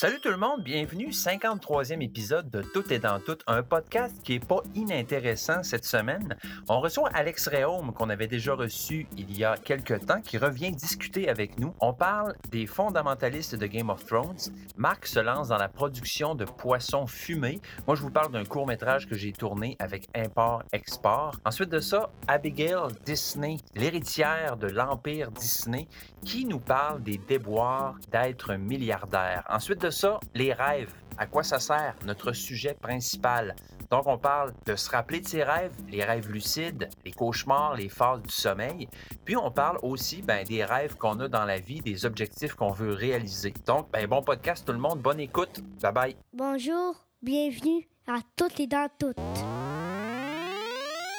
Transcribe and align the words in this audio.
Salut 0.00 0.18
tout 0.18 0.30
le 0.30 0.38
monde, 0.38 0.62
bienvenue 0.62 1.10
53e 1.10 2.02
épisode 2.02 2.48
de 2.48 2.62
Tout 2.62 2.90
est 2.90 3.00
dans 3.00 3.20
tout, 3.20 3.36
un 3.46 3.62
podcast 3.62 4.16
qui 4.24 4.32
est 4.36 4.42
pas 4.42 4.62
inintéressant 4.74 5.62
cette 5.62 5.84
semaine. 5.84 6.38
On 6.70 6.80
reçoit 6.80 7.10
Alex 7.12 7.48
Réaume 7.48 7.92
qu'on 7.92 8.08
avait 8.08 8.26
déjà 8.26 8.54
reçu 8.54 9.06
il 9.18 9.36
y 9.36 9.44
a 9.44 9.58
quelques 9.58 10.06
temps 10.06 10.22
qui 10.22 10.38
revient 10.38 10.72
discuter 10.72 11.28
avec 11.28 11.58
nous. 11.58 11.74
On 11.80 11.92
parle 11.92 12.34
des 12.50 12.66
fondamentalistes 12.66 13.56
de 13.56 13.66
Game 13.66 13.90
of 13.90 14.06
Thrones. 14.06 14.38
Marc 14.78 15.06
se 15.06 15.20
lance 15.20 15.48
dans 15.48 15.58
la 15.58 15.68
production 15.68 16.34
de 16.34 16.46
poissons 16.46 17.06
fumés. 17.06 17.60
Moi 17.86 17.94
je 17.94 18.00
vous 18.00 18.10
parle 18.10 18.32
d'un 18.32 18.46
court-métrage 18.46 19.06
que 19.06 19.14
j'ai 19.14 19.32
tourné 19.32 19.76
avec 19.80 20.08
Import 20.14 20.62
Export. 20.72 21.36
Ensuite 21.44 21.68
de 21.68 21.80
ça, 21.80 22.08
Abigail 22.26 22.88
Disney, 23.04 23.58
l'héritière 23.74 24.56
de 24.56 24.68
l'empire 24.68 25.30
Disney 25.30 25.88
qui 26.24 26.46
nous 26.46 26.58
parle 26.58 27.02
des 27.02 27.18
déboires 27.18 27.98
d'être 28.10 28.54
milliardaire. 28.54 29.44
Ensuite 29.50 29.82
de 29.82 29.89
ça, 29.90 30.18
les 30.34 30.52
rêves. 30.52 30.92
À 31.18 31.26
quoi 31.26 31.42
ça 31.42 31.60
sert? 31.60 31.94
Notre 32.06 32.32
sujet 32.32 32.74
principal? 32.74 33.54
Donc, 33.90 34.06
on 34.06 34.16
parle 34.16 34.54
de 34.66 34.76
se 34.76 34.88
rappeler 34.88 35.20
de 35.20 35.28
ses 35.28 35.42
rêves, 35.42 35.72
les 35.88 36.04
rêves 36.04 36.30
lucides, 36.30 36.88
les 37.04 37.10
cauchemars, 37.10 37.74
les 37.74 37.88
phases 37.88 38.22
du 38.22 38.30
sommeil. 38.32 38.88
Puis, 39.24 39.36
on 39.36 39.50
parle 39.50 39.78
aussi 39.82 40.22
ben, 40.22 40.46
des 40.46 40.64
rêves 40.64 40.94
qu'on 40.94 41.18
a 41.20 41.28
dans 41.28 41.44
la 41.44 41.58
vie, 41.58 41.80
des 41.80 42.06
objectifs 42.06 42.54
qu'on 42.54 42.70
veut 42.70 42.92
réaliser. 42.92 43.52
Donc, 43.66 43.90
ben, 43.90 44.06
bon 44.06 44.22
podcast 44.22 44.64
tout 44.64 44.72
le 44.72 44.78
monde, 44.78 45.00
bonne 45.00 45.20
écoute. 45.20 45.60
Bye 45.82 45.92
bye. 45.92 46.16
Bonjour, 46.32 46.94
bienvenue 47.20 47.88
à 48.06 48.20
Toutes 48.36 48.58
les 48.58 48.66
dents 48.66 48.88
toutes. 48.98 49.18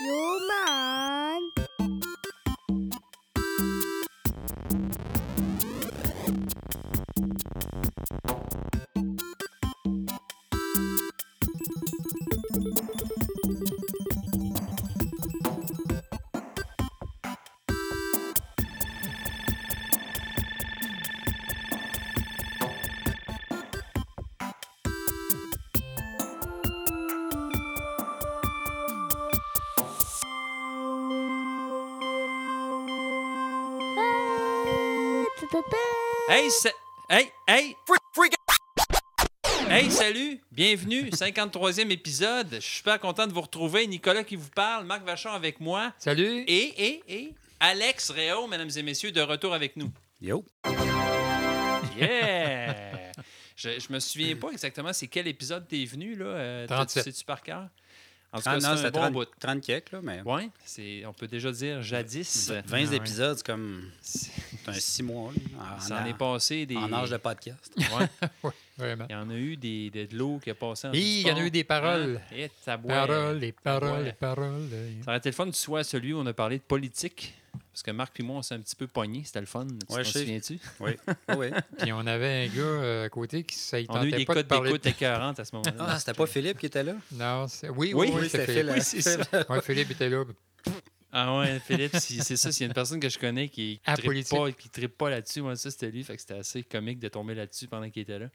Yo 0.03 0.15
man! 0.49 0.81
Ah, 33.97 35.25
ta-ta-ta. 35.39 35.83
Hey, 36.31 36.47
sa- 36.49 36.77
Bienvenue, 40.51 41.09
53e 41.11 41.89
épisode. 41.91 42.47
Je 42.55 42.59
suis 42.59 42.77
super 42.77 42.99
content 42.99 43.25
de 43.25 43.31
vous 43.31 43.39
retrouver. 43.41 43.87
Nicolas 43.87 44.23
qui 44.25 44.35
vous 44.35 44.49
parle, 44.49 44.85
Marc 44.85 45.03
Vachon 45.05 45.31
avec 45.31 45.61
moi. 45.61 45.93
Salut! 45.97 46.43
Et, 46.45 46.83
et, 46.85 47.03
et, 47.07 47.33
Alex 47.61 48.09
Réau, 48.11 48.47
mesdames 48.47 48.69
et 48.75 48.83
messieurs, 48.83 49.11
de 49.13 49.21
retour 49.21 49.53
avec 49.53 49.77
nous. 49.77 49.89
Yo! 50.21 50.43
Yeah! 51.97 53.11
je, 53.55 53.79
je 53.79 53.93
me 53.93 53.99
souviens 53.99 54.35
pas 54.35 54.49
exactement 54.51 54.91
c'est 54.91 55.07
quel 55.07 55.27
épisode 55.27 55.67
t'es 55.69 55.85
venu, 55.85 56.15
là. 56.15 56.25
Euh, 56.25 56.67
t'as- 56.67 56.75
37. 56.75 57.03
Sais-tu 57.05 57.23
par 57.23 57.41
cœur? 57.41 57.67
En 58.33 58.37
tout 58.37 58.43
cas, 58.45 58.59
c'est 58.61 58.65
un 58.65 58.77
c'est 58.77 58.91
bon 58.91 58.99
30, 59.01 59.13
bout. 59.13 59.25
30 59.41 59.61
quelques, 59.61 59.91
là, 59.91 59.99
mais 60.01 60.21
c'est, 60.65 61.05
on 61.05 61.11
peut 61.13 61.27
déjà 61.27 61.51
dire 61.51 61.81
jadis. 61.81 62.49
20 62.65 62.91
Ah 62.91 62.95
épisodes, 62.95 63.37
c'est 63.37 63.45
comme 63.45 63.89
C'est- 64.01 64.31
un 64.67 64.73
6 64.73 65.03
mois. 65.03 65.31
là, 65.33 65.75
en, 65.75 65.79
Ça 65.81 65.97
en 65.99 66.03
en- 66.03 66.05
est 66.05 66.17
passé 66.17 66.65
des. 66.65 66.77
en 66.77 66.91
âge 66.93 67.09
de 67.09 67.17
podcast. 67.17 67.73
Ouais. 67.77 68.51
Vraiment. 68.81 69.05
Il 69.09 69.13
y 69.13 69.15
en 69.15 69.29
a 69.29 69.35
eu 69.35 69.55
des, 69.57 69.89
de 69.89 70.07
l'eau 70.17 70.39
qui 70.43 70.49
a 70.49 70.55
passé 70.55 70.87
en 70.87 70.91
il 70.93 71.21
y 71.27 71.31
en 71.31 71.35
a 71.37 71.41
eu 71.41 71.51
des 71.51 71.63
paroles. 71.63 72.19
Hein? 72.31 72.35
Et. 72.35 72.49
Paroles, 72.65 73.37
les 73.39 73.51
paroles, 73.51 73.91
Ouais. 73.99 74.03
les 74.05 74.11
paroles. 74.13 74.67
Ça 75.03 75.11
aurait 75.11 75.17
été 75.17 75.29
le 75.29 75.35
fun 75.35 75.45
que 75.45 75.51
tu 75.51 75.59
sois 75.59 75.83
celui 75.83 76.13
où 76.13 76.17
on 76.19 76.25
a 76.25 76.33
parlé 76.33 76.57
de 76.57 76.63
politique. 76.63 77.35
Parce 77.73 77.83
que 77.83 77.91
Marc 77.91 78.19
et 78.19 78.23
moi, 78.23 78.37
on 78.37 78.41
s'est 78.41 78.55
un 78.55 78.59
petit 78.59 78.75
peu 78.75 78.87
pognés. 78.87 79.23
C'était 79.25 79.39
le 79.41 79.45
fun. 79.45 79.65
Tu 79.67 79.93
Ouais, 79.95 80.03
t'en 80.03 80.09
souviens-tu? 80.09 80.59
Oui. 80.79 80.91
oui. 81.37 81.47
Puis 81.77 81.91
on 81.93 82.05
avait 82.05 82.45
un 82.45 82.47
gars 82.47 82.61
euh, 82.61 83.05
à 83.05 83.09
côté 83.09 83.43
qui 83.43 83.55
ça, 83.55 83.79
il 83.79 83.85
On 83.89 83.95
a 83.95 84.05
eu 84.05 84.11
des 84.11 84.25
pas 84.25 84.33
de 84.33 84.39
codes 84.39 84.47
parler. 84.47 84.71
d'écoute 84.71 84.85
écœurantes 84.87 85.39
à 85.39 85.45
ce 85.45 85.55
moment-là. 85.55 85.73
Ah, 85.87 85.99
c'était 85.99 86.13
pas 86.13 86.25
Philippe 86.27 86.57
qui 86.59 86.65
était 86.65 86.83
là? 86.83 86.93
Non, 87.13 87.47
c'est- 87.47 87.69
oui, 87.69 87.93
Oui, 87.93 88.07
oui, 88.07 88.11
oui, 88.13 88.19
oui, 88.23 88.29
c'était 88.29 88.45
Philippe. 88.45 88.65
Phil. 88.65 88.73
Oui, 88.75 88.81
c'est 88.81 89.01
ça. 89.01 89.45
Ouais, 89.49 89.61
Philippe 89.61 89.91
était 89.91 90.09
là. 90.09 90.23
Ah 91.13 91.37
ouais, 91.39 91.59
Philippe, 91.65 91.95
c'est 91.97 92.37
ça. 92.37 92.51
S'il 92.51 92.61
y 92.61 92.65
a 92.65 92.67
une 92.67 92.73
personne 92.73 92.99
que 92.99 93.09
je 93.09 93.19
connais 93.19 93.49
qui 93.49 93.81
ne 93.87 93.95
trippe 93.95 94.29
pas, 94.29 94.51
qui 94.51 94.87
pas 94.87 95.09
là-dessus, 95.09 95.41
moi, 95.41 95.55
ça, 95.55 95.69
c'était 95.69 95.91
lui. 95.91 96.03
Fait 96.03 96.15
que 96.15 96.21
c'était 96.21 96.35
assez 96.39 96.63
comique 96.63 96.99
de 96.99 97.09
tomber 97.09 97.35
là-dessus 97.35 97.67
pendant 97.67 97.89
qu'il 97.89 98.03
était 98.03 98.19
là. 98.19 98.27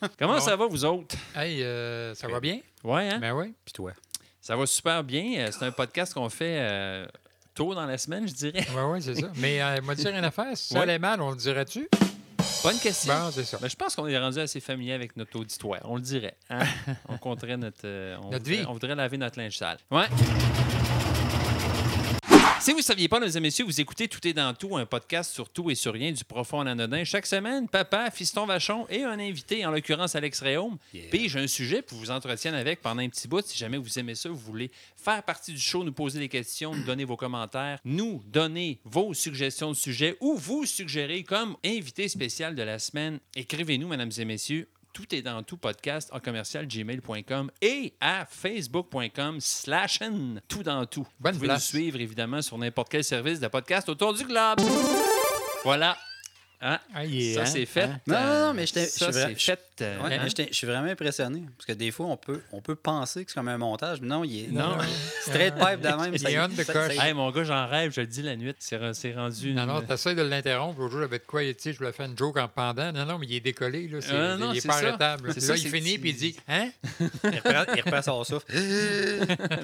Comment 0.18 0.34
Bon. 0.34 0.40
ça 0.40 0.56
va, 0.56 0.66
vous 0.66 0.84
autres? 0.84 1.16
Hey, 1.36 1.62
euh, 1.62 2.14
ça 2.14 2.26
va 2.28 2.40
bien? 2.40 2.60
Ouais, 2.82 3.08
hein? 3.10 3.18
Ben 3.18 3.32
oui. 3.34 3.54
Puis 3.64 3.72
toi? 3.72 3.92
Ça 4.40 4.56
va 4.56 4.66
super 4.66 5.02
bien. 5.04 5.46
Euh, 5.46 5.48
C'est 5.52 5.64
un 5.64 5.70
podcast 5.72 6.12
qu'on 6.14 6.28
fait 6.28 6.58
euh, 6.60 7.06
tôt 7.54 7.74
dans 7.74 7.86
la 7.86 7.96
semaine, 7.98 8.26
je 8.28 8.34
dirais. 8.34 8.66
Ouais, 8.74 8.82
ouais, 8.84 9.00
c'est 9.00 9.14
ça. 9.14 9.30
Mais 9.36 9.62
euh, 9.62 9.80
moi, 9.82 9.94
dire 9.94 10.14
une 10.16 10.24
affaire, 10.24 10.56
si 10.56 10.74
ça 10.74 10.80
allait 10.82 10.98
mal, 10.98 11.20
on 11.20 11.30
le 11.30 11.36
dirait-tu? 11.36 11.88
Bonne 12.62 12.78
question. 12.78 13.14
Bon, 13.14 13.30
c'est 13.30 13.44
ça. 13.44 13.58
Ben, 13.60 13.68
je 13.68 13.76
pense 13.76 13.94
qu'on 13.94 14.06
est 14.06 14.18
rendu 14.18 14.38
assez 14.38 14.60
familier 14.60 14.92
avec 14.94 15.16
notre 15.16 15.38
auditoire. 15.38 15.80
On 15.84 15.96
le 15.96 16.02
dirait. 16.02 16.36
hein? 16.50 16.64
on 17.08 17.18
compterait 17.18 17.56
notre. 17.58 17.82
euh, 17.84 18.16
on, 18.22 18.30
Notre 18.30 18.44
voudrait, 18.44 18.56
vie. 18.62 18.64
on 18.68 18.72
voudrait 18.72 18.94
laver 18.94 19.18
notre 19.18 19.38
linge 19.38 19.56
sale. 19.58 19.78
Ouais. 19.90 20.06
Si 22.64 22.70
vous 22.70 22.78
ne 22.78 22.82
saviez 22.82 23.08
pas, 23.08 23.20
mesdames 23.20 23.36
et 23.36 23.40
messieurs, 23.40 23.66
vous 23.66 23.78
écoutez 23.78 24.08
Tout 24.08 24.26
est 24.26 24.32
dans 24.32 24.54
tout, 24.54 24.74
un 24.78 24.86
podcast 24.86 25.34
sur 25.34 25.50
tout 25.50 25.70
et 25.70 25.74
sur 25.74 25.92
rien 25.92 26.12
du 26.12 26.24
profond 26.24 26.60
en 26.60 26.66
anodin. 26.66 27.04
Chaque 27.04 27.26
semaine, 27.26 27.68
papa, 27.68 28.10
fiston 28.10 28.46
Vachon 28.46 28.86
et 28.88 29.04
un 29.04 29.18
invité, 29.20 29.66
en 29.66 29.70
l'occurrence 29.70 30.14
Alex 30.14 30.40
Réaume. 30.40 30.78
Yeah. 30.94 31.10
Puis 31.10 31.28
j'ai 31.28 31.40
un 31.40 31.46
sujet 31.46 31.82
pour 31.82 31.98
vous 31.98 32.10
entretenir 32.10 32.54
avec 32.54 32.80
pendant 32.80 33.02
un 33.02 33.10
petit 33.10 33.28
bout. 33.28 33.44
Si 33.44 33.58
jamais 33.58 33.76
vous 33.76 33.98
aimez 33.98 34.14
ça, 34.14 34.30
vous 34.30 34.36
voulez 34.36 34.70
faire 34.96 35.22
partie 35.24 35.52
du 35.52 35.60
show, 35.60 35.84
nous 35.84 35.92
poser 35.92 36.18
des 36.18 36.30
questions, 36.30 36.74
nous 36.74 36.84
donner 36.84 37.04
vos 37.04 37.18
commentaires, 37.18 37.80
nous 37.84 38.22
donner 38.28 38.80
vos 38.84 39.12
suggestions 39.12 39.72
de 39.72 39.76
sujets 39.76 40.16
ou 40.22 40.34
vous 40.34 40.64
suggérer 40.64 41.22
comme 41.22 41.58
invité 41.66 42.08
spécial 42.08 42.54
de 42.54 42.62
la 42.62 42.78
semaine, 42.78 43.20
écrivez-nous, 43.36 43.88
mesdames 43.88 44.12
et 44.16 44.24
messieurs. 44.24 44.68
Tout 44.94 45.12
est 45.12 45.22
dans 45.22 45.42
tout 45.42 45.56
podcast 45.56 46.08
en 46.12 46.20
commercial 46.20 46.68
gmail.com 46.68 47.50
et 47.60 47.94
à 48.00 48.24
facebook.com 48.26 49.40
slash 49.40 50.00
n, 50.00 50.40
tout 50.46 50.62
dans 50.62 50.86
tout. 50.86 51.04
Bonne 51.18 51.32
vous 51.32 51.38
pouvez 51.40 51.48
place. 51.48 51.74
nous 51.74 51.80
suivre 51.80 52.00
évidemment 52.00 52.40
sur 52.40 52.56
n'importe 52.56 52.90
quel 52.90 53.02
service 53.02 53.40
de 53.40 53.48
podcast 53.48 53.88
autour 53.88 54.14
du 54.14 54.24
globe. 54.24 54.60
Voilà. 55.64 55.96
Hein? 56.60 56.78
Ah, 56.94 57.00
Ça, 57.34 57.40
hein? 57.42 57.44
c'est 57.46 57.66
fait. 57.66 57.82
Hein? 57.82 58.00
Non, 58.06 58.20
non, 58.20 58.46
non, 58.46 58.54
mais 58.54 58.66
Ça, 58.66 58.80
je 58.80 58.86
suis 58.86 58.98
c'est 58.98 59.10
vra- 59.10 59.34
fait. 59.36 59.58
euh, 59.82 59.98
Ouais, 60.02 60.14
hein? 60.14 60.66
vraiment 60.66 60.90
impressionné. 60.90 61.42
Parce 61.56 61.66
que 61.66 61.72
des 61.72 61.90
fois, 61.90 62.06
on 62.06 62.16
peut, 62.16 62.40
on 62.52 62.60
peut 62.62 62.74
penser 62.74 63.24
que 63.24 63.30
c'est 63.30 63.34
comme 63.34 63.48
un 63.48 63.58
montage, 63.58 64.00
mais 64.00 64.08
non, 64.08 64.24
il 64.24 64.44
est 64.44 64.48
Non. 64.50 64.76
straight 65.22 65.54
pipe 65.56 65.80
de 65.80 65.88
même. 65.88 66.14
Il 66.14 66.26
est 66.26 66.38
on 66.40 66.48
the 66.48 66.64
coche. 66.64 66.98
Hey, 66.98 67.12
mon 67.12 67.30
gars, 67.30 67.44
j'en 67.44 67.66
rêve, 67.66 67.92
je 67.94 68.00
le 68.00 68.06
dis 68.06 68.22
la 68.22 68.36
nuit. 68.36 68.54
C'est 68.58 68.78
re- 68.78 68.94
c'est 68.94 69.12
rendu. 69.14 69.52
Non, 69.52 69.62
une- 69.62 69.68
non, 69.68 69.82
t'essayes 69.82 70.14
de 70.14 70.22
l'interrompre. 70.22 70.78
L'autre 70.80 70.92
jour, 70.92 71.00
j'avais 71.02 71.18
de 71.18 71.24
quoi, 71.24 71.42
tu 71.42 71.54
sais, 71.58 71.72
je 71.72 71.78
voulais 71.78 71.92
faire 71.92 72.06
une 72.06 72.16
joke 72.16 72.38
en 72.38 72.48
pendant. 72.48 72.92
Non, 72.92 73.04
non, 73.04 73.18
mais 73.18 73.26
il 73.28 73.34
est 73.36 73.40
décollé, 73.40 73.88
là. 73.88 73.98
Ah, 74.10 74.36
non, 74.36 74.52
il 74.52 74.58
est 74.58 74.66
pas 74.66 74.74
arrêtable. 74.76 75.32
C'est 75.34 75.40
Là, 75.40 75.46
ça, 75.48 75.56
il 75.56 75.68
finit, 75.68 75.98
puis 75.98 76.10
il 76.10 76.16
dit 76.16 76.36
Hein? 76.48 76.70
il 77.24 77.80
reprend 77.84 78.02
son 78.02 78.24
souffle. 78.24 78.46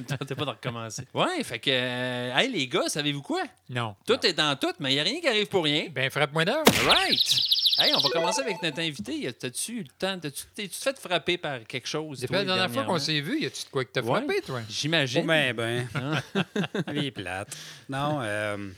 T'as 0.08 0.34
pas 0.34 0.44
de 0.44 0.50
recommencer. 0.50 1.02
Ouais, 1.14 1.42
fait 1.44 1.58
que. 1.58 1.70
euh, 1.72 2.36
hey, 2.36 2.50
les 2.50 2.66
gars, 2.68 2.88
savez-vous 2.88 3.22
quoi? 3.22 3.42
Non. 3.68 3.94
Tout 4.06 4.18
est 4.26 4.32
dans 4.32 4.54
tout, 4.56 4.72
mais 4.80 4.90
il 4.92 4.94
n'y 4.94 5.00
a 5.00 5.04
rien 5.04 5.20
qui 5.20 5.28
arrive 5.28 5.46
pour 5.46 5.64
rien. 5.64 5.86
Ben, 5.94 6.10
frappe-moi 6.10 6.44
d'heure. 6.44 6.64
Right! 6.94 7.40
Hey, 7.78 7.94
on 7.94 8.00
va 8.00 8.08
commencer 8.10 8.40
avec 8.42 8.60
notre 8.62 8.80
invité. 8.80 9.32
T'as-tu 9.32 9.72
eu 9.72 9.78
le 9.82 9.88
temps? 9.98 10.18
T'as-tu 10.18 10.42
t'es-tu 10.54 10.74
fait 10.78 10.98
frapper 10.98 11.38
par 11.38 11.64
quelque 11.66 11.86
chose? 11.88 12.20
Depuis 12.20 12.28
toi, 12.32 12.38
la 12.38 12.44
dernière 12.56 12.70
fois 12.70 12.84
qu'on 12.84 12.98
s'est 12.98 13.20
vu, 13.20 13.40
y 13.40 13.46
a-tu 13.46 13.64
de 13.64 13.68
quoi 13.70 13.84
que 13.84 13.90
t'as 13.92 14.02
Ouais. 14.02 14.18
frappé, 14.24 14.42
toi? 14.42 14.60
J'imagine. 14.68 15.22
Oh, 15.22 15.26
ben, 15.26 15.54
ben. 15.56 15.88
Hein? 15.94 16.22
Il 16.92 17.04
est 17.06 17.10
plate. 17.10 17.56
Non, 17.88 18.18
euh, 18.22 18.70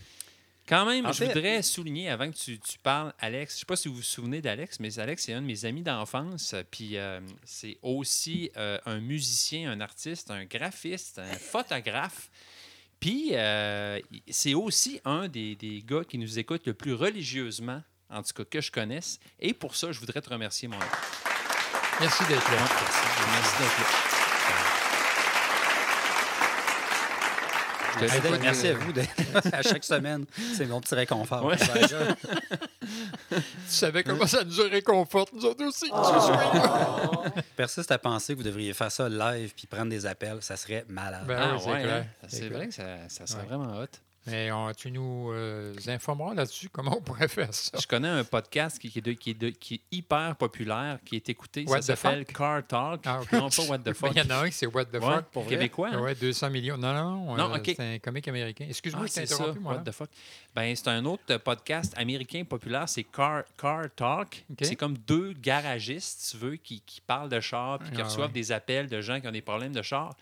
Quand 0.69 0.85
même, 0.87 1.07
En 1.07 1.13
je 1.13 1.19
fait- 1.25 1.33
voudrais 1.33 1.63
souligner 1.63 2.11
avant 2.11 2.31
que 2.31 2.37
tu, 2.37 2.59
tu 2.61 2.79
parles, 2.79 3.13
Alex. 3.19 3.55
Je 3.55 3.59
sais 3.61 3.67
pas 3.67 3.75
si 3.77 3.89
vous 3.89 3.97
vous 3.97 4.03
souvenez 4.03 4.41
d'Alex, 4.41 4.79
mais 4.79 4.99
Alex, 5.01 5.25
c'est 5.25 5.33
un 5.33 5.41
de 5.43 5.47
mes 5.47 5.65
amis 5.65 5.83
d'enfance. 5.83 6.55
Puis 6.71 6.97
euh, 6.97 7.19
c'est 7.45 7.79
aussi 7.83 8.51
euh, 8.57 8.79
un 8.87 9.01
musicien, 9.01 9.71
un 9.73 9.81
artiste, 9.81 10.31
un 10.31 10.45
graphiste, 10.45 11.19
un 11.19 11.35
photographe. 11.35 12.31
Puis 13.01 13.31
euh, 13.33 13.99
c'est 14.31 14.55
aussi 14.55 15.01
un 15.05 15.27
des, 15.27 15.57
des 15.57 15.83
gars 15.85 16.05
qui 16.09 16.19
nous 16.19 16.39
écoute 16.39 16.63
le 16.67 16.75
plus 16.75 16.95
religieusement, 16.95 17.83
en 18.13 18.23
tout 18.23 18.33
cas 18.35 18.45
que 18.45 18.61
je 18.61 18.71
connaisse. 18.71 19.19
Et 19.41 19.55
pour 19.55 19.75
ça, 19.77 19.91
je 19.93 19.99
voudrais 20.01 20.21
te 20.21 20.29
remercier, 20.31 20.69
mon 20.69 20.77
ami. 20.77 20.85
Merci 22.01 22.25
d'être 22.25 22.51
là. 22.51 22.59
Merci 22.59 23.59
d'être 23.59 23.79
là. 23.79 23.87
Te 27.99 28.05
Hey, 28.07 28.39
merci 28.41 28.69
à 28.69 28.75
vous. 28.75 28.91
de- 28.93 29.03
à 29.53 29.63
chaque 29.63 29.85
semaine, 29.85 30.25
c'est 30.57 30.65
mon 30.67 30.81
petit 30.81 30.95
réconfort. 30.95 31.45
Ouais. 31.45 31.57
Ben, 31.57 32.17
Tu 33.31 33.41
savais 33.69 34.03
comment 34.03 34.27
ça 34.27 34.43
nous 34.45 34.63
réconforte, 34.71 35.33
nous 35.35 35.45
autres 35.45 35.63
aussi. 35.65 35.87
je 35.89 37.41
persiste 37.55 37.91
à 37.93 37.99
penser 37.99 38.33
que 38.33 38.39
vous 38.39 38.45
devriez 38.45 38.73
faire 38.73 38.91
ça 38.91 39.09
live 39.09 39.53
puis 39.55 39.67
prendre 39.67 39.91
des 39.91 40.07
appels. 40.07 40.39
Ça 40.41 40.57
serait 40.57 40.85
malade. 40.89 41.25
Ben 41.27 41.39
Ah 41.39 41.57
c'est 41.63 41.71
ouais, 41.71 41.85
hein? 41.91 42.05
C'est 42.29 42.49
vrai 42.49 42.69
que 42.69 42.75
ça, 42.75 42.83
ça 43.09 43.27
serait 43.27 43.43
Ouais. 43.43 43.47
vraiment 43.49 43.79
hot. 43.79 43.87
Mais 44.27 44.53
on- 44.53 44.73
tu 44.73 44.93
nous 44.93 45.31
euh, 45.33 45.75
informeras 45.89 46.35
là-dessus 46.35 46.69
comment 46.69 46.97
on 46.97 47.01
pourrait 47.01 47.27
faire 47.27 47.53
ça. 47.53 47.77
Je 47.81 47.87
connais 47.89 48.07
un 48.09 48.23
podcast 48.23 48.79
qui, 48.79 48.89
qui 48.89 49.01
est, 49.01 49.03
de- 49.03 49.13
qui 49.13 49.31
est 49.31 49.35
de- 49.35 49.51
qui 49.51 49.75
est 49.75 49.81
hyper 49.91 50.37
populaire, 50.37 50.99
qui 51.05 51.17
est 51.17 51.29
écouté. 51.29 51.65
What 51.67 51.83
ça 51.83 51.95
the 51.95 51.99
s'appelle 51.99 52.25
fuck? 52.27 52.37
Car 52.37 52.67
Talk. 52.67 53.01
Ah, 53.05 53.21
ok. 53.23 53.33
Non, 53.33 53.49
pas 53.51 53.63
What 53.65 53.79
the 53.81 53.93
fuck. 53.95 54.13
Il 54.15 54.19
y 54.19 54.23
en 54.23 54.31
a 54.31 54.37
un 54.45 54.47
qui 54.49 54.53
c'est 54.53 54.67
What 54.67 54.85
the 54.87 54.95
Ouais, 54.95 55.01
fuck. 55.01 55.25
Pour 55.33 55.43
vrai. 55.43 55.51
québécois. 55.57 55.89
hein? 55.93 56.01
Ouais, 56.01 56.15
200 56.15 56.51
millions. 56.51 56.79
Non, 56.79 56.95
non, 56.95 57.37
Non, 57.37 57.53
euh, 57.53 57.57
ok. 57.57 57.73
c'est 57.77 57.95
un 57.95 57.99
comique 57.99 58.29
américain. 58.29 58.67
Excuse-moi, 58.69 59.07
Ah, 59.09 59.21
je 59.25 59.27
t'ai. 59.27 59.35
What 59.65 59.79
the 59.79 59.91
fuck? 59.91 60.09
Ben, 60.55 60.77
c'est 60.77 60.89
un 60.89 61.05
autre 61.05 61.37
podcast 61.39 61.93
américain 61.97 62.45
populaire, 62.45 62.89
c'est 62.89 63.05
Car, 63.05 63.43
Car 63.61 63.87
Talk. 63.97 64.45
C'est 64.61 64.77
comme 64.77 64.97
deux 64.99 65.33
garagistes, 65.33 66.21
si 66.21 66.31
tu 66.39 66.45
veux, 66.45 66.57
qui, 66.57 66.81
qui 66.87 67.01
parlent 67.01 67.29
de 67.29 67.41
char 67.41 67.81
puis 67.81 67.91
qui 67.91 68.01
Ah, 68.01 68.05
reçoivent 68.05 68.29
ouais. 68.29 68.33
des 68.35 68.53
appels 68.53 68.87
de 68.89 69.01
gens 69.01 69.21
qui 69.21 69.27
ont 69.27 69.33
des 69.33 69.43
problèmes 69.43 69.73
de 69.73 69.83
char. 69.83 70.15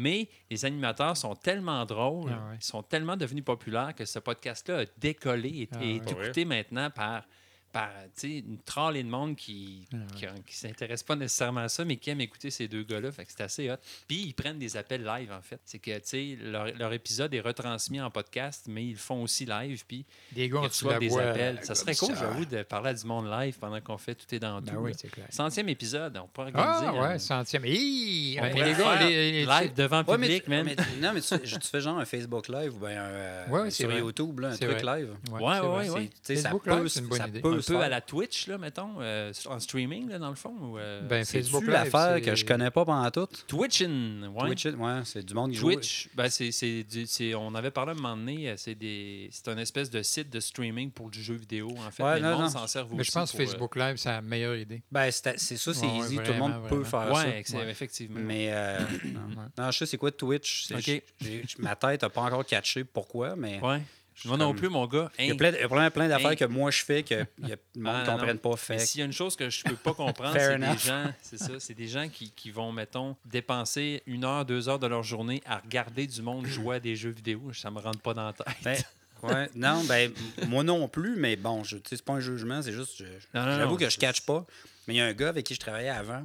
Mais 0.00 0.28
les 0.50 0.64
animateurs 0.64 1.16
sont 1.16 1.34
tellement 1.34 1.84
drôles, 1.84 2.32
Ah, 2.32 2.48
ouais. 2.50 2.56
ils 2.60 2.64
sont 2.64 2.82
tellement 2.82 3.16
devenus 3.16 3.44
populaires 3.44 3.94
que 3.94 4.04
ce 4.06 4.18
podcast-là 4.18 4.80
a 4.80 4.84
décollé 4.96 5.48
et 5.50 5.68
Ah, 5.72 5.84
est 5.84 6.10
écouté 6.10 6.44
maintenant 6.46 6.88
par, 6.90 7.24
par 7.72 7.90
tu 8.16 8.20
sais, 8.20 8.38
une 8.38 8.58
tralée 8.58 9.02
de 9.02 9.08
monde 9.08 9.36
qui 9.36 9.86
Ah, 9.92 9.96
qui, 10.16 10.26
qui 10.46 10.56
s'intéresse 10.56 11.02
pas 11.02 11.16
nécessairement 11.16 11.60
à 11.62 11.68
ça, 11.68 11.84
mais 11.84 11.96
qui 11.96 12.10
aime 12.10 12.20
écouter 12.20 12.50
ces 12.50 12.68
deux 12.68 12.82
gars-là. 12.82 13.12
Fait 13.12 13.24
que 13.24 13.30
c'est 13.32 13.42
assez 13.42 13.70
hot. 13.70 13.76
Puis 14.08 14.22
ils 14.22 14.34
prennent 14.34 14.58
des 14.58 14.76
appels 14.76 15.04
live, 15.04 15.30
en 15.32 15.40
fait. 15.42 15.60
C'est 15.64 15.78
que, 15.78 15.90
tu 15.98 16.00
sais, 16.04 16.38
leur, 16.42 16.66
leur 16.76 16.92
épisode 16.92 17.32
est 17.34 17.40
retransmis 17.40 18.00
en 18.00 18.10
podcast, 18.10 18.66
mais 18.68 18.84
ils 18.86 18.92
le 18.92 18.96
font 18.98 19.22
aussi 19.22 19.44
live. 19.46 19.84
Puis 19.86 20.04
Des 20.32 20.44
ils 20.46 20.50
gars, 20.50 20.60
tu 20.60 20.66
reçoivent 20.66 20.98
des 20.98 21.08
vois, 21.08 21.22
appels. 21.22 21.58
euh, 21.58 21.62
Ça 21.64 21.74
serait 21.74 21.94
comme 21.94 22.08
cool, 22.10 22.18
j'avoue, 22.18 22.44
de 22.44 22.62
parler 22.62 22.90
à 22.90 22.94
du 22.94 23.04
monde 23.06 23.30
live 23.30 23.56
pendant 23.58 23.80
qu'on 23.80 23.98
fait 23.98 24.14
Tout 24.14 24.34
est 24.34 24.38
dans 24.40 24.60
Ben 24.60 24.72
tout. 24.74 24.78
oui, 24.80 24.92
c'est 24.96 25.10
clair. 25.10 25.26
Centième 25.30 25.68
épisode, 25.68 26.16
on 26.22 26.26
peut 26.28 26.42
organiser. 26.42 26.86
Ah, 26.86 26.92
ouais, 26.94 26.98
un- 27.14 27.18
centième. 27.18 27.64
Hi! 27.66 28.38
on 28.40 28.50
pourrait 28.50 28.64
les 28.68 28.74
faire 28.74 28.84
gars, 28.98 29.06
les- 29.06 29.32
les- 29.32 29.46
live 29.46 29.74
devant 29.74 30.02
Ouais, 30.04 30.18
mais, 30.18 30.26
public, 30.26 30.44
tu- 30.44 30.50
mais 30.50 30.76
tu- 30.76 31.00
non, 31.00 31.12
mais 31.14 31.20
tu, 31.20 31.38
tu 31.58 31.68
fais 31.68 31.80
genre 31.80 31.98
un 31.98 32.04
Facebook 32.04 32.48
Live 32.48 32.74
ou 32.74 32.78
bien 32.86 33.02
un, 33.04 33.08
euh, 33.10 33.70
sur 33.70 33.88
vrai. 33.88 33.98
YouTube, 34.00 34.40
là, 34.40 34.48
un 34.48 34.56
truc 34.56 34.70
vrai. 34.80 35.00
live. 35.00 35.10
Ouais, 35.30 35.40
Ouais, 35.40 35.88
ouais, 35.88 36.10
ça 36.22 36.34
Facebook 36.34 36.64
peut, 36.64 36.76
Live, 36.78 36.88
c'est 36.88 37.00
une 37.00 37.06
bonne 37.06 37.28
idée. 37.28 37.40
Peu 37.60 37.80
à 37.80 37.88
la 37.88 38.00
Twitch, 38.00 38.46
là, 38.46 38.58
mettons, 38.58 38.94
euh, 39.00 39.32
en 39.46 39.58
streaming, 39.60 40.08
là, 40.08 40.18
dans 40.18 40.28
le 40.30 40.34
fond. 40.34 40.54
Ou, 40.60 40.78
euh, 40.78 41.02
Ben, 41.08 41.24
C'est 41.24 41.38
Facebook 41.38 41.62
Live, 41.62 41.70
l'affaire 41.72 42.20
que 42.20 42.34
je 42.34 42.44
connais 42.44 42.70
pas 42.70 42.84
pendant 42.84 43.10
tout. 43.10 43.28
Twitchin', 43.46 44.28
ouais. 44.34 44.46
Twitch, 44.48 44.64
it, 44.64 44.74
ouais, 44.76 45.00
c'est 45.04 45.24
du 45.24 45.34
monde 45.34 45.50
qui 45.50 45.56
joue. 45.56 45.72
Twitch, 45.72 46.08
ben 46.14 46.28
c'est, 46.28 46.50
c'est 46.52 46.84
du- 46.84 47.06
c'est- 47.06 47.34
on 47.34 47.54
avait 47.54 47.70
parlé 47.70 47.90
à 47.90 47.94
un 47.94 47.96
moment 47.96 48.16
donné, 48.16 48.48
euh, 48.50 48.54
c'est, 48.56 48.74
des, 48.74 49.28
c'est 49.32 49.48
un 49.48 49.58
espèce 49.58 49.90
de 49.90 50.02
site 50.02 50.30
de 50.30 50.40
streaming 50.40 50.90
pour 50.90 51.10
du 51.10 51.22
jeu 51.22 51.34
vidéo, 51.34 51.70
en 51.86 51.90
fait. 51.90 52.02
Ouais, 52.02 52.14
mais 52.14 52.20
non, 52.20 52.28
le 52.30 52.34
monde 52.36 52.42
non. 52.44 52.48
s'en 52.50 52.66
sert 52.66 52.86
aussi. 52.86 52.94
Mais 52.96 53.04
je 53.04 53.10
pense 53.12 53.32
que 53.32 53.36
pour, 53.36 53.42
euh, 53.42 53.48
Facebook 53.48 53.76
Live, 53.76 53.96
c'est 53.96 54.08
la 54.08 54.22
meilleure 54.22 54.56
idée. 54.56 54.82
Ben, 54.90 55.10
c'est 55.10 55.38
c'est 55.38 55.56
ça, 55.56 55.74
c'est 55.74 55.86
Ouais, 55.86 55.98
easy. 55.98 56.16
tout 56.16 56.22
le 56.32 56.38
monde 56.38 56.52
vraiment, 56.52 56.68
peut 56.68 56.74
vraiment. 56.76 57.14
faire 57.14 57.16
ça. 57.16 57.28
ouais, 57.28 57.42
c'est- 57.44 57.56
Ouais. 57.56 57.70
effectivement. 57.70 58.20
Mais 58.22 58.48
euh, 58.52 58.78
non. 59.04 59.20
non, 59.58 59.70
je 59.70 59.78
sais 59.78 59.86
c'est 59.86 59.96
quoi 59.98 60.10
Twitch. 60.10 60.66
c'est- 60.66 60.74
Ok. 60.74 60.80
j'ai- 60.84 61.04
j'ai- 61.20 61.44
ma 61.58 61.76
tête 61.76 62.02
n'a 62.02 62.08
pas 62.10 62.22
encore 62.22 62.44
catché 62.44 62.84
pourquoi, 62.84 63.36
mais 63.36 63.60
Ouais. 63.60 63.80
Moi 64.26 64.36
non 64.36 64.54
plus, 64.54 64.68
mon 64.68 64.86
gars. 64.86 65.10
Il 65.18 65.26
y 65.26 65.30
a 65.30 65.34
plein, 65.34 65.52
plein, 65.52 65.90
plein 65.90 66.08
d'affaires 66.08 66.36
que 66.36 66.44
moi 66.44 66.70
je 66.70 66.84
fais 66.84 67.02
que 67.02 67.14
y 67.14 67.52
a- 67.52 67.56
le 67.74 67.80
monde 67.80 67.86
Ah, 67.94 68.02
ne 68.02 68.06
non, 68.06 68.12
comprenne 68.16 68.38
pas. 68.38 68.56
Fait. 68.56 68.78
s'il 68.78 68.98
y 69.00 69.02
a 69.02 69.06
une 69.06 69.12
chose 69.12 69.34
que 69.36 69.48
je 69.48 69.64
peux 69.64 69.76
pas 69.76 69.94
comprendre, 69.94 70.36
c'est 70.38 70.58
des 70.58 70.78
gens, 70.78 71.12
c'est 71.22 71.38
ça, 71.38 71.52
c'est 71.58 71.74
des 71.74 71.88
gens 71.88 72.08
qui, 72.08 72.30
qui 72.32 72.50
vont, 72.50 72.70
mettons, 72.72 73.16
dépenser 73.24 74.02
une 74.06 74.24
heure, 74.24 74.44
deux 74.44 74.68
heures 74.68 74.78
de 74.78 74.86
leur 74.86 75.02
journée 75.02 75.42
à 75.46 75.58
regarder 75.58 76.06
du 76.06 76.20
monde 76.22 76.46
jouer 76.46 76.76
à 76.76 76.80
des 76.80 76.96
jeux 76.96 77.10
vidéo. 77.10 77.52
Ça 77.54 77.70
me 77.70 77.78
rentre 77.80 78.00
pas 78.00 78.12
dans 78.14 78.26
la 78.26 78.32
tête. 78.32 78.46
Ben, 78.62 78.76
ouais, 79.22 79.48
non, 79.54 79.82
ben, 79.84 80.12
moi 80.48 80.62
non 80.64 80.86
plus, 80.88 81.16
mais 81.16 81.36
bon, 81.36 81.64
je- 81.64 81.76
c'est 81.88 82.02
pas 82.02 82.12
un 82.14 82.20
jugement, 82.20 82.60
c'est 82.62 82.72
juste. 82.72 83.02
J'avoue 83.32 83.76
que 83.76 83.84
je 83.86 83.90
c'est- 83.90 84.00
catch 84.00 84.20
pas. 84.22 84.44
Mais 84.86 84.94
il 84.94 84.96
y 84.98 85.00
a 85.00 85.06
un 85.06 85.12
gars 85.14 85.28
avec 85.30 85.46
qui 85.46 85.54
je 85.54 85.60
travaillais 85.60 85.88
avant, 85.88 86.22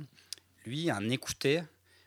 lui, 0.65 0.80
il 0.81 0.91
en 0.91 1.07
écoutait. 1.09 1.63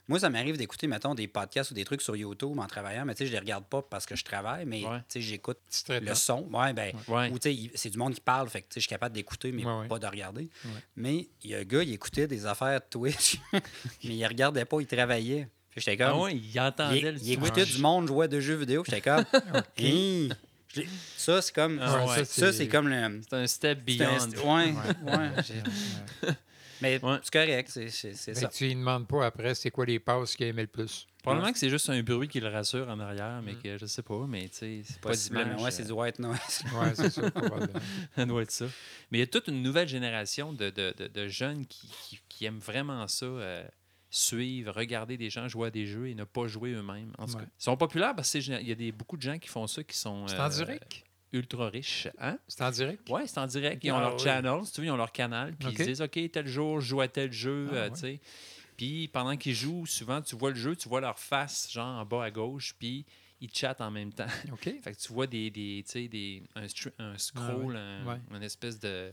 Moi, 0.09 0.19
ça 0.19 0.31
m'arrive 0.31 0.57
d'écouter, 0.57 0.87
mettons, 0.87 1.15
des 1.15 1.29
podcasts 1.29 1.71
ou 1.71 1.75
des 1.75 1.85
trucs 1.85 2.01
sur 2.01 2.17
YouTube 2.17 2.59
en 2.59 2.67
travaillant, 2.67 3.05
mais 3.05 3.15
tu 3.15 3.19
sais, 3.19 3.27
je 3.27 3.33
les 3.33 3.39
regarde 3.39 3.65
pas 3.67 3.83
parce 3.83 4.07
que 4.07 4.17
je 4.17 4.25
travaille, 4.25 4.65
mais 4.65 4.83
Ouais. 4.85 4.99
tu 5.01 5.05
sais, 5.09 5.21
j'écoute 5.21 5.59
le 5.89 6.15
son. 6.15 6.49
Ouais, 6.53 6.73
ben, 6.73 6.95
Ouais. 7.09 7.31
ou 7.31 7.39
tu 7.39 7.55
sais, 7.55 7.71
c'est 7.75 7.91
du 7.91 7.99
monde 7.99 8.15
qui 8.15 8.21
parle, 8.23 8.49
fait 8.49 8.63
que 8.63 8.69
tu 8.69 8.75
sais, 8.75 8.81
je 8.81 8.85
suis 8.87 8.89
capable 8.91 9.15
d'écouter, 9.15 9.53
mais 9.53 9.65
Ouais, 9.65 9.81
ouais. 9.81 9.87
pas 9.89 9.99
de 9.99 10.07
regarder. 10.07 10.49
Ouais. 10.65 10.71
Mais 10.97 11.29
il 11.45 11.51
y 11.51 11.55
a 11.55 11.59
un 11.59 11.65
gars, 11.65 11.83
il 11.83 11.93
écoutait 11.93 12.27
des 12.27 12.47
affaires 12.47 12.81
Twitch, 12.89 13.37
mais 14.05 14.17
il 14.17 14.27
regardait 14.27 14.65
pas, 14.65 14.81
il 14.81 14.87
travaillait. 14.87 15.49
Que 15.75 15.81
J'étais 15.83 16.03
Ah 16.03 16.17
ouais, 16.19 16.35
il 16.35 16.59
entendait 16.59 16.99
il, 16.99 17.05
le 17.05 17.15
il 17.23 17.33
écoutait 17.33 17.67
du 17.67 17.79
monde 17.79 18.09
jouer 18.09 18.25
à 18.25 18.29
des 18.29 18.41
jeux 18.41 18.55
vidéo. 18.57 18.83
J'étais 18.87 19.03
comme. 19.03 19.25
Hein? 19.53 19.63
Je 20.75 20.81
l'ai- 20.81 20.89
Ça, 21.17 21.41
c'est 21.43 21.55
comme. 21.55 21.79
Ah 21.83 22.07
ouais, 22.07 22.25
ça, 22.25 22.53
c'est- 22.53 22.69
comme 22.69 22.89
le. 22.89 23.21
C'est 23.29 23.37
un 23.37 23.47
step 23.47 23.81
c'est 23.87 24.03
un- 24.03 24.27
beyond. 24.27 24.55
Ouais, 24.57 24.75
ouais. 25.05 26.33
Mais 26.81 27.03
Ouais. 27.05 27.19
c'est 27.23 27.33
correct, 27.33 27.69
c'est 27.71 27.89
c'est- 27.91 28.15
c'est 28.15 28.35
Mais 28.35 28.41
ça. 28.41 28.49
tu 28.49 28.65
lui 28.67 28.75
demandes 28.75 29.07
pas 29.09 29.27
après 29.27 29.55
c'est 29.55 29.71
quoi 29.71 29.85
les 29.87 29.99
passes 29.99 30.37
qu'il 30.37 30.47
aimait 30.47 30.63
le 30.63 30.69
plus. 30.69 31.07
Probablement 31.23 31.53
que 31.53 31.59
c'est 31.59 31.69
juste 31.69 31.91
un 31.91 32.03
bruit 32.03 32.29
qui 32.29 32.41
le 32.41 32.49
rassure 32.49 32.89
en 32.89 32.99
arrière, 33.01 33.43
mais 33.45 33.55
que 33.55 33.77
je 33.77 33.87
sais 33.87 34.03
pas, 34.03 34.27
mais 34.27 34.49
tu 34.49 34.57
sais, 34.57 34.81
c'est 34.85 35.01
pas 35.01 35.11
Possiblement, 35.11 35.45
d'image. 35.45 35.63
ouais, 35.63 35.71
c'est 35.73 35.85
du 35.85 35.93
white 35.93 36.19
noise. 36.21 36.63
Ouais, 36.75 36.95
c'est 36.95 37.11
ça, 37.11 37.31
probablement. 37.31 37.81
Ça 38.15 38.25
doit 38.25 38.43
être 38.43 38.51
ça. 38.51 38.67
Mais 39.11 39.19
il 39.19 39.21
y 39.21 39.25
a 39.25 39.27
toute 39.27 39.49
une 39.49 39.63
nouvelle 39.63 39.89
génération 39.89 40.53
de, 40.53 40.71
de- 40.71 40.95
de- 40.97 41.09
de 41.09 41.29
jeunes 41.29 41.67
qui, 41.67 41.89
qui- 42.03 42.21
qui 42.29 42.45
aiment 42.47 42.61
vraiment 42.61 43.07
ça, 43.09 43.27
euh, 43.27 43.67
suivre, 44.11 44.73
regarder 44.75 45.19
des 45.19 45.29
gens 45.29 45.49
jouer 45.49 45.69
à 45.69 45.71
des 45.71 45.87
jeux 45.87 46.09
et 46.09 46.15
ne 46.15 46.25
pas 46.25 46.47
jouer 46.47 46.71
eux-mêmes. 46.71 47.13
En 47.19 47.27
tout 47.27 47.35
Ouais. 47.35 47.41
cas, 47.43 47.49
ils 47.59 47.63
sont 47.63 47.77
populaires 47.77 48.15
parce 48.15 48.31
qu'il 48.31 48.67
y 48.67 48.73
a 48.73 48.75
des, 48.75 48.91
beaucoup 48.93 49.17
de 49.19 49.23
gens 49.23 49.39
qui 49.39 49.49
font 49.49 49.67
ça 49.67 49.83
qui 49.85 49.97
sont 49.99 50.27
C'est 50.29 50.39
en 50.39 50.47
euh, 50.47 50.49
direct? 50.49 51.05
Ultra 51.33 51.69
riches. 51.69 52.09
Hein? 52.19 52.39
C'est 52.49 52.63
en 52.63 52.71
direct? 52.71 53.07
Oui, 53.11 53.23
c'est 53.27 53.39
en 53.39 53.47
direct. 53.47 53.83
Ils 53.85 53.93
ont 53.93 53.97
Ah, 53.97 54.01
leur 54.01 54.15
oui. 54.17 54.21
channel, 54.23 54.65
si 54.65 54.73
tu 54.73 54.81
veux, 54.81 54.87
ils 54.87 54.91
ont 54.91 54.97
leur 54.97 55.13
canal. 55.13 55.55
Puis 55.57 55.69
ils 55.71 55.79
se 55.79 55.83
disent, 55.83 56.03
OK, 56.03 56.19
tel 56.33 56.47
jour, 56.47 56.81
je 56.81 56.89
joue 56.89 57.01
à 57.01 57.09
tel 57.09 57.33
jeu. 57.33 57.69
Ah, 57.71 57.75
euh, 57.75 57.85
ouais. 57.89 57.95
tu 57.95 58.01
sais. 58.01 58.21
Puis 58.77 59.09
pendant 59.09 59.37
qu'ils 59.37 59.55
jouent, 59.55 59.87
souvent, 59.87 60.21
tu 60.23 60.37
vois 60.37 60.51
le 60.51 60.57
jeu, 60.57 60.77
tu 60.77 60.89
vois 60.89 61.01
leur 61.01 61.19
face, 61.19 61.71
genre 61.73 61.99
en 62.01 62.05
bas 62.05 62.25
à 62.25 62.31
gauche, 62.31 62.75
puis 62.79 63.05
ils 63.41 63.53
chattent 63.53 63.81
en 63.81 63.91
même 63.91 64.13
temps. 64.13 64.27
OK. 64.53 64.63
Fait 64.83 64.93
que 64.93 64.99
tu 64.99 65.13
vois 65.13 65.27
des, 65.27 65.51
des, 65.51 65.83
des, 66.09 66.43
un, 66.55 66.67
un 66.99 67.19
scroll, 67.19 67.77
un, 67.77 68.07
Ouais. 68.07 68.21
une 68.35 68.43
espèce 68.43 68.79
de, 68.79 69.13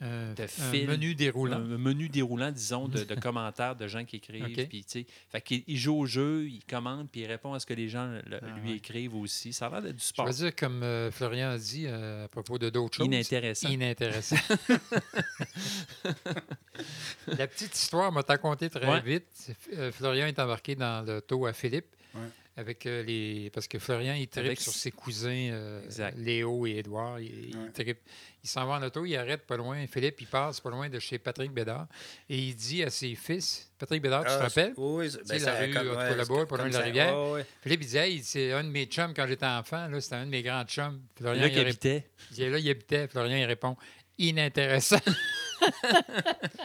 Euh, 0.00 0.32
de 0.34 0.44
un 0.44 0.46
fil. 0.46 0.86
menu 0.86 1.14
déroulant. 1.16 1.56
un 1.56 1.76
menu 1.76 2.08
déroulant, 2.08 2.52
disons, 2.52 2.86
de, 2.86 3.02
de 3.02 3.14
commentaires 3.20 3.74
de 3.74 3.88
gens 3.88 4.04
qui 4.04 4.16
écrivent. 4.16 4.44
OK. 4.44 4.68
Puis, 4.68 4.84
tu 4.84 4.90
sais, 5.00 5.06
fait 5.28 5.40
qu'il 5.40 5.64
il 5.66 5.76
joue 5.76 5.96
au 5.96 6.06
jeu, 6.06 6.46
il 6.46 6.62
commente, 6.64 7.10
puis 7.10 7.22
il 7.22 7.26
répond 7.26 7.52
à 7.52 7.58
ce 7.58 7.66
que 7.66 7.74
les 7.74 7.88
gens 7.88 8.06
le- 8.26 8.38
Ah, 8.40 8.58
lui 8.62 8.70
ouais. 8.70 8.76
écrivent 8.76 9.16
aussi. 9.16 9.52
Ça 9.52 9.66
a 9.66 9.70
l'air 9.70 9.82
d'être 9.82 9.96
du 9.96 10.00
Je 10.02 10.06
sport. 10.06 10.26
veux 10.26 10.32
dire, 10.32 10.54
comme 10.54 10.84
euh, 10.84 11.10
Florian 11.10 11.50
a 11.50 11.58
dit 11.58 11.86
euh, 11.88 12.26
à 12.26 12.28
propos 12.28 12.58
de 12.58 12.70
d'autres 12.70 12.96
choses. 12.98 13.06
Inintéressant. 13.06 13.68
Inintéressant. 13.70 14.36
La 17.26 17.46
petite 17.46 17.74
histoire 17.76 18.12
m'a 18.12 18.22
raconté 18.22 18.70
très 18.70 18.88
Ouais. 18.88 19.00
vite. 19.00 19.50
Euh, 19.74 19.90
Florian 19.92 20.26
est 20.26 20.38
embarqué 20.38 20.74
dans 20.76 21.04
l'auto 21.06 21.46
à 21.46 21.52
Philippe. 21.52 21.86
Ouais. 22.14 22.20
Avec 22.58 22.86
euh, 22.86 23.04
les. 23.04 23.50
Parce 23.54 23.68
que 23.68 23.78
Florian, 23.78 24.14
il 24.14 24.26
tripe 24.26 24.44
Avec- 24.46 24.60
sur 24.60 24.72
ses 24.72 24.90
cousins 24.90 25.30
euh. 25.52 25.80
Léo 26.16 26.66
et 26.66 26.78
Édouard. 26.78 27.20
Il, 27.20 27.50
il 27.50 27.56
Ouais. 27.56 27.96
Il 28.44 28.48
s'en 28.48 28.66
va 28.66 28.74
en 28.74 28.82
auto, 28.82 29.04
il 29.04 29.16
arrête 29.16 29.46
pas 29.46 29.56
loin. 29.56 29.84
Philippe, 29.88 30.20
il 30.20 30.26
passe 30.26 30.60
pas 30.60 30.70
loin 30.70 30.88
de 30.88 30.98
chez 31.00 31.18
Patrick 31.18 31.52
Bédard. 31.52 31.86
Et 32.28 32.38
il 32.38 32.54
dit 32.54 32.82
à 32.84 32.90
ses 32.90 33.14
fils 33.16 33.70
Patrick 33.78 34.00
Bédard, 34.00 34.22
tu 34.22 34.28
te 34.30 34.32
Ah, 34.34 34.38
rappelles? 34.38 34.72
Oui, 34.76 35.10
sais, 35.10 35.18
ben, 35.28 35.34
la 35.34 35.38
ça- 35.40 35.58
rue, 35.60 35.70
comme- 35.72 35.88
ouais, 35.88 36.16
là-bas, 36.16 36.34
c'est 36.40 36.46
pas 36.46 36.56
loin 36.56 36.68
de 36.68 36.72
la 36.72 36.78
ça. 36.78 36.84
rivière. 36.84 37.30
Ouais. 37.30 37.44
Philippe, 37.62 37.80
il 37.82 37.86
disait 37.86 38.10
Hey, 38.10 38.22
c'est 38.24 38.52
un 38.52 38.64
de 38.64 38.68
mes 38.70 38.86
chums 38.86 39.12
quand 39.14 39.26
j'étais 39.26 39.44
enfant. 39.46 39.86
là, 39.88 40.00
C'était 40.00 40.14
un 40.16 40.26
de 40.26 40.30
mes 40.30 40.42
grands 40.42 40.64
chums. 40.64 41.00
Florian, 41.16 41.42
Là 41.42 41.48
il 41.48 41.58
rép- 41.58 41.60
habitait. 41.66 42.06
il 42.30 42.34
dit, 42.36 42.48
là, 42.48 42.58
il 42.58 42.70
habitait. 42.70 43.06
Florian, 43.08 43.36
il 43.36 43.44
répond 43.44 43.76
Inintéressant. 44.18 44.98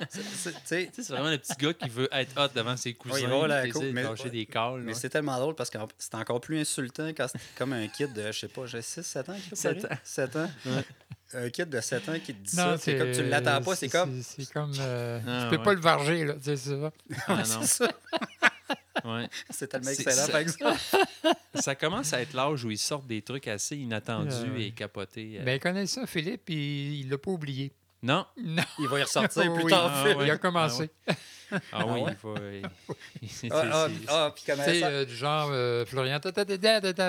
C'est- 0.09 0.21
tu 0.21 0.27
sais, 0.37 0.51
Tu 0.51 0.67
sais, 0.67 0.89
c'est 0.95 1.09
vraiment 1.13 1.29
le 1.31 1.37
petit 1.39 1.53
gars 1.57 1.73
qui 1.73 1.89
veut 1.89 2.07
être 2.11 2.39
hot 2.39 2.49
devant 2.55 2.77
ses 2.77 2.93
cousins. 2.93 3.17
il 3.19 3.27
va 3.27 3.47
la 3.47 3.63
mais- 3.91 4.03
lâcher 4.03 4.29
des 4.29 4.45
calls. 4.45 4.81
Mais 4.81 4.93
c'est 4.93 5.09
tellement 5.09 5.37
drôle 5.39 5.55
parce 5.55 5.69
que 5.69 5.77
c'est 5.97 6.13
encore 6.15 6.39
plus 6.41 6.59
insultant 6.61 7.07
quand 7.09 7.27
c'est 7.31 7.39
comme 7.57 7.73
un 7.73 7.87
kid 7.87 8.13
de, 8.13 8.31
je 8.31 8.39
sais 8.39 8.47
pas, 8.47 8.65
j'ai 8.67 8.81
6, 8.81 9.01
7 9.03 9.29
ans. 9.29 9.35
qui 9.49 9.55
Sept 9.55 9.81
paraît? 9.81 9.93
ans. 9.95 9.97
7 10.03 10.35
ans. 10.35 10.49
Un 11.35 11.49
kid 11.49 11.69
de 11.69 11.81
7 11.81 12.09
ans 12.09 12.19
qui 12.23 12.33
te 12.35 12.47
dit 12.47 12.55
Non, 12.55 12.63
ça. 12.63 12.77
C'est 12.77 12.97
comme 12.97 13.11
tu 13.11 13.23
l'attends 13.27 13.61
pas, 13.63 13.75
c'est 13.75 13.89
comme. 13.89 14.21
C'est 14.21 14.51
comme. 14.53 14.73
euh, 14.79 15.19
Ah, 15.27 15.43
tu 15.43 15.49
peux 15.49 15.57
ouais. 15.57 15.63
pas 15.63 15.73
le 15.73 15.81
varger, 15.81 16.25
là. 16.25 16.33
tu 16.35 16.43
sais, 16.43 16.55
c'est 16.57 16.69
ça. 16.79 16.91
Ah, 17.27 17.35
non. 17.37 17.43
C'est 17.61 17.65
ça. 17.85 17.89
Ouais. 19.05 19.27
C'est 19.49 19.67
tellement 19.67 19.85
C'est 19.93 20.01
excellent, 20.01 20.25
ça. 20.25 20.31
par 20.31 20.41
exemple. 20.41 20.79
Ça 21.55 21.75
commence 21.75 22.13
à 22.13 22.21
être 22.21 22.33
l'âge 22.33 22.63
où 22.65 22.71
ils 22.71 22.77
sortent 22.77 23.07
des 23.07 23.21
trucs 23.21 23.47
assez 23.47 23.75
inattendus 23.77 24.33
Ah, 24.45 24.53
ouais. 24.53 24.63
et 24.67 24.71
capotés. 24.71 25.37
euh. 25.39 25.43
Ben, 25.43 25.59
connaissant 25.59 26.05
Philippe, 26.05 26.49
il 26.49 27.01
il 27.01 27.09
l'a 27.09 27.17
pas 27.17 27.31
oublié. 27.31 27.71
Non. 28.01 28.25
Non. 28.43 28.63
Il 28.79 28.87
va 28.89 28.99
y 28.99 29.03
ressortir 29.03 29.43
plus 29.53 29.63
Oui. 29.63 29.71
tard. 29.71 29.91
Ah, 29.93 30.03
ouais. 30.17 30.25
Il 30.27 30.31
a 30.31 30.37
commencé. 30.37 30.89
Ah 31.71 31.85
oui, 31.85 32.01
ouais? 32.01 32.11
il 32.11 32.15
faut. 32.17 32.35
euh, 32.37 32.61
c'est- 33.29 33.47
Ah, 33.51 33.63
ah, 33.71 33.87
c'est- 33.87 34.05
ah, 34.09 34.31
puis 34.35 34.43
sais, 34.43 34.79
ça? 34.79 34.87
euh, 34.87 35.05
du 35.05 35.15
genre, 35.15 35.49
euh, 35.51 35.85
Florian, 35.85 36.19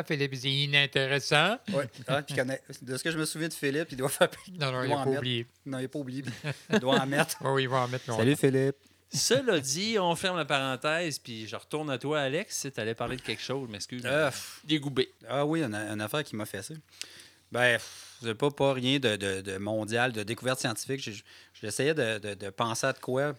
Philippe, 0.06 0.32
il 0.34 0.38
dit 0.38 0.64
inintéressant. 0.64 1.56
Ouais. 1.72 1.88
Ah, 2.06 2.22
puis 2.22 2.36
connaît- 2.36 2.60
De 2.82 2.96
ce 2.96 3.02
que 3.02 3.10
je 3.10 3.16
me 3.18 3.24
souviens 3.24 3.48
de 3.48 3.54
Philippe, 3.54 3.88
il 3.90 3.96
doit 3.96 4.08
faire. 4.10 4.28
Non, 4.60 4.70
non, 4.70 4.82
Il 4.82 4.84
il 4.84 4.88
doit 4.90 4.98
n'a 4.98 5.04
pas 5.04 5.10
mettre. 5.10 5.18
oublié. 5.20 5.46
Non, 5.66 5.78
il 5.78 5.82
n'a 5.82 5.88
pas 5.88 5.98
oublié. 5.98 6.24
Il 6.72 6.78
doit 6.78 7.00
en 7.00 7.06
mettre. 7.06 7.36
Oh, 7.42 7.58
il 7.58 7.68
va 7.68 7.78
en 7.78 7.88
mettre. 7.88 8.04
Salut 8.14 8.36
Philippe. 8.36 8.76
Cela 9.14 9.60
dit, 9.60 9.96
on 9.98 10.14
ferme 10.16 10.36
la 10.36 10.44
parenthèse, 10.44 11.18
puis 11.18 11.46
je 11.46 11.54
retourne 11.56 11.88
à 11.90 11.98
toi, 11.98 12.20
Alex, 12.20 12.56
si 12.58 12.72
tu 12.72 12.80
allais 12.80 12.94
parler 12.94 13.16
de 13.16 13.22
quelque 13.22 13.42
chose. 13.42 13.68
M'excuse. 13.70 14.02
Euh, 14.04 14.30
Dégoubé. 14.64 15.08
Ah 15.28 15.46
oui, 15.46 15.62
une, 15.62 15.74
une 15.74 16.00
affaire 16.00 16.24
qui 16.24 16.34
m'a 16.36 16.46
fait 16.46 16.62
ça. 16.62 16.74
Ben, 17.52 17.78
c'est 18.22 18.34
pas, 18.34 18.50
pas 18.50 18.72
rien 18.72 18.98
de, 18.98 19.16
de- 19.16 19.40
de 19.40 19.56
mondial, 19.58 20.12
de 20.12 20.22
découverte 20.24 20.58
scientifique. 20.58 21.08
J'essayais 21.62 21.94
de, 21.94 22.18
de- 22.18 22.34
de 22.34 22.50
penser 22.50 22.86
à 22.88 22.92
de 22.92 22.98
quoi 22.98 23.34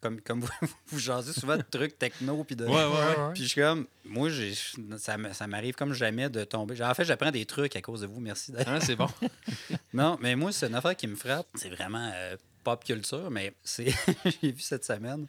comme, 0.00 0.20
comme 0.20 0.40
vous, 0.62 0.68
vous 0.86 0.98
jasez 1.00 1.32
souvent 1.32 1.56
de 1.56 1.64
trucs 1.68 1.98
techno, 1.98 2.44
puis 2.44 2.54
de. 2.54 2.64
Ouais, 2.64 2.70
ouais, 2.72 2.84
ouais. 2.84 3.32
Puis 3.34 3.42
je 3.42 3.48
suis 3.48 3.60
comme, 3.60 3.88
moi, 4.04 4.28
j'ai, 4.28 4.54
ça, 4.98 5.18
me- 5.18 5.32
ça 5.32 5.48
m'arrive 5.48 5.74
comme 5.74 5.92
jamais 5.92 6.28
de 6.28 6.44
tomber. 6.44 6.80
En 6.80 6.94
fait, 6.94 7.04
j'apprends 7.04 7.32
des 7.32 7.44
trucs 7.46 7.74
à 7.74 7.80
cause 7.80 8.02
de 8.02 8.06
vous, 8.06 8.20
merci. 8.20 8.52
Hein, 8.64 8.78
c'est 8.80 8.94
bon. 8.94 9.08
Non, 9.92 10.16
mais 10.20 10.36
moi, 10.36 10.52
c'est 10.52 10.68
une 10.68 10.74
affaire 10.76 10.94
qui 10.94 11.08
me 11.08 11.16
frappe. 11.16 11.46
C'est 11.56 11.70
vraiment 11.70 12.12
euh, 12.14 12.36
pop 12.68 12.84
culture, 12.84 13.30
mais 13.30 13.54
c'est 13.64 13.86
j'ai 14.42 14.52
vu 14.52 14.60
cette 14.60 14.84
semaine. 14.84 15.26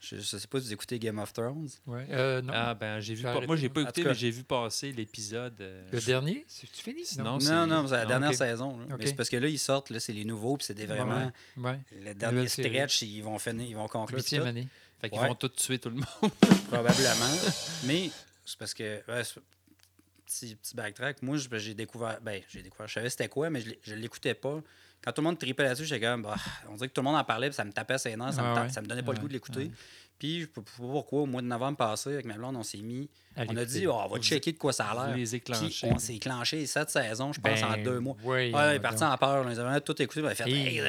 Je, 0.00 0.16
je 0.16 0.22
sais 0.22 0.46
pas 0.46 0.60
si 0.60 0.66
vous 0.66 0.72
écoutez 0.74 0.98
Game 0.98 1.18
of 1.18 1.32
Thrones. 1.32 1.68
Ouais. 1.86 2.06
Euh, 2.10 2.42
non. 2.42 2.52
Ah, 2.54 2.74
ben, 2.74 3.00
j'ai 3.00 3.14
vu. 3.14 3.22
Pas- 3.24 3.40
Moi, 3.40 3.56
j'ai 3.56 3.68
pas 3.70 3.80
écouté, 3.80 4.02
tout 4.02 4.04
cas- 4.04 4.12
mais 4.12 4.18
j'ai 4.18 4.30
vu 4.30 4.44
passer 4.44 4.92
l'épisode. 4.92 5.54
euh, 5.60 5.88
le 5.90 6.00
dernier, 6.00 6.44
c'est 6.46 6.70
tu 6.70 6.82
fini? 6.82 7.04
Sinon, 7.04 7.40
c'est- 7.40 7.50
Non, 7.50 7.66
non, 7.66 7.86
c'est 7.88 7.94
la 7.94 8.00
Ah, 8.02 8.06
dernière 8.06 8.34
saison. 8.34 8.78
là. 8.78 8.96
Mais 8.98 9.06
c'est 9.06 9.14
parce 9.14 9.28
que 9.30 9.36
là, 9.38 9.48
ils 9.48 9.58
sortent, 9.58 9.90
là, 9.90 9.98
c'est 9.98 10.12
les 10.12 10.24
nouveaux, 10.24 10.56
puis 10.58 10.66
c'est 10.66 10.74
des 10.74 10.86
vraiment. 10.86 11.32
Ouais. 11.56 11.80
Le 12.04 12.14
dernier 12.14 12.46
stretch, 12.46 13.02
ils 13.02 13.22
vont 13.22 13.38
finir, 13.38 13.66
ils 13.68 13.74
vont 13.74 13.88
conclure 13.88 14.22
tout, 14.22 14.34
année. 14.36 14.68
Fait 15.00 15.10
qu'ils 15.10 15.18
Ouais. 15.18 15.28
vont 15.28 15.34
tous 15.34 15.48
tuer 15.48 15.78
tout 15.78 15.88
le 15.90 15.96
monde. 15.96 16.32
probablement. 16.70 17.34
mais 17.84 18.10
c'est 18.44 18.58
parce 18.58 18.74
que. 18.74 19.02
ouais, 19.08 19.24
c'est- 19.24 19.40
petit, 20.26 20.54
petit 20.56 20.76
backtrack. 20.76 21.22
Moi, 21.22 21.36
je- 21.38 21.48
j'ai 21.58 21.74
découvert. 21.74 22.20
Ben, 22.20 22.42
j'ai 22.48 22.62
découvert. 22.62 22.86
Je 22.86 22.94
savais 22.94 23.10
c'était 23.10 23.28
quoi, 23.28 23.48
mais 23.50 23.62
je 23.82 23.94
l'écoutais 23.94 24.34
pas. 24.34 24.62
Quand 25.04 25.12
tout 25.12 25.20
le 25.22 25.26
monde 25.26 25.38
tripait 25.38 25.62
là-dessus, 25.64 25.84
j'étais 25.84 26.04
comme. 26.04 26.22
bah, 26.22 26.34
on 26.68 26.74
dirait 26.74 26.88
que 26.88 26.92
tout 26.92 27.00
le 27.00 27.04
monde 27.04 27.16
en 27.16 27.24
parlait, 27.24 27.48
puis 27.48 27.54
ça 27.54 27.64
me 27.64 27.72
tapait 27.72 27.98
ses 27.98 28.16
nerfs, 28.16 28.34
ça, 28.34 28.42
me, 28.42 28.48
Ah 28.48 28.62
ouais. 28.62 28.68
ça 28.70 28.80
me 28.82 28.86
donnait 28.86 29.02
pas 29.02 29.12
le 29.12 29.18
Ah 29.18 29.20
goût 29.22 29.28
de 29.28 29.32
l'écouter. 29.32 29.60
ouais. 29.64 29.70
Puis, 30.18 30.40
je 30.40 30.44
sais 30.46 30.50
pas 30.50 30.62
pourquoi, 30.76 31.20
au 31.20 31.26
mois 31.26 31.42
de 31.42 31.46
novembre 31.46 31.76
passé, 31.76 32.14
avec 32.14 32.24
ma 32.24 32.34
blonde, 32.34 32.56
on 32.56 32.62
s'est 32.62 32.78
mis. 32.78 33.10
À 33.36 33.42
On 33.48 33.56
a 33.56 33.64
dit, 33.66 33.86
oh, 33.86 33.92
on 33.92 34.08
va 34.08 34.18
checker 34.18 34.52
de 34.52 34.56
quoi 34.58 34.72
ça 34.72 34.86
a 34.86 35.08
l'air. 35.08 35.14
les 35.16 35.38
Puis, 35.40 35.80
on 35.84 35.98
s'est 35.98 36.14
éclenché 36.14 36.64
cette 36.64 36.88
saison, 36.88 37.34
je 37.34 37.40
pense, 37.40 37.62
en 37.62 37.72
Ben, 37.72 37.82
deux 37.82 38.00
mois. 38.00 38.16
Oui, 38.24 38.50
Ouais, 38.50 38.52
on 38.54 38.70
est 38.70 38.80
parti 38.80 39.04
en 39.04 39.16
peur. 39.18 39.44
On 39.46 39.48
avait 39.48 39.80
tout 39.82 40.00
écouté. 40.00 40.22
On 40.22 40.26
a 40.26 40.34
fait, 40.34 40.48
Hey, 40.50 40.80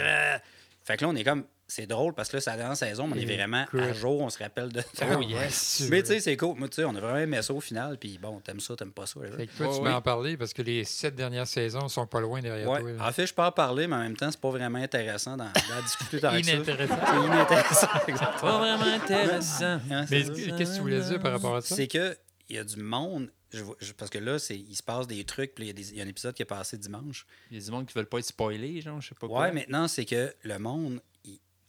fait 0.83 0.95
que 0.95 1.03
là, 1.03 1.09
on 1.11 1.15
est 1.15 1.25
comme. 1.25 1.43
C'est 1.69 1.85
drôle 1.85 2.13
parce 2.13 2.29
que 2.29 2.37
là, 2.37 2.41
c'est 2.41 2.49
la 2.51 2.55
dernière 2.55 2.77
saison, 2.77 3.07
mais 3.07 3.15
on 3.17 3.19
est 3.29 3.35
vraiment 3.35 3.65
à 3.73 3.91
jour. 3.93 4.21
On 4.21 4.29
se 4.29 4.37
rappelle 4.39 4.69
de. 4.71 4.81
Oh, 5.17 5.21
yes. 5.21 5.85
Mais 5.89 6.01
tu 6.01 6.07
sais, 6.09 6.19
c'est 6.21 6.37
cool. 6.37 6.57
Moi, 6.57 6.69
tu 6.69 6.75
sais, 6.75 6.85
on 6.85 6.95
a 6.95 6.99
vraiment 7.01 7.17
aimé 7.17 7.41
ça 7.41 7.53
au 7.53 7.59
final. 7.59 7.97
Puis 7.97 8.17
bon, 8.17 8.39
t'aimes 8.39 8.61
ça, 8.61 8.75
t'aimes 8.77 8.93
pas 8.93 9.05
ça. 9.05 9.19
Fait 9.35 9.47
que 9.47 9.57
toi, 9.57 9.75
tu 9.75 9.81
peux 9.81 9.91
en 9.91 10.01
parler 10.01 10.37
parce 10.37 10.53
que 10.53 10.61
les 10.61 10.85
sept 10.85 11.13
dernières 11.15 11.45
saisons 11.47 11.89
sont 11.89 12.07
pas 12.07 12.21
loin 12.21 12.39
derrière 12.41 12.69
Ouais. 12.69 12.79
toi. 12.79 12.91
là. 12.93 13.07
En 13.09 13.11
fait, 13.11 13.27
je 13.27 13.33
peux 13.33 13.41
en 13.41 13.51
parler, 13.51 13.85
mais 13.87 13.95
en 13.97 13.99
même 13.99 14.15
temps, 14.15 14.31
c'est 14.31 14.39
pas 14.39 14.49
vraiment 14.49 14.79
intéressant 14.79 15.35
d'en 15.35 15.51
discuter 15.83 16.19
ça. 16.19 16.39
Inintéressant. 16.39 16.95
C'est 17.05 17.25
inintéressant, 17.25 17.87
exactement. 18.07 18.39
Pas 18.51 18.57
vraiment 18.59 18.95
intéressant. 18.95 19.79
Mais 20.09 20.23
ça. 20.23 20.31
qu'est-ce 20.33 20.71
que 20.71 20.75
tu 20.75 20.81
voulais 20.81 21.01
dire 21.01 21.19
par 21.19 21.33
rapport 21.33 21.55
à 21.57 21.61
ça? 21.61 21.75
C'est 21.75 21.87
que 21.87 22.17
il 22.49 22.55
y 22.55 22.59
a 22.59 22.63
du 22.63 22.77
monde. 22.77 23.29
je 23.53 23.63
vois- 23.63 23.77
je- 23.79 23.93
parce 23.93 24.09
que 24.11 24.17
là, 24.19 24.39
c'est- 24.39 24.57
il 24.57 24.75
se 24.75 24.83
passe 24.83 25.07
des 25.07 25.23
trucs. 25.23 25.55
Puis 25.55 25.63
il 25.63 25.67
y, 25.67 25.69
a 25.69 25.73
des- 25.73 25.91
il 25.91 25.97
y 25.97 26.01
a 26.01 26.03
un 26.03 26.07
épisode 26.07 26.33
qui 26.33 26.41
est 26.41 26.45
passé 26.45 26.77
dimanche. 26.77 27.25
Il 27.49 27.57
y 27.57 27.61
a 27.61 27.63
du 27.65 27.71
monde 27.71 27.85
qui 27.85 27.93
veulent 27.93 28.05
pas 28.05 28.19
être 28.19 28.25
spoilés, 28.25 28.81
genre, 28.81 28.99
je 28.99 29.07
sais 29.09 29.15
pas 29.19 29.25
quoi. 29.27 29.41
Ouais, 29.43 29.51
maintenant, 29.53 29.87
c'est 29.87 30.03
que 30.05 30.33
le 30.43 30.59
monde, 30.59 30.99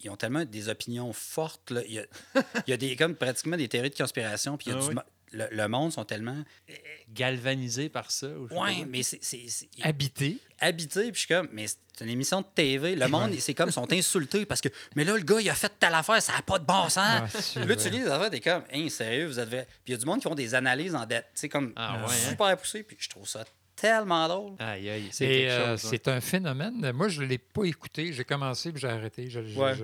ils, 0.00 0.10
ont 0.10 0.16
tellement 0.16 0.44
des 0.44 0.68
opinions 0.68 1.12
fortes. 1.12 1.70
là. 1.70 1.82
Il, 1.86 1.94
y 1.94 1.98
a, 1.98 2.04
il 2.66 2.70
y 2.70 2.72
a 2.72 2.76
des, 2.76 2.96
comme 2.96 3.14
pratiquement 3.14 3.56
des 3.56 3.68
théories 3.68 3.90
de 3.90 3.96
conspiration. 3.96 4.56
Puis 4.56 4.68
il 4.68 4.72
y 4.72 4.76
a 4.76 4.78
Ah 4.78 4.82
du 4.88 4.94
oui. 4.96 5.02
le, 5.32 5.46
le 5.50 5.68
monde 5.68 5.92
sont 5.92 6.04
tellement. 6.04 6.42
Galvanisés 7.10 7.88
par 7.88 8.10
ça. 8.10 8.26
ou 8.28 8.44
je 8.44 8.48
sais 8.50 8.54
pas 8.54 8.60
Ouais, 8.64 8.76
quoi. 8.76 8.86
mais 8.88 9.02
c'est. 9.02 9.20
Habité. 9.82 10.38
habité, 10.60 11.00
puis 11.10 11.14
je 11.14 11.18
suis 11.20 11.28
comme, 11.28 11.48
mais 11.52 11.66
c'est 11.66 12.04
une 12.04 12.10
émission 12.10 12.40
de 12.42 12.46
TV. 12.54 12.94
Le 12.96 13.08
monde, 13.08 13.32
c'est 13.40 13.54
comme, 13.54 13.70
ils 13.70 13.72
sont 13.72 13.90
insultés 13.92 14.46
parce 14.46 14.60
que, 14.60 14.68
mais 14.94 15.04
là, 15.04 15.14
le 15.16 15.22
gars, 15.22 15.40
il 15.40 15.48
a 15.50 15.54
fait 15.54 15.72
telle 15.80 15.94
affaire, 15.94 16.22
ça 16.22 16.32
n'a 16.34 16.42
pas 16.42 16.58
de 16.58 16.64
bon 16.66 16.88
sens. 16.88 16.96
Ah, 17.56 17.64
là, 17.64 17.76
tu 17.76 17.90
lis 17.90 18.00
les 18.00 18.06
affaires, 18.08 18.30
t'es 18.30 18.40
comme, 18.40 18.62
hein, 18.72 18.88
sérieux, 18.88 19.26
vous 19.26 19.38
avez. 19.38 19.62
Puis 19.62 19.74
il 19.88 19.90
y 19.92 19.94
a 19.94 19.98
du 19.98 20.06
monde 20.06 20.18
qui 20.18 20.24
font 20.28 20.34
des 20.34 20.54
analyses 20.54 20.94
en 20.94 21.06
dette, 21.06 21.26
tu 21.34 21.40
sais, 21.40 21.48
comme, 21.48 21.72
Ah 21.76 21.96
ouais, 22.06 22.12
hein? 22.12 22.28
super 22.30 22.56
poussé, 22.56 22.82
puis 22.82 22.96
je 23.00 23.08
trouve 23.08 23.26
ça 23.28 23.44
tellement 23.80 24.26
drôle. 24.28 24.52
Aïe, 24.58 24.88
aïe, 24.90 25.08
c'est 25.10 25.48
euh, 25.50 25.76
c'est 25.76 26.08
un 26.08 26.20
phénomène. 26.20 26.90
Moi, 26.92 27.08
je 27.08 27.22
ne 27.22 27.26
l'ai 27.26 27.38
pas 27.38 27.64
écouté. 27.64 28.12
J'ai 28.12 28.24
commencé 28.24 28.72
puis 28.72 28.80
j'ai 28.80 28.88
arrêté. 28.88 29.28
Je, 29.30 29.40
Ouais. 29.40 29.74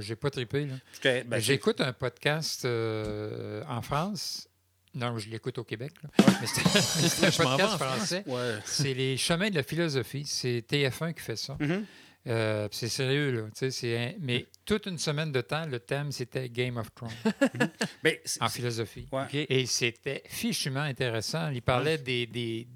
j'ai 0.00 0.16
pas 0.16 0.30
trippé. 0.30 0.68
ben, 1.02 1.38
J'écoute 1.40 1.80
un 1.80 1.92
podcast 1.92 2.64
euh, 2.64 3.62
en 3.68 3.82
France. 3.82 4.48
Non, 4.94 5.16
je 5.18 5.28
l'écoute 5.28 5.58
au 5.58 5.64
Québec. 5.64 5.92
là. 6.02 6.10
Mais 6.40 6.46
c'est 6.46 6.64
mais 6.64 7.08
c'est 7.08 7.26
un 7.26 7.30
podcast 7.44 7.76
français. 7.76 8.22
Ouais. 8.26 8.54
C'est 8.64 8.94
les 8.94 9.16
chemins 9.16 9.50
de 9.50 9.54
la 9.56 9.62
philosophie. 9.62 10.24
C'est 10.26 10.64
TF1 10.68 11.12
qui 11.14 11.20
fait 11.22 11.36
ça. 11.36 11.56
Mhm. 11.60 11.84
Euh, 12.26 12.68
c'est 12.72 12.88
sérieux, 12.88 13.30
là. 13.30 13.42
tu 13.44 13.50
sais, 13.54 13.70
c'est 13.70 13.96
un- 13.96 14.12
Mais 14.20 14.46
toute 14.66 14.84
une 14.86 14.98
semaine 14.98 15.30
de 15.32 15.40
temps, 15.40 15.64
le 15.66 15.78
thème, 15.78 16.10
c'était 16.12 16.48
Game 16.50 16.76
of 16.76 16.92
Thrones 16.94 17.10
Mais 18.04 18.20
en 18.40 18.48
philosophie. 18.48 19.08
ouais. 19.12 19.46
Et 19.48 19.64
c'était 19.66 20.22
fichument 20.26 20.80
intéressant. 20.82 21.48
Il 21.50 21.62
parlait 21.62 21.96
des, 21.96 22.26
des 22.26 22.66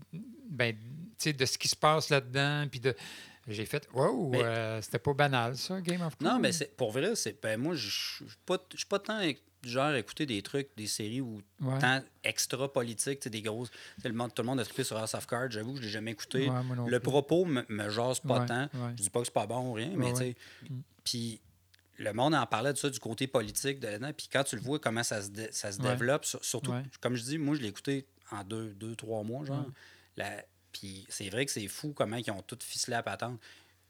ben, 0.52 0.74
tu 0.76 0.80
sais, 1.18 1.32
de 1.32 1.44
ce 1.46 1.58
qui 1.58 1.68
se 1.68 1.76
passe 1.76 2.10
là-dedans. 2.10 2.66
Puis 2.70 2.80
de. 2.80 2.94
J'ai 3.48 3.66
fait, 3.66 3.88
wow, 3.92 4.32
euh, 4.36 4.80
c'était 4.82 5.00
pas 5.00 5.14
banal, 5.14 5.56
ça, 5.56 5.80
Game 5.80 6.00
of 6.02 6.16
Thrones. 6.16 6.32
Non, 6.32 6.38
mais 6.38 6.52
c'est 6.52 6.76
pour 6.76 6.92
vrai, 6.92 7.16
c'est 7.16 7.42
ben 7.42 7.60
moi, 7.60 7.74
je 7.74 7.90
suis 7.90 8.24
pas, 8.46 8.56
pas 8.88 9.00
tant 9.00 9.20
genre 9.64 9.86
à 9.86 9.98
écouter 9.98 10.26
des 10.26 10.42
trucs, 10.42 10.68
des 10.76 10.86
séries 10.86 11.20
ou 11.20 11.40
Ouais. 11.60 11.76
tant 11.80 12.00
extra 12.22 12.72
politiques, 12.72 13.18
tu 13.18 13.24
sais, 13.24 13.30
des 13.30 13.42
grosses. 13.42 13.70
sais, 14.00 14.08
Le 14.08 14.14
monde, 14.14 14.32
tout 14.32 14.42
le 14.42 14.46
monde 14.46 14.60
a 14.60 14.64
trippé 14.64 14.84
sur 14.84 14.96
House 14.96 15.14
of 15.14 15.26
Cards, 15.26 15.50
j'avoue, 15.50 15.74
je 15.76 15.82
l'ai 15.82 15.88
jamais 15.88 16.12
écouté. 16.12 16.48
Ouais, 16.48 16.60
le 16.86 17.00
propos 17.00 17.44
me, 17.44 17.64
me 17.68 17.88
jase 17.90 18.20
pas 18.20 18.40
Ouais, 18.40 18.46
tant. 18.46 18.68
Je 18.96 19.02
dis 19.02 19.10
pas 19.10 19.18
que 19.20 19.26
c'est 19.26 19.34
pas 19.34 19.46
bon 19.46 19.70
ou 19.70 19.72
rien, 19.72 19.90
mais 19.96 20.12
tu 20.12 20.18
sais. 20.18 20.34
Puis 21.04 21.40
le 21.98 22.12
monde 22.12 22.34
en 22.36 22.46
parlait 22.46 22.72
de 22.72 22.78
ça, 22.78 22.90
du 22.90 22.98
côté 23.00 23.26
politique 23.26 23.80
de. 23.80 24.12
Puis 24.12 24.28
quand 24.32 24.44
tu 24.44 24.54
le 24.54 24.62
vois, 24.62 24.78
comment 24.78 25.02
ça 25.02 25.20
se, 25.20 25.30
dé- 25.30 25.48
ça 25.50 25.72
se 25.72 25.78
développe, 25.80 26.24
sur- 26.24 26.44
surtout, 26.44 26.72
comme 27.00 27.16
je 27.16 27.22
dis, 27.24 27.38
moi, 27.38 27.56
je 27.56 27.60
l'ai 27.62 27.68
écouté 27.68 28.06
en 28.30 28.44
deux, 28.44 28.70
deux, 28.74 28.94
trois 28.94 29.22
mois, 29.24 29.44
genre. 29.44 29.66
La- 30.16 30.44
Puis 30.72 31.06
c'est 31.10 31.28
vrai 31.28 31.44
que 31.44 31.52
c'est 31.52 31.68
fou 31.68 31.92
comment 31.94 32.16
ils 32.16 32.30
ont 32.30 32.40
tout 32.42 32.58
ficelé 32.62 32.96
à 32.96 33.02
patente. 33.02 33.38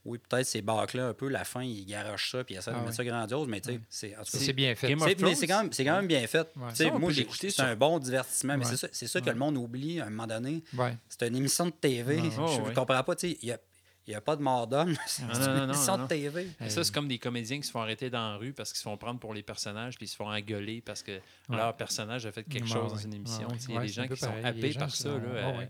Oui, 0.04 0.18
peut-être 0.18 0.46
ces 0.46 0.62
bacs-là, 0.62 1.06
un 1.08 1.14
peu, 1.14 1.28
la 1.28 1.44
fin, 1.44 1.62
ils 1.62 1.86
garochent 1.86 2.32
ça, 2.32 2.42
puis 2.42 2.56
ils 2.56 2.58
essaient 2.58 2.72
de 2.72 2.76
Ah 2.76 2.80
mettre 2.80 2.90
ouais. 2.90 2.96
ça 2.96 3.04
grandiose, 3.04 3.46
mais 3.46 3.60
tu 3.60 3.70
sais, 3.74 3.80
c'est. 3.88 4.16
en 4.16 4.24
tout 4.24 4.32
cas, 4.32 4.38
C'est 4.38 4.52
bien 4.52 4.74
fait. 4.74 4.88
C'est- 4.88 4.96
mais 4.96 5.14
Thrones, 5.14 5.34
c'est 5.36 5.46
quand, 5.46 5.62
même- 5.62 5.72
c'est 5.72 5.84
quand 5.84 5.94
même 5.94 6.08
bien 6.08 6.26
fait. 6.26 6.48
Ouais. 6.56 6.74
Ça, 6.74 6.90
moi, 6.90 7.12
j'ai- 7.12 7.20
l'écouter 7.20 7.50
c'est 7.50 7.62
un 7.62 7.76
bon 7.76 8.00
divertissement, 8.00 8.58
mais 8.58 8.64
c'est 8.64 8.76
ça, 8.76 8.88
c'est 8.90 9.06
ça 9.06 9.20
que 9.20 9.30
le 9.30 9.36
monde 9.36 9.56
oublie 9.58 10.00
à 10.00 10.06
un 10.06 10.10
moment 10.10 10.26
donné. 10.26 10.64
Ouais. 10.76 10.96
C'est 11.08 11.28
une 11.28 11.36
émission 11.36 11.66
de 11.66 11.70
TV. 11.70 12.20
Ouais. 12.20 12.30
Je 12.32 12.40
Oh, 12.40 12.58
ne 12.62 12.66
ouais. 12.66 12.74
comprends 12.74 13.04
pas. 13.04 13.14
tu 13.14 13.30
sais, 13.30 13.38
Il 13.42 13.46
n'y 13.46 13.52
a, 13.52 13.58
il 14.06 14.12
y 14.12 14.14
a 14.14 14.20
pas 14.20 14.36
de 14.36 14.42
mort 14.42 14.66
d'homme. 14.66 14.94
C'est 15.06 15.22
une 15.22 15.62
émission 15.64 15.98
de 15.98 16.06
TV. 16.06 16.48
Ça, 16.68 16.84
c'est 16.84 16.92
comme 16.92 17.08
des 17.08 17.18
comédiens 17.18 17.58
qui 17.58 17.64
se 17.66 17.70
font 17.70 17.80
arrêter 17.80 18.10
dans 18.10 18.32
la 18.32 18.36
rue 18.36 18.52
parce 18.52 18.70
qu'ils 18.70 18.78
se 18.78 18.82
font 18.82 18.96
prendre 18.96 19.20
pour 19.20 19.34
les 19.34 19.42
personnages 19.42 19.96
puis 19.96 20.06
ils 20.06 20.08
se 20.08 20.16
font 20.16 20.30
engueuler 20.30 20.80
parce 20.80 21.02
que 21.02 21.20
leur 21.48 21.76
personnage 21.76 22.26
a 22.26 22.32
fait 22.32 22.44
quelque 22.44 22.64
Ouais, 22.64 22.70
chose 22.72 22.92
dans 22.92 22.96
ouais. 22.98 23.04
une 23.04 23.14
émission. 23.14 23.48
Il 23.68 23.74
y 23.74 23.76
a 23.76 23.80
ouais, 23.80 23.86
des 23.86 23.92
gens 23.92 24.08
qui 24.08 24.16
sont 24.16 24.26
pareil. 24.26 24.44
Happés 24.44 24.72
gens 24.72 24.80
par 24.80 24.94
ça, 24.94 25.08
là, 25.08 25.14
euh. 25.24 25.66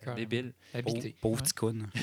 Habité. 0.74 1.14
Pauvre 1.20 1.36
Ouais. 1.36 1.42
petit 1.42 1.52
coune. 1.52 1.86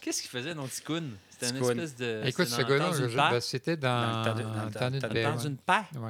Qu'est-ce 0.00 0.20
qu'il 0.22 0.30
faisait 0.30 0.54
dans 0.54 0.66
Ticoun? 0.68 1.16
C'était 1.30 1.50
une 1.50 1.56
espèce 1.64 1.96
de. 1.96 2.22
Écoute, 2.26 2.46
ce 2.46 2.60
dans- 2.60 2.68
gars-là, 2.68 2.90
dans 2.90 3.08
une 3.08 3.16
ben, 3.16 3.40
c'était 3.40 3.76
Dans 3.76 4.24
dans, 4.24 4.34
dans 4.34 4.70
dans 4.70 4.90
de- 4.90 5.56
paix, 5.64 5.82
Dans 5.92 6.08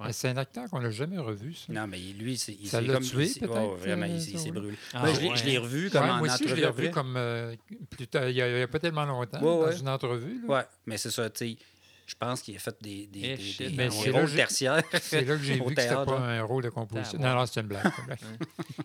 ouais. 0.00 0.12
C'est 0.12 0.28
un 0.28 0.36
acteur 0.36 0.68
qu'on 0.70 0.80
n'a 0.80 0.90
jamais 0.90 1.18
revu, 1.18 1.54
ça. 1.54 1.72
Non, 1.72 1.86
mais 1.86 1.98
lui, 1.98 2.36
c'est, 2.38 2.52
il 2.52 2.68
Ça 2.68 2.80
s'est 2.80 2.86
l'a 2.86 2.94
comme. 2.94 3.02
tué, 3.04 3.26
peut-être, 3.26 3.50
oh, 3.56 3.76
vraiment, 3.76 4.06
euh, 4.06 4.08
il, 4.08 4.20
ça, 4.22 4.30
il 4.32 4.38
s'est 4.38 4.44
oui. 4.50 4.58
brûlé. 4.60 4.76
Ah, 4.92 5.00
Moi, 5.00 5.12
je, 5.14 5.20
l'ai, 5.20 5.28
ouais. 5.30 5.36
je 5.36 5.44
l'ai 5.44 5.58
revu 5.58 5.90
comme 5.90 6.02
Ouais, 6.04 6.10
en 6.10 6.16
moi 6.18 6.28
aussi, 6.34 6.48
je 6.48 6.54
l'ai 6.54 6.66
revu 6.66 6.90
comme 6.90 7.14
euh, 7.16 7.56
plus 7.90 8.06
tard, 8.08 8.28
il 8.28 8.34
n'y 8.34 8.40
a, 8.42 8.62
a 8.62 8.66
pas 8.66 8.78
tellement 8.78 9.04
longtemps, 9.04 9.40
Ouais, 9.40 9.70
dans 9.72 9.76
une 9.76 9.88
entrevue. 9.88 10.44
Ouais, 10.46 10.64
mais 10.86 10.96
c'est 10.98 11.10
ça, 11.10 11.28
tu 11.30 11.38
sais. 11.52 11.56
Je 12.08 12.14
pense 12.14 12.40
qu'il 12.40 12.54
a 12.54 12.60
fait 12.60 12.76
des, 12.80 13.08
des, 13.08 13.20
Eh, 13.20 13.36
des, 13.64 13.68
des- 13.70 13.76
Mais 13.76 13.86
un 13.86 13.90
c'est 13.90 14.12
là 14.12 14.18
rôle 14.18 14.26
que 14.26 14.30
j'ai- 14.30 14.36
tertiaire. 14.36 14.80
C'est 15.02 15.22
là 15.24 15.36
que 15.36 15.42
j'ai 15.42 15.54
Au 15.60 15.68
vu 15.68 15.74
que 15.74 15.82
c'était 15.82 15.92
pas 15.92 16.04
genre. 16.04 16.22
un 16.22 16.42
rôle 16.44 16.62
de 16.62 16.68
composition. 16.68 17.18
Non, 17.18 17.34
non, 17.34 17.46
c'est 17.46 17.60
une 17.62 17.66
blague. 17.66 17.82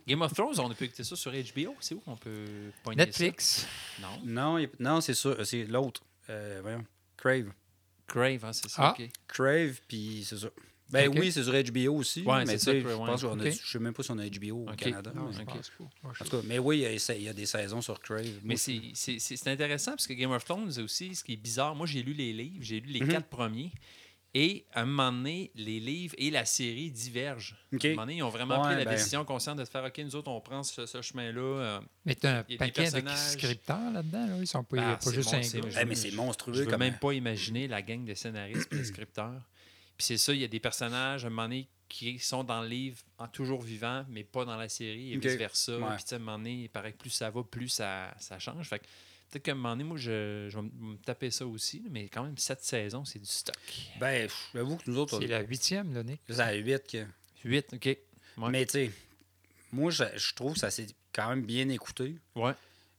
Game 0.08 0.22
of 0.24 0.34
Thrones, 0.34 0.60
on 0.60 0.70
peut 0.70 0.86
écouter 0.86 1.04
ça 1.04 1.16
sur 1.16 1.32
HBO. 1.32 1.76
C'est 1.80 1.94
où 1.94 2.00
qu'on 2.00 2.16
peut 2.18 2.46
poigner 2.84 3.06
Netflix. 3.06 3.68
ça? 4.02 4.08
Non. 4.26 4.58
Non, 4.58 4.68
non 4.80 5.02
c'est 5.02 5.14
sûr. 5.14 5.38
C'est 5.46 5.66
l'autre. 5.66 6.02
Euh, 6.32 6.62
voyons. 6.64 6.84
Crave. 7.16 7.52
Crave, 8.08 8.44
hein, 8.44 8.54
c'est 8.54 8.70
ça. 8.70 8.96
Ah. 8.98 9.04
Crave, 9.28 9.80
puis 9.88 10.24
c'est 10.28 10.38
ça. 10.38 10.48
Ben 10.92 11.08
oui, 11.10 11.32
c'est 11.32 11.44
sur 11.44 11.54
HBO 11.54 11.96
aussi. 11.98 12.22
Ouais, 12.24 12.46
mais 12.46 12.58
ça, 12.58 12.72
tu 12.72 12.82
je 12.82 12.88
pense 12.88 13.22
qu'on 13.22 13.40
a. 13.40 13.44
Ok. 13.48 13.52
Je 13.64 13.72
sais 13.72 13.80
même 13.80 13.94
pas 13.94 14.04
si 14.04 14.12
on 14.12 14.18
a 14.20 14.26
HBO 14.28 14.66
au. 14.70 14.76
Canada. 14.76 15.12
Non, 15.16 15.28
mais- 15.28 15.34
je 15.34 15.42
ok. 15.42 15.46
pense 15.48 15.70
pas. 15.78 15.84
Moi, 16.04 16.14
je 16.18 16.24
En 16.24 16.28
tout 16.28 16.38
cas, 16.38 16.44
mais 16.48 16.60
oui, 16.60 16.78
il 16.78 16.82
y 16.82 16.86
a- 17.12 17.16
il 17.16 17.24
y 17.24 17.30
a 17.30 17.34
des 17.34 17.46
saisons 17.46 17.82
sur 17.82 18.00
Crave. 18.00 18.40
Mais 18.44 18.56
c'est- 18.58 19.48
intéressant 19.48 19.92
parce 19.92 20.08
que 20.08 20.14
Game 20.14 20.32
of 20.32 20.44
Thrones 20.46 20.72
aussi, 20.80 21.16
ce 21.16 21.24
qui 21.24 21.34
est 21.34 21.38
bizarre, 21.38 21.76
moi 21.76 21.86
j'ai 21.88 22.04
lu 22.04 22.14
les 22.14 22.34
livres, 22.34 22.58
j'ai 22.62 22.80
lu 22.80 22.90
les 22.92 23.02
Mhm. 23.02 23.08
quatre 23.10 23.28
premiers. 23.28 23.72
Et 24.34 24.64
à 24.72 24.84
un 24.84 24.86
moment 24.86 25.12
donné, 25.12 25.52
les 25.56 25.82
livres 25.82 26.16
et 26.18 26.32
la 26.32 26.46
série 26.46 26.90
divergent. 26.90 27.54
À 27.74 27.76
un 27.76 27.90
moment 27.90 28.02
donné, 28.04 28.16
ils 28.16 28.24
ont 28.24 28.30
vraiment 28.30 28.62
Ouais, 28.62 28.68
pris 28.70 28.76
la 28.78 28.86
ben- 28.86 28.92
décision 28.96 29.26
consciente 29.26 29.58
de 29.60 29.66
se 29.66 29.70
faire 29.70 29.84
OK, 29.84 29.98
nous 29.98 30.16
autres, 30.16 30.32
on 30.32 30.40
prend 30.40 30.64
ce, 30.64 30.86
ce 30.86 31.02
chemin-là. 31.02 31.42
euh, 31.42 31.80
Mais 32.06 32.16
t'as 32.16 32.30
un 32.30 32.34
Il 32.34 32.36
y 32.36 32.40
a 32.40 32.44
des 32.44 32.58
paquet 32.58 32.72
de 32.86 32.92
personnages. 32.92 33.18
scripteurs 33.32 33.92
là-dedans. 33.92 34.28
Là. 34.28 34.38
Ils 34.40 34.48
sont 34.48 34.64
pas, 34.64 34.78
Ah, 34.80 35.00
pas 35.04 35.12
juste 35.12 35.34
un 35.34 35.42
je- 35.42 35.58
Eh, 35.82 35.84
mais 35.86 35.96
c'est 35.96 36.12
monstrueux 36.12 36.54
Je 36.54 36.60
veux 36.64 36.66
comme. 36.70 36.80
même 36.80 36.98
pas 36.98 37.12
imaginer 37.12 37.68
la 37.68 37.82
gang 37.82 38.06
de 38.06 38.14
scénaristes 38.14 38.72
et 38.72 38.78
de 38.78 38.84
scripteurs. 38.86 39.42
Puis 39.98 40.06
c'est 40.08 40.18
ça, 40.18 40.34
il 40.34 40.40
y 40.42 40.44
a 40.44 40.48
des 40.48 40.60
personnages, 40.60 41.24
à 41.24 41.28
un 41.28 41.30
moment 41.30 41.44
donné, 41.44 41.68
qui 41.90 42.18
sont 42.20 42.44
dans 42.44 42.62
le 42.62 42.68
livre 42.70 42.98
en 43.18 43.28
toujours 43.28 43.62
vivant, 43.62 44.06
mais 44.10 44.24
pas 44.24 44.46
dans 44.46 44.56
la 44.56 44.70
série, 44.70 45.14
et 45.14 45.18
vice-versa. 45.18 45.78
Ouais. 45.78 45.96
Puis 45.96 46.04
tu 46.04 46.10
sais, 46.10 46.16
à 46.16 46.18
un 46.18 46.20
moment 46.20 46.38
donné, 46.38 46.64
il 46.64 46.70
paraît 46.70 46.94
que 46.94 46.98
plus 46.98 47.10
ça 47.10 47.30
va, 47.30 47.44
plus 47.44 47.70
ça, 47.70 48.14
ça 48.20 48.40
change. 48.40 48.68
Fait 48.70 48.80
que 48.80 48.86
peut-être 49.30 49.44
qu'à 49.44 49.52
un 49.52 49.56
moment 49.56 49.72
donné, 49.72 49.84
moi, 49.84 49.98
je, 49.98 50.48
je 50.50 50.58
vais 50.58 50.64
me 50.64 50.96
taper 50.98 51.32
ça 51.32 51.46
aussi, 51.46 51.84
mais 51.90 52.08
quand 52.08 52.24
même, 52.24 52.38
sept 52.38 52.64
saisons, 52.64 53.04
c'est 53.06 53.20
du 53.20 53.26
stock. 53.26 53.56
Ben, 54.00 54.30
j'avoue 54.54 54.78
que 54.78 54.90
nous 54.90 54.98
autres, 54.98 55.20
C'est 55.20 55.28
la 55.28 55.42
huitième, 55.42 55.94
là, 55.94 56.02
Nick. 56.04 56.22
c'est 56.30 56.40
à 56.40 56.54
8 56.54 56.88
que. 56.88 57.06
Huit, 57.44 57.74
OK. 57.74 57.86
Ouais. 57.86 58.50
Mais 58.50 58.66
tu 58.66 58.72
sais, 58.72 58.92
moi, 59.74 59.92
je, 59.92 60.04
je 60.16 60.34
trouve 60.34 60.54
que 60.54 60.60
ça 60.60 60.72
s'est 60.72 60.88
quand 61.14 61.28
même 61.30 61.44
bien 61.46 61.68
écouté. 61.70 62.16
Ouais. 62.36 62.54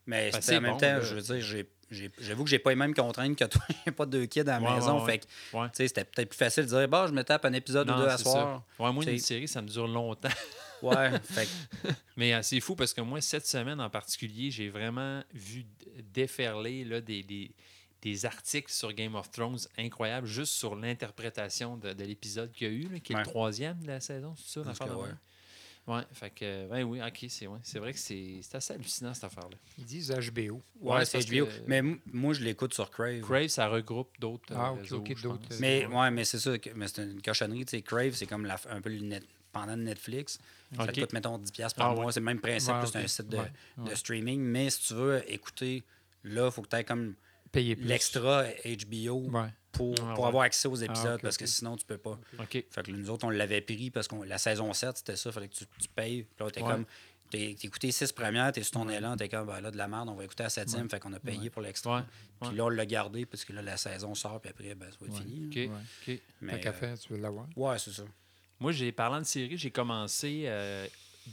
Mais 0.04 0.30
Ben, 0.32 0.40
en 0.58 0.60
même 0.60 0.72
bon, 0.72 0.78
temps, 0.78 0.86
là. 0.86 1.00
je 1.00 1.14
veux 1.14 1.22
dire, 1.22 1.40
j'ai- 1.40 1.68
j'avoue 2.18 2.44
que 2.44 2.50
j'ai 2.50 2.58
pas 2.58 2.70
les 2.70 2.76
mêmes 2.76 2.94
contraintes 2.94 3.36
que 3.36 3.44
toi. 3.46 3.62
J'ai 3.84 3.92
pas 3.92 4.06
deux 4.06 4.26
kids 4.26 4.40
à 4.40 4.58
la 4.58 4.60
Ouais, 4.60 4.74
maison. 4.74 4.96
ouais, 5.04 5.04
ouais. 5.04 5.12
Fait 5.12 5.18
que, 5.84 5.86
c'était 5.88 6.04
peut-être 6.04 6.28
plus 6.30 6.36
facile 6.38 6.64
de 6.64 6.68
dire, 6.68 6.88
bah, 6.88 7.06
je 7.08 7.12
me 7.12 7.22
tape 7.22 7.44
un 7.44 7.52
épisode 7.52 7.88
ou 7.90 7.94
deux 7.94 8.06
à 8.08 8.18
soir. 8.18 8.62
moi, 8.78 8.92
une 9.04 9.18
série, 9.18 9.48
ça 9.48 9.62
me 9.62 9.68
dure 9.68 9.86
longtemps. 9.88 10.28
Ouais, 10.82 11.12
fait 11.22 11.46
que, 11.46 11.88
Mais 12.16 12.34
euh, 12.34 12.42
c'est 12.42 12.58
fou 12.58 12.74
parce 12.74 12.92
que 12.92 13.00
moi, 13.02 13.20
cette 13.20 13.46
semaine 13.46 13.80
en 13.80 13.88
particulier, 13.88 14.50
j'ai 14.50 14.68
vraiment 14.68 15.22
vu 15.32 15.64
déferler 16.12 16.84
là, 16.84 17.00
des, 17.00 17.22
des, 17.22 17.52
des 18.02 18.26
articles 18.26 18.72
sur 18.72 18.92
Game 18.92 19.14
of 19.14 19.30
Thrones 19.30 19.58
incroyables, 19.78 20.26
juste 20.26 20.54
sur 20.54 20.74
l'interprétation 20.74 21.76
de, 21.76 21.92
de 21.92 22.04
l'épisode 22.04 22.50
qu'il 22.50 22.66
y 22.66 22.70
a 22.70 22.74
eu, 22.74 22.88
là, 22.92 22.98
qui 22.98 23.12
est 23.12 23.16
le 23.16 23.22
troisième 23.22 23.78
de 23.80 23.86
la 23.86 24.00
saison, 24.00 24.34
c'est 24.36 24.64
ça? 24.64 24.84
Ouais. 25.86 26.02
fait 26.12 26.30
que, 26.30 26.68
ben 26.68 26.82
oui, 26.84 27.00
ok, 27.06 27.26
c'est 27.28 27.46
ouais, 27.46 27.58
c'est 27.62 27.78
vrai 27.78 27.92
que 27.92 27.98
c'est 27.98 28.38
c'est 28.42 28.56
assez 28.56 28.74
hallucinant 28.74 29.12
cette 29.14 29.24
affaire-là. 29.24 29.56
Ils 29.78 29.84
disent 29.84 30.10
HBO. 30.12 30.62
ouais, 30.80 30.94
Ouais, 30.96 31.04
c'est 31.04 31.18
HBO. 31.20 31.46
que- 31.46 31.50
Mais 31.66 31.82
moi, 32.06 32.32
je 32.34 32.42
l'écoute 32.42 32.74
sur 32.74 32.90
Crave. 32.90 33.20
Crave, 33.22 33.48
ça 33.48 33.68
regroupe 33.68 34.10
d'autres 34.18 34.52
euh, 34.52 34.56
Ah, 34.58 34.72
ok, 34.72 34.88
d'autres, 35.22 35.38
euh, 35.52 35.56
Mais 35.60 35.86
ouais, 35.86 36.10
mais 36.10 36.24
c'est 36.24 36.38
ça, 36.38 36.52
mais 36.74 36.88
c'est 36.88 37.02
une 37.02 37.20
cochonnerie. 37.22 37.64
Tu 37.64 37.76
sais, 37.76 37.82
Crave, 37.82 38.12
c'est 38.14 38.26
comme 38.26 38.44
la, 38.46 38.56
un 38.70 38.80
peu 38.80 38.90
le 38.90 39.00
net, 39.00 39.24
pendant 39.52 39.76
de 39.76 39.82
Netflix. 39.82 40.38
Ça 40.76 40.86
coûte, 40.86 41.12
mettons, 41.12 41.36
10$ 41.38 41.74
par 41.74 41.90
Ah, 41.90 41.94
mois. 41.94 42.06
ouais. 42.06 42.12
C'est 42.12 42.20
le 42.20 42.24
même 42.26 42.40
principe, 42.40 42.72
Ouais, 42.72 42.86
c'est 42.86 42.96
un 42.98 43.06
site 43.06 43.28
de, 43.28 43.36
Ouais, 43.38 43.52
de 43.76 43.82
ouais. 43.90 43.96
streaming. 43.96 44.40
Mais 44.40 44.70
si 44.70 44.80
tu 44.88 44.94
veux 44.94 45.22
écouter, 45.30 45.82
là, 46.24 46.46
il 46.46 46.50
faut 46.52 46.62
que 46.62 46.68
tu 46.68 46.76
aies 46.76 46.84
comme 46.84 47.14
l'extra 47.54 48.44
HBO 48.64 49.28
Ouais. 49.30 49.48
Pour, 49.72 49.94
Ah, 50.02 50.12
pour 50.14 50.22
ouais. 50.24 50.28
avoir 50.28 50.42
accès 50.44 50.68
aux 50.68 50.76
épisodes, 50.76 51.06
Ah, 51.12 51.14
ok, 51.16 51.22
parce 51.22 51.36
que 51.36 51.46
sinon, 51.46 51.76
tu 51.76 51.84
peux 51.84 51.98
pas. 51.98 52.18
OK. 52.38 52.64
Fait 52.70 52.82
que 52.84 52.90
nous 52.90 53.10
autres, 53.10 53.24
on 53.26 53.30
l'avait 53.30 53.60
pris 53.62 53.90
parce 53.90 54.06
que 54.06 54.14
la 54.16 54.38
saison 54.38 54.72
7, 54.72 54.98
c'était 54.98 55.16
ça. 55.16 55.32
fallait 55.32 55.48
que 55.48 55.54
tu, 55.54 55.64
tu 55.80 55.88
payes. 55.88 56.22
Puis 56.24 56.44
là, 56.44 56.50
t'es 56.50 56.62
Ouais. 56.62 56.70
comme. 56.70 56.84
T'es 57.30 57.56
t'es 57.58 57.66
écouté 57.66 57.90
six 57.92 58.12
premières, 58.12 58.52
t'es 58.52 58.62
sur 58.62 58.72
ton 58.72 58.88
élan, 58.90 59.16
t'es 59.16 59.26
comme, 59.30 59.46
ben 59.46 59.58
là, 59.62 59.70
de 59.70 59.78
la 59.78 59.88
merde, 59.88 60.10
on 60.10 60.14
va 60.14 60.24
écouter 60.24 60.42
la 60.42 60.50
septième. 60.50 60.90
Fait 60.90 61.00
qu'on 61.00 61.14
a 61.14 61.18
payé 61.18 61.48
pour 61.48 61.62
l'extra. 61.62 61.96
Ouais. 62.00 62.02
Puis 62.42 62.50
ouais. 62.50 62.56
là, 62.56 62.64
on 62.66 62.68
l'a 62.68 62.84
gardé 62.84 63.24
parce 63.24 63.46
que 63.46 63.54
là, 63.54 63.62
la 63.62 63.78
saison 63.78 64.14
sort, 64.14 64.38
puis 64.38 64.50
après, 64.50 64.74
ben, 64.74 64.90
ça 64.90 64.96
va 65.00 65.06
être 65.06 65.14
Ouais. 65.14 65.20
fini. 65.24 65.46
OK. 65.46 65.54
là. 65.54 65.62
Ouais. 65.62 66.14
OK. 66.16 66.22
Mais, 66.42 66.66
euh, 66.66 66.72
faire, 66.74 66.98
tu 66.98 67.12
veux 67.14 67.18
l'avoir? 67.18 67.46
ouais, 67.56 67.78
c'est 67.78 67.92
ça. 67.92 68.02
Moi, 68.60 68.72
j'ai 68.72 68.92
parlant 68.92 69.18
de 69.20 69.24
série, 69.24 69.56
j'ai 69.56 69.70
commencé 69.70 70.42
euh, 70.44 70.86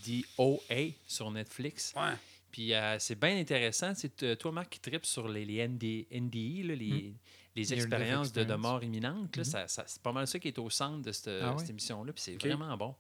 The 0.06 0.24
OA 0.38 0.94
sur 1.06 1.30
Netflix. 1.32 1.94
Ouais. 1.98 2.14
Puis 2.50 2.74
euh, 2.74 2.98
c'est 2.98 3.20
bien 3.20 3.38
intéressant. 3.38 3.94
C'est 3.94 4.24
euh, 4.24 4.36
toi, 4.36 4.54
Marc, 4.54 4.70
qui 4.70 4.80
tripes 4.80 5.06
sur 5.06 5.28
les, 5.28 5.44
les 5.44 5.68
ND, 5.68 6.06
NDE, 6.12 6.66
là, 6.66 6.76
les, 6.76 7.14
les 7.56 7.74
expériences 7.74 8.32
de, 8.32 8.54
mort 8.56 8.84
imminente. 8.84 9.36
Mhm. 9.38 9.44
C'est 9.44 10.02
pas 10.02 10.12
mal 10.12 10.28
ça 10.28 10.40
qui 10.40 10.48
est 10.50 10.60
au 10.60 10.70
centre 10.70 11.02
de 11.04 11.12
cette, 11.12 11.30
Ah 11.44 11.56
cette 11.58 11.70
émission-là. 11.70 12.14
Puis 12.14 12.22
c'est 12.24 12.38
vraiment 12.48 12.76
bon. 12.78 12.96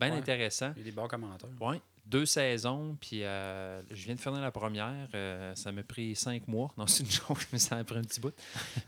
Bien 0.00 0.12
Ouais. 0.12 0.18
intéressant. 0.18 0.72
Il 0.76 0.78
y 0.78 0.82
a 0.82 0.84
des 0.84 0.92
bons 0.92 1.08
commentaires. 1.08 1.50
Ouais, 1.60 1.78
deux 2.06 2.24
saisons, 2.24 2.96
puis 2.98 3.22
euh, 3.22 3.82
je 3.90 4.04
viens 4.06 4.14
de 4.14 4.20
finir 4.20 4.40
la 4.40 4.50
première. 4.50 5.08
euh, 5.14 5.54
ça 5.54 5.70
m'a 5.72 5.82
pris 5.82 6.16
cinq 6.16 6.48
mois. 6.48 6.72
Non, 6.78 6.86
c'est 6.86 7.02
une 7.02 7.10
joke, 7.28 7.46
mais 7.52 7.58
ça 7.58 7.76
a 7.76 7.84
pris 7.84 7.98
un 7.98 8.02
petit 8.02 8.18
bout. 8.18 8.34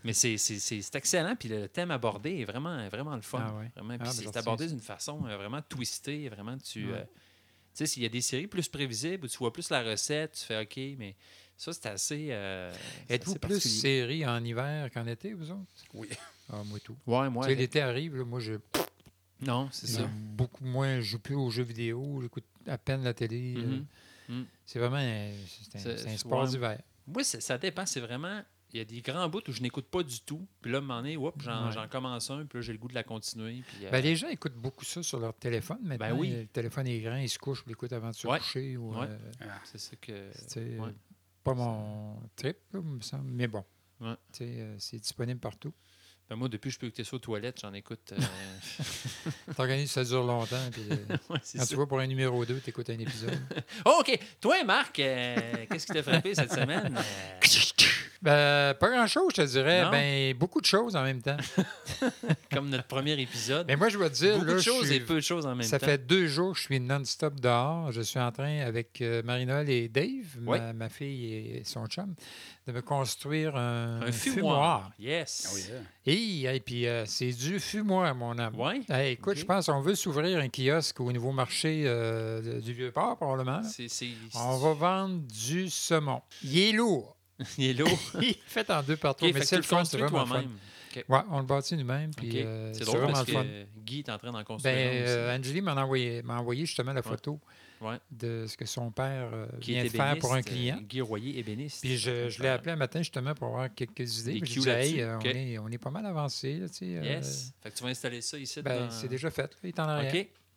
Mais 0.03 0.13
c'est, 0.13 0.35
excellent, 0.95 1.35
puis 1.35 1.49
le 1.49 1.67
thème 1.69 1.91
abordé 1.91 2.39
est 2.39 2.45
vraiment, 2.45 2.89
vraiment 2.89 3.15
le 3.15 3.21
fun. 3.21 3.45
Ah 3.47 3.53
ouais. 3.53 3.71
Vraiment. 3.75 3.93
Ah, 3.99 4.09
Puis 4.09 4.23
ben, 4.25 4.31
c'est 4.31 4.37
abordé 4.37 4.67
d'une 4.67 4.79
façon 4.79 5.23
euh, 5.27 5.37
vraiment 5.37 5.61
twistée. 5.61 6.27
Vraiment, 6.29 6.57
tu. 6.57 6.91
Ouais. 6.91 7.03
tu 7.05 7.09
sais, 7.75 7.85
s'il 7.85 8.01
y 8.01 8.07
a 8.07 8.09
des 8.09 8.21
séries 8.21 8.47
plus 8.47 8.67
prévisibles 8.67 9.25
où 9.25 9.29
tu 9.29 9.37
vois 9.37 9.53
plus 9.53 9.69
la 9.69 9.83
recette, 9.83 10.33
tu 10.33 10.45
fais 10.45 10.61
OK, 10.63 10.97
mais 10.97 11.15
ça, 11.57 11.73
c'est 11.73 11.85
assez. 11.87 12.27
euh, 12.31 12.73
Êtes-vous 13.09 13.35
plus 13.35 13.59
série 13.59 14.25
en 14.25 14.43
hiver 14.43 14.89
qu'en 14.91 15.05
été, 15.07 15.33
vous 15.33 15.51
autres? 15.51 15.61
Oui. 15.93 16.09
Ah, 16.51 16.61
moi 16.65 16.79
tout. 16.79 16.97
Ouais, 17.07 17.29
moi. 17.29 17.43
tu 17.45 17.49
sais, 17.49 17.53
avec- 17.53 17.59
l'été 17.59 17.81
arrive, 17.81 18.15
là, 18.17 18.25
moi, 18.25 18.39
je 18.39 18.53
Non, 19.41 19.69
c'est 19.71 19.87
ça. 19.87 20.09
beaucoup 20.13 20.63
moins, 20.63 20.97
je 20.97 21.01
joue 21.11 21.19
plus 21.19 21.35
aux 21.35 21.49
jeux 21.49 21.63
vidéo, 21.63 22.19
j'écoute 22.21 22.45
à 22.67 22.77
peine 22.77 23.03
la 23.03 23.13
télé. 23.13 23.55
euh, 23.57 23.61
Mhm. 23.65 23.85
Mhm. 24.29 24.45
C'est 24.65 24.79
vraiment 24.79 24.95
un, 24.97 25.31
c'est 25.47 25.75
un- 25.77 25.79
C'est- 25.79 25.97
c'est 25.97 26.09
un 26.09 26.17
sport 26.17 26.43
ouais. 26.43 26.49
d'hiver. 26.49 26.81
Moi, 27.07 27.23
c'est- 27.23 27.41
ça 27.41 27.57
dépend. 27.57 27.85
C'est 27.85 27.99
vraiment. 27.99 28.41
Il 28.71 28.77
y 28.79 28.81
a 28.81 28.85
des 28.85 29.01
grands 29.01 29.29
bouts 29.29 29.41
où 29.47 29.51
je 29.51 29.61
n'écoute 29.61 29.85
pas 29.85 30.01
du 30.01 30.19
tout. 30.21 30.47
Puis 30.61 30.71
là, 30.71 30.79
à 30.79 30.81
un 30.81 30.83
moment 30.83 31.01
donné, 31.01 31.13
j'en, 31.37 31.69
Ouais. 31.69 31.87
commence 31.91 32.31
un. 32.31 32.43
Puis 32.45 32.57
là, 32.57 32.61
j'ai 32.63 32.71
le 32.71 32.79
goût 32.79 32.87
de 32.87 32.95
la 32.95 33.03
continuer. 33.03 33.61
Puis, 33.67 33.85
euh, 33.85 33.91
Ben, 33.91 34.01
les 34.03 34.15
gens 34.15 34.29
écoutent 34.29 34.55
beaucoup 34.55 34.83
ça 34.83 35.03
sur 35.03 35.19
leur 35.19 35.35
téléphone. 35.35 35.77
Maintenant, 35.83 36.09
Ben 36.09 36.17
oui. 36.17 36.31
le 36.31 36.47
téléphone 36.47 36.87
est 36.87 36.99
grand, 37.01 37.17
ils 37.17 37.29
se 37.29 37.37
couchent, 37.37 37.63
ils 37.67 37.69
l'écoutent 37.69 37.93
avant 37.93 38.09
de 38.09 38.15
se 38.15 38.25
Ouais. 38.25 38.39
coucher. 38.39 38.75
Ou, 38.77 38.97
Ouais. 38.99 39.05
euh, 39.09 39.47
c'est 39.65 39.77
ça 39.77 39.95
que. 40.01 40.31
Pas 41.43 41.53
mon 41.53 42.19
trip, 42.35 42.57
me 42.73 43.01
semble. 43.01 43.31
Mais 43.31 43.47
bon, 43.47 43.63
Ouais. 43.99 44.15
euh, 44.41 44.75
c'est 44.79 44.97
disponible 44.99 45.39
partout. 45.39 45.73
Ben, 46.29 46.35
moi, 46.37 46.47
depuis 46.47 46.69
que 46.69 46.73
je 46.75 46.79
peux 46.79 46.87
écouter 46.87 47.03
ça 47.03 47.15
aux 47.15 47.19
toilettes, 47.19 47.59
j'en 47.61 47.73
écoute. 47.73 48.13
euh, 48.13 49.51
T'organises, 49.55 49.91
ça 49.91 50.03
dure 50.05 50.23
longtemps. 50.23 50.69
Puis, 50.71 50.83
euh, 50.89 50.95
ouais, 51.29 51.39
c'est 51.43 51.57
quand 51.57 51.65
ça. 51.65 51.69
tu 51.69 51.75
vas 51.75 51.85
pour 51.85 51.99
un 51.99 52.07
numéro 52.07 52.45
2, 52.45 52.59
tu 52.61 52.69
écoutes 52.69 52.89
un 52.89 52.99
épisode. 52.99 53.37
Oh, 53.85 53.97
OK. 53.99 54.17
Toi, 54.39 54.63
Marc, 54.63 54.99
euh, 54.99 55.65
qu'est-ce 55.69 55.85
qui 55.85 55.93
t'a 55.93 56.03
frappé 56.03 56.33
cette 56.33 56.53
semaine? 56.53 56.97
Ben, 58.23 58.73
pas 58.75 58.89
grand-chose, 58.89 59.31
je 59.35 59.41
te 59.41 59.47
dirais. 59.47 59.83
Non? 59.83 59.91
Ben, 59.91 60.33
beaucoup 60.37 60.61
de 60.61 60.65
choses 60.65 60.95
en 60.95 61.03
même 61.03 61.21
temps. 61.21 61.35
comme 62.53 62.69
notre 62.69 62.85
premier 62.87 63.19
épisode. 63.19 63.65
Mais 63.67 63.75
moi, 63.75 63.89
je 63.89 63.97
dois 63.97 64.09
te 64.09 64.15
dire, 64.15 64.33
Beaucoup 64.35 64.45
là, 64.45 64.53
de 64.55 64.59
choses 64.61 64.85
suis- 64.87 64.95
et 64.95 64.99
peu 65.01 65.15
de 65.15 65.19
choses 65.19 65.45
en 65.45 65.55
même 65.55 65.63
ça 65.67 65.77
temps. 65.79 65.85
fait 65.87 65.97
deux 66.07 66.27
jours 66.27 66.53
que 66.53 66.59
je 66.59 66.63
suis 66.63 66.79
non-stop 66.79 67.39
dehors. 67.39 67.91
Je 67.91 68.01
suis 68.01 68.19
en 68.19 68.31
train, 68.31 68.59
avec 68.61 69.01
euh, 69.01 69.21
Marie-Noël 69.23 69.69
et 69.69 69.89
Dave, 69.89 70.05
Oui. 70.45 70.57
ma, 70.57 70.71
ma 70.73 70.89
fille 70.89 71.33
et 71.33 71.61
son 71.65 71.85
chum, 71.87 72.15
de 72.65 72.71
me 72.71 72.81
construire 72.81 73.57
un, 73.57 74.01
Un 74.03 74.11
fumoir. 74.13 74.91
Yes. 74.97 75.47
Ah 75.49 75.55
oui, 75.55 75.61
hein. 75.73 75.83
Et, 76.05 76.55
et 76.55 76.59
puis, 76.61 76.87
euh, 76.87 77.05
c'est 77.05 77.31
du 77.33 77.59
fumoir, 77.59 78.15
mon 78.15 78.37
âme. 78.39 78.57
Ouais. 78.57 78.81
Hey, 78.89 79.13
écoute, 79.13 79.37
je 79.37 79.45
pense 79.45 79.65
qu'on 79.65 79.81
veut 79.81 79.95
s'ouvrir 79.95 80.39
un 80.39 80.47
kiosque 80.47 80.99
au 81.01 81.11
nouveau 81.11 81.31
marché 81.33 81.83
euh, 81.85 82.61
du 82.61 82.71
Vieux-Port, 82.73 83.17
probablement. 83.17 83.61
C'est, 83.63 83.89
c'est, 83.89 84.07
On 84.35 84.57
va 84.59 84.73
vendre 84.73 85.21
du 85.27 85.69
saumon. 85.69 86.21
Il 86.43 86.57
est 86.57 86.71
lourd. 86.71 87.12
Il 87.57 87.65
est 87.65 87.73
lourd. 87.73 87.89
Fait 88.47 88.69
en 88.69 88.81
deux 88.83 88.97
partout. 88.97 89.25
OK, 89.25 89.31
mais 89.33 89.43
c'est 89.45 89.57
le 89.57 89.63
fun, 89.63 89.83
c'est 89.85 89.97
vraiment 89.97 90.25
fun. 90.25 90.43
Ouais, 91.09 91.19
on 91.31 91.39
le 91.39 91.45
bâtit 91.45 91.75
nous-mêmes. 91.75 92.11
Puis, 92.15 92.29
OK. 92.29 92.35
euh, 92.45 92.71
c'est 92.73 92.85
drôle 92.85 92.99
vraiment 92.99 93.13
parce 93.13 93.27
le 93.27 93.33
fun. 93.33 93.43
que 93.43 93.65
Guy 93.83 93.99
est 93.99 94.09
en 94.09 94.17
train 94.19 94.31
d'en 94.31 94.43
construire 94.43 94.75
Ben, 94.75 95.03
euh, 95.07 95.35
Angélie 95.37 95.61
m'en 95.61 95.71
a 95.71 95.83
envoyé, 95.83 96.21
m'a 96.21 96.37
envoyé 96.39 96.65
justement 96.67 96.93
la 96.93 97.01
photo 97.01 97.39
Ouais. 97.81 97.97
de 98.11 98.45
ce 98.47 98.55
que 98.55 98.65
son 98.65 98.91
père 98.91 99.29
euh, 99.33 99.47
vient 99.59 99.83
de 99.83 99.89
faire 99.89 100.17
pour 100.19 100.33
un 100.35 100.41
client. 100.43 100.77
euh, 100.77 100.85
Guy 100.87 101.01
Royer, 101.01 101.39
ébéniste. 101.39 101.81
Puis 101.81 101.97
je, 101.97 102.29
je 102.29 102.41
l'ai 102.43 102.47
appelé 102.49 102.71
un 102.73 102.75
matin 102.77 102.99
justement 102.99 103.33
pour 103.33 103.47
avoir 103.47 103.73
quelques 103.73 104.19
idées. 104.19 104.39
Puis 104.39 104.53
je 104.61 104.67
là-dessus. 104.69 104.99
hey, 104.99 105.03
on, 105.03 105.19
est, 105.21 105.57
on 105.57 105.67
est 105.69 105.77
pas 105.79 105.89
mal 105.89 106.05
avancé. 106.05 106.59
Là, 106.59 106.67
Yes. 106.79 107.53
Fait 107.61 107.71
que 107.71 107.75
tu 107.75 107.83
vas 107.83 107.89
installer 107.89 108.21
ça 108.21 108.37
ici. 108.37 108.61
ben, 108.61 108.85
dans- 108.85 108.91
C'est 108.91 109.07
déjà 109.09 109.29
fait. 109.31 109.41
là, 109.41 109.47
il 109.63 109.69
est 109.69 109.79
en 109.79 109.89
arrière. 109.89 110.11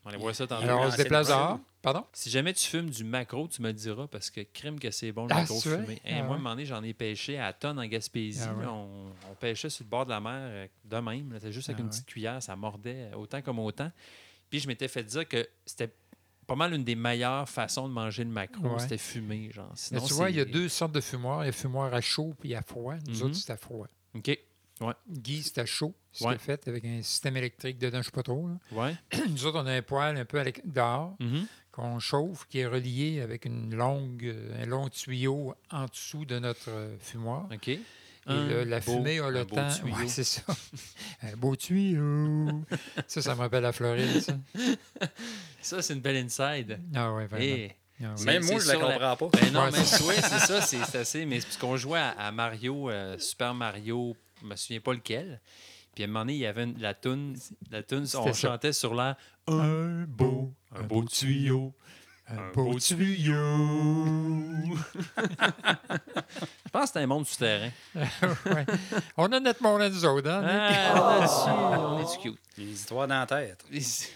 On 0.07 0.09
aller 0.11 0.19
voir 0.19 0.35
ça 0.35 0.47
tantôt. 0.47 0.63
Alors, 0.63 0.81
on 0.83 0.91
se 0.91 0.97
déplace 0.97 1.29
dehors. 1.29 1.59
Pardon? 1.83 2.05
Si 2.13 2.31
jamais 2.31 2.53
tu 2.53 2.67
fumes 2.67 2.91
du 2.91 3.05
macro, 3.05 3.47
tu 3.49 3.61
me 3.61 3.69
le 3.69 3.73
diras 3.75 4.07
parce 4.07 4.31
que 4.31 4.41
crime 4.41 4.79
que 4.81 4.91
c'est 4.91 5.13
bon 5.13 5.27
le 5.27 5.33
Ah, 5.33 5.41
macro 5.41 5.61
fumé. 5.61 6.01
Ah, 6.05 6.11
moi, 6.11 6.21
à 6.21 6.23
un 6.23 6.39
moment 6.39 6.51
donné, 6.51 6.65
j'en 6.65 6.83
ai 6.83 6.95
pêché 6.95 7.39
à 7.39 7.53
tonne 7.53 7.79
en 7.79 7.87
Gaspésie. 7.87 8.41
Ah, 8.45 8.55
ouais. 8.55 8.67
on, 8.67 9.07
on 9.31 9.35
pêchait 9.39 9.69
sur 9.69 9.85
le 9.85 9.91
bord 9.91 10.05
de 10.05 10.11
la 10.11 10.21
mer 10.21 10.33
euh, 10.35 10.67
de 10.85 10.97
même. 10.97 11.31
C'était 11.35 11.53
juste 11.53 11.69
avec 11.69 11.79
Ah, 11.79 11.81
une 11.83 11.87
ouais. 11.87 11.91
petite 11.91 12.07
cuillère, 12.07 12.43
ça 12.43 12.55
mordait 12.57 13.11
autant 13.15 13.43
comme 13.43 13.59
autant. 13.59 13.91
Puis 14.49 14.61
je 14.61 14.69
m'étais 14.69 14.89
fait 14.89 15.03
dire 15.05 15.27
que 15.29 15.49
c'était 15.65 15.93
pas 16.47 16.55
mal 16.55 16.73
une 16.73 16.85
des 16.85 16.95
meilleures 16.95 17.49
façons 17.49 17.89
de 17.89 17.93
manger 17.93 18.23
le 18.23 18.31
macro, 18.31 18.63
Ouais. 18.69 18.79
c'était 18.79 18.99
fumé. 18.99 19.51
Genre. 19.53 19.73
Mais 19.91 20.01
tu 20.01 20.15
vois, 20.15 20.31
il 20.31 20.37
y 20.37 20.41
a 20.41 20.45
deux 20.45 20.69
sortes 20.69 20.93
de 20.93 21.01
fumoirs. 21.01 21.43
Il 21.43 21.47
y 21.47 21.51
a 21.51 21.53
fumoir 21.53 21.93
à 21.93 22.01
chaud 22.01 22.35
puis 22.39 22.55
à 22.55 22.63
froid. 22.63 22.95
Nous 23.09 23.17
Mhm. 23.17 23.23
autres, 23.25 23.35
c'est 23.37 23.53
à 23.53 23.57
froid. 23.57 23.89
OK. 24.15 24.39
Guy, 25.09 25.43
c'est 25.43 25.59
à 25.59 25.67
chaud. 25.67 25.95
C'est 26.13 26.27
Ouais. 26.27 26.39
fait 26.39 26.67
avec 26.69 26.85
un 26.85 27.03
système 27.03 27.37
électrique 27.37 27.79
dedans, 27.79 27.97
je 27.97 27.99
ne 27.99 28.03
sais 28.05 28.11
pas 28.11 28.23
trop. 28.23 28.49
là. 28.49 28.55
Ouais. 28.73 28.95
Nous 29.31 29.47
autres, 29.47 29.61
on 29.63 29.67
a 29.67 29.73
un 29.73 29.83
poêle 29.83 30.17
un 30.17 30.25
peu 30.25 30.43
dehors 30.65 31.15
Mhm. 31.21 31.47
qu'on 31.73 31.99
chauffe, 31.99 32.47
qui 32.49 32.59
est 32.61 32.67
relié 32.67 33.21
avec 33.21 33.45
une 33.45 33.75
longue, 33.75 34.25
euh, 34.25 34.63
un 34.63 34.67
long 34.67 34.89
tuyau 34.89 35.55
en 35.71 35.87
dessous 35.87 36.25
de 36.25 36.39
notre 36.39 36.69
euh, 36.71 36.97
fumoir. 37.01 37.47
OK. 37.53 37.69
Et 37.69 37.81
Un 38.33 38.47
le- 38.49 38.65
la 38.65 38.81
beau- 38.81 38.93
fumée 38.97 39.19
a 39.21 39.27
un 39.27 39.31
le 39.31 39.45
beau 39.45 39.55
temps. 39.55 39.69
tuyau. 39.73 39.95
Ouais, 39.97 40.09
c'est 40.09 40.25
ça. 40.25 40.43
un 41.23 41.37
beau 41.37 41.55
tuyau. 41.55 42.49
ça, 43.07 43.23
ça 43.23 43.35
me 43.35 43.41
rappelle 43.41 43.63
la 43.63 43.73
Floride, 43.73 44.21
ça. 44.21 44.37
Ça, 45.61 45.83
c'est 45.83 45.95
une 45.95 46.01
belle 46.01 46.17
inside. 46.25 46.79
Ah 46.95 47.13
ouais, 47.13 47.27
vraiment. 47.27 47.45
Et 47.45 47.77
Ah 48.01 48.15
ouais. 48.19 48.25
Même 48.25 48.45
moi, 48.45 48.61
je 48.61 48.67
la 48.69 48.73
sur 48.75 48.87
la- 48.89 48.93
comprends 48.95 49.17
pas. 49.31 49.39
Ben 49.41 49.53
non, 49.53 49.61
Ouais, 49.65 49.71
mais 49.73 49.85
c'est 49.85 50.05
ouais, 50.05 50.15
c'est 50.15 50.39
ça, 50.39 50.61
c'est 50.61 50.95
assez. 50.99 51.25
Mais 51.27 51.41
parce 51.41 51.57
qu'on 51.57 51.77
jouait 51.77 51.99
à, 51.99 52.11
à 52.11 52.31
Mario, 52.31 52.89
euh, 52.91 53.19
Super 53.19 53.53
Mario, 53.55 54.17
je 54.41 54.47
me 54.47 54.57
souviens 54.57 54.81
pas 54.81 54.93
lequel. 54.93 55.41
Puis 55.95 56.05
à 56.05 56.07
un 56.07 56.09
moment 56.09 56.21
donné, 56.21 56.35
il 56.35 56.39
y 56.41 56.47
avait 56.47 56.65
une- 56.65 56.79
la 56.79 56.93
toune, 56.95 57.37
la 57.71 57.83
toune, 57.83 58.03
on 58.17 58.33
ça. 58.33 58.33
chantait 58.33 58.73
sur 58.73 58.95
l'air 58.95 59.17
Un 59.47 60.05
beau, 60.05 60.53
un 60.73 60.83
beau 60.83 61.03
tuyau, 61.05 61.73
Un 62.29 62.51
beau 62.53 62.73
beau 62.73 62.79
tuyau. 62.81 63.37
Je 65.17 66.71
pense 66.73 66.83
que 66.83 66.87
c'était 66.89 67.01
un 67.01 67.07
monde 67.07 67.27
souterrain. 67.27 67.71
Ouais. 68.47 68.65
On 69.17 69.31
a 69.33 69.41
notre 69.41 69.63
monde 69.63 69.83
à 69.83 69.89
nous 69.89 70.05
autres, 70.05 70.29
hein? 70.29 70.43
Ah, 70.45 71.89
on 71.95 72.01
est 72.01 72.21
cute. 72.21 72.39
Les 72.59 72.65
histoires 72.67 73.07
dans 73.07 73.19
la 73.21 73.27
tête. 73.27 73.65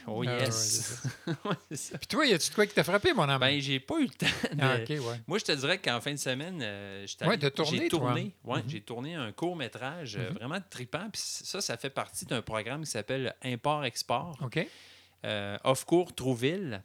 Oh 0.06 0.08
Ah, 0.08 0.12
ouais, 0.12 0.26
yes. 0.40 1.02
Ouais, 1.26 1.34
c'est 1.70 1.76
ça. 1.76 1.98
Puis 1.98 2.06
toi, 2.06 2.26
y 2.26 2.32
a-tu 2.32 2.50
de 2.50 2.54
quoi 2.54 2.66
qui 2.66 2.74
t'a 2.74 2.82
frappé, 2.84 3.12
mon 3.12 3.28
ami? 3.28 3.38
Ben, 3.38 3.60
j'ai 3.60 3.80
pas 3.80 3.98
eu 3.98 4.04
le 4.04 4.08
temps. 4.10 4.26
de- 4.52 4.62
ah. 4.62 5.16
Moi, 5.26 5.38
je 5.38 5.44
te 5.44 5.52
dirais 5.52 5.78
qu'en 5.78 6.00
fin 6.00 6.12
de 6.12 6.16
semaine, 6.16 6.60
euh, 6.62 7.06
tourné, 7.50 7.78
j'ai 7.82 7.88
toi. 7.88 7.98
tourné, 8.00 8.34
ouais, 8.44 8.58
Mhm. 8.62 8.64
j'ai 8.68 8.80
tourné 8.80 9.14
un 9.14 9.32
court 9.32 9.56
métrage 9.56 10.16
Mhm. 10.16 10.34
vraiment 10.36 10.58
trippant. 10.68 11.08
Puis 11.12 11.22
ça, 11.22 11.60
ça 11.60 11.76
fait 11.76 11.90
partie 11.90 12.24
d'un 12.26 12.42
programme 12.42 12.82
qui 12.84 12.90
s'appelle 12.90 13.34
Import-Export. 13.44 14.36
OK. 14.42 14.66
euh, 15.26 15.58
Off-Court 15.64 16.14
Trouville, 16.14 16.82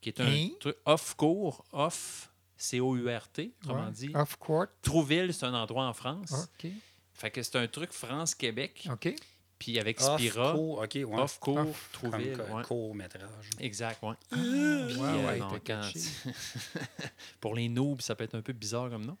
qui 0.00 0.08
est 0.10 0.20
un 0.20 0.26
Hein? 0.26 0.48
truc 0.60 0.76
off-court, 0.84 1.64
off, 1.72 2.30
C-O-U-R-T, 2.56 3.52
autrement 3.64 3.86
Ouais. 3.86 3.92
dit. 3.92 4.10
Off-court. 4.14 4.66
Trouville, 4.82 5.32
c'est 5.34 5.46
un 5.46 5.54
endroit 5.54 5.84
en 5.86 5.92
France. 5.92 6.32
OK. 6.32 6.70
Fait 7.14 7.30
que 7.30 7.42
c'est 7.42 7.56
un 7.56 7.66
truc 7.66 7.92
France-Québec. 7.92 8.88
OK. 8.92 9.14
Puis 9.58 9.76
avec 9.80 9.98
Spira, 10.00 10.52
court, 10.52 10.78
OK, 10.82 10.94
ouais. 10.94 11.04
off-court, 11.04 11.58
Off. 11.58 11.90
Comme 12.00 12.10
Trouville. 12.12 12.36
co- 12.36 12.54
ouais. 12.54 12.62
court-métrage. 12.62 13.50
Exact, 13.58 14.00
ouais. 14.04 14.14
Ah, 14.30 14.36
Puis, 14.36 14.96
ouais, 14.96 15.02
euh, 15.02 15.36
non, 15.38 15.58
quand-. 15.66 15.92
Pour 17.40 17.54
les 17.56 17.68
noobs, 17.68 18.00
ça 18.00 18.14
peut 18.14 18.22
être 18.24 18.36
un 18.36 18.42
peu 18.42 18.52
bizarre 18.52 18.88
comme 18.90 19.04
nom. 19.04 19.16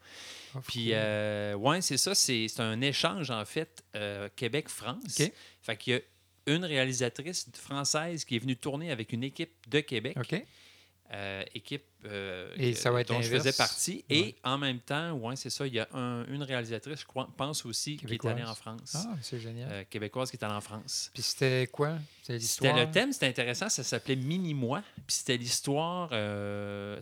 Puis, 0.68 0.90
euh, 0.92 1.54
ouais, 1.54 1.80
c'est 1.80 1.96
ça. 1.96 2.14
C'est 2.14 2.46
c'est 2.48 2.62
un 2.62 2.80
échange, 2.80 3.30
en 3.32 3.44
fait, 3.44 3.82
euh, 3.96 4.28
Québec-France. 4.36 5.20
OK. 5.20 5.32
Fait 5.62 5.76
qu'il 5.76 5.94
y 5.94 5.96
a 5.96 6.00
une 6.54 6.64
réalisatrice 6.64 7.48
française 7.54 8.24
qui 8.24 8.36
est 8.36 8.38
venue 8.38 8.56
tourner 8.56 8.90
avec 8.92 9.12
une 9.12 9.24
équipe 9.24 9.68
de 9.68 9.80
Québec. 9.80 10.16
OK. 10.18 10.40
Euh, 11.12 11.42
équipe 11.54 11.84
euh, 12.04 12.52
Et 12.56 12.72
que- 12.74 12.78
ça 12.78 12.90
va 12.92 13.00
être 13.00 13.08
dont 13.08 13.20
je 13.20 13.28
faisais 13.28 13.52
partie. 13.52 14.04
Et 14.08 14.36
en 14.44 14.56
même 14.58 14.78
temps, 14.78 15.12
ouais, 15.14 15.34
c'est 15.36 15.50
ça, 15.50 15.66
il 15.66 15.74
y 15.74 15.80
a 15.80 15.88
un- 15.92 16.24
une 16.26 16.42
réalisatrice, 16.42 17.00
je 17.00 17.06
crois, 17.06 17.28
pense 17.36 17.64
aussi, 17.66 17.96
qui 17.96 18.06
est 18.14 18.24
allée 18.26 18.44
en 18.44 18.54
France. 18.54 18.92
Ah, 18.94 19.16
c'est 19.20 19.40
génial. 19.40 19.68
Euh, 19.72 19.84
québécoise 19.88 20.30
qui 20.30 20.36
est 20.36 20.44
allée 20.44 20.54
en 20.54 20.60
France. 20.60 21.10
Puis 21.12 21.22
c'était 21.22 21.66
quoi? 21.66 21.94
C'était 22.22 22.72
le 22.74 22.90
thème, 22.90 23.12
c'était 23.12 23.26
intéressant, 23.26 23.68
ça 23.68 23.82
s'appelait 23.82 24.16
Mini-moi. 24.16 24.82
Puis 25.06 25.16
c'était 25.16 25.36
l'histoire, 25.38 26.10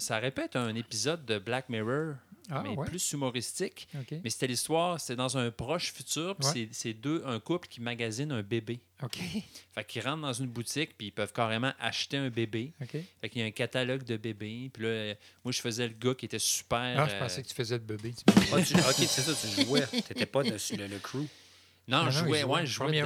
ça 0.00 0.18
répète 0.18 0.56
un 0.56 0.74
épisode 0.74 1.24
de 1.26 1.38
Black 1.38 1.68
Mirror, 1.68 2.14
Ah, 2.50 2.62
mais 2.62 2.70
ouais. 2.76 2.86
plus 2.86 3.12
humoristique. 3.12 3.88
OK. 3.94 4.14
Mais 4.22 4.30
c'était 4.30 4.46
l'histoire, 4.46 5.00
c'était 5.00 5.16
dans 5.16 5.36
un 5.36 5.50
proche 5.50 5.92
futur, 5.92 6.36
puis 6.36 6.48
Ouais. 6.62 6.68
c'est- 6.72 6.92
deux, 6.94 7.22
un 7.26 7.40
couple 7.40 7.68
qui 7.68 7.80
magasine 7.80 8.30
un 8.32 8.42
bébé. 8.42 8.80
OK. 9.02 9.18
Fait 9.74 9.84
qu'ils 9.84 10.02
rentrent 10.02 10.22
dans 10.22 10.32
une 10.32 10.46
boutique, 10.46 10.96
puis 10.96 11.08
ils 11.08 11.12
peuvent 11.12 11.32
carrément 11.32 11.72
acheter 11.80 12.16
un 12.16 12.30
bébé. 12.30 12.72
OK. 12.80 12.96
Fait 13.20 13.28
qu'il 13.28 13.40
y 13.40 13.44
a 13.44 13.46
un 13.46 13.50
catalogue 13.50 14.04
de 14.04 14.16
bébés. 14.16 14.70
Puis 14.72 14.82
là, 14.84 14.88
euh, 14.88 15.14
moi, 15.44 15.52
je 15.52 15.60
faisais 15.60 15.88
le 15.88 15.94
gars 15.94 16.14
qui 16.14 16.26
était 16.26 16.38
super. 16.38 16.78
Ah, 17.00 17.06
je 17.08 17.14
euh, 17.14 17.18
pensais 17.18 17.42
que 17.42 17.48
tu 17.48 17.54
faisais 17.54 17.74
le 17.76 17.84
bébé. 17.84 18.14
Ah, 18.52 18.62
tu- 18.62 18.74
OK, 18.74 18.94
c'est 18.96 19.22
ça, 19.22 19.32
tu 19.34 19.64
jouais. 19.64 19.86
T'étais 19.86 20.26
pas 20.26 20.42
dessus 20.42 20.76
le, 20.76 20.86
le 20.86 20.98
crew. 20.98 21.16
Non, 21.88 22.04
Non, 22.04 22.10
je 22.10 22.18
non, 22.20 22.26
jouais, 22.26 22.40
il 22.40 22.44
ouais, 22.46 22.66
je 22.66 22.72
jouais. 22.72 23.02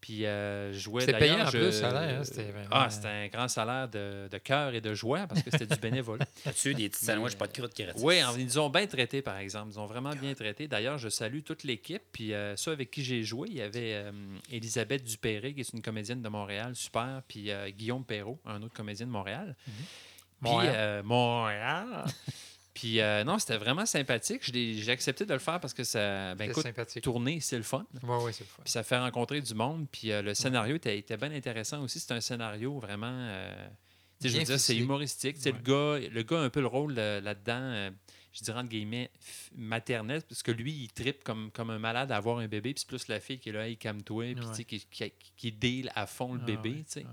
Puis 0.00 0.24
euh, 0.26 0.72
je 0.72 0.78
jouais 0.78 1.00
C'était 1.04 1.18
d'ailleurs, 1.18 1.48
en 1.48 1.50
je- 1.50 1.58
plus, 1.58 1.80
l'air, 1.82 1.96
hein, 1.96 2.24
c'était 2.24 2.44
vraiment- 2.52 2.68
Ah, 2.70 2.88
c'était 2.88 3.08
un 3.08 3.26
grand 3.28 3.48
salaire 3.48 3.88
de, 3.88 4.28
de 4.30 4.38
cœur 4.38 4.72
et 4.74 4.80
de 4.80 4.94
joie 4.94 5.26
parce 5.26 5.42
que 5.42 5.50
c'était 5.50 5.66
du 5.66 5.80
bénévolat. 5.80 6.24
As-tu 6.46 6.70
eu 6.70 6.74
des 6.74 6.88
petits 6.88 7.04
sandwichs, 7.04 7.36
pas 7.36 7.46
de 7.48 7.52
croûte 7.52 7.74
qui 7.74 7.82
restent? 7.84 7.98
Oui, 8.04 8.20
ils 8.38 8.44
nous 8.44 8.58
ont 8.60 8.70
bien 8.70 8.86
traités, 8.86 9.22
par 9.22 9.36
exemple. 9.38 9.70
Ils 9.72 9.74
nous 9.76 9.78
ont 9.80 9.86
vraiment 9.86 10.10
bien 10.14 10.34
traités. 10.34 10.68
D'ailleurs, 10.68 10.98
je 10.98 11.08
salue 11.08 11.40
toute 11.44 11.64
l'équipe. 11.64 12.02
Puis 12.12 12.32
euh, 12.32 12.54
ceux 12.56 12.70
avec 12.72 12.90
qui 12.92 13.02
j'ai 13.02 13.22
joué, 13.24 13.48
il 13.50 13.56
y 13.56 13.60
avait 13.62 13.94
euh, 13.94 14.12
Elisabeth 14.52 15.02
Dupéré, 15.04 15.52
qui 15.52 15.60
est 15.60 15.72
une 15.72 15.82
comédienne 15.82 16.22
de 16.22 16.28
Montréal, 16.28 16.76
super. 16.76 17.22
Puis 17.26 17.50
euh, 17.50 17.68
Guillaume 17.70 18.04
Perrault, 18.04 18.38
un 18.46 18.62
autre 18.62 18.74
comédien 18.74 19.06
de 19.06 19.10
Montréal. 19.12 19.56
Puis 19.64 19.74
Montréal. 20.52 20.74
euh, 20.76 21.02
Montréal. 21.02 22.04
Puis 22.78 23.00
euh, 23.00 23.24
non, 23.24 23.38
c'était 23.38 23.56
vraiment 23.56 23.86
sympathique. 23.86 24.42
J'ai 24.44 24.90
accepté 24.90 25.24
de 25.26 25.32
le 25.32 25.38
faire 25.40 25.58
parce 25.58 25.74
que 25.74 25.82
ça. 25.84 26.34
Ben 26.36 26.48
écoute, 26.50 26.62
sympathique. 26.62 27.02
tourner, 27.02 27.40
c'est 27.40 27.56
le 27.56 27.62
fun. 27.64 27.84
Oui, 28.04 28.16
oui, 28.22 28.32
c'est 28.32 28.44
le 28.44 28.48
fun. 28.48 28.62
Puis 28.64 28.70
ça 28.72 28.82
fait 28.84 28.98
rencontrer 28.98 29.40
du 29.40 29.54
monde. 29.54 29.86
Puis 29.90 30.12
euh, 30.12 30.22
le 30.22 30.34
scénario 30.34 30.76
était, 30.76 30.96
était 30.96 31.16
bien 31.16 31.32
intéressant 31.32 31.82
aussi. 31.82 31.98
C'est 31.98 32.12
un 32.12 32.20
scénario 32.20 32.78
vraiment. 32.78 33.06
euh, 33.10 33.66
tu 34.20 34.28
sais, 34.28 34.34
je 34.34 34.38
veux 34.38 34.44
dire, 34.44 34.60
c'est 34.60 34.76
humoristique. 34.76 35.36
Tu 35.36 35.42
sais, 35.42 35.52
Le, 35.52 35.58
gars, 35.58 36.08
le 36.08 36.22
gars 36.22 36.40
a 36.40 36.44
un 36.44 36.50
peu 36.50 36.60
le 36.60 36.66
rôle 36.66 36.94
euh, 36.98 37.20
là-dedans, 37.20 37.90
je 38.32 38.44
dirais 38.44 38.58
entre 38.60 38.68
guillemets, 38.68 39.10
maternel, 39.56 40.22
parce 40.28 40.42
que 40.42 40.50
lui, 40.52 40.72
il 40.72 40.88
tripe 40.92 41.24
comme, 41.24 41.50
comme 41.50 41.70
un 41.70 41.78
malade 41.78 42.12
à 42.12 42.16
avoir 42.16 42.38
un 42.38 42.46
bébé. 42.48 42.74
Puis 42.74 42.80
c'est 42.80 42.88
plus 42.88 43.08
la 43.08 43.20
fille 43.20 43.38
qui 43.38 43.48
est 43.48 43.52
là, 43.52 43.68
il 43.68 43.76
calme-toi, 43.76 44.34
puis 44.34 44.34
tu 44.34 44.42
sais, 44.42 44.58
Ouais. 44.58 44.64
qui, 44.64 44.80
qui, 44.90 45.12
qui 45.36 45.52
deal 45.52 45.90
à 45.94 46.06
fond 46.06 46.34
le 46.34 46.40
Ah, 46.42 46.46
bébé. 46.46 46.70
ouais, 46.70 46.84
ouais. 46.96 47.04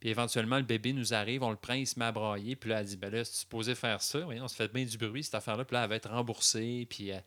Puis 0.00 0.10
éventuellement, 0.10 0.56
le 0.58 0.62
bébé 0.62 0.92
nous 0.92 1.12
arrive, 1.14 1.42
on 1.42 1.50
le 1.50 1.56
prend, 1.56 1.74
il 1.74 1.86
se 1.86 1.98
met 1.98 2.04
à 2.04 2.12
brailler. 2.12 2.54
Puis 2.56 2.70
là, 2.70 2.80
elle 2.80 2.86
dit 2.86 2.96
Ben 2.96 3.10
là, 3.12 3.18
es 3.20 3.24
supposé 3.24 3.74
faire 3.74 4.00
ça, 4.02 4.18
on 4.20 4.48
se 4.48 4.54
fait 4.54 4.72
bien 4.72 4.84
du 4.84 4.96
bruit, 4.98 5.24
cette 5.24 5.34
affaire-là. 5.34 5.64
Puis 5.64 5.74
là, 5.74 5.82
elle 5.84 5.90
va 5.90 5.96
être 5.96 6.08
remboursée. 6.10 6.86
Puis 6.88 7.10
euh, 7.12 7.18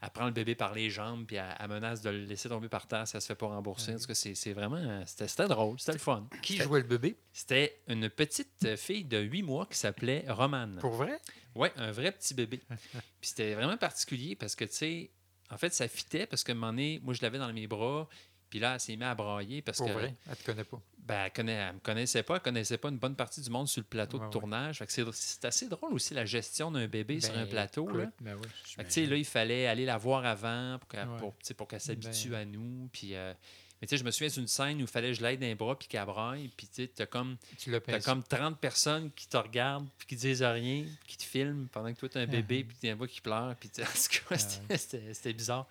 elle 0.00 0.10
prend 0.10 0.26
le 0.26 0.32
bébé 0.32 0.54
par 0.54 0.72
les 0.74 0.90
jambes, 0.90 1.26
puis 1.26 1.36
elle, 1.36 1.54
elle 1.60 1.68
menace 1.68 2.00
de 2.02 2.10
le 2.10 2.18
laisser 2.24 2.48
tomber 2.48 2.68
par 2.68 2.86
terre 2.88 3.06
si 3.06 3.14
elle 3.16 3.22
se 3.22 3.26
fait 3.28 3.34
pas 3.36 3.46
rembourser. 3.46 3.94
En 3.94 3.98
tout 3.98 4.06
cas, 4.06 4.14
c'est 4.14 4.34
c'est 4.34 4.52
vraiment. 4.52 4.76
euh, 4.76 5.02
C'était 5.06 5.46
drôle, 5.48 5.78
c'était 5.78 5.92
le 5.92 5.98
fun. 5.98 6.26
Qui 6.42 6.56
jouait 6.58 6.80
le 6.80 6.86
bébé? 6.86 7.16
C'était 7.32 7.80
une 7.88 8.08
petite 8.08 8.76
fille 8.76 9.04
de 9.04 9.18
8 9.18 9.42
mois 9.42 9.66
qui 9.66 9.78
s'appelait 9.78 10.24
Romane. 10.28 10.78
Pour 10.80 10.92
vrai? 10.94 11.18
Oui, 11.54 11.68
un 11.76 11.92
vrai 11.92 12.10
petit 12.12 12.34
bébé. 12.34 12.60
Puis 12.68 12.78
c'était 13.20 13.54
vraiment 13.54 13.76
particulier 13.76 14.34
parce 14.36 14.54
que, 14.56 14.64
tu 14.64 14.72
sais, 14.74 15.10
en 15.50 15.56
fait, 15.58 15.72
ça 15.74 15.86
fitait 15.86 16.26
parce 16.26 16.42
que 16.44 16.52
un 16.52 16.54
moment 16.54 16.72
donné, 16.72 16.98
moi, 17.02 17.14
je 17.14 17.20
l'avais 17.22 17.38
dans 17.38 17.52
mes 17.52 17.66
bras. 17.66 18.08
Puis 18.52 18.58
là, 18.60 18.74
elle 18.74 18.80
s'est 18.80 18.96
mise 18.96 19.06
à 19.06 19.14
brailler 19.14 19.62
parce 19.62 19.78
Pour 19.78 19.86
que 19.86 19.92
vrai? 19.94 20.14
Elle 20.28 20.36
te 20.36 20.44
connaît 20.44 20.64
pas? 20.64 20.78
ben, 20.98 21.24
elle, 21.24 21.32
connaît, 21.32 21.52
elle 21.54 21.74
me 21.76 21.80
connaissait 21.80 22.22
pas, 22.22 22.34
elle 22.34 22.42
connaissait 22.42 22.76
pas 22.76 22.90
une 22.90 22.98
bonne 22.98 23.16
partie 23.16 23.40
du 23.40 23.48
monde 23.48 23.66
sur 23.66 23.80
le 23.80 23.86
plateau 23.86 24.18
Ouais, 24.18 24.20
de 24.20 24.26
ouais. 24.26 24.30
tournage. 24.30 24.76
Fait 24.78 24.86
que 24.86 24.92
c'est, 24.92 25.10
c'est 25.14 25.44
assez 25.46 25.68
drôle 25.70 25.94
aussi 25.94 26.12
la 26.12 26.26
gestion 26.26 26.70
d'un 26.70 26.86
bébé 26.86 27.18
sur 27.22 27.32
un 27.32 27.44
Ben, 27.44 27.48
plateau. 27.48 27.88
Là. 27.88 28.10
ben 28.20 28.34
oui. 28.34 28.46
Fait 28.64 28.82
que, 28.84 28.88
tu 28.88 28.92
sais, 28.92 29.06
là, 29.06 29.16
il 29.16 29.24
fallait 29.24 29.66
aller 29.68 29.86
la 29.86 29.96
voir 29.96 30.26
avant 30.26 30.78
pour 30.78 30.88
qu'elle, 30.90 31.08
Ouais. 31.08 31.32
pour, 31.56 31.66
qu'elle 31.66 31.80
s'habitue 31.80 32.28
Ben. 32.28 32.40
à 32.40 32.44
nous. 32.44 32.90
Puis, 32.92 33.14
euh, 33.14 33.32
mais 33.80 33.88
tu 33.88 33.92
sais, 33.92 33.96
je 33.96 34.04
me 34.04 34.10
souviens 34.10 34.28
d'une 34.32 34.46
scène 34.46 34.76
où 34.76 34.80
il 34.82 34.86
fallait 34.86 35.08
que 35.08 35.14
je 35.14 35.22
l'aide 35.22 35.40
d'un 35.40 35.54
bras 35.56 35.76
puis 35.76 35.88
qu'elle 35.88 36.04
braille. 36.04 36.48
Puis 36.56 36.68
tu 36.68 36.82
sais, 36.82 36.88
t'as 36.94 37.06
comme, 37.06 37.38
Tu 37.58 37.70
l'as 37.72 37.80
t'as 37.80 37.94
pincé. 37.94 38.04
comme 38.04 38.22
30 38.22 38.60
personnes 38.60 39.10
qui 39.12 39.26
te 39.26 39.36
regardent 39.38 39.88
puis 39.96 40.06
qui 40.08 40.16
disent 40.16 40.42
rien, 40.42 40.84
qui 41.08 41.16
te 41.16 41.24
filment 41.24 41.68
pendant 41.68 41.92
que 41.92 41.98
toi, 41.98 42.08
t'as 42.10 42.20
un 42.20 42.26
bébé 42.26 42.62
puis 42.68 42.76
t'as 42.80 42.92
un 42.92 42.96
bas 42.96 43.06
qui 43.08 43.22
pleure. 43.22 43.56
Puis 43.58 43.70
tu 43.70 43.82
sais, 43.82 43.88
en 43.88 44.20
tout 44.20 44.28
cas, 44.28 44.36
c'était, 44.38 44.76
c'était- 44.78 45.14
c'était 45.14 45.32
bizarre. 45.32 45.66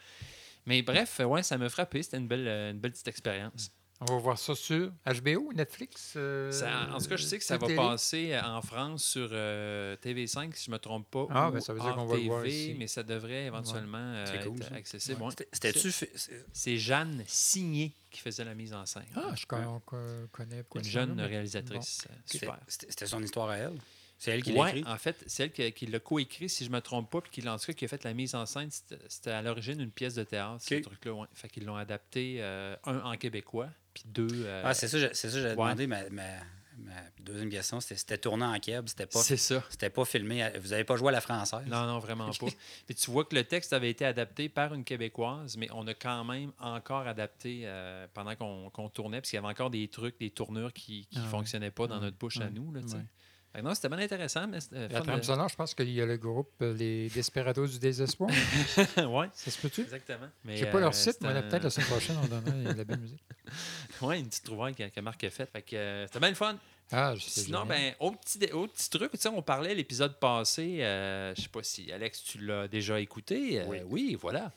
Mais 0.65 0.82
bref, 0.82 1.19
ouais, 1.26 1.43
ça 1.43 1.58
m'a 1.58 1.69
frappé. 1.69 2.04
C'était 2.04 2.17
une 2.17 2.28
belle, 2.28 2.47
euh, 2.47 2.71
une 2.71 2.80
belle 2.80 2.91
petite 2.91 3.08
expérience. 3.08 3.71
On 4.04 4.06
va 4.15 4.17
voir 4.17 4.39
ça 4.39 4.56
sur 4.56 4.91
HBO, 5.06 5.54
Netflix. 5.54 6.13
euh, 6.15 6.52
Ça- 6.52 6.89
en 6.91 6.97
tout 6.97 7.06
cas, 7.08 7.17
je 7.17 7.24
sais 7.24 7.38
que 7.38 7.43
ça 7.43 7.58
va 7.60 7.67
télé. 7.67 7.78
passer 7.78 8.34
euh, 8.34 8.41
en 8.43 8.60
France 8.63 9.04
sur 9.04 9.30
euh, 9.32 9.95
TV5, 9.97 10.56
si 10.56 10.65
je 10.65 10.71
ne 10.71 10.74
me 10.74 10.80
trompe 10.80 11.08
pas. 11.12 11.28
Ah, 11.30 11.50
ou 11.50 11.52
ben, 11.54 11.60
ça 11.62 11.71
veut 11.74 11.80
dire 11.82 11.93
qu'on 11.93 12.06
va 12.08 12.17
le 12.17 12.24
voir 12.24 12.41
TV, 12.41 12.50
ici. 12.71 12.76
mais 12.80 12.88
ça 12.88 13.04
devrait 13.04 13.45
éventuellement 13.45 14.00
euh, 14.00 14.26
C'est 14.26 14.47
cool, 14.47 14.58
être 14.60 14.69
ça. 14.69 14.76
accessible. 14.76 15.21
ouais. 15.21 15.30
C'était-tu. 15.54 15.91
c'est- 15.91 16.78
Jeanne 16.78 17.24
Signé 17.28 17.93
qui 18.10 18.21
faisait 18.21 18.43
la 18.43 18.56
mise 18.56 18.74
en 18.74 18.88
scène. 18.88 19.06
Ah, 19.15 19.34
je 19.36 19.45
con- 19.45 19.80
con- 19.86 20.28
connais. 20.32 20.63
Une 20.76 20.84
jeune 20.84 21.21
réalisatrice. 21.21 22.08
euh, 22.10 22.13
Super. 22.26 22.58
C'était 22.67 23.06
son 23.06 23.21
histoire 23.21 23.50
à 23.50 23.58
elle. 23.58 23.78
C'est 24.23 24.29
elle 24.31 24.43
qui 24.43 24.51
l'a 24.53 24.69
écrit? 24.69 24.84
en 24.86 24.97
fait, 24.97 25.23
c'est 25.25 25.43
elle 25.45 25.51
qui, 25.51 25.71
qui 25.73 25.88
l'a 25.88 25.99
coécrit, 25.99 26.47
si 26.47 26.63
je 26.63 26.69
ne 26.69 26.75
me 26.75 26.79
trompe 26.81 27.10
pas, 27.10 27.21
puis 27.21 27.31
qui, 27.31 27.41
l'a- 27.41 27.55
en 27.55 27.57
tout 27.57 27.65
cas, 27.65 27.73
qui 27.73 27.86
a 27.86 27.88
fait 27.88 28.03
la 28.03 28.13
mise 28.13 28.36
en 28.36 28.45
scène. 28.45 28.69
C'était 28.69 28.99
c'était 29.10 29.31
à 29.31 29.41
l'origine 29.41 29.79
une 29.81 29.89
pièce 29.89 30.13
de 30.13 30.23
théâtre, 30.23 30.62
ce 30.63 30.75
Ok. 30.75 30.81
truc-là. 30.84 31.13
Ouais. 31.13 31.27
Fait 31.34 31.47
qu'ils 31.49 31.65
l'ont 31.65 31.75
adapté, 31.75 32.36
euh, 32.39 32.75
un 32.86 32.99
en 32.99 33.17
québécois, 33.17 33.69
puis 33.95 34.03
deux. 34.05 34.27
euh, 34.45 34.62
Ah, 34.63 34.75
c'est 34.75 34.88
ça, 34.88 34.99
je- 34.99 35.07
c'est 35.13 35.31
ça, 35.31 35.38
j'avais 35.41 35.49
ouais. 35.49 35.55
demandé. 35.55 35.88
Ma, 35.88 36.07
ma- 36.12 36.21
ma 36.77 36.93
deuxième 37.19 37.49
question, 37.49 37.79
c'était 37.79 37.95
c'était 37.95 38.17
tourné 38.19 38.45
en 38.45 38.60
keb, 38.60 38.88
c'était 38.89 39.07
pas, 39.07 39.23
c'est 39.23 39.38
ça. 39.38 39.63
c'était 39.71 39.89
pas 39.89 40.05
filmé. 40.05 40.43
à- 40.43 40.51
Vous 40.60 40.67
n'avez 40.69 40.84
pas 40.84 40.97
joué 40.97 41.10
à 41.10 41.13
la 41.13 41.21
française? 41.21 41.65
Non, 41.67 41.88
non, 41.88 41.97
vraiment 41.97 42.29
pas. 42.29 42.45
Puis 42.86 42.95
tu 42.95 43.10
vois 43.10 43.25
que 43.25 43.36
le 43.36 43.43
texte 43.43 43.73
avait 43.73 43.89
été 43.89 44.05
adapté 44.05 44.49
par 44.49 44.73
une 44.75 44.84
Québécoise, 44.84 45.57
mais 45.57 45.67
on 45.73 45.88
a 45.88 45.95
quand 45.95 46.23
même 46.25 46.51
encore 46.60 47.07
adapté 47.07 47.62
euh, 47.63 48.05
pendant 48.13 48.36
qu'on 48.36 48.69
qu'on 48.69 48.88
tournait, 48.88 49.19
parce 49.19 49.31
qu'il 49.31 49.38
y 49.38 49.39
avait 49.39 49.47
encore 49.51 49.71
des 49.71 49.88
trucs, 49.88 50.19
des 50.19 50.29
tournures 50.29 50.73
qui 50.73 51.07
ne 51.15 51.21
Ah 51.21 51.27
fonctionnaient 51.27 51.71
pas 51.71 51.88
dans 51.88 51.95
Ouais. 51.95 52.01
notre 52.01 52.17
bouche 52.19 52.38
à 52.38 52.41
Ouais. 52.45 52.51
nous. 52.51 52.71
Là, 52.71 52.81
tu 52.84 52.89
sais. 52.89 52.97
Non, 53.63 53.73
c'était 53.75 53.89
bien 53.89 53.99
intéressant, 53.99 54.47
mais 54.47 54.59
trame 54.89 55.19
de- 55.19 55.25
sonore, 55.25 55.49
je 55.49 55.55
pense 55.55 55.73
qu'il 55.73 55.89
y 55.89 56.01
a 56.01 56.05
le 56.05 56.17
groupe 56.17 56.51
euh, 56.61 56.73
Les 56.73 57.09
Desperados 57.09 57.67
du 57.67 57.79
désespoir. 57.79 58.29
ouais, 58.97 59.27
ça 59.33 59.51
se 59.51 59.59
peut-tu? 59.59 59.81
exactement. 59.81 60.27
Je 60.47 60.55
sais 60.57 60.65
pas 60.67 60.79
leur 60.79 60.89
euh, 60.89 60.93
site, 60.93 61.17
mais 61.21 61.29
un- 61.29 61.41
peut-être 61.41 61.63
la 61.63 61.69
semaine 61.69 61.87
prochaine, 61.87 62.15
on 62.23 62.27
donnera 62.27 62.51
de 62.73 62.77
la 62.77 62.83
belle 62.85 62.99
musique. 62.99 63.23
Ouais, 64.01 64.19
une 64.19 64.27
petite 64.27 64.45
trouvaille 64.45 64.73
que, 64.75 64.87
que 64.87 64.99
Marc 65.01 65.23
a 65.25 65.29
faite. 65.29 65.49
Fait 65.51 65.61
que 65.61 65.75
euh, 65.75 66.05
c'était 66.07 66.19
bien 66.19 66.29
le 66.29 66.35
fun. 66.35 66.57
Ah, 66.93 67.13
je 67.15 67.21
sais. 67.21 67.41
Sinon, 67.41 67.65
ben, 67.65 67.93
autre 67.99 68.17
petit, 68.19 68.37
petit 68.39 68.89
truc, 68.89 69.11
tu 69.11 69.17
sais, 69.17 69.29
on 69.29 69.41
parlait 69.41 69.73
l'épisode 69.75 70.19
passé, 70.19 70.79
euh, 70.81 71.33
je 71.35 71.41
sais 71.43 71.47
pas 71.49 71.63
si 71.63 71.91
Alex, 71.91 72.23
tu 72.23 72.39
l'as 72.39 72.67
déjà 72.67 72.99
écouté. 72.99 73.61
euh, 73.61 73.83
oui. 73.87 74.17
voilà. 74.19 74.51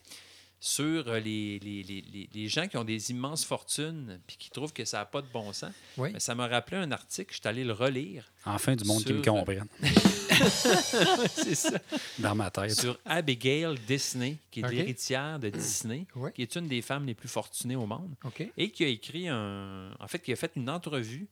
Sur 0.67 1.07
euh, 1.09 1.19
les, 1.19 1.59
les, 1.59 1.83
les, 1.83 2.01
les- 2.11 2.27
les 2.33 2.47
gens 2.47 2.67
qui 2.67 2.75
ont 2.75 2.83
des 2.83 3.11
immenses 3.11 3.45
fortunes 3.45 4.19
puis 4.25 4.35
qui 4.35 4.49
trouvent 4.49 4.73
que 4.73 4.83
ça 4.83 4.97
n'a 4.97 5.05
pas 5.05 5.21
de 5.21 5.27
bon 5.31 5.53
sens. 5.53 5.71
Oui. 5.95 6.11
Ben, 6.11 6.19
ça 6.19 6.33
m'a 6.33 6.47
rappelé 6.47 6.77
un 6.77 6.91
article, 6.91 7.31
je 7.31 7.39
suis 7.39 7.47
allé 7.47 7.63
le 7.63 7.73
relire 7.73 8.25
Enfin, 8.45 8.75
du 8.75 8.83
monde 8.83 9.03
qui 9.03 9.13
me 9.13 9.21
comprenne. 9.21 9.67
C'est 11.29 11.53
ça. 11.55 11.79
Dans 12.19 12.33
ma 12.33 12.49
tête. 12.49 12.71
sur 12.79 12.97
Abigail 13.05 13.75
Disney, 13.87 14.37
qui 14.49 14.61
est 14.61 14.67
l'héritière 14.69 15.37
de 15.39 15.49
Disney, 15.49 16.05
qui 16.35 16.41
est 16.41 16.55
une 16.55 16.67
des 16.67 16.81
femmes 16.81 17.05
les 17.05 17.13
plus 17.13 17.29
fortunées 17.29 17.75
au 17.75 17.85
monde. 17.85 18.15
Et 18.57 18.71
qui 18.71 18.83
a 18.83 18.87
écrit 18.87 19.27
un. 19.29 19.91
En 19.99 20.07
fait, 20.07 20.19
qui 20.19 20.31
a 20.31 20.35
fait 20.35 20.51
une 20.55 20.69
entrevue 20.69 21.27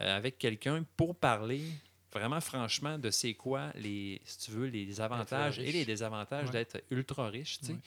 euh, 0.00 0.16
avec 0.16 0.38
quelqu'un 0.38 0.84
pour 0.96 1.16
parler 1.16 1.62
vraiment 2.12 2.40
franchement 2.40 2.98
de 2.98 3.10
c'est 3.10 3.34
quoi 3.34 3.72
les, 3.76 4.20
si 4.24 4.38
tu 4.38 4.50
veux, 4.52 4.66
les 4.66 5.00
avantages 5.00 5.58
et 5.58 5.72
les 5.72 5.84
désavantages 5.84 6.46
Ouais. 6.46 6.52
d'être 6.52 6.82
ultra 6.90 7.28
riche. 7.28 7.58
tu 7.60 7.66
sais. 7.66 7.72
Ouais. 7.72 7.78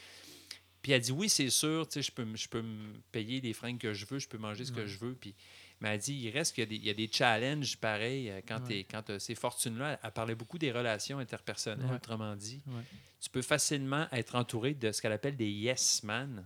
Puis 0.82 0.92
elle 0.92 1.02
dit 1.02 1.12
oui, 1.12 1.28
c'est 1.30 1.50
sûr, 1.50 1.88
tu 1.88 1.94
sais, 1.94 2.02
je 2.02 2.12
peux, 2.12 2.26
je 2.36 2.48
peux 2.48 2.62
me 2.62 2.94
payer 3.12 3.42
les 3.42 3.54
fringues 3.54 3.78
que 3.80 3.94
je 3.94 4.06
veux, 4.06 4.20
je 4.20 4.28
peux 4.28 4.38
manger 4.38 4.64
ce 4.66 4.72
que 4.72 4.86
je 4.86 4.98
veux. 5.00 5.16
Puis, 5.16 5.36
mais 5.82 5.90
elle 5.90 6.00
dit 6.00 6.14
il 6.14 6.30
reste 6.32 6.56
qu'il 6.56 6.64
y 6.64 6.68
a 6.68 6.70
des, 6.70 6.76
il 6.76 6.86
y 6.86 6.90
a 6.90 6.94
des 6.94 7.10
challenges 7.12 7.78
pareils 7.78 8.30
euh, 8.30 8.42
quand 8.48 8.62
Ouais. 8.70 8.86
tu 8.90 9.12
as 9.12 9.20
ces 9.20 9.36
fortunes-là. 9.36 9.94
Elle, 9.94 10.00
elle 10.04 10.12
parlait 10.12 10.36
beaucoup 10.36 10.58
des 10.58 10.72
relations 10.72 11.20
interpersonnelles, 11.20 11.86
Ouais. 11.90 11.96
autrement 11.96 12.36
dit. 12.36 12.62
Tu 13.20 13.30
peux 13.30 13.42
facilement 13.42 14.08
être 14.12 14.36
entouré 14.36 14.74
de 14.76 14.92
ce 14.92 15.02
qu'elle 15.02 15.12
appelle 15.12 15.36
des 15.36 15.50
yes 15.50 16.04
man. 16.04 16.46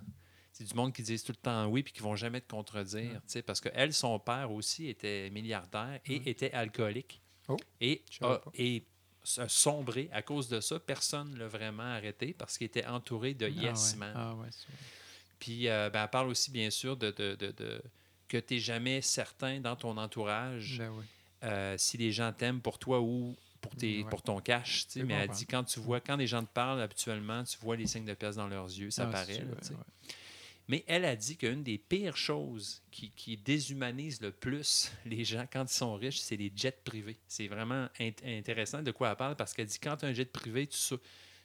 C'est 0.53 0.65
du 0.65 0.73
monde 0.73 0.93
qui 0.93 1.01
disent 1.01 1.23
tout 1.23 1.31
le 1.31 1.37
temps 1.41 1.67
oui 1.67 1.81
puis 1.83 1.93
qui 1.93 2.01
vont 2.01 2.15
jamais 2.15 2.41
te 2.41 2.49
contredire. 2.49 3.21
Parce 3.45 3.61
que 3.61 3.69
elle, 3.73 3.93
son 3.93 4.19
père 4.19 4.51
aussi 4.51 4.87
était 4.89 5.29
milliardaire 5.29 5.99
et 6.05 6.29
était 6.29 6.51
alcoolique. 6.51 7.21
Oh, 7.47 7.57
Et, 7.79 8.03
a- 8.21 8.41
et 8.55 8.85
sombré 9.23 10.09
à 10.11 10.21
cause 10.21 10.47
de 10.49 10.59
ça. 10.61 10.79
Personne 10.79 11.31
ne 11.31 11.37
l'a 11.37 11.47
vraiment 11.47 11.83
arrêté 11.83 12.33
parce 12.37 12.57
qu'il 12.57 12.65
était 12.65 12.85
entouré 12.85 13.33
de 13.33 13.47
yes 13.47 13.91
ah 13.93 13.93
ouais. 13.93 13.99
man. 13.99 14.13
Ah. 14.15 14.35
Puis 15.39 15.67
euh, 15.67 15.89
ben, 15.89 16.03
elle 16.03 16.09
parle 16.09 16.27
aussi, 16.29 16.51
bien 16.51 16.69
sûr, 16.69 16.97
de, 16.97 17.11
de- 17.11 17.35
de- 17.35 17.51
de- 17.51 17.81
que 18.27 18.37
tu 18.37 18.53
n'es 18.55 18.59
jamais 18.59 19.01
certain 19.01 19.59
dans 19.59 19.75
ton 19.75 19.97
entourage 19.97 20.77
Ben 20.77 20.89
oui. 20.97 21.03
euh, 21.43 21.75
si 21.77 21.97
les 21.97 22.11
gens 22.11 22.31
t'aiment 22.31 22.61
pour 22.61 22.77
toi 22.79 23.01
ou 23.01 23.35
pour, 23.59 23.75
tes, 23.75 24.03
Ouais. 24.03 24.09
pour 24.09 24.21
ton 24.21 24.39
cash. 24.39 24.87
Mais 24.95 25.13
elle 25.13 25.21
comprends. 25.27 25.33
dit 25.37 25.45
quand 25.45 25.63
tu 25.65 25.79
vois, 25.79 25.99
quand 25.99 26.15
les 26.15 26.27
gens 26.27 26.41
te 26.43 26.49
parlent 26.53 26.81
habituellement, 26.81 27.43
tu 27.43 27.57
vois 27.59 27.75
les 27.75 27.87
signes 27.87 28.05
de 28.05 28.13
pièce 28.13 28.35
dans 28.35 28.47
leurs 28.47 28.67
yeux, 28.67 28.89
ça 28.91 29.05
Ah, 29.07 29.11
paraît. 29.11 29.37
là, 29.39 29.45
Mais 30.71 30.83
elle 30.87 31.03
a 31.05 31.15
dit 31.15 31.35
qu'une 31.37 31.63
des 31.63 31.77
pires 31.77 32.15
choses 32.17 32.81
qui, 32.91 33.11
qui 33.11 33.35
déshumanise 33.37 34.21
le 34.21 34.31
plus 34.31 34.91
les 35.05 35.23
gens 35.25 35.45
quand 35.51 35.69
ils 35.69 35.75
sont 35.75 35.93
riches, 35.95 36.19
c'est 36.19 36.37
les 36.37 36.51
jets 36.55 36.71
privés. 36.83 37.19
C'est 37.27 37.47
vraiment 37.47 37.87
int- 37.99 38.39
intéressant 38.39 38.81
de 38.81 38.91
quoi 38.91 39.09
elle 39.11 39.17
parle 39.17 39.35
parce 39.35 39.53
qu'elle 39.53 39.65
dit 39.67 39.79
quand 39.79 39.97
tu 39.97 40.05
as 40.05 40.07
un 40.07 40.13
jet 40.13 40.31
privé, 40.31 40.65
tu, 40.67 40.77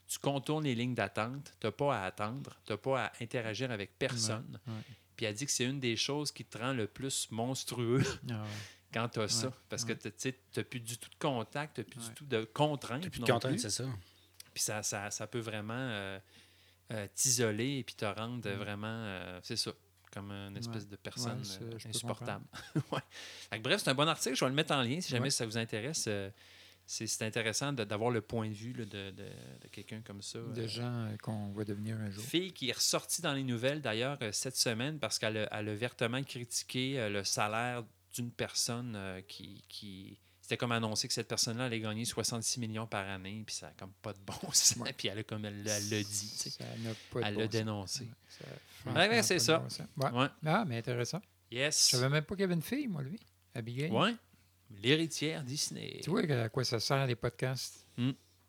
tu 0.08 0.18
contournes 0.20 0.64
les 0.64 0.74
lignes 0.76 0.94
d'attente, 0.94 1.52
tu 1.60 1.66
n'as 1.66 1.72
pas 1.72 1.98
à 1.98 2.04
attendre, 2.04 2.56
tu 2.64 2.72
n'as 2.72 2.76
pas 2.78 3.06
à 3.06 3.12
interagir 3.20 3.70
avec 3.72 3.98
personne. 3.98 4.60
ouais. 4.66 4.72
Puis 5.16 5.26
elle 5.26 5.34
dit 5.34 5.46
que 5.46 5.50
c'est 5.52 5.64
une 5.64 5.80
des 5.80 5.96
choses 5.96 6.30
qui 6.30 6.44
te 6.44 6.58
rend 6.58 6.72
le 6.74 6.86
plus 6.86 7.28
monstrueux 7.32 8.04
Ah 8.30 8.42
ouais. 8.42 8.48
quand 8.94 9.08
tu 9.08 9.18
as 9.20 9.28
ça. 9.28 9.52
Parce 9.68 9.82
ouais. 9.84 9.96
que 9.96 10.08
tu 10.08 10.34
n'as 10.56 10.62
plus 10.62 10.78
du 10.80 10.98
tout 10.98 11.10
de 11.10 11.16
contact, 11.18 11.74
tu 11.74 11.80
n'as 11.80 11.84
plus 11.86 12.00
Ouais. 12.00 12.08
du 12.08 12.14
tout 12.14 12.24
de 12.26 12.44
contraintes. 12.44 13.08
Puis 13.10 13.20
non 13.22 13.26
content, 13.26 13.48
plus. 13.48 13.58
c'est 13.58 13.70
ça. 13.70 13.84
Puis 14.54 14.62
ça, 14.62 14.82
ça, 14.82 15.10
ça 15.10 15.26
peut 15.26 15.40
vraiment 15.40 15.74
euh, 15.74 16.18
euh, 16.92 17.06
t'isoler 17.14 17.78
et 17.78 17.84
puis 17.84 17.94
te 17.94 18.04
rendre 18.04 18.48
Mm. 18.48 18.54
vraiment, 18.54 18.86
euh, 18.88 19.40
c'est 19.42 19.56
ça, 19.56 19.72
comme 20.12 20.30
une 20.30 20.56
espèce 20.56 20.88
de 20.88 20.96
personne 20.96 21.40
Ouais, 21.40 21.62
euh, 21.74 21.88
insupportable. 21.88 22.44
ouais. 22.92 23.58
Bref, 23.60 23.82
c'est 23.82 23.90
un 23.90 23.94
bon 23.94 24.08
article. 24.08 24.34
Je 24.36 24.44
vais 24.44 24.50
le 24.50 24.54
mettre 24.56 24.72
en 24.74 24.82
lien 24.82 25.00
si 25.00 25.10
jamais 25.10 25.30
ça 25.30 25.44
vous 25.46 25.58
intéresse. 25.58 26.08
C'est 26.88 27.22
intéressant 27.22 27.72
d'avoir 27.72 28.10
le 28.12 28.20
point 28.20 28.48
de 28.48 28.54
vue 28.54 28.72
là, 28.72 28.84
de, 28.84 29.10
de- 29.10 29.24
de 29.62 29.68
quelqu'un 29.72 30.00
comme 30.02 30.22
ça. 30.22 30.38
De 30.38 30.66
gens 30.68 31.08
qu'on 31.20 31.52
va 31.52 31.64
devenir 31.64 31.96
un 31.98 32.08
jour. 32.10 32.22
Fille 32.24 32.52
qui 32.52 32.68
est 32.68 32.72
ressortie 32.76 33.20
dans 33.22 33.32
les 33.34 33.42
nouvelles 33.42 33.82
d'ailleurs 33.82 34.18
cette 34.30 34.56
semaine 34.56 35.00
parce 35.00 35.18
qu'elle 35.18 35.36
a, 35.36 35.46
a 35.46 35.62
vertement 35.62 36.22
critiqué 36.22 37.08
le 37.10 37.24
salaire 37.24 37.82
d'une 38.14 38.30
personne 38.30 38.96
qui, 39.26 39.64
qui 39.68 40.16
c'était 40.46 40.58
comme 40.58 40.70
annoncé 40.70 41.08
que 41.08 41.14
cette 41.14 41.26
personne-là 41.26 41.64
allait 41.64 41.80
gagner 41.80 42.04
66 42.04 42.60
millions 42.60 42.86
par 42.86 43.04
année, 43.08 43.42
puis 43.44 43.56
ça 43.56 43.66
n'a 43.66 43.72
comme 43.76 43.90
pas 44.00 44.12
de 44.12 44.18
bon 44.20 44.32
sens. 44.52 44.76
Ouais. 44.76 44.92
Puis 44.92 45.08
elle 45.08 45.18
a 45.18 45.22
comme 45.24 45.44
elle 45.44 45.64
l'a 45.64 45.80
dit, 45.80 46.04
tu 46.04 46.36
sais. 46.36 46.50
Ça 46.50 46.62
n'a 46.78 46.90
pas 47.10 47.18
de 47.20 47.24
elle 47.26 47.34
bon 47.34 47.40
l'a 47.40 47.46
dénoncé. 47.48 48.06
Ouais, 48.86 49.22
c'est 49.24 49.40
ça. 49.40 49.66
bon. 49.96 50.20
Ouais. 50.22 50.28
Ah, 50.46 50.64
mais 50.64 50.78
intéressant. 50.78 51.20
Yes. 51.50 51.86
Je 51.90 51.96
savais 51.96 52.08
même 52.08 52.22
pas 52.22 52.36
qu'il 52.36 52.42
y 52.42 52.44
avait 52.44 52.54
une 52.54 52.62
fille, 52.62 52.86
moi, 52.86 53.02
lui. 53.02 53.18
Abigail. 53.56 53.90
Ouais. 53.90 54.14
L'héritière 54.82 55.42
Disney. 55.42 55.98
Tu 56.04 56.10
vois 56.10 56.20
à 56.22 56.48
quoi 56.48 56.62
ça 56.62 56.78
sert, 56.78 57.04
les 57.08 57.16
podcasts? 57.16 57.84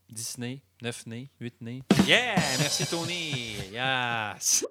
Disney, 0.07 0.61
9 0.83 1.07
nés, 1.07 1.31
8 1.39 1.61
nés. 1.61 1.81
Yeah! 2.05 2.35
Merci, 2.59 2.85
Tony. 2.85 3.55
Yes! 3.71 4.65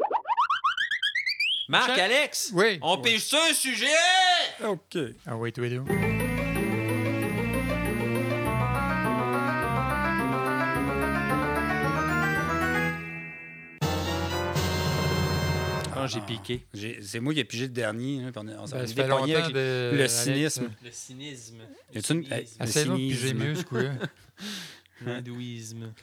Marc. 1.68 1.90
Alex, 1.98 2.50
Oui. 2.54 2.78
on 2.82 2.96
Ouais. 2.96 3.02
pêche 3.02 3.24
ça 3.26 3.44
un 3.50 3.52
sujet? 3.52 3.86
OK. 4.64 4.96
Ah 5.26 5.36
oui, 5.36 5.52
Ah, 16.06 16.12
j'ai 16.14 16.20
piqué. 16.20 16.66
C'est 17.02 17.20
moi 17.20 17.34
qui 17.34 17.40
ai 17.40 17.44
pigé 17.44 17.64
le 17.64 17.72
dernier. 17.72 18.22
hein, 18.24 18.32
on, 18.36 18.44
Ben, 18.44 18.86
fait 18.86 19.06
longtemps 19.06 19.24
avec 19.24 19.54
de... 19.54 19.92
le 19.94 20.08
cynisme. 20.08 20.70
Le 20.84 20.90
cynisme. 20.90 21.58
Le 21.92 21.96
hey, 21.98 22.02
cynisme. 22.02 22.34
Le 22.60 22.64
Essaye-donc 22.64 22.94
de 22.98 23.02
piger 23.02 23.28
cynisme. 23.28 23.38
mieux, 23.48 23.54
ce 23.54 23.62
coup-là. 23.64 23.92
L'hindouisme. 25.04 25.92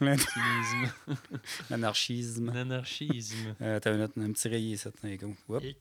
L'anarchisme. 1.70 2.52
L'anarchisme. 2.54 3.54
Euh, 3.60 3.80
T'as 3.80 3.92
un, 3.92 4.02
un 4.02 4.32
petit 4.32 4.48
rayé, 4.48 4.76
ça. 4.76 4.90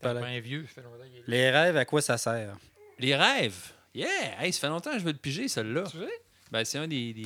pas 0.02 0.10
un 0.26 0.40
vieux, 0.40 0.66
ça 0.68 0.74
fait 0.76 0.82
longtemps 0.82 1.04
qu'il 1.06 1.16
est 1.18 1.20
là. 1.20 1.24
Les 1.28 1.50
rêves, 1.52 1.78
à 1.78 1.86
quoi 1.86 2.02
ça 2.02 2.18
sert? 2.18 2.58
Les 3.00 3.16
rêves? 3.16 3.74
Yeah! 3.94 4.08
Hey, 4.42 4.52
ça 4.52 4.62
fait 4.62 4.68
longtemps 4.70 4.92
que 4.94 5.00
je 5.00 5.04
veux 5.04 5.12
le 5.12 5.18
piger, 5.18 5.48
celle-là. 5.48 5.84
Tu 5.92 5.98
veux? 5.98 6.10
Ben, 6.52 6.66
c'est 6.66 6.80
un 6.80 6.88
des, 6.88 7.14
des, 7.14 7.24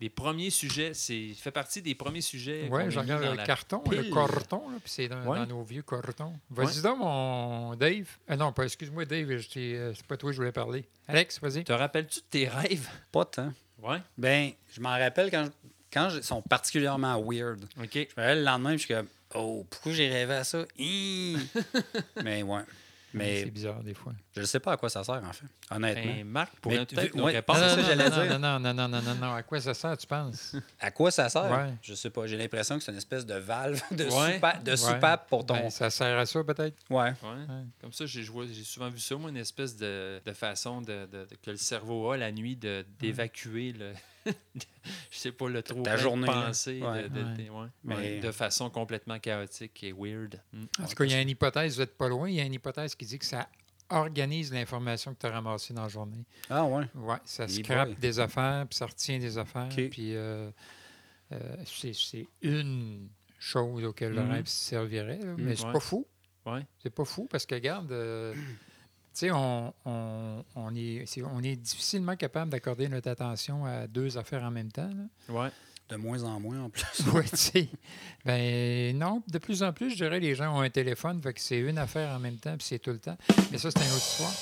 des 0.00 0.10
premiers 0.10 0.50
sujets. 0.50 0.92
C'est 0.94 1.16
il 1.16 1.34
fait 1.34 1.50
partie 1.50 1.80
des 1.82 1.94
premiers 1.94 2.20
sujets. 2.20 2.68
Oui, 2.70 2.82
je 2.88 2.96
mis 2.96 2.96
regarde 3.04 3.24
dans 3.24 3.30
le 3.34 3.44
carton, 3.46 3.78
pile. 3.78 3.98
le 4.08 4.14
carton, 4.14 4.68
là, 4.70 4.76
puis 4.82 4.90
c'est 4.90 5.08
dans, 5.08 5.22
Ouais. 5.24 5.38
dans 5.38 5.46
nos 5.46 5.62
vieux 5.62 5.82
cartons. 5.82 6.32
Vas-y 6.50 6.76
Ouais. 6.76 6.82
donc, 6.82 6.98
mon 6.98 7.74
Dave. 7.76 8.06
Ah 8.28 8.36
non, 8.36 8.52
pas, 8.52 8.64
excuse-moi, 8.64 9.04
Dave, 9.04 9.30
euh, 9.30 9.92
c'est 9.94 10.06
pas 10.06 10.16
toi 10.16 10.30
que 10.30 10.32
je 10.34 10.38
voulais 10.40 10.52
parler. 10.52 10.84
Alex, 11.08 11.40
vas-y. 11.40 11.64
Te 11.64 11.72
rappelles-tu 11.72 12.20
de 12.20 12.24
tes 12.28 12.48
rêves? 12.48 12.88
Pas 13.12 13.24
tant. 13.24 13.52
Ouais. 13.82 13.98
Ben, 14.18 14.50
je 14.72 14.80
m'en 14.80 14.90
rappelle 14.90 15.30
quand, 15.30 15.48
quand 15.92 16.08
je- 16.10 16.18
ils 16.18 16.24
sont 16.24 16.42
particulièrement 16.42 17.20
weird. 17.22 17.64
OK. 17.80 17.92
Je 17.94 17.98
me 17.98 18.04
rappelle 18.16 18.38
le 18.38 18.44
lendemain, 18.44 18.70
puis 18.70 18.78
je 18.78 18.84
suis 18.86 18.94
comme, 18.94 19.06
oh, 19.34 19.66
pourquoi 19.70 19.92
j'ai 19.92 20.08
rêvé 20.08 20.34
à 20.34 20.44
ça? 20.44 20.64
Mais 22.24 22.42
ouais. 22.42 22.60
Mais 23.16 23.40
C'est 23.44 23.50
bizarre, 23.50 23.82
des 23.82 23.94
fois. 23.94 24.12
je 24.34 24.40
ne 24.40 24.44
sais 24.46 24.60
pas 24.60 24.72
à 24.72 24.76
quoi 24.76 24.88
ça 24.88 25.04
sert, 25.04 25.22
en 25.24 25.32
fait. 25.32 25.46
Honnêtement. 25.70 26.12
Ben, 26.14 26.24
Marc, 26.26 26.56
pour 26.60 26.72
Mais 26.72 26.84
peut-être 26.84 27.12
tu- 27.12 27.16
nous 27.18 27.24
ouais. 27.24 27.32
répondre. 27.32 27.60
non, 27.60 27.76
non, 27.76 28.38
non, 28.38 28.58
non, 28.58 28.58
non, 28.60 28.74
non, 28.74 28.88
non, 28.88 29.02
non, 29.02 29.14
non. 29.14 29.34
À 29.34 29.42
quoi 29.42 29.60
ça 29.60 29.72
sert, 29.72 29.96
tu 29.96 30.06
penses? 30.06 30.56
À 30.80 30.90
quoi 30.90 31.10
ça 31.10 31.28
sert? 31.28 31.50
Ouais. 31.50 31.74
Je 31.82 31.94
sais 31.94 32.10
pas. 32.10 32.26
J'ai 32.26 32.36
l'impression 32.36 32.76
que 32.78 32.84
c'est 32.84 32.90
une 32.92 32.98
espèce 32.98 33.24
de 33.24 33.34
valve, 33.34 33.80
de, 33.92 34.04
Ouais. 34.04 34.38
soupa- 34.38 34.62
de 34.62 34.70
Ouais. 34.72 34.76
soupape 34.76 35.28
pour 35.28 35.46
ton. 35.46 35.54
Ben, 35.54 35.70
ça 35.70 35.90
sert 35.90 36.18
à 36.18 36.26
ça, 36.26 36.42
peut-être? 36.44 36.76
Ouais. 36.90 37.10
Ouais. 37.10 37.14
Comme 37.80 37.92
ça, 37.92 38.04
j'ai 38.06 38.24
souvent 38.64 38.88
vu 38.90 38.98
ça, 38.98 39.14
moi, 39.16 39.30
une 39.30 39.36
espèce 39.36 39.76
de, 39.76 40.20
de 40.24 40.32
façon 40.32 40.80
de, 40.80 41.06
de- 41.06 41.24
de- 41.24 41.36
que 41.42 41.50
le 41.50 41.56
cerveau 41.56 42.10
a 42.10 42.16
la 42.16 42.32
nuit 42.32 42.56
de- 42.56 42.84
d'évacuer 42.98 43.72
le. 43.72 43.92
je 45.10 45.16
sais 45.18 45.32
pas, 45.32 45.48
le 45.48 45.62
trop 45.62 45.82
Ta 45.82 45.96
journée, 45.96 46.26
là. 46.26 46.46
pensées 46.46 46.80
de, 46.80 46.84
Ouais. 46.86 47.08
de- 47.08 47.22
Ouais. 47.22 47.34
de- 47.44 47.50
ouais. 47.50 47.66
Mais- 47.84 48.20
de 48.20 48.32
façon 48.32 48.70
complètement 48.70 49.18
chaotique 49.18 49.82
et 49.84 49.92
weird. 49.92 50.40
Mm. 50.52 50.64
En 50.82 50.86
tout 50.86 50.94
cas, 50.94 51.04
il 51.04 51.10
y 51.12 51.14
a 51.14 51.20
une 51.20 51.28
hypothèse, 51.28 51.74
vous 51.74 51.80
n'êtes 51.80 51.96
pas 51.96 52.08
loin, 52.08 52.28
il 52.28 52.34
y 52.36 52.40
a 52.40 52.44
une 52.44 52.54
hypothèse 52.54 52.94
qui 52.94 53.04
dit 53.06 53.18
que 53.18 53.24
ça 53.26 53.48
organise 53.90 54.52
l'information 54.52 55.12
que 55.14 55.18
tu 55.20 55.26
as 55.26 55.30
ramassée 55.30 55.74
dans 55.74 55.82
la 55.82 55.88
journée. 55.88 56.24
Ah, 56.48 56.64
ouais. 56.64 56.86
Oui, 56.94 57.16
ça 57.24 57.46
scrape 57.48 57.88
boy. 57.88 57.96
des 58.00 58.18
affaires, 58.18 58.66
puis 58.68 58.76
ça 58.78 58.86
retient 58.86 59.18
des 59.18 59.36
affaires. 59.38 59.68
Puis 59.68 60.14
euh, 60.16 60.50
euh, 61.32 61.56
c'est 61.66 62.26
une 62.42 63.08
chose 63.38 63.84
auquel 63.84 64.12
le 64.14 64.22
Mhm. 64.22 64.30
rêve 64.32 64.46
servirait. 64.46 65.18
là, 65.18 65.34
mais 65.36 65.54
c'est 65.54 65.66
ouais. 65.66 65.72
pas 65.72 65.80
fou. 65.80 66.06
Ouais. 66.46 66.66
C'est 66.82 66.90
pas 66.94 67.04
fou 67.04 67.26
parce 67.30 67.44
que, 67.46 67.54
regarde, 67.54 67.92
euh, 67.92 68.32
tu 68.34 68.40
sais, 69.12 69.30
on, 69.30 69.72
on, 69.84 70.44
on 70.74 71.42
est, 71.42 71.56
on 71.56 71.60
difficilement 71.62 72.16
capable 72.16 72.50
d'accorder 72.50 72.88
notre 72.88 73.08
attention 73.08 73.64
à 73.64 73.86
deux 73.86 74.16
affaires 74.18 74.42
en 74.42 74.50
même 74.50 74.70
temps. 74.72 74.90
Ouais. 75.28 75.48
De 75.88 75.96
moins 75.96 76.22
en 76.24 76.40
moins, 76.40 76.60
en 76.62 76.70
plus. 76.70 76.82
Oui, 77.14 77.24
tu 77.28 77.36
sais. 77.36 77.68
Ben 78.24 78.96
non, 78.96 79.22
de 79.28 79.38
plus 79.38 79.62
en 79.62 79.72
plus, 79.72 79.90
je 79.90 79.96
dirais, 79.96 80.18
les 80.18 80.34
gens 80.34 80.56
ont 80.56 80.60
un 80.60 80.70
téléphone, 80.70 81.20
fait 81.22 81.34
que 81.34 81.40
c'est 81.40 81.58
une 81.58 81.76
affaire 81.78 82.10
en 82.16 82.18
même 82.18 82.36
temps, 82.38 82.56
puis 82.56 82.66
c'est 82.66 82.78
tout 82.78 82.90
le 82.92 82.98
temps. 82.98 83.18
Mais 83.52 83.58
ça, 83.58 83.70
c'est 83.70 83.80
une 83.80 83.92
autre 83.92 83.96
histoire. 83.96 84.32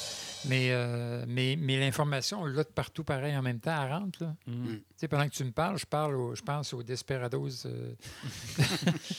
Mais, 0.45 0.69
euh, 0.73 1.25
mais, 1.29 1.57
mais 1.57 1.79
l'information, 1.79 2.45
là, 2.45 2.65
de 2.65 2.69
partout 2.69 3.05
pareil 3.05 3.37
en 3.37 3.43
même 3.43 3.61
temps, 3.61 3.81
elle 3.81 3.93
rentre. 3.93 4.23
Là. 4.25 4.35
Mm. 4.49 4.67
Tu 4.67 4.83
sais, 4.97 5.07
pendant 5.09 5.29
que 5.29 5.35
tu 5.35 5.45
me 5.45 5.53
parles, 5.53 5.79
je 5.79 5.87
parle 5.87 6.17
au- 6.17 6.35
je 6.35 6.43
pense 6.43 6.73
aux 6.75 6.83
Desperados. 6.83 7.67
euh. 7.67 7.93
tu 8.57 9.15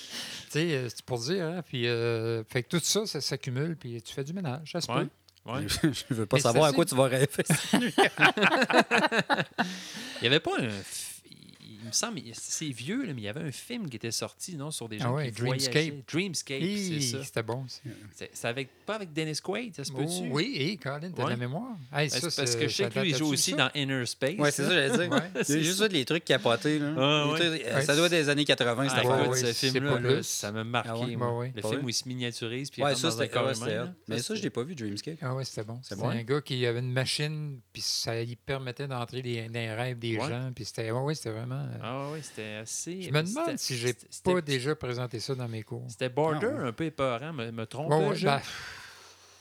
sais, 0.50 0.74
euh, 0.76 0.90
c'est 0.90 1.02
pour 1.06 1.20
dire. 1.20 1.46
Hein? 1.46 1.62
Puis, 1.66 1.88
euh, 1.88 2.44
fait 2.46 2.64
que 2.64 2.70
tout 2.70 2.80
ça, 2.84 3.06
ça 3.06 3.22
s'accumule, 3.22 3.76
puis 3.78 4.02
tu 4.02 4.14
fais 4.14 4.24
du 4.24 4.34
ménage. 4.34 4.72
Ça 4.74 4.82
se 4.82 4.92
Ouais. 4.92 5.04
peut. 5.06 5.10
Ouais. 5.46 5.68
je 5.84 6.14
veux 6.14 6.26
pas 6.26 6.38
Mais 6.38 6.42
savoir 6.42 6.66
à 6.66 6.72
quoi 6.74 6.86
tu 6.86 6.96
vas 6.96 7.04
rêver. 7.06 7.28
Il 7.74 7.84
n'y 10.22 10.28
avait 10.28 10.40
pas 10.40 10.52
un. 10.60 10.70
Il 11.84 11.88
me 11.88 11.92
semble, 11.92 12.22
c'est 12.34 12.70
vieux, 12.70 13.06
là, 13.06 13.14
mais 13.14 13.22
il 13.22 13.26
y 13.26 13.28
avait 13.28 13.42
un 13.42 13.52
film 13.52 13.90
qui 13.90 13.98
était 13.98 14.10
sorti, 14.12 14.56
non, 14.56 14.72
sur 14.72 14.88
des 14.88 15.00
gens 15.00 15.10
Ah 15.10 15.14
ouais, 15.16 15.32
qui 15.32 15.42
Dreamscape. 15.42 15.74
voyageaient. 15.74 16.04
Dreamscape, 16.12 16.62
c'est 16.62 17.02
ça. 17.02 17.24
C'était 17.24 17.44
bon. 17.44 17.66
ça. 17.68 17.80
C'est 18.16 18.30
c'est 18.34 18.48
avec, 18.48 18.70
pas 18.86 18.96
avec 18.96 19.12
Dennis 19.14 19.40
Quaid, 19.44 19.76
ça 19.76 19.84
se 19.84 19.92
Oh, 19.94 19.98
peut-tu? 19.98 20.30
oui, 20.32 20.54
et 20.58 20.78
Colin, 20.78 21.12
t'as 21.14 21.24
de 21.26 21.30
la 21.30 21.36
mémoire? 21.38 21.76
Hey, 21.94 22.10
Ben, 22.10 22.20
ça, 22.22 22.30
c'est 22.30 22.42
parce 22.42 22.56
que 22.56 22.68
je 22.68 22.74
sais 22.76 22.90
que 22.90 23.00
lui, 23.00 23.10
il 23.10 23.16
joue 23.18 23.28
aussi 23.34 23.52
ça? 23.52 23.58
dans 23.58 23.70
Inner 23.76 24.06
Space. 24.06 24.38
Ouais, 24.40 24.52
c'est 24.52 24.64
ça, 24.64 24.70
j'allais 24.70 24.98
dire. 24.98 25.12
Ouais. 25.12 25.22
C'est 25.44 25.62
juste 25.62 25.80
ça, 25.80 25.88
les 25.90 26.06
trucs 26.06 26.24
capotés. 26.26 26.80
Là. 26.80 26.94
Ah, 26.98 27.32
Ouais. 27.34 27.82
Ça 27.84 27.96
doit 27.96 28.06
être 28.06 28.12
des 28.12 28.30
années 28.30 28.46
80, 28.46 28.90
cette 28.90 29.00
Ah, 29.06 29.14
affaire. 29.14 29.36
ce 29.36 29.54
film-là, 29.54 30.24
ça 30.24 30.52
m'a 30.52 30.64
marqué. 30.64 30.90
Ah 31.22 31.32
ouais. 31.34 31.52
Le 31.56 31.62
film 31.62 31.84
où 31.86 31.90
il 31.90 31.94
se 31.94 32.08
miniaturise. 32.08 32.70
Puis 32.70 32.82
il 32.82 32.86
Ouais, 32.86 32.92
rentre 32.94 33.02
ça, 33.02 33.12
c'était. 33.12 33.76
Là. 33.76 33.94
Mais 34.08 34.20
ça, 34.20 34.36
je 34.36 34.42
l'ai 34.42 34.50
pas 34.50 34.64
vu, 34.64 34.74
Dreamscape. 34.76 35.18
Ah 35.22 35.36
ouais, 35.36 35.44
c'était 35.44 35.64
bon. 35.64 35.80
C'est 35.84 36.02
un 36.02 36.24
gars 36.24 36.42
qui 36.42 36.66
avait 36.66 36.80
une 36.80 36.92
machine, 36.94 37.60
puis 37.74 37.82
ça 37.82 38.24
lui 38.24 38.36
permettait 38.36 38.88
d'entrer 38.88 39.22
dans 39.22 39.52
les 39.54 39.74
rêves 39.74 40.00
des 40.00 40.16
gens. 40.16 40.52
Puis 40.56 40.66
c'était 40.66 40.92
ouais, 40.92 41.02
ouais, 41.02 41.16
c'était 41.16 41.32
vraiment. 41.32 41.66
Ah 41.86 42.08
oui, 42.14 42.20
c'était 42.24 42.60
assez. 42.62 43.02
je 43.02 43.12
me 43.12 43.22
demande 43.22 43.58
si 43.58 43.76
j'ai 43.78 43.94
pas 44.24 44.40
déjà 44.42 44.74
présenté 44.76 45.20
ça 45.20 45.36
dans 45.36 45.48
mes 45.50 45.64
cours. 45.64 45.86
C'était 45.90 46.08
border, 46.10 46.48
Ah 46.50 46.62
ouais. 46.62 46.68
un 46.70 46.72
peu 46.72 46.86
épeurant, 46.86 47.34
me, 47.34 47.52
me 47.52 47.66
trompe. 47.66 47.90
Ouais, 47.92 48.08
ouais, 48.08 48.20
ben, 48.22 48.42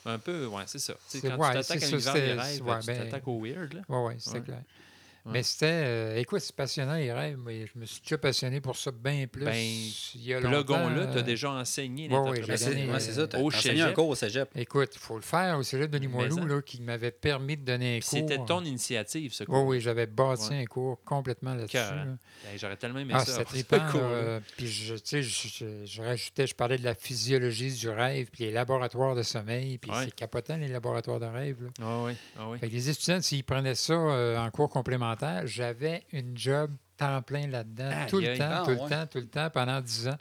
Un 0.04 0.18
peu, 0.18 0.46
ouais, 0.46 0.64
c'est 0.66 0.80
ça. 0.80 0.94
C'est- 1.06 1.20
quand 1.20 1.36
ouais, 1.38 1.48
tu 1.48 1.54
t'attaques 1.58 1.78
c'est 1.80 1.84
à 1.84 1.88
l'univers 1.90 2.12
des 2.14 2.20
c'était- 2.20 2.32
rêves, 2.40 2.62
ouais, 2.66 2.80
tu 2.80 2.86
ben, 2.86 2.98
t'attaques 3.04 3.28
au 3.28 3.40
weird. 3.40 3.72
Là. 3.74 3.80
ouais, 3.88 4.04
ouais, 4.08 4.16
c'était 4.18 4.52
Ouais. 5.24 5.32
Mais 5.34 5.42
c'était. 5.44 5.66
euh, 5.84 6.16
écoute, 6.16 6.40
c'est 6.40 6.54
passionnant 6.56 6.94
les 6.96 7.12
rêves. 7.12 7.38
Mais 7.44 7.66
je 7.66 7.78
me 7.78 7.84
suis 7.84 8.00
déjà 8.02 8.18
passionné 8.18 8.60
pour 8.60 8.76
ça 8.76 8.90
bien 8.90 9.26
plus. 9.26 9.44
Ben, 9.44 9.54
il 9.54 10.24
y 10.24 10.34
a 10.34 10.40
Plugons-le, 10.40 10.94
longtemps, 11.00 11.12
tu 11.12 11.18
as 11.18 11.20
euh, 11.20 11.22
déjà 11.22 11.50
enseigné 11.52 12.08
ouais, 12.08 12.16
ouais, 12.16 12.24
l'interprétation. 12.24 12.66
c'est 12.70 12.74
donné, 12.76 12.92
ouais, 12.92 13.00
c'est 13.00 13.12
ça. 13.12 13.26
T'as 13.28 13.38
au 13.38 13.46
enseigné 13.46 13.82
un 13.82 13.92
cours 13.92 14.08
au 14.08 14.14
cégep. 14.16 14.48
Écoute, 14.56 14.90
il 14.94 14.98
faut 14.98 15.14
le 15.16 15.22
faire 15.22 15.56
au 15.58 15.62
cégep 15.62 15.90
de 15.90 15.98
Limoilou, 15.98 16.44
là, 16.46 16.60
qui 16.62 16.82
m'avait 16.82 17.12
permis 17.12 17.56
de 17.56 17.64
donner 17.64 17.96
un 17.96 18.00
Puis 18.00 18.08
cours. 18.08 18.18
C'était 18.28 18.44
ton 18.44 18.64
initiative, 18.64 19.32
ce 19.32 19.44
cours. 19.44 19.64
oui, 19.64 19.80
j'avais 19.80 20.06
bâti 20.06 20.52
un 20.54 20.64
cours 20.64 21.02
complètement 21.04 21.54
là-dessus. 21.54 21.76
Là. 21.76 22.04
Ben, 22.04 22.58
J'aurais 22.58 22.76
tellement 22.76 22.98
aimé 22.98 23.14
Ah, 23.16 23.24
ça. 23.24 23.32
c'était 23.32 23.44
trippant. 23.44 23.76
là, 23.76 23.90
cours-là. 23.92 24.06
euh, 24.08 24.40
Puis, 24.56 24.66
je, 24.66 24.94
tu 24.94 25.00
sais, 25.04 25.22
je, 25.22 25.48
je- 25.48 25.84
je 25.86 26.02
rajoutais, 26.02 26.46
je 26.48 26.54
parlais 26.56 26.78
de 26.78 26.84
la 26.84 26.94
physiologie 26.96 27.72
du 27.72 27.88
rêve, 27.88 28.28
puis 28.32 28.44
les 28.44 28.50
laboratoires 28.50 29.14
de 29.14 29.22
sommeil, 29.22 29.78
puis 29.78 29.90
c'est 30.02 30.14
capotant, 30.14 30.56
les 30.56 30.68
laboratoires 30.68 31.20
de 31.20 31.26
rêve. 31.26 31.70
Ah 31.80 32.02
oui, 32.04 32.12
ah 32.38 32.66
les 32.66 32.90
étudiants, 32.90 33.20
s'ils 33.20 33.44
prenaient 33.44 33.74
ça 33.76 33.92
euh, 33.92 34.36
en 34.38 34.50
cours 34.50 34.68
complémentaire, 34.68 35.11
j'avais 35.44 36.02
une 36.12 36.36
job 36.36 36.70
temps 36.96 37.22
plein 37.22 37.46
là-dedans, 37.46 37.90
tout 38.08 38.20
le 38.20 38.36
temps, 38.36 38.48
Ah, 38.50 38.62
tout 38.64 38.70
le 38.70 38.88
temps, 38.88 39.06
tout 39.06 39.18
le 39.18 39.26
temps, 39.28 39.50
pendant 39.50 39.80
10 39.80 40.08
ans. 40.08 40.16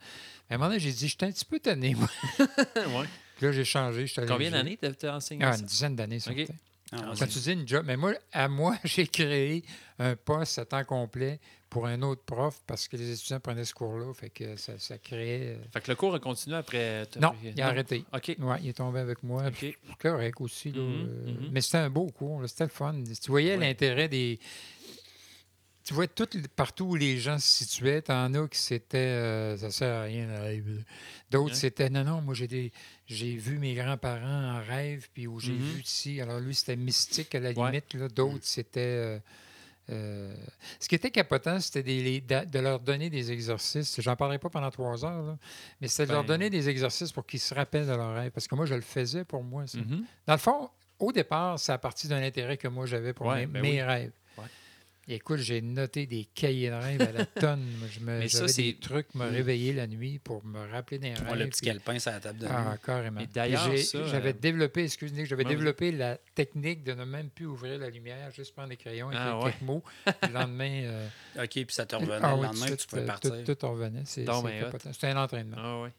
À 0.50 0.56
un 0.56 0.58
moment 0.58 0.68
donné, 0.70 0.80
j'ai 0.80 0.92
dit, 0.92 1.08
j'étais 1.08 1.26
un 1.28 1.32
petit 1.32 1.46
peu 1.46 1.60
tanné, 1.60 1.96
moi. 1.96 2.08
Ouais. 2.76 3.06
Puis 3.38 3.46
là, 3.48 3.52
j'ai 3.52 3.66
changé. 3.66 4.06
Combien 4.28 4.52
d'années 4.52 4.78
t'as 4.80 4.92
t'as 4.92 5.16
enseigné 5.16 5.44
Ah, 5.46 5.54
ça? 5.54 5.60
une 5.60 5.66
dizaine 5.66 5.96
d'années, 5.96 6.20
ça. 6.20 6.32
Ah, 6.94 7.14
Quand 7.18 7.26
tu 7.28 7.40
dis 7.40 7.54
une 7.54 7.68
job, 7.68 7.86
mais 7.88 7.96
moi, 7.98 8.14
à 8.34 8.48
moi, 8.50 8.76
j'ai 8.84 9.08
créé 9.08 9.64
un 9.98 10.16
poste 10.16 10.60
à 10.60 10.66
temps 10.66 10.84
complet 10.84 11.40
pour 11.70 11.88
un 11.88 12.02
autre 12.02 12.22
prof 12.26 12.62
parce 12.68 12.90
que 12.90 12.98
les 12.98 13.12
étudiants 13.14 13.40
prenaient 13.40 13.64
ce 13.64 13.74
cours-là. 13.74 14.14
Fait 14.14 14.30
que 14.30 14.58
ça, 14.58 14.74
ça 14.78 14.98
créait. 14.98 15.56
euh, 15.56 15.64
Fait 15.72 15.80
que 15.80 15.90
le 15.90 15.96
cours 15.96 16.14
a 16.14 16.20
continué 16.20 16.58
après. 16.58 17.06
t'as 17.10 17.22
Non, 17.22 17.34
il 17.44 17.60
a 17.62 17.68
arrêté. 17.68 18.04
OK. 18.14 18.36
Ouais, 18.40 18.58
il 18.62 18.70
est 18.70 18.74
tombé 18.74 19.00
avec 19.00 19.24
moi. 19.24 19.44
OK. 19.48 19.54
puis 19.54 19.76
C'est 19.88 19.98
correct 20.10 20.42
aussi. 20.42 20.72
là, 20.74 20.82
Mhm, 20.82 21.08
euh, 21.10 21.32
mhm. 21.32 21.50
Mais 21.54 21.62
c'était 21.62 21.78
un 21.78 21.90
beau 21.90 22.08
cours. 22.08 22.42
C'était 22.50 22.66
le 22.66 22.70
fun. 22.70 22.94
Tu 23.24 23.32
voyais 23.32 23.56
Ouais. 23.56 23.68
l'intérêt 23.68 24.10
des. 24.10 24.38
Tu 25.84 25.94
vois, 25.96 26.08
tout, 26.08 26.28
partout 26.56 26.86
où 26.86 26.96
les 26.96 27.18
gens 27.18 27.40
se 27.40 27.48
situaient, 27.66 28.02
t'en 28.04 28.34
as 28.36 28.48
qui 28.48 28.60
c'était. 28.60 28.98
euh, 28.98 29.58
ça 29.58 29.72
sert 29.72 29.96
à 29.96 30.04
rien. 30.04 30.28
D'autres, 31.32 31.56
c'était. 31.56 31.90
Non, 31.90 32.04
non, 32.04 32.22
moi, 32.22 32.34
j'ai 32.36 32.48
des. 32.48 32.72
J'ai 33.08 33.36
vu 33.36 33.58
mes 33.58 33.74
grands-parents 33.74 34.58
en 34.60 34.62
rêve, 34.64 35.08
puis 35.14 35.28
où 35.28 35.40
j'ai 35.40 35.54
Mhm. 35.54 35.60
vu 35.60 35.82
ici. 35.82 36.22
Alors, 36.22 36.40
lui, 36.40 36.54
c'était 36.54 36.76
mystique 36.76 37.34
à 37.36 37.40
la 37.40 37.52
Ouais. 37.52 37.66
limite. 37.72 37.94
là. 37.96 38.08
D'autres, 38.10 38.44
c'était. 38.46 38.80
euh, 38.80 39.20
euh, 39.90 40.34
ce 40.80 40.88
qui 40.88 40.96
était 40.96 41.10
capotant, 41.12 41.60
c'était 41.60 41.82
de, 41.84 42.46
de 42.46 42.60
leur 42.60 42.80
donner 42.80 43.10
des 43.10 43.32
exercices. 43.32 44.00
J'en 44.00 44.16
parlerai 44.16 44.38
pas 44.40 44.50
pendant 44.50 44.70
trois 44.70 45.04
heures, 45.04 45.24
là, 45.24 45.38
mais 45.82 45.88
c'était 45.88 46.06
de 46.06 46.12
leur 46.14 46.22
Ben- 46.22 46.28
donner 46.28 46.50
des 46.50 46.70
exercices 46.70 47.12
pour 47.12 47.26
qu'ils 47.26 47.40
se 47.42 47.54
rappellent 47.54 47.88
de 47.88 47.92
leur 47.96 48.14
rêve. 48.14 48.32
Parce 48.32 48.48
que 48.48 48.56
moi, 48.56 48.66
je 48.68 48.76
le 48.76 48.82
faisais 48.82 49.26
pour 49.26 49.44
moi. 49.44 49.66
ça. 49.68 49.80
Mhm. 49.80 50.06
Dans 50.28 50.34
le 50.34 50.40
fond, 50.40 50.70
au 51.00 51.12
départ, 51.12 51.60
ça 51.60 51.74
a 51.74 51.78
parti 51.80 52.08
d'un 52.08 52.22
intérêt 52.22 52.58
que 52.58 52.68
moi 52.68 52.86
j'avais 52.86 53.12
pour 53.14 53.26
Ouais, 53.26 53.48
mes, 53.48 53.48
ben 53.48 53.62
mes 53.64 53.72
oui. 53.72 53.82
rêves. 53.82 54.12
Écoute, 55.16 55.40
j'ai 55.40 55.62
noté 55.62 56.06
des 56.06 56.26
cahiers 56.26 56.70
de 56.70 56.76
rêves 56.76 57.02
à 57.02 57.12
la 57.12 57.26
tonne. 57.26 57.68
Je 57.92 58.00
me- 58.00 58.20
Mais 58.20 58.30
ça, 58.30 58.46
des 58.46 58.76
trucs, 58.76 59.14
me 59.16 59.26
Mm. 59.30 59.34
réveiller 59.34 59.74
la 59.74 59.88
nuit 59.88 60.20
pour 60.20 60.44
me 60.46 60.60
rappeler 60.72 61.00
des 61.00 61.14
rêves. 61.14 61.36
le 61.36 61.48
petit 61.48 61.62
calepin 61.62 62.00
sur 62.00 62.12
la 62.12 62.20
table 62.20 62.40
de 62.40 62.48
ah, 62.50 62.78
carrément. 62.84 63.22
D'ailleurs, 63.34 63.70
j'avais 64.08 64.30
euh, 64.30 64.34
développé, 64.34 64.84
excusez, 64.84 65.26
j'avais 65.26 65.44
développé 65.44 65.92
la 65.92 66.18
technique 66.36 66.84
de 66.84 66.94
ne 66.94 67.06
même 67.06 67.30
plus 67.30 67.46
ouvrir 67.46 67.78
la 67.80 67.90
lumière, 67.90 68.32
juste 68.32 68.54
prendre 68.54 68.70
les 68.70 68.78
crayons 68.78 69.12
et 69.12 69.16
Ah, 69.18 69.40
quelques 69.44 69.62
mots. 69.62 69.84
Le 70.28 70.34
lendemain, 70.34 70.84
euh, 70.84 71.08
OK, 71.44 71.50
puis 71.52 71.66
ça 71.70 71.86
te 71.86 71.96
revenait 71.96 72.20
ah 72.22 72.36
le 72.36 72.42
lendemain, 72.44 72.76
tu 72.76 72.88
pouvais 72.88 73.06
partir. 73.06 73.32
Tout, 73.44 73.56
tout 73.56 73.66
en 73.66 73.72
revenait. 73.74 74.04
C'est 74.06 74.24
ben. 74.24 74.72
C'était 74.92 75.08
un 75.08 75.18
entraînement. 75.18 75.58
Ah 75.60 75.82
oui. 75.84 75.90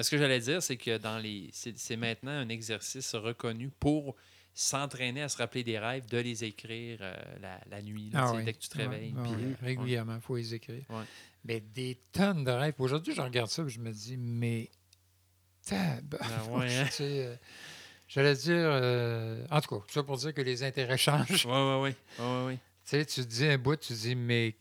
Ce 0.00 0.10
que 0.10 0.18
j'allais 0.18 0.38
dire, 0.40 0.62
c'est 0.62 0.76
que 0.76 0.96
dans 0.98 1.18
les. 1.18 1.50
C'est 1.52 1.96
maintenant 1.96 2.30
un 2.30 2.48
exercice 2.48 3.14
reconnu 3.14 3.70
pour 3.80 4.14
s'entraîner 4.60 5.22
à 5.22 5.28
se 5.28 5.36
rappeler 5.36 5.62
des 5.62 5.78
rêves, 5.78 6.06
de 6.06 6.18
les 6.18 6.42
écrire 6.42 6.98
euh, 7.00 7.14
la, 7.40 7.60
la 7.70 7.80
nuit, 7.80 8.10
là, 8.10 8.24
Ah 8.28 8.34
oui. 8.34 8.42
dès 8.44 8.52
que 8.54 8.58
tu 8.58 8.68
te 8.68 8.76
Ouais, 8.78 8.86
réveilles. 8.88 9.14
ouais. 9.14 9.20
euh, 9.44 9.54
Régulièrement, 9.60 10.16
il 10.16 10.20
faut 10.20 10.36
les 10.36 10.52
écrire. 10.54 10.84
Mais 11.44 11.60
des 11.60 12.00
tonnes 12.12 12.42
de 12.42 12.50
rêves. 12.50 12.74
Aujourd'hui, 12.78 13.14
je 13.14 13.20
regarde 13.20 13.48
ça 13.50 13.62
et 13.62 13.68
je 13.68 13.78
me 13.78 13.92
dis, 13.92 14.16
mais. 14.16 14.68
Ah 15.70 16.00
ouais, 16.50 16.74
hein? 16.76 16.88
euh, 17.00 17.36
J'allais 18.08 18.34
dire. 18.34 18.54
euh, 18.56 19.46
en 19.50 19.60
tout 19.60 19.78
cas, 19.78 19.86
tout 19.86 19.92
ça 19.92 20.02
pour 20.02 20.16
dire 20.16 20.34
que 20.34 20.40
les 20.42 20.62
intérêts 20.64 20.98
changent. 20.98 21.46
Ouais, 21.46 21.52
ouais, 21.52 21.94
ouais. 22.46 22.58
Tu 22.84 22.90
sais, 22.96 23.04
tu 23.04 23.20
te 23.22 23.28
dis 23.28 23.44
un 23.46 23.58
bout, 23.58 23.76
tu 23.76 23.88
te 23.88 23.92
dis, 23.98 24.14
mais 24.16 24.56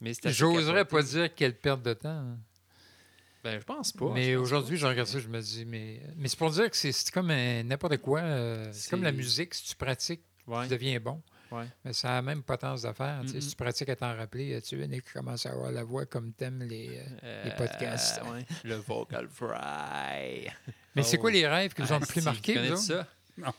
Mais 0.00 0.12
j'oserais 0.24 0.84
pas 0.86 1.02
dire 1.02 1.34
quelle 1.34 1.58
perte 1.58 1.82
de 1.82 1.92
temps. 1.92 2.08
hein. 2.08 2.38
Ben, 3.44 3.60
je 3.60 3.64
pense 3.64 3.92
pas. 3.92 4.10
mais 4.14 4.34
aujourd'hui, 4.36 4.76
je 4.78 4.86
regarde 4.86 5.06
ça, 5.06 5.18
je 5.20 5.28
me 5.28 5.38
dis, 5.40 5.64
mais, 5.66 6.00
mais 6.16 6.28
c'est 6.28 6.38
pour 6.38 6.50
dire 6.50 6.70
que 6.70 6.76
c'est 6.76 7.10
comme 7.12 7.30
un- 7.30 7.62
n'importe 7.62 7.98
quoi. 7.98 8.20
euh, 8.20 8.68
c'est 8.72 8.88
comme 8.90 9.02
la 9.02 9.12
musique, 9.12 9.52
si 9.54 9.64
tu 9.66 9.76
pratiques. 9.76 10.22
Ouais. 10.46 10.64
tu 10.64 10.70
deviens 10.70 10.98
bon. 11.00 11.22
Ouais. 11.50 11.64
Mais 11.84 11.92
ça 11.92 12.10
a 12.10 12.14
la 12.16 12.22
même 12.22 12.42
potence 12.42 12.82
d'affaires. 12.82 13.22
sais, 13.26 13.34
Mhm. 13.36 13.40
Si 13.40 13.48
tu 13.50 13.56
pratiques 13.56 13.88
à 13.90 13.96
t'en 13.96 14.14
rappeler, 14.16 14.60
tu 14.60 14.76
veux 14.76 14.86
qui 14.86 15.12
commence 15.12 15.46
à 15.46 15.52
avoir 15.52 15.70
la 15.72 15.84
voix 15.84 16.04
comme 16.06 16.32
t'aimes 16.32 16.62
les. 16.62 16.88
euh, 17.22 17.44
les 17.44 17.50
Euh, 17.50 17.56
podcasts. 17.56 18.20
ouais. 18.24 18.44
Le 18.64 18.74
vocal 18.76 19.28
fry. 19.28 20.50
Mais 20.96 21.02
c'est 21.02 21.16
Oh. 21.18 21.20
quoi 21.20 21.30
les 21.30 21.46
rêves 21.46 21.72
qui 21.74 21.82
vous 21.82 21.92
ont 21.92 21.96
Ah, 21.96 22.00
le 22.00 22.06
plus 22.06 22.20
si, 22.20 22.24
marqué, 22.26 22.68
vous 22.70 22.76
ça? 22.76 23.06
Non. 23.38 23.52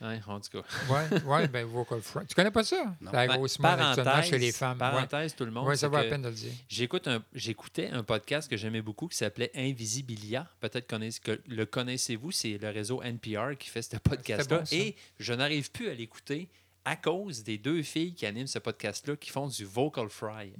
Ouais, 0.00 0.20
en 0.26 0.40
tout 0.40 0.50
cas. 0.60 0.66
Ouais, 0.92 1.22
ouais, 1.22 1.48
ben 1.48 1.64
vocal 1.66 2.00
fry. 2.00 2.26
Tu 2.26 2.34
connais 2.34 2.50
pas 2.50 2.64
ça? 2.64 2.84
Non. 3.00 3.12
La 3.12 3.26
Ben, 3.26 3.36
grosse 3.36 3.58
mode 3.58 3.78
actuellement 3.80 4.22
chez 4.22 4.38
les 4.38 4.52
femmes. 4.52 4.72
Ouais. 4.72 4.78
Parenthèse, 4.78 5.34
tout 5.34 5.44
le 5.44 5.50
monde. 5.50 5.66
Ouais, 5.68 5.76
ça 5.76 5.88
vaut 5.88 5.96
la 5.96 6.04
peine 6.04 6.22
de 6.22 6.28
le 6.28 6.34
dire. 6.34 6.52
J'écoute 6.68 7.06
un, 7.08 7.22
j'écoutais 7.34 7.88
un 7.90 8.02
podcast 8.02 8.50
que 8.50 8.56
j'aimais 8.56 8.82
beaucoup 8.82 9.06
qui 9.08 9.16
s'appelait 9.16 9.50
Invisibilia. 9.54 10.48
Peut-être 10.60 10.86
connaissez- 10.88 11.20
que 11.20 11.40
le 11.46 11.66
connaissez-vous, 11.66 12.30
c'est 12.32 12.58
le 12.58 12.68
réseau 12.70 13.02
NPR 13.02 13.56
qui 13.58 13.68
fait 13.68 13.82
ce 13.82 13.96
podcast-là. 13.96 14.58
bon. 14.60 14.64
Et 14.72 14.96
je 15.18 15.32
n'arrive 15.32 15.70
plus 15.70 15.88
à 15.88 15.94
l'écouter 15.94 16.48
à 16.84 16.96
cause 16.96 17.42
des 17.44 17.56
deux 17.58 17.82
filles 17.82 18.14
qui 18.14 18.26
animent 18.26 18.46
ce 18.46 18.58
podcast-là 18.58 19.16
qui 19.16 19.30
font 19.30 19.46
du 19.48 19.64
vocal 19.64 20.08
fry. 20.10 20.52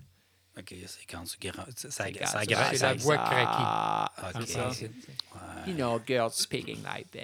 OK, 0.56 0.72
c'est 0.86 1.04
quand 1.10 1.24
tu 1.24 1.36
gra- 1.48 1.66
ça, 1.74 1.90
ça, 1.90 2.04
C'est 2.06 2.76
ça, 2.78 2.86
la 2.88 2.94
voix 2.94 3.16
Ah, 3.18 4.12
OK. 4.36 4.42
c'est 4.46 4.52
ça. 4.52 4.68
Ouais. 4.68 4.88
You 5.66 5.74
know, 5.74 6.00
girls 6.06 6.30
speaking 6.32 6.80
like 6.84 7.10
this. 7.10 7.20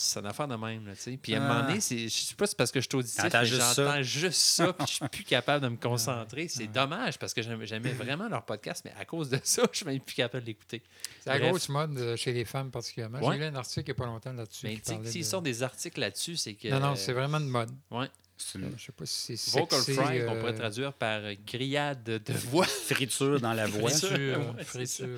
C'est 0.00 0.20
une 0.20 0.26
affaire 0.26 0.46
de 0.46 0.54
même, 0.54 0.86
là, 0.86 0.94
tu 0.94 1.00
sais. 1.02 1.16
Puis 1.16 1.34
à 1.34 1.42
un 1.42 1.44
Ah. 1.44 1.48
moment 1.52 1.66
donné, 1.68 1.80
c'est- 1.80 2.08
je 2.08 2.14
sais 2.14 2.34
pas 2.36 2.46
si 2.46 2.50
c'est 2.50 2.56
parce 2.56 2.70
que 2.70 2.80
je 2.80 2.86
suis 2.88 2.96
auditif, 2.96 3.22
mais 3.24 3.44
j'entends 3.44 4.02
juste 4.02 4.38
ça, 4.38 4.72
puis 4.72 4.86
je 4.86 4.92
suis 4.92 5.08
plus 5.08 5.24
capable 5.24 5.64
de 5.64 5.68
me 5.70 5.76
concentrer. 6.28 6.46
C'est 6.46 6.68
dommage 6.68 7.18
parce 7.18 7.34
que 7.34 7.42
j'aimais 7.42 7.92
vraiment 7.92 8.28
leur 8.28 8.44
podcast, 8.44 8.82
mais 8.84 8.92
à 9.00 9.04
cause 9.04 9.30
de 9.30 9.40
ça, 9.42 9.62
je 9.72 9.76
suis 9.78 9.86
même 9.86 9.98
plus 10.00 10.14
capable 10.14 10.42
de 10.44 10.48
l'écouter. 10.48 10.82
C'est 11.22 11.30
la 11.30 11.38
Bref. 11.38 11.50
grosse 11.50 11.68
mode 11.70 11.98
euh, 11.98 12.16
chez 12.16 12.32
les 12.32 12.44
femmes 12.44 12.70
particulièrement. 12.70 13.18
Ouais. 13.18 13.34
J'ai 13.36 13.40
lu 13.40 13.46
un 13.46 13.56
article 13.56 13.80
il 13.80 13.84
n'y 13.86 13.90
a 13.90 13.94
pas 13.94 14.06
longtemps 14.06 14.32
là-dessus. 14.32 14.66
Mais 14.66 14.78
s'ils 15.10 15.22
de- 15.22 15.26
sortent 15.26 15.44
des 15.44 15.62
articles 15.64 15.98
là-dessus, 15.98 16.36
c'est 16.36 16.54
que. 16.54 16.68
Non, 16.68 16.78
non, 16.78 16.94
c'est 16.94 17.12
vraiment 17.12 17.38
une 17.38 17.48
mode. 17.48 17.70
Ouais. 17.90 18.08
C'est 18.36 18.58
Euh, 18.58 18.62
une 18.62 18.78
Je 18.78 18.84
sais 18.86 18.92
pas 18.92 19.06
si 19.06 19.36
c'est 19.36 19.58
Vocal 19.60 19.80
sexy, 19.80 20.00
fry, 20.00 20.18
qu'on 20.26 20.34
euh, 20.34 20.40
pourrait 20.40 20.54
traduire 20.54 20.92
par 20.92 21.20
grillade 21.46 22.02
de 22.02 22.32
voix. 22.50 22.66
friture 22.66 23.40
dans 23.40 23.52
la 23.52 23.66
voix. 23.66 23.90
Friture. 23.90 24.18
friture, 24.18 24.54
Ouais, 24.56 24.64
friture, 24.64 25.08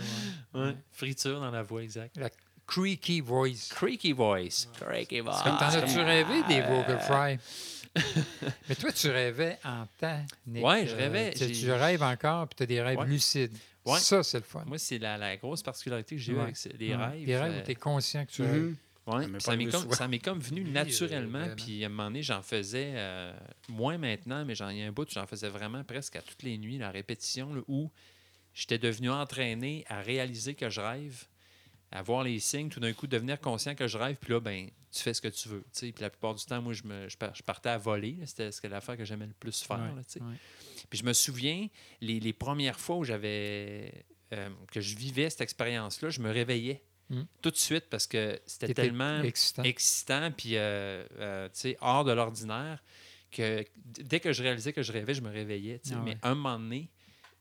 ouais. 0.54 0.60
Ouais. 0.60 0.76
Friture 0.92 1.40
dans 1.40 1.50
la 1.50 1.62
voix, 1.62 1.82
exact. 1.82 2.16
La 2.16 2.30
creaky 2.66 3.20
voice. 3.20 3.68
Creaky 3.70 4.12
voice. 4.12 4.68
Creaky 4.80 5.20
voice. 5.20 5.42
T'en 5.44 5.56
as-tu 5.56 5.98
rêvé 6.00 6.42
des 6.48 6.60
Euh, 6.60 6.66
vocal 6.82 7.00
fry? 7.00 7.38
Mais 8.68 8.74
toi, 8.74 8.92
tu 8.92 9.08
rêvais 9.08 9.58
en 9.64 9.86
temps, 9.98 10.24
Nick. 10.46 10.62
Ouais, 10.64 10.86
je 10.86 10.94
rêvais. 10.94 11.32
tu, 11.32 11.70
rêves 11.72 12.02
encore, 12.02 12.46
puis 12.48 12.56
tu 12.56 12.62
as 12.64 12.66
des 12.66 12.82
rêves 12.82 12.98
Ouais. 12.98 13.06
lucides. 13.06 13.56
Ouais. 13.86 13.98
Ça, 14.00 14.22
c'est 14.22 14.38
le 14.38 14.44
fun. 14.44 14.64
Moi, 14.66 14.78
c'est 14.78 14.98
la, 14.98 15.16
la 15.16 15.36
grosse 15.36 15.62
particularité 15.62 16.16
que 16.16 16.20
j'ai 16.20 16.34
Ouais. 16.34 16.42
avec 16.42 16.56
les 16.78 16.88
Ouais. 16.94 16.96
rêves. 17.06 17.24
Des 17.24 17.36
rêves 17.38 17.62
où 17.62 17.64
tu 17.64 17.70
es 17.70 17.74
conscient 17.76 18.26
que 18.26 18.30
tu 18.32 18.42
Mhm. 18.42 18.50
rêves. 18.50 18.74
Ça 18.74 18.76
m'est 19.28 19.40
ça 19.40 19.56
m'est 19.56 19.66
comme, 19.66 19.80
souvent. 19.82 19.94
ça 19.94 20.08
m'est 20.08 20.18
comme 20.18 20.40
venu 20.40 20.62
Oui, 20.62 20.68
euh, 20.70 20.72
naturellement. 20.72 21.38
vraiment. 21.40 21.54
puis 21.56 21.82
à 21.82 21.86
un 21.86 21.88
moment 21.90 22.04
donné, 22.04 22.22
j'en 22.22 22.42
faisais, 22.42 22.92
euh, 22.96 23.32
moins 23.68 23.98
maintenant, 23.98 24.44
mais 24.44 24.54
j'en 24.54 24.68
ai 24.70 24.82
un 24.84 24.92
bout, 24.92 25.08
j'en 25.10 25.26
faisais 25.26 25.48
vraiment 25.48 25.84
presque 25.84 26.16
à 26.16 26.22
toutes 26.22 26.42
les 26.42 26.58
nuits, 26.58 26.78
la 26.78 26.90
répétition, 26.90 27.54
là, 27.54 27.60
où 27.68 27.90
j'étais 28.54 28.78
devenu 28.78 29.10
entraîné 29.10 29.84
à 29.88 30.00
réaliser 30.00 30.54
que 30.54 30.68
je 30.70 30.80
rêve, 30.80 31.24
à 31.92 32.02
voir 32.02 32.24
les 32.24 32.40
signes, 32.40 32.68
tout 32.68 32.80
d'un 32.80 32.92
coup, 32.92 33.06
devenir 33.06 33.40
conscient 33.40 33.74
que 33.74 33.86
je 33.86 33.96
rêve, 33.96 34.16
puis 34.20 34.32
là, 34.32 34.40
ben, 34.40 34.68
tu 34.90 35.02
fais 35.02 35.14
ce 35.14 35.20
que 35.20 35.28
tu 35.28 35.48
veux. 35.48 35.62
tu 35.72 35.80
sais. 35.86 35.92
Puis 35.92 36.02
la 36.02 36.10
plupart 36.10 36.34
du 36.34 36.44
temps, 36.44 36.60
moi, 36.60 36.72
je, 36.72 36.82
me, 36.84 37.08
je, 37.08 37.16
par- 37.16 37.34
je 37.34 37.42
partais 37.42 37.68
à 37.68 37.78
voler. 37.78 38.16
C'était 38.24 38.50
c'était 38.50 38.68
l'affaire 38.70 38.96
que 38.96 39.04
j'aimais 39.04 39.26
le 39.26 39.34
plus 39.34 39.62
faire. 39.62 39.78
Ouais, 39.78 39.94
là, 39.94 40.02
tu 40.04 40.12
sais. 40.14 40.20
ouais. 40.22 40.34
Puis 40.90 40.98
je 40.98 41.04
me 41.04 41.12
souviens, 41.12 41.68
les, 42.00 42.18
les 42.18 42.32
premières 42.32 42.80
fois 42.80 42.96
où 42.96 43.04
j'avais 43.04 43.92
euh, 44.32 44.48
que 44.72 44.80
je 44.80 44.96
vivais 44.96 45.28
cette 45.30 45.42
expérience-là, 45.42 46.08
je 46.10 46.20
me 46.20 46.30
réveillais 46.30 46.82
Mm. 47.08 47.22
tout 47.40 47.50
de 47.52 47.56
suite 47.56 47.84
parce 47.88 48.06
que 48.08 48.40
c'était 48.46 48.74
tellement 48.74 49.22
excitant. 49.22 49.62
excitant 49.62 50.32
puis 50.32 50.56
euh, 50.56 51.04
euh, 51.18 51.46
tu 51.48 51.60
sais, 51.60 51.76
hors 51.80 52.04
de 52.04 52.10
l'ordinaire 52.12 52.82
que 53.30 53.64
dès 53.76 54.18
que 54.20 54.32
je 54.32 54.42
réalisais 54.42 54.72
que 54.72 54.82
je 54.82 54.92
rêvais, 54.92 55.14
je 55.14 55.20
me 55.20 55.30
réveillais. 55.30 55.78
tu 55.78 55.90
sais. 55.90 55.94
Ah 55.96 56.02
Mais 56.04 56.12
ouais. 56.12 56.18
un 56.22 56.34
moment 56.34 56.58
donné, 56.58 56.90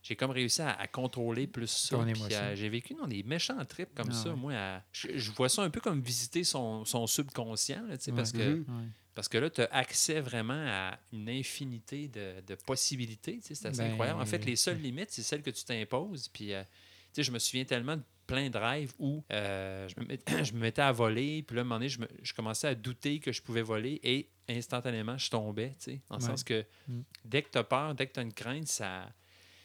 j'ai 0.03 0.15
comme 0.15 0.29
réussi 0.31 0.61
à, 0.61 0.71
à 0.73 0.85
contrôler 0.87 1.47
plus 1.47 1.65
ça. 1.67 1.95
Euh, 1.95 2.55
j'ai 2.55 2.69
vécu 2.69 2.93
dans 2.93 3.07
des 3.07 3.23
méchants 3.23 3.63
trips 3.65 3.93
comme 3.95 4.09
Ah 4.11 4.13
ça. 4.13 4.29
ouais. 4.29 4.35
Moi, 4.35 4.53
à- 4.53 4.83
je, 4.91 5.17
je 5.17 5.31
vois 5.31 5.49
ça 5.49 5.63
un 5.63 5.69
peu 5.71 5.79
comme 5.81 5.99
visiter 6.01 6.43
son, 6.43 6.85
son 6.85 7.07
subconscient, 7.07 7.85
là, 7.87 7.97
tu 7.97 8.03
sais, 8.05 8.11
parce, 8.11 8.31
que, 8.31 8.37
Mhm. 8.57 8.59
Ouais. 8.67 8.87
parce 9.15 9.27
que 9.27 9.39
là, 9.39 9.49
tu 9.49 9.61
as 9.61 9.69
accès 9.71 10.19
vraiment 10.21 10.53
à 10.67 10.99
une 11.11 11.27
infinité 11.29 12.07
de, 12.07 12.41
de 12.45 12.53
possibilités. 12.53 13.37
tu 13.39 13.47
sais, 13.47 13.55
C'est 13.55 13.67
assez 13.69 13.79
Ben, 13.81 13.91
incroyable. 13.93 14.21
En 14.21 14.25
fait, 14.27 14.45
les 14.45 14.55
seules 14.57 14.77
limites, 14.79 15.09
c'est 15.11 15.23
celles 15.23 15.41
que 15.41 15.49
tu 15.49 15.63
t'imposes. 15.63 16.27
Puis, 16.27 16.53
euh, 16.53 16.61
tu 16.63 16.67
sais, 17.13 17.23
je 17.23 17.31
me 17.31 17.39
souviens 17.39 17.65
tellement 17.65 17.95
de 17.97 18.03
plein 18.27 18.49
de 18.49 18.57
rêves 18.57 18.91
où 18.99 19.23
euh, 19.31 19.87
je, 19.87 19.99
me 19.99 20.05
met- 20.05 20.19
je 20.45 20.53
me 20.53 20.59
mettais 20.59 20.81
à 20.81 20.91
voler, 20.91 21.43
puis 21.43 21.55
là, 21.55 21.61
à 21.61 21.63
un 21.63 21.65
moment 21.65 21.75
donné, 21.75 21.89
je, 21.89 21.99
me- 21.99 22.09
je 22.23 22.33
commençais 22.33 22.67
à 22.67 22.75
douter 22.75 23.19
que 23.19 23.31
je 23.31 23.41
pouvais 23.41 23.61
voler 23.61 23.99
et 24.03 24.27
instantanément, 24.49 25.17
je 25.17 25.29
tombais, 25.29 25.69
tu 25.79 25.91
sais, 25.91 26.01
Ouais. 26.09 26.19
sens 26.19 26.43
que 26.43 26.63
Mm. 26.87 27.01
dès 27.23 27.41
que 27.41 27.49
tu 27.51 27.57
as 27.57 27.63
peur, 27.63 27.95
dès 27.95 28.07
que 28.07 28.13
tu 28.13 28.19
as 28.19 28.23
une 28.23 28.33
crainte, 28.33 28.67
ça... 28.67 29.09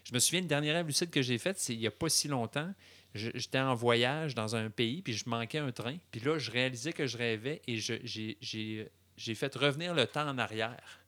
Je 0.05 0.15
me 0.15 0.19
souviens, 0.19 0.41
le 0.41 0.47
dernier 0.47 0.73
rêve 0.73 0.87
lucide 0.87 1.11
que 1.11 1.21
j'ai 1.23 1.37
fait, 1.39 1.59
c'est 1.59 1.75
il 1.75 1.79
n'y 1.79 1.87
a 1.87 1.91
pas 1.91 2.09
si 2.09 2.27
longtemps. 2.29 2.73
J'étais 3.15 3.59
en 3.59 3.75
voyage 3.75 4.35
dans 4.35 4.57
un 4.57 4.71
pays, 4.71 5.03
puis 5.03 5.13
je 5.13 5.29
manquais 5.29 5.59
un 5.59 5.73
train. 5.73 5.97
Puis 6.11 6.21
là, 6.21 6.39
je 6.39 6.51
réalisais 6.51 6.93
que 6.93 7.07
je 7.07 7.19
rêvais 7.19 7.61
et 7.67 7.77
j'ai 7.77 9.35
fait 9.35 9.55
revenir 9.55 9.95
le 9.95 10.07
temps 10.07 10.27
en 10.29 10.39
arrière. 10.39 11.00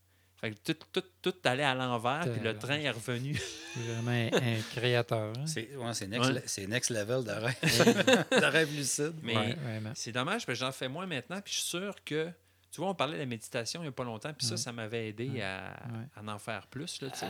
Fait 0.42 0.50
que 0.50 0.72
tout, 0.72 0.86
tout, 0.92 1.04
tout 1.22 1.34
allait 1.44 1.62
à 1.62 1.72
l'envers, 1.74 2.22
puis 2.30 2.40
le 2.42 2.58
train 2.58 2.74
est 2.74 2.90
revenu. 2.90 3.40
C'est 3.74 3.80
vraiment 3.94 4.10
un, 4.10 4.56
un 4.58 4.60
créateur. 4.74 5.32
hein? 5.38 5.46
C'est 5.46 5.74
ouais, 5.76 5.94
c'est 5.94 6.08
next, 6.08 6.58
Ouais. 6.58 6.66
next 6.66 6.90
level 6.90 7.22
de 7.24 7.30
rêve, 7.30 8.26
de 8.40 8.44
rêve 8.46 8.74
lucide. 8.76 9.14
Mais 9.22 9.36
Ouais, 9.36 9.56
c'est 9.94 10.10
dommage, 10.12 10.44
parce 10.44 10.58
que 10.58 10.64
j'en 10.66 10.72
fais 10.72 10.88
moins 10.88 11.06
maintenant, 11.06 11.40
puis 11.40 11.52
je 11.54 11.58
suis 11.60 11.68
sûr 11.68 11.94
que. 12.04 12.28
Tu 12.72 12.80
vois, 12.80 12.88
on 12.88 12.94
parlait 12.94 13.16
de 13.16 13.18
la 13.20 13.26
méditation 13.26 13.80
il 13.80 13.84
n'y 13.84 13.88
a 13.90 13.92
pas 13.92 14.02
longtemps, 14.02 14.32
puis 14.32 14.46
ça, 14.46 14.52
Ouais. 14.52 14.56
ça 14.56 14.72
m'avait 14.72 15.08
aidé 15.10 15.28
Ouais. 15.28 15.42
à, 15.42 15.74
Ouais. 15.92 16.06
à 16.28 16.32
en 16.34 16.38
faire 16.38 16.66
plus, 16.68 17.02
là, 17.02 17.10
tu 17.10 17.18
sais. 17.18 17.26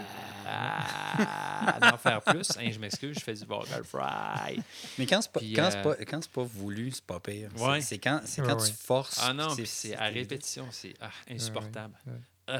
Ah, 0.46 1.78
à 1.80 1.94
en 1.94 1.98
faire 1.98 2.22
plus. 2.22 2.48
Hein, 2.58 2.70
je 2.70 2.78
m'excuse, 2.78 3.18
je 3.18 3.24
fais 3.24 3.34
du 3.34 3.44
burger 3.44 3.82
fry. 3.84 4.62
Mais 4.98 5.04
quand 5.06 5.20
c'est 5.20 5.32
pas, 5.32 5.40
Puis, 5.40 5.52
quand 5.52 5.64
euh, 5.64 5.70
c'est 5.70 5.82
pas, 5.82 5.96
quand 6.04 6.22
c'est 6.22 6.30
pas 6.32 6.44
voulu, 6.44 6.92
c'est 6.92 7.04
pas 7.04 7.18
pire. 7.20 7.50
C'est- 7.56 7.62
Ouais. 7.64 7.80
C'est 7.80 7.98
quand, 7.98 8.20
quand 8.36 8.60
ouais. 8.60 8.68
tu 8.68 8.72
forces. 8.72 9.18
Ah 9.20 9.32
non, 9.34 9.50
c'est- 9.50 9.56
puis 9.56 9.66
c'est 9.66 9.88
c'est 9.88 9.96
à 9.96 10.04
répétition, 10.04 10.68
c'est 10.70 10.94
ah, 11.00 11.10
insupportable. 11.28 11.94
ouais. 12.06 12.58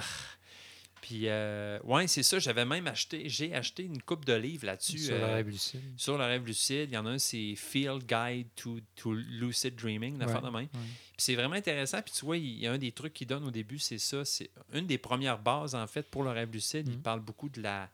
Puis, 1.03 1.23
euh, 1.27 1.79
ouais, 1.83 2.07
c'est 2.07 2.23
ça, 2.23 2.39
j'avais 2.39 2.65
même 2.65 2.87
acheté, 2.87 3.29
j'ai 3.29 3.53
acheté 3.55 3.83
une 3.83 4.01
coupe 4.01 4.25
de 4.25 4.35
livres 4.35 4.67
là-dessus. 4.67 4.99
Sur 4.99 5.17
le 5.17 5.23
euh, 5.25 5.35
rêve 5.35 5.49
lucide. 5.49 5.81
sur 5.97 6.17
le 6.17 6.25
rêve 6.25 6.47
lucide. 6.47 6.91
Il 6.91 6.95
y 6.95 6.97
en 6.97 7.05
a 7.07 7.11
un, 7.11 7.19
c'est 7.19 7.55
Field 7.57 8.05
Guide 8.07 8.47
to, 8.55 8.79
to 8.95 9.13
Lucid 9.13 9.75
Dreaming, 9.75 10.17
l'affaire 10.19 10.37
Ouais, 10.37 10.49
de 10.49 10.55
même. 10.55 10.55
ouais. 10.63 10.69
Puis 10.73 11.17
c'est 11.19 11.35
vraiment 11.35 11.57
intéressant. 11.57 12.01
Puis 12.03 12.15
tu 12.17 12.25
vois, 12.25 12.37
il 12.39 12.57
y 12.57 12.69
a 12.69 12.73
un 12.73 12.79
des 12.79 12.93
trucs 12.93 13.13
qu'il 13.15 13.27
donne 13.27 13.43
au 13.45 13.51
début, 13.51 13.81
c'est 13.81 13.99
ça. 13.99 14.25
C'est 14.25 14.49
une 14.73 14.87
des 14.87 14.97
premières 14.99 15.41
bases, 15.41 15.75
en 15.75 15.87
fait, 15.89 16.09
pour 16.09 16.23
le 16.23 16.31
rêve 16.31 16.53
lucide. 16.53 16.87
Il 16.87 16.95
Mhm. 16.99 17.03
parle 17.03 17.21
beaucoup 17.21 17.49
de 17.49 17.61
la, 17.61 17.91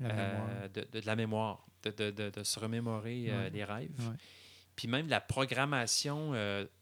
La 0.00 0.08
euh, 0.08 0.32
mémoire. 0.32 0.68
de, 0.72 0.80
de- 0.80 1.00
de 1.00 1.06
la 1.06 1.16
mémoire, 1.16 1.66
de, 1.84 2.10
de- 2.10 2.42
se 2.42 2.58
remémorer 2.58 3.26
euh, 3.28 3.44
Ouais. 3.44 3.50
les 3.50 3.64
rêves. 3.64 4.12
Puis 4.76 4.88
même 4.88 5.08
la 5.08 5.20
programmation 5.20 6.32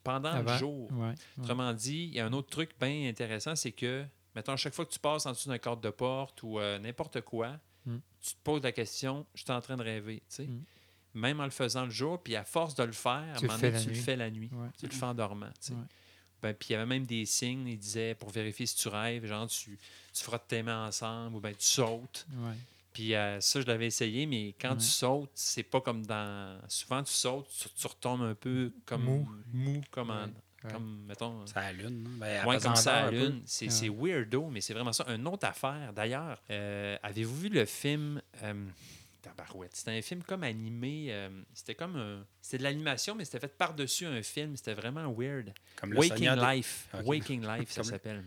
pendant 0.04 0.30
Avant. 0.30 0.52
le 0.52 0.58
jour. 0.58 0.90
Autrement 1.38 1.72
dit, 1.72 2.04
il 2.12 2.14
y 2.14 2.20
a 2.20 2.26
un 2.26 2.32
autre 2.32 2.48
truc 2.50 2.70
bien 2.80 3.08
intéressant, 3.08 3.56
c'est 3.56 3.72
que, 3.72 4.04
mettons, 4.35 4.53
à 4.53 4.57
chaque 4.57 4.74
fois 4.74 4.85
que 4.85 4.93
tu 4.93 4.99
passes 4.99 5.26
en 5.26 5.30
dessous 5.32 5.49
d'un 5.49 5.59
cadre 5.59 5.80
de 5.80 5.91
porte 5.91 6.43
ou 6.43 6.59
euh, 6.59 6.78
n'importe 6.78 7.20
quoi, 7.22 7.59
Mm. 7.87 7.99
tu 8.22 8.30
te 8.32 8.39
poses 8.43 8.62
la 8.62 8.72
question, 8.72 9.26
je 9.35 9.43
suis 9.43 9.53
en 9.53 9.61
train 9.61 9.76
de 9.76 9.82
rêver, 9.82 10.16
tu 10.30 10.37
sais. 10.37 10.47
Mm. 10.47 10.62
Même 11.16 11.41
en 11.41 11.45
le 11.45 11.51
faisant 11.51 11.85
le 11.85 11.91
jour, 11.91 12.18
puis 12.22 12.35
à 12.35 12.43
force 12.43 12.74
de 12.74 12.82
le 12.82 12.93
faire, 12.93 13.12
à 13.12 13.16
un 13.18 13.35
Tu 13.35 13.43
le 13.43 13.49
moment 13.49 13.59
fais 13.59 13.70
donné, 13.70 13.78
la 13.78 13.80
tu 13.85 13.89
le 13.91 13.95
nuit. 13.95 14.01
fais 14.03 14.16
la 14.16 14.30
nuit. 14.30 14.51
Ouais. 14.55 14.68
Tu 14.78 14.87
le 14.87 14.93
fais 14.93 15.05
en 15.05 15.12
dormant, 15.14 15.51
tu 15.61 15.66
sais. 15.68 15.72
Ouais. 15.74 15.85
Ben, 16.43 16.55
puis 16.55 16.68
il 16.70 16.72
y 16.72 16.76
avait 16.76 16.87
même 16.87 17.05
des 17.07 17.26
signes, 17.26 17.68
il 17.68 17.78
disait, 17.78 18.14
pour 18.14 18.30
vérifier 18.30 18.64
si 18.66 18.76
tu 18.76 18.89
rêves, 18.89 19.26
genre 19.26 19.47
tu, 19.49 19.78
tu 20.14 20.22
frottes 20.24 20.49
tes 20.49 20.62
mains 20.62 20.87
ensemble 20.89 21.37
ou 21.37 21.41
ben 21.41 21.53
tu 21.55 21.64
sautes. 21.66 22.26
Ouais. 22.37 22.55
Puis 22.95 23.14
euh, 23.14 23.39
ça, 23.41 23.61
je 23.61 23.66
l'avais 23.66 23.87
essayé, 23.89 24.24
mais 24.24 24.55
quand 24.59 24.70
Ouais. 24.70 24.76
tu 24.78 24.85
sautes, 24.87 25.30
c'est 25.35 25.62
pas 25.62 25.80
comme 25.82 26.07
dans... 26.07 26.59
Souvent, 26.68 27.03
tu 27.03 27.12
sautes, 27.12 27.49
tu, 27.59 27.68
tu 27.68 27.87
retombes 27.87 28.22
un 28.22 28.35
peu 28.35 28.72
comme 28.87 29.03
Mou. 29.05 29.28
mou 29.53 29.82
comme, 29.91 30.11
en- 30.11 30.24
Ouais. 30.24 30.32
Ouais. 30.64 30.72
comme 30.72 31.04
mettons... 31.06 31.46
Ça 31.46 31.60
allume. 31.60 32.04
hein. 32.06 32.16
Ben, 32.20 32.46
Ouais, 32.46 32.58
comme 32.58 32.76
ça 32.76 33.04
à 33.06 33.10
lune. 33.10 33.42
C'est 33.46 33.66
Ouais. 33.66 33.70
c'est 33.70 33.88
weirdo, 33.88 34.48
mais 34.50 34.60
c'est 34.60 34.74
vraiment 34.74 34.92
ça. 34.92 35.04
Une 35.08 35.26
autre 35.26 35.46
affaire. 35.46 35.92
D'ailleurs, 35.92 36.40
euh, 36.50 36.96
avez-vous 37.02 37.36
vu 37.36 37.48
le 37.50 37.64
film 37.64 38.20
euh, 38.42 38.64
Tabarouette? 39.22 39.74
C'était 39.74 39.92
un 39.98 40.02
film 40.02 40.22
comme 40.22 40.42
animé. 40.44 41.06
euh, 41.10 41.28
c'était 41.54 41.74
comme 41.74 41.96
un. 41.96 42.24
C'était 42.40 42.58
de 42.58 42.62
l'animation, 42.64 43.14
mais 43.14 43.24
c'était 43.24 43.40
fait 43.40 43.56
par-dessus 43.56 44.06
un 44.06 44.22
film. 44.22 44.56
C'était 44.56 44.74
vraiment 44.74 45.12
weird. 45.12 45.52
Comme 45.76 45.92
le 45.92 45.98
Waking 45.98 46.30
des- 46.30 46.56
Life. 46.56 46.88
Ok. 46.94 47.00
Waking 47.06 47.40
Life, 47.46 47.70
ça 47.72 47.80
Comme 47.82 47.90
le- 47.90 47.94
s'appelle. 47.96 48.24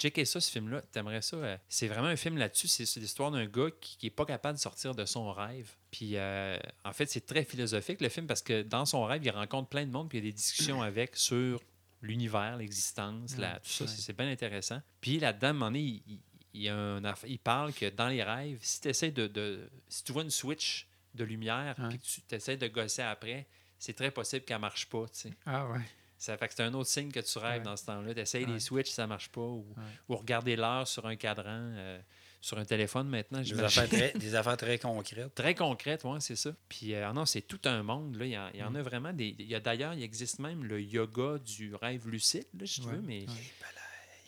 Checkez 0.00 0.24
ça, 0.24 0.40
ce 0.40 0.50
film-là. 0.50 0.80
T'aimerais 0.92 1.20
ça. 1.22 1.36
euh, 1.36 1.56
c'est 1.68 1.86
vraiment 1.86 2.08
un 2.08 2.16
film 2.16 2.38
là-dessus. 2.38 2.68
C'est 2.68 2.86
c'est 2.86 2.98
l'histoire 3.00 3.30
d'un 3.30 3.44
gars 3.46 3.68
qui 3.80 3.98
n'est 4.06 4.10
pas 4.10 4.24
capable 4.24 4.56
de 4.56 4.62
sortir 4.62 4.94
de 4.94 5.04
son 5.04 5.30
rêve. 5.32 5.70
Puis, 5.90 6.16
euh, 6.16 6.56
en 6.84 6.92
fait, 6.92 7.06
c'est 7.06 7.26
très 7.26 7.44
philosophique, 7.44 8.00
le 8.00 8.08
film, 8.08 8.26
parce 8.26 8.40
que 8.42 8.62
dans 8.62 8.86
son 8.86 9.04
rêve, 9.04 9.22
il 9.24 9.30
rencontre 9.30 9.68
plein 9.68 9.84
de 9.84 9.90
monde, 9.90 10.08
puis 10.08 10.18
il 10.18 10.24
y 10.24 10.28
a 10.28 10.30
des 10.30 10.36
discussions 10.36 10.80
avec 10.82 11.16
sur 11.16 11.60
l'univers, 12.00 12.56
l'existence, 12.56 13.36
la- 13.36 13.60
tout 13.60 13.68
ça. 13.68 13.86
C'est 13.86 14.16
bien 14.16 14.30
intéressant. 14.30 14.80
Puis 15.02 15.18
là-dedans, 15.18 15.48
à 15.48 15.50
un 15.50 15.52
moment 15.52 15.66
donné, 15.66 15.80
il, 15.80 16.02
il- 16.06 16.20
il 16.54 16.62
y 16.62 16.68
a 16.68 16.74
un 16.76 17.02
il 17.28 17.38
parle 17.38 17.72
que 17.72 17.90
dans 17.90 18.08
les 18.08 18.22
rêves, 18.24 18.58
si 18.62 18.80
tu 18.80 18.88
essaies 18.88 19.12
de, 19.12 19.26
de- 19.28 19.70
Si 19.88 20.02
tu 20.02 20.12
vois 20.12 20.22
une 20.22 20.30
switch 20.30 20.88
de 21.14 21.24
lumière, 21.24 21.76
Ouais. 21.78 21.88
puis 21.90 21.98
que 21.98 22.04
tu 22.28 22.34
essaies 22.34 22.56
de 22.56 22.66
gosser 22.68 23.02
après, 23.02 23.46
c'est 23.78 23.92
très 23.92 24.10
possible 24.10 24.44
qu'elle 24.44 24.56
ne 24.56 24.62
marche 24.62 24.86
pas. 24.88 25.04
Ah 25.46 25.68
ouais. 25.68 25.80
Ça 26.20 26.36
fait 26.36 26.48
que 26.48 26.54
c'est 26.54 26.62
un 26.62 26.74
autre 26.74 26.90
signe 26.90 27.10
que 27.10 27.20
tu 27.20 27.38
rêves 27.38 27.58
Ouais. 27.60 27.64
dans 27.64 27.76
ce 27.76 27.86
temps-là. 27.86 28.12
Tu 28.14 28.20
essayes 28.20 28.44
Ouais. 28.44 28.52
les 28.52 28.60
switches, 28.60 28.90
ça 28.90 29.06
marche 29.06 29.30
pas. 29.30 29.40
Ou, 29.40 29.66
Ouais. 29.76 29.82
ou 30.10 30.16
regarder 30.16 30.54
l'heure 30.54 30.86
sur 30.86 31.06
un 31.06 31.16
cadran, 31.16 31.46
euh, 31.48 31.98
sur 32.42 32.58
un 32.58 32.64
téléphone 32.66 33.08
maintenant. 33.08 33.40
Des 33.40 33.58
affaires, 33.58 33.88
très, 33.88 34.12
des 34.18 34.34
affaires 34.34 34.56
très 34.58 34.78
concrètes. 34.78 35.34
Très 35.34 35.54
concrète, 35.54 36.02
oui, 36.04 36.18
c'est 36.20 36.36
ça. 36.36 36.50
Puis, 36.68 36.92
euh, 36.94 37.08
ah 37.08 37.12
non, 37.14 37.24
c'est 37.24 37.40
tout 37.42 37.60
un 37.64 37.82
monde. 37.82 38.16
Là. 38.16 38.26
Il, 38.26 38.32
y 38.32 38.38
en, 38.38 38.50
il 38.52 38.60
y 38.60 38.62
en 38.62 38.70
Mm. 38.70 38.76
a 38.76 38.82
vraiment 38.82 39.12
des. 39.14 39.34
Il 39.38 39.46
y 39.46 39.54
a 39.54 39.60
d'ailleurs, 39.60 39.94
il 39.94 40.02
existe 40.02 40.38
même 40.40 40.62
le 40.64 40.80
yoga 40.82 41.38
du 41.38 41.74
rêve 41.74 42.06
lucide, 42.06 42.46
là, 42.58 42.66
si 42.66 42.82
tu 42.82 42.86
veux, 42.88 43.00
mais, 43.00 43.20
ouais. 43.20 43.26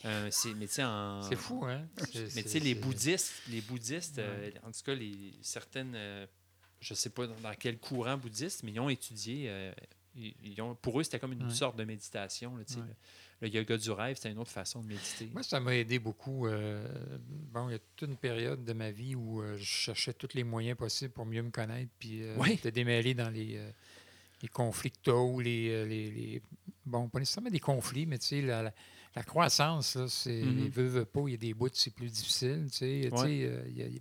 euh, 0.06 0.28
c'est, 0.30 0.54
mais 0.54 0.66
tu 0.68 0.72
sais, 0.74 0.84
en. 0.84 1.20
C'est 1.22 1.36
fou, 1.36 1.62
hein? 1.66 1.86
C'est- 2.10 2.34
Mais 2.36 2.42
tu 2.42 2.48
sais, 2.48 2.58
les 2.58 2.74
bouddhistes, 2.74 3.34
les 3.50 3.60
bouddhistes, 3.60 4.18
euh, 4.18 4.50
en 4.64 4.70
tout 4.72 4.80
cas, 4.84 4.94
les, 4.94 5.34
certaines. 5.42 5.92
euh, 5.94 6.26
je 6.80 6.94
sais 6.94 7.10
pas 7.10 7.26
dans, 7.26 7.38
dans 7.40 7.54
quel 7.54 7.78
courant 7.78 8.16
bouddhiste, 8.16 8.62
mais 8.64 8.72
ils 8.72 8.80
ont 8.80 8.88
étudié. 8.88 9.48
Ils, 10.14 10.34
ils 10.42 10.60
ont, 10.62 10.74
pour 10.74 10.98
eux, 11.00 11.02
c'était 11.04 11.18
comme 11.18 11.32
une 11.32 11.44
Ouais. 11.46 11.54
sorte 11.54 11.76
de 11.76 11.84
méditation. 11.84 12.56
là. 12.56 12.64
Ouais. 12.70 12.82
le, 13.40 13.48
le 13.48 13.54
yoga 13.54 13.76
du 13.76 13.90
rêve, 13.90 14.16
c'était 14.16 14.30
une 14.30 14.38
autre 14.38 14.50
façon 14.50 14.82
de 14.82 14.86
méditer. 14.88 15.28
Moi, 15.32 15.42
ça 15.42 15.58
m'a 15.60 15.74
aidé 15.74 15.98
beaucoup. 15.98 16.46
euh, 16.46 16.86
bon, 17.52 17.68
il 17.68 17.72
y 17.72 17.74
a 17.76 17.78
toute 17.96 18.08
une 18.08 18.16
période 18.16 18.64
de 18.64 18.72
ma 18.72 18.90
vie 18.90 19.14
où 19.14 19.40
euh, 19.42 19.56
je 19.58 19.64
cherchais 19.64 20.12
tous 20.12 20.34
les 20.34 20.44
moyens 20.44 20.76
possibles 20.78 21.12
pour 21.12 21.26
mieux 21.26 21.42
me 21.42 21.50
connaître, 21.50 21.90
puis 21.98 22.22
euh, 22.22 22.36
de 22.62 22.70
démêler 22.70 23.14
dans 23.14 23.30
les, 23.30 23.56
euh, 23.56 23.70
les 24.42 24.48
conflictos, 24.48 25.40
les, 25.40 25.86
les, 25.86 26.10
les- 26.10 26.42
Bon, 26.84 27.08
pas 27.08 27.20
nécessairement 27.20 27.48
des 27.50 27.60
conflits, 27.60 28.06
mais 28.06 28.18
tu 28.18 28.26
sais, 28.26 28.42
la, 28.42 28.62
la- 28.64 28.74
la 29.14 29.22
croissance, 29.22 30.04
c'est... 30.08 30.42
Mhm. 30.42 30.56
Les 30.64 30.68
veux, 30.68 30.86
veux 30.88 31.04
pas, 31.04 31.20
il 31.26 31.30
y 31.32 31.34
a 31.34 31.36
des 31.36 31.54
bouts, 31.54 31.68
c'est 31.72 31.94
plus 31.94 32.10
difficile, 32.10 32.66
tu 32.72 32.78
sais. 32.78 33.10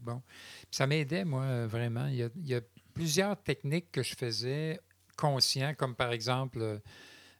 bon. 0.02 0.22
Puis 0.62 0.68
ça 0.72 0.88
m'aidait, 0.88 1.24
moi, 1.26 1.68
vraiment. 1.68 2.08
Il 2.08 2.16
y, 2.16 2.24
a, 2.24 2.30
il 2.38 2.48
y 2.48 2.56
a 2.56 2.62
plusieurs 2.94 3.40
techniques 3.44 3.92
que 3.92 4.02
je 4.02 4.16
faisais 4.16 4.80
conscient, 5.22 5.74
comme 5.76 5.96
par 5.96 6.12
exemple... 6.12 6.60
euh, 6.62 6.78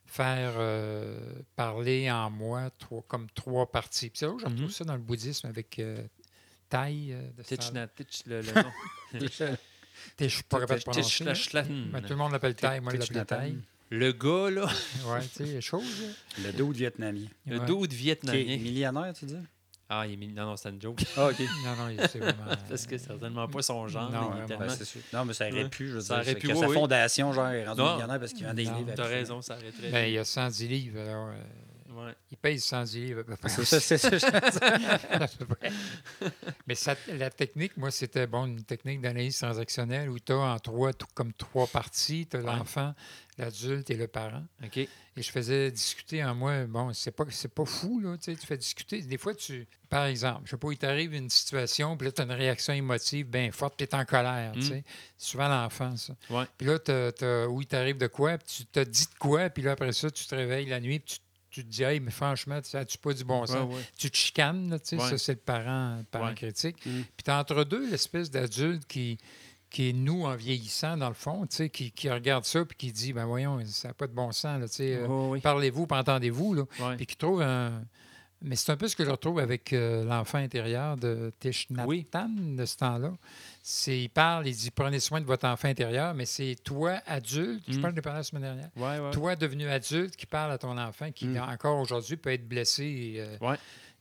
faire 0.04 0.54
euh, 0.58 1.16
parler 1.56 2.10
en 2.10 2.28
moi 2.28 2.68
trois, 2.78 3.02
comme 3.08 3.28
trois 3.30 3.70
parties. 3.70 4.10
Puis 4.10 4.18
c'est 4.18 4.26
là 4.26 4.32
où 4.32 4.38
je 4.38 4.44
retrouve 4.44 4.64
Mhm. 4.64 4.70
ça 4.70 4.84
dans 4.84 4.92
le 4.94 5.00
bouddhisme 5.00 5.46
avec 5.46 5.78
euh, 5.78 5.96
Tai. 6.68 6.90
euh, 7.12 7.30
de 7.38 7.42
Tich 8.04 8.26
le, 8.26 8.42
le 8.42 8.52
nom? 8.62 8.70
Je 10.20 10.26
suis 10.28 10.42
pas 10.42 10.60
capable 10.60 10.80
de 10.80 10.84
Tich- 10.84 11.24
prononcer. 11.24 11.62
Ben, 11.92 12.02
tout 12.02 12.08
le 12.10 12.16
monde 12.16 12.32
l'appelle 12.32 12.54
Tai, 12.54 12.80
moi 12.80 12.92
je 12.92 12.98
l'appelle 12.98 13.24
Tai. 13.24 13.36
Nathan. 13.52 13.56
Le 13.90 14.12
gars, 14.12 14.50
là, 14.50 14.66
Ouais, 15.06 15.20
tu 15.34 15.46
sais, 15.46 15.60
chose. 15.62 16.02
là. 16.02 16.44
Le 16.50 16.52
dos 16.52 16.70
vietnamien. 16.72 17.28
le 17.46 17.58
Qui 17.60 17.72
est 17.72 17.86
vietnamien. 17.96 18.56
millionnaire, 18.58 19.14
tu 19.14 19.24
dis? 19.24 19.36
Ah, 19.94 20.06
il 20.06 20.14
est 20.14 20.16
mis- 20.16 20.28
Non, 20.28 20.46
non, 20.46 20.56
c'est 20.56 20.70
une 20.70 20.80
joke. 20.80 21.02
Ah, 21.18 21.26
OK. 21.26 21.38
Non, 21.64 21.76
non, 21.76 21.96
c'est 22.10 22.18
vraiment. 22.18 22.44
Parce 22.68 22.86
que 22.86 22.96
c'est 22.96 23.06
certainement 23.08 23.46
pas 23.46 23.60
son 23.60 23.86
genre. 23.88 24.10
Non, 24.10 24.30
mais 24.30 24.46
tellement- 24.46 24.66
Ben, 24.66 24.84
sûr. 24.84 25.00
Non, 25.12 25.24
mais 25.26 25.34
ça 25.34 25.48
aurait 25.50 25.68
pu, 25.68 25.88
je 25.88 25.94
veux 25.94 26.00
Ça 26.00 26.14
dire. 26.14 26.22
aurait 26.22 26.24
c'est 26.32 26.34
pu, 26.36 26.48
que 26.48 26.52
oui, 26.54 26.58
sa 26.60 26.68
fondation, 26.68 27.32
genre, 27.32 27.48
est 27.48 27.66
rendue 27.66 27.82
millionnaire 27.82 28.18
parce 28.20 28.32
qu'il 28.32 28.46
vend 28.46 28.54
des 28.54 28.64
Non. 28.64 28.78
livres. 28.78 28.92
T'as 28.96 29.04
raison, 29.04 29.42
ça 29.42 29.54
arrêterait. 29.54 29.90
Ben, 29.90 30.06
il 30.08 30.14
y 30.14 30.18
a 30.18 30.24
110 30.24 30.68
livres. 30.68 31.00
Alors, 31.00 31.28
euh, 31.28 31.34
Ouais. 32.04 32.14
il 32.30 32.36
paye 32.36 32.60
110 32.60 32.98
livres 32.98 33.20
à 33.20 33.24
peu 33.24 33.36
près. 33.36 33.48
C'est 33.48 33.64
ça, 33.64 33.80
c'est 33.80 33.98
ça. 33.98 34.18
Mais 36.66 36.74
ça- 36.74 36.96
la 37.08 37.30
technique, 37.30 37.76
moi, 37.76 37.90
c'était 37.90 38.26
bon, 38.26 38.46
une 38.46 38.62
technique 38.64 39.00
d'analyse 39.00 39.38
transactionnelle 39.38 40.08
où 40.08 40.18
tu 40.18 40.32
as 40.32 40.36
en 40.38 40.58
trois, 40.58 40.92
comme 41.14 41.32
trois 41.32 41.66
parties. 41.66 42.26
Tu 42.30 42.36
as 42.36 42.40
Ouais. 42.40 42.46
l'enfant, 42.46 42.94
l'adulte 43.38 43.90
et 43.90 43.96
le 43.96 44.06
parent. 44.08 44.44
OK. 44.64 44.76
Et 44.78 44.88
je 45.22 45.30
faisais 45.30 45.70
discuter 45.70 46.24
en 46.24 46.34
moi. 46.34 46.64
Bon, 46.64 46.92
c'est 46.94 47.10
pas, 47.10 47.24
c'est 47.30 47.52
pas 47.52 47.66
fou, 47.66 48.00
là. 48.00 48.16
Tu 48.16 48.32
sais, 48.32 48.36
tu 48.36 48.46
fais 48.46 48.56
discuter. 48.56 49.02
Des 49.02 49.18
fois, 49.18 49.34
tu. 49.34 49.66
Par 49.90 50.06
exemple, 50.06 50.42
je 50.46 50.52
sais 50.52 50.56
pas, 50.56 50.72
il 50.72 50.78
t'arrive 50.78 51.12
une 51.12 51.28
situation, 51.28 51.96
puis 51.98 52.06
là, 52.06 52.12
tu 52.12 52.22
as 52.22 52.24
une 52.24 52.32
réaction 52.32 52.72
émotive 52.72 53.26
bien 53.26 53.52
forte, 53.52 53.74
puis 53.76 53.86
tu 53.86 53.94
es 53.94 53.98
en 53.98 54.06
colère. 54.06 54.52
tu 54.54 54.60
Mm. 54.60 54.62
sais. 54.62 54.84
C'est 55.18 55.30
souvent 55.32 55.48
l'enfant, 55.48 55.94
ça. 55.96 56.14
Puis 56.56 56.66
là, 56.66 56.78
t'as- 56.78 57.12
t'as- 57.12 57.46
oui, 57.46 57.64
il 57.64 57.66
t'arrive 57.66 57.98
de 57.98 58.06
quoi, 58.06 58.38
puis 58.38 58.46
tu 58.56 58.64
t'as 58.66 58.86
dit 58.86 59.04
de 59.04 59.18
quoi, 59.18 59.50
puis 59.50 59.62
là, 59.62 59.72
après 59.72 59.92
ça, 59.92 60.10
tu 60.10 60.24
te 60.26 60.34
réveilles 60.34 60.66
la 60.66 60.80
nuit, 60.80 60.98
puis 61.00 61.16
tu, 61.16 61.20
tu 61.52 61.64
te 61.64 61.68
dis, 61.68 61.82
hey, 61.82 62.00
mais 62.00 62.10
franchement, 62.10 62.60
tu 62.60 62.76
as-tu 62.76 62.98
pas 62.98 63.12
du 63.12 63.24
bon 63.24 63.46
sens? 63.46 63.68
Ouais, 63.68 63.76
ouais. 63.76 63.82
Tu 63.98 64.10
te 64.10 64.16
chicanes, 64.16 64.70
là, 64.70 64.76
Ouais. 64.76 64.98
ça, 64.98 65.18
c'est 65.18 65.34
le 65.34 65.38
parent, 65.38 66.02
parent 66.10 66.34
critique. 66.34 66.84
Mm. 66.84 67.02
Puis 67.16 67.24
tu 67.24 67.30
entre 67.30 67.64
deux 67.64 67.90
l'espèce 67.90 68.30
d'adulte 68.30 68.86
qui, 68.86 69.18
qui 69.70 69.88
est 69.88 69.92
nous 69.92 70.24
en 70.24 70.34
vieillissant, 70.34 70.96
dans 70.96 71.08
le 71.08 71.14
fond, 71.14 71.46
qui, 71.46 71.92
qui 71.92 72.10
regarde 72.10 72.44
ça, 72.44 72.64
puis 72.64 72.76
qui 72.76 72.92
dit, 72.92 73.12
ben 73.12 73.24
voyons, 73.24 73.58
ça 73.66 73.88
n'a 73.88 73.94
pas 73.94 74.06
de 74.06 74.12
bon 74.12 74.30
sens, 74.32 74.80
euh. 74.80 75.38
Parlez-vous, 75.42 75.86
puis 75.86 75.98
entendez-vous. 75.98 76.66
Puis 76.96 77.06
qui 77.06 77.16
trouve 77.16 77.42
un, 77.42 77.82
Mais 78.42 78.56
c'est 78.56 78.72
un 78.72 78.76
peu 78.76 78.88
ce 78.88 78.96
que 78.96 79.04
je 79.04 79.10
retrouve 79.10 79.38
avec 79.38 79.72
euh, 79.72 80.04
l'enfant 80.04 80.38
intérieur 80.38 80.96
de 80.96 81.32
Tish 81.40 81.70
Nhat 81.70 81.86
Oui. 81.86 82.06
De 82.12 82.64
ce 82.66 82.76
temps-là. 82.76 83.12
C'est, 83.64 83.96
il 84.00 84.08
parle, 84.08 84.48
il 84.48 84.56
dit 84.56 84.72
prenez 84.72 84.98
soin 84.98 85.20
de 85.20 85.24
votre 85.26 85.46
enfant 85.46 85.68
intérieur, 85.68 86.14
mais 86.14 86.26
c'est 86.26 86.56
toi, 86.64 87.00
adulte, 87.06 87.62
je 87.68 87.78
Mm. 87.78 87.82
je 87.82 87.94
l'ai 87.94 88.02
parlé 88.02 88.18
la 88.18 88.22
semaine 88.24 88.42
dernière, 88.42 88.70
Ouais, 88.76 88.98
ouais. 88.98 89.10
toi 89.12 89.36
devenu 89.36 89.68
adulte 89.68 90.16
qui 90.16 90.26
parle 90.26 90.50
à 90.50 90.58
ton 90.58 90.76
enfant 90.76 91.12
qui 91.12 91.26
Mm. 91.28 91.36
encore 91.48 91.78
aujourd'hui 91.78 92.16
peut 92.16 92.32
être 92.32 92.46
blessé, 92.48 93.14
euh, 93.18 93.36
Ouais. 93.40 93.56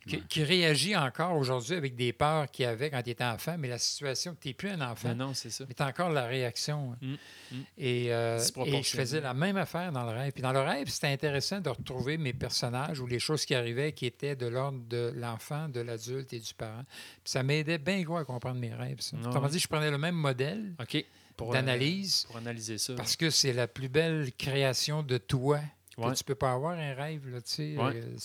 Qui, 0.07 0.21
qui 0.21 0.43
réagit 0.43 0.95
encore 0.95 1.35
aujourd'hui 1.35 1.75
avec 1.75 1.95
des 1.95 2.11
peurs 2.13 2.49
qu'il 2.49 2.65
avait 2.65 2.89
quand 2.89 3.01
il 3.05 3.11
était 3.11 3.23
enfant, 3.23 3.55
mais 3.57 3.67
la 3.67 3.77
situation, 3.77 4.35
tu 4.39 4.47
n'es 4.47 4.53
plus 4.53 4.69
un 4.69 4.81
enfant. 4.81 5.09
Mais 5.09 5.15
non, 5.15 5.33
c'est 5.33 5.49
ça. 5.49 5.65
Mais 5.67 5.73
tu 5.73 5.83
encore 5.83 6.09
la 6.09 6.25
réaction. 6.25 6.95
Mm, 7.01 7.13
mm. 7.51 7.55
Et, 7.77 8.13
euh, 8.13 8.39
et 8.65 8.83
je 8.83 8.89
faisais 8.89 9.21
la 9.21 9.33
même 9.33 9.57
affaire 9.57 9.91
dans 9.91 10.03
le 10.03 10.11
rêve. 10.17 10.31
Puis 10.33 10.41
dans 10.41 10.53
le 10.53 10.61
rêve, 10.61 10.87
c'était 10.87 11.07
intéressant 11.07 11.59
de 11.59 11.69
retrouver 11.69 12.17
mes 12.17 12.33
personnages 12.33 12.99
ou 12.99 13.05
les 13.07 13.19
choses 13.19 13.45
qui 13.45 13.53
arrivaient 13.53 13.91
qui 13.91 14.05
étaient 14.05 14.35
de 14.35 14.47
l'ordre 14.47 14.79
de 14.87 15.13
l'enfant, 15.15 15.69
de 15.69 15.81
l'adulte 15.81 16.33
et 16.33 16.39
du 16.39 16.53
parent. 16.53 16.83
Puis 17.23 17.31
ça 17.31 17.43
m'aidait 17.43 17.77
bien 17.77 18.01
gros 18.01 18.17
à 18.17 18.25
comprendre 18.25 18.59
mes 18.59 18.73
rêves. 18.73 19.01
ça. 19.01 19.17
Autrement 19.17 19.47
dit, 19.49 19.59
je 19.59 19.67
prenais 19.67 19.91
le 19.91 19.97
même 19.97 20.15
modèle 20.15 20.73
euh, 20.79 21.51
d'analyse 21.51 22.25
pour 22.27 22.37
analyser 22.37 22.77
ça. 22.77 22.93
parce 22.95 23.15
que 23.15 23.29
c'est 23.29 23.53
la 23.53 23.67
plus 23.67 23.89
belle 23.89 24.31
création 24.37 25.03
de 25.03 25.17
toi. 25.17 25.59
que 25.95 26.01
Ouais. 26.01 26.13
Tu 26.13 26.23
peux 26.23 26.35
pas 26.35 26.53
avoir 26.53 26.77
un 26.77 26.93
rêve, 26.93 27.27
là, 27.29 27.41
tu 27.41 27.51
sais. 27.51 27.77
Ouais, 27.77 27.93
Euh, 27.95 28.15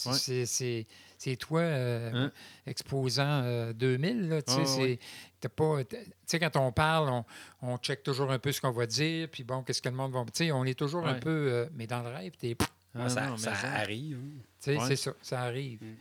c'est-. 0.46 0.86
C'est- 1.18 1.36
toi 1.36 1.60
euh, 1.60 2.10
Hein? 2.14 2.32
exposant 2.66 3.42
euh, 3.44 3.72
2000, 3.72 4.28
là, 4.28 4.42
tu 4.42 4.52
sais. 4.66 4.98
Ah, 5.44 5.48
pas... 5.48 5.84
Tu 5.84 5.96
sais, 6.26 6.38
quand 6.40 6.56
on 6.56 6.72
parle, 6.72 7.08
on, 7.08 7.24
on 7.62 7.76
check 7.78 8.02
toujours 8.02 8.30
un 8.32 8.38
peu 8.40 8.50
ce 8.50 8.60
qu'on 8.60 8.72
va 8.72 8.86
dire, 8.86 9.28
puis 9.30 9.44
bon, 9.44 9.62
qu'est-ce 9.62 9.80
que 9.80 9.88
le 9.88 9.94
monde 9.94 10.12
va... 10.12 10.24
Tu 10.24 10.30
sais, 10.46 10.52
on 10.52 10.64
est 10.64 10.76
toujours 10.78 11.06
un 11.06 11.14
peu... 11.14 11.30
euh, 11.30 11.66
mais 11.74 11.86
dans 11.86 12.02
le 12.02 12.08
rêve, 12.08 12.32
t'es... 12.38 12.54
Tu 12.56 12.66
Ah, 12.94 13.08
ça 13.08 13.26
non, 13.26 13.36
ça 13.36 13.54
ça- 13.54 13.72
arrive. 13.74 14.18
Ouais. 14.66 14.78
c'est 14.88 14.96
ça, 14.96 15.12
ça 15.22 15.42
arrive. 15.42 15.82
Mm. 15.82 15.94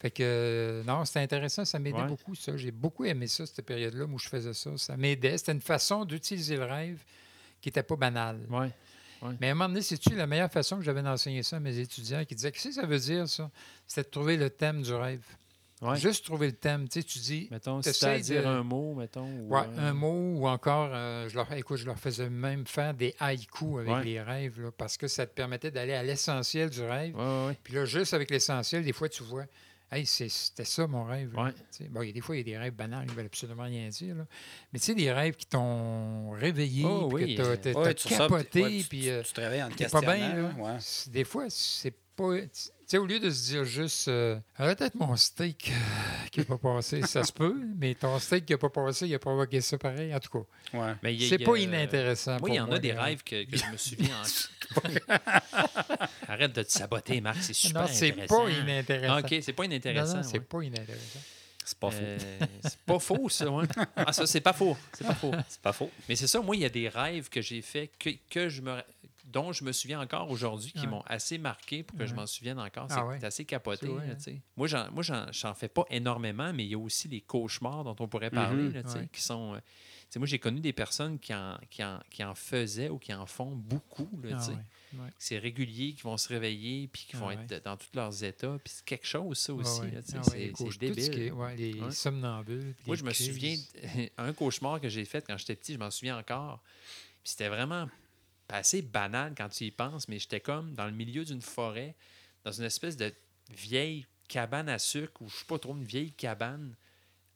Fait 0.00 0.10
que, 0.10 0.22
euh, 0.22 0.82
non, 0.84 1.04
c'était 1.04 1.20
intéressant, 1.20 1.64
ça 1.64 1.78
m'aidait 1.78 1.98
Ouais. 1.98 2.06
beaucoup, 2.08 2.34
ça. 2.34 2.56
J'ai 2.56 2.70
beaucoup 2.70 3.04
aimé 3.04 3.26
ça, 3.26 3.46
cette 3.46 3.64
période-là 3.64 4.04
où 4.06 4.18
je 4.18 4.28
faisais 4.28 4.52
ça. 4.54 4.70
Ça 4.76 4.96
m'aidait. 4.96 5.38
C'était 5.38 5.52
une 5.52 5.60
façon 5.60 6.04
d'utiliser 6.04 6.56
le 6.56 6.64
rêve 6.64 7.02
qui 7.60 7.68
n'était 7.68 7.82
pas 7.82 7.96
banale. 7.96 8.40
Ouais. 8.50 8.70
Mais 9.40 9.48
à 9.48 9.50
un 9.50 9.54
moment 9.54 9.68
donné, 9.68 9.82
c'est-tu 9.82 10.14
la 10.14 10.26
meilleure 10.26 10.50
façon 10.50 10.76
que 10.76 10.82
j'avais 10.82 11.02
d'enseigner 11.02 11.42
ça 11.42 11.56
à 11.56 11.60
mes 11.60 11.78
étudiants 11.78 12.24
qui 12.24 12.34
disaient 12.34 12.52
Qu'est-ce 12.52 12.68
que 12.68 12.74
ça 12.74 12.86
veut 12.86 12.98
dire, 12.98 13.28
ça? 13.28 13.50
C'était 13.86 14.06
de 14.06 14.10
trouver 14.12 14.36
le 14.36 14.50
thème 14.50 14.82
du 14.82 14.92
rêve. 14.94 15.22
Ouais. 15.82 15.96
Juste 15.96 16.26
trouver 16.26 16.48
le 16.48 16.52
thème. 16.52 16.88
Tu 16.88 17.00
sais, 17.00 17.06
tu 17.06 17.18
dis 17.20 17.48
Mettons, 17.50 17.80
si 17.80 18.04
à 18.04 18.18
dire 18.18 18.42
de- 18.42 18.46
un 18.46 18.62
mot, 18.62 18.94
mettons. 18.94 19.24
ou, 19.26 19.54
ouais, 19.54 19.62
un 19.78 19.94
mot 19.94 20.34
ou 20.36 20.46
encore, 20.46 20.90
euh, 20.92 21.26
je 21.30 21.34
leur, 21.36 21.50
écoute, 21.54 21.78
je 21.78 21.86
leur 21.86 21.98
faisais 21.98 22.28
même 22.28 22.66
faire 22.66 22.92
des 22.92 23.14
haïkus 23.18 23.78
avec 23.78 23.88
Ouais. 23.94 24.04
les 24.04 24.20
rêves 24.20 24.60
là, 24.60 24.70
parce 24.76 24.98
que 24.98 25.08
ça 25.08 25.26
te 25.26 25.32
permettait 25.34 25.70
d'aller 25.70 25.94
à 25.94 26.02
l'essentiel 26.02 26.68
du 26.68 26.82
rêve. 26.82 27.14
Puis 27.64 27.72
là, 27.74 27.86
juste 27.86 28.12
avec 28.12 28.30
l'essentiel, 28.30 28.84
des 28.84 28.92
fois, 28.92 29.08
tu 29.08 29.22
vois 29.22 29.44
Hey, 29.92 30.06
c'était 30.06 30.64
ça 30.64 30.86
mon 30.86 31.04
rêve. 31.04 31.36
Ouais. 31.36 31.50
Bon, 31.90 32.02
il 32.02 32.06
y 32.06 32.10
a 32.10 32.12
des 32.12 32.20
fois, 32.20 32.36
il 32.36 32.38
y 32.38 32.42
a 32.42 32.44
des 32.44 32.56
rêves 32.58 32.74
banals, 32.74 33.04
ils 33.06 33.10
ne 33.10 33.16
veulent 33.16 33.26
absolument 33.26 33.64
rien 33.64 33.88
dire. 33.88 34.14
là. 34.14 34.24
Mais 34.72 34.78
tu 34.78 34.84
sais, 34.86 34.94
des 34.94 35.10
rêves 35.10 35.34
qui 35.34 35.46
t'ont 35.46 36.30
réveillé, 36.30 36.84
Oh, 36.86 37.08
oui, 37.12 37.34
que 37.34 37.42
t'as- 37.42 37.48
euh, 37.48 37.56
t'as 37.56 37.72
Ouais, 37.72 37.84
t'as 37.86 37.94
tu 37.94 38.08
sors, 38.08 38.28
capoté, 38.28 38.78
tu- 38.82 38.88
puis 38.88 39.00
tu, 39.02 39.10
euh, 39.10 39.22
tu 39.24 39.32
te 39.32 39.40
réveilles 39.40 39.62
en 39.64 39.68
te 39.70 39.74
t'es 39.74 39.88
pas 39.88 40.00
bien. 40.00 40.34
là. 40.36 40.78
Des 41.08 41.24
fois, 41.24 41.46
c'est 41.48 41.92
pas. 42.20 42.40
Tu 42.42 42.96
sais, 42.96 42.98
au 42.98 43.06
lieu 43.06 43.20
de 43.20 43.30
se 43.30 43.46
dire 43.50 43.64
juste 43.64 44.08
euh, 44.08 44.36
Ah, 44.56 44.74
peut-être 44.74 44.96
mon 44.96 45.14
steak 45.16 45.70
euh, 45.72 46.28
qui 46.32 46.40
n'a 46.40 46.44
pas 46.46 46.58
passé, 46.62 47.02
ça 47.02 47.22
se 47.22 47.32
peut, 47.32 47.56
mais 47.78 47.94
ton 47.94 48.18
steak 48.18 48.46
qui 48.46 48.52
n'a 48.52 48.58
pas 48.58 48.68
passé, 48.70 49.06
il 49.06 49.14
a 49.14 49.18
provoqué 49.20 49.60
ça 49.60 49.78
pareil. 49.78 50.12
En 50.14 50.18
tout 50.20 50.30
cas, 50.30 50.78
Ouais. 50.78 50.94
Mais 51.02 51.14
il 51.14 51.22
y 51.22 51.26
a- 51.26 51.28
c'est 51.28 51.38
pas 51.44 51.54
a- 51.54 51.58
inintéressant. 51.58 52.32
Moi, 52.32 52.38
pour 52.40 52.48
il 52.48 52.54
y 52.56 52.60
en 52.60 52.66
moi, 52.66 52.76
a 52.76 52.78
des 52.80 52.92
rêves 52.92 53.22
que, 53.24 53.44
que 53.44 53.56
je 53.56 53.64
me 53.66 53.76
souviens. 53.76 54.16
en- 54.16 54.80
Arrête 56.28 56.52
de 56.54 56.62
te 56.62 56.70
saboter, 56.70 57.20
Marc. 57.20 57.38
C'est 57.42 57.52
super 57.54 57.82
Non, 57.82 57.88
c'est 57.90 58.10
intéressant. 58.12 58.44
pas 58.44 58.50
inintéressant. 58.50 59.14
Ah, 59.14 59.20
OK, 59.20 59.34
c'est 59.42 59.52
pas 59.52 59.64
inintéressant. 59.64 60.16
non, 60.18 60.22
c'est 60.22 60.38
ouais. 60.38 60.40
pas 60.44 60.62
inintéressant. 60.62 61.18
C'est 61.64 61.78
pas 61.78 61.90
faux. 61.90 61.98
Euh, 62.02 62.18
c'est 62.64 62.78
pas 62.80 62.98
faux, 62.98 63.28
ça, 63.28 63.50
ouais. 63.50 63.64
Ah, 63.96 64.12
ça, 64.12 64.26
c'est 64.26 64.40
pas 64.40 64.52
faux. 64.52 64.76
C'est 64.92 65.06
pas 65.06 65.14
faux. 65.14 65.32
C'est 65.48 65.60
pas 65.60 65.72
faux. 65.72 65.90
Mais 66.08 66.16
c'est 66.16 66.26
ça, 66.26 66.40
moi, 66.40 66.56
il 66.56 66.62
y 66.62 66.64
a 66.64 66.68
des 66.68 66.88
rêves 66.88 67.28
que 67.28 67.40
j'ai 67.40 67.62
faits 67.62 67.90
que, 67.98 68.10
que 68.28 68.48
je 68.48 68.60
me, 68.62 68.80
dont 69.32 69.52
je 69.52 69.64
me 69.64 69.72
souviens 69.72 70.00
encore 70.00 70.30
aujourd'hui 70.30 70.72
qui 70.72 70.80
Ouais. 70.80 70.86
m'ont 70.86 71.02
assez 71.06 71.38
marqué 71.38 71.82
pour 71.82 71.96
que 71.98 72.04
je 72.06 72.10
Ouais. 72.12 72.16
m'en 72.20 72.26
souvienne 72.26 72.58
encore. 72.58 72.86
C'est 72.88 72.96
Ah 72.98 73.06
ouais. 73.06 73.18
c'est 73.20 73.26
assez 73.26 73.44
capoté. 73.44 73.86
Là, 73.86 74.02
hein. 74.10 74.32
Moi, 74.56 74.66
j'en, 74.66 74.90
moi 74.92 75.02
j'en, 75.02 75.26
j'en 75.32 75.54
fais 75.54 75.68
pas 75.68 75.84
énormément, 75.90 76.52
mais 76.52 76.64
il 76.64 76.70
y 76.70 76.74
a 76.74 76.78
aussi 76.78 77.08
les 77.08 77.20
cauchemars 77.20 77.84
dont 77.84 77.96
on 78.00 78.08
pourrait 78.08 78.30
parler, 78.30 78.64
Mhm. 78.64 78.72
là, 78.72 78.80
Ouais. 78.94 79.08
qui 79.12 79.20
sont. 79.22 79.54
euh, 79.54 79.58
moi, 80.16 80.26
j'ai 80.26 80.40
connu 80.40 80.58
des 80.60 80.72
personnes 80.72 81.18
qui 81.20 81.32
en, 81.32 81.56
qui, 81.70 81.84
en, 81.84 82.00
qui 82.10 82.24
en 82.24 82.34
faisaient 82.34 82.88
ou 82.88 82.98
qui 82.98 83.14
en 83.14 83.26
font 83.26 83.52
beaucoup. 83.54 84.10
Ah. 84.32 84.38
C'est 85.18 85.38
régulier, 85.38 85.92
qui 85.94 86.02
vont 86.02 86.16
se 86.16 86.26
réveiller 86.28 86.88
puis 86.88 87.04
qui 87.08 87.14
Ah 87.14 87.18
vont 87.20 87.30
être 87.30 87.62
dans 87.64 87.76
tous 87.76 87.90
leurs 87.94 88.24
états. 88.24 88.58
Puis 88.64 88.72
c'est 88.76 88.84
quelque 88.84 89.06
chose, 89.06 89.38
ça 89.38 89.54
aussi. 89.54 89.82
Ah 89.96 90.00
c'est, 90.22 90.78
débile. 90.78 91.10
qui 91.10 91.62
les 91.62 91.90
somnambules. 91.92 92.74
Moi, 92.86 92.96
je 92.96 93.04
me 93.04 93.12
souviens, 93.12 93.56
un 94.18 94.32
cauchemar 94.32 94.80
que 94.80 94.88
j'ai 94.88 95.04
fait 95.04 95.24
quand 95.24 95.36
j'étais 95.38 95.54
petit, 95.54 95.74
je 95.74 95.78
m'en 95.78 95.92
souviens 95.92 96.18
encore. 96.18 96.60
Puis 97.22 97.30
c'était 97.32 97.48
vraiment 97.48 97.88
assez 98.52 98.82
banal 98.82 99.34
quand 99.36 99.48
tu 99.48 99.64
y 99.64 99.70
penses, 99.70 100.08
mais 100.08 100.18
j'étais 100.18 100.40
comme 100.40 100.74
dans 100.74 100.86
le 100.86 100.92
milieu 100.92 101.24
d'une 101.24 101.42
forêt, 101.42 101.94
dans 102.44 102.52
une 102.52 102.64
espèce 102.64 102.96
de 102.96 103.12
vieille 103.50 104.06
cabane 104.28 104.68
à 104.68 104.78
sucre, 104.78 105.22
ou 105.22 105.28
je 105.28 105.36
sais 105.36 105.44
pas 105.44 105.58
trop, 105.58 105.74
une 105.76 105.84
vieille 105.84 106.12
cabane 106.12 106.74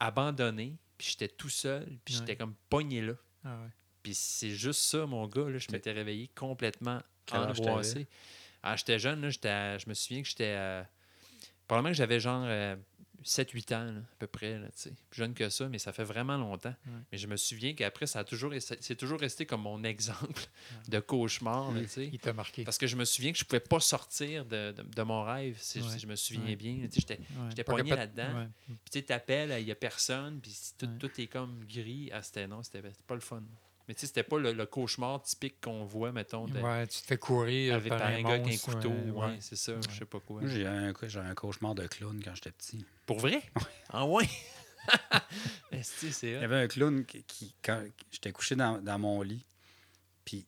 abandonnée. 0.01 0.77
Puis 0.99 1.09
j'étais 1.11 1.29
tout 1.29 1.49
seul, 1.49 1.87
puis 2.05 2.15
j'étais 2.15 2.33
Ouais. 2.33 2.37
comme 2.37 2.55
pogné 2.71 3.01
là. 3.03 3.15
Ah 3.45 3.59
ouais. 3.63 3.69
Puis 4.03 4.15
c'est 4.15 4.51
juste 4.51 4.81
ça, 4.81 5.07
mon 5.07 5.27
gars. 5.27 5.49
Là, 5.49 5.59
je 5.59 5.71
m'étais 5.73 5.93
réveillé 5.93 6.29
complètement 6.35 7.01
angoissé. 7.33 8.07
Ah, 8.63 8.77
j'étais 8.77 8.99
jeune, 8.99 9.21
là, 9.23 9.31
je 9.79 9.89
me 9.89 9.95
souviens 9.95 10.23
que 10.23 10.29
j'étais. 10.29 10.55
euh, 10.57 10.83
probablement 11.67 11.91
que 11.93 11.97
j'avais 11.97 12.21
genre 12.21 12.45
7-8 13.25 13.75
ans, 13.75 13.85
là, 13.93 13.99
à 13.99 14.17
peu 14.19 14.27
près. 14.27 14.59
Là. 14.59 14.69
Plus 15.11 15.19
jeune 15.19 15.35
que 15.35 15.49
ça, 15.49 15.69
mais 15.69 15.79
ça 15.79 15.93
fait 15.93 16.05
vraiment 16.05 16.37
longtemps. 16.37 16.75
Ouais. 16.87 16.93
Mais 17.13 17.19
je 17.19 17.27
me 17.27 17.37
souviens 17.37 17.75
qu'après, 17.75 18.07
ça 18.07 18.21
a 18.21 18.25
toujours, 18.25 18.53
c'est 18.61 18.97
toujours 18.97 19.19
resté 19.19 19.47
comme 19.47 19.63
mon 19.63 19.83
exemple 19.85 20.43
de 20.89 21.01
cauchemar. 21.01 21.73
là. 21.73 21.81
Il 21.97 22.19
t'a 22.19 22.33
marqué. 22.33 22.65
Parce 22.65 22.79
que 22.79 22.87
je 22.87 22.97
me 22.97 23.05
souviens 23.05 23.33
que 23.33 23.39
je 23.39 23.45
pouvais 23.45 23.61
pas 23.61 23.81
sortir 23.81 24.45
de, 24.45 24.73
de- 24.73 24.83
de 24.83 25.03
mon 25.03 25.23
rêve, 25.25 25.57
si, 25.59 25.81
Ouais. 25.81 25.99
je 25.99 26.07
me 26.07 26.17
souviens 26.17 26.55
bien. 26.57 26.87
J'étais 26.93 27.17
Pas 27.65 27.73
pogné 27.73 27.91
capable- 27.91 28.17
là-dedans. 28.17 28.49
puis 28.67 28.77
tu 28.93 29.03
t'appelles, 29.05 29.55
il 29.61 29.65
n'y 29.65 29.73
a 29.73 29.75
personne, 29.75 30.41
puis 30.41 30.55
tout, 30.79 31.11
est 31.21 31.27
comme 31.27 31.65
gris. 31.67 32.11
Ah, 32.13 32.23
c'était 32.23 32.47
non, 32.47 32.63
c'était 32.63 32.83
pas 33.07 33.15
le 33.15 33.21
fun. 33.21 33.43
Mais 33.87 33.95
tu 33.95 34.01
sais, 34.01 34.07
c'était 34.07 34.23
pas 34.23 34.39
le, 34.39 34.53
le 34.53 34.67
cauchemar 34.67 35.23
typique 35.23 35.61
qu'on 35.61 35.85
voit, 35.85 36.11
mettons, 36.13 36.47
de, 36.47 36.59
Ouais, 36.59 36.87
tu 36.87 37.01
te 37.03 37.07
fais 37.07 37.19
courir 37.19 37.75
avec 37.75 37.91
par, 37.91 38.03
un, 38.03 38.23
gars 38.23 38.29
avec 38.31 38.47
un 38.47 38.57
couteau. 38.57 38.89
ouais, 38.91 39.11
Ouais, 39.11 39.27
ouais. 39.27 39.37
c'est 39.41 39.57
ça, 39.57 39.75
je 39.91 39.95
sais 39.99 40.05
pas 40.07 40.21
quoi. 40.21 40.41
Moi, 40.41 40.51
j'ai 40.51 40.67
un, 40.67 40.93
j'ai 41.03 41.19
un 41.21 41.35
cauchemar 41.35 41.75
de 41.75 41.87
clown 41.87 42.19
quand 42.25 42.35
j'étais 42.35 42.53
petit. 42.53 42.87
Pour 43.07 43.19
vrai? 43.21 43.43
Ah 43.91 44.07
ouais? 44.07 44.25
Il 45.73 46.31
y 46.31 46.35
avait 46.37 46.57
un 46.57 46.69
clown 46.69 47.05
qui, 47.05 47.23
qui- 47.25 47.55
quand 47.63 47.83
j'étais 48.11 48.33
couché 48.33 48.55
dans, 48.57 48.79
dans 48.81 48.99
mon 48.99 49.23
lit, 49.23 49.45
puis 50.25 50.47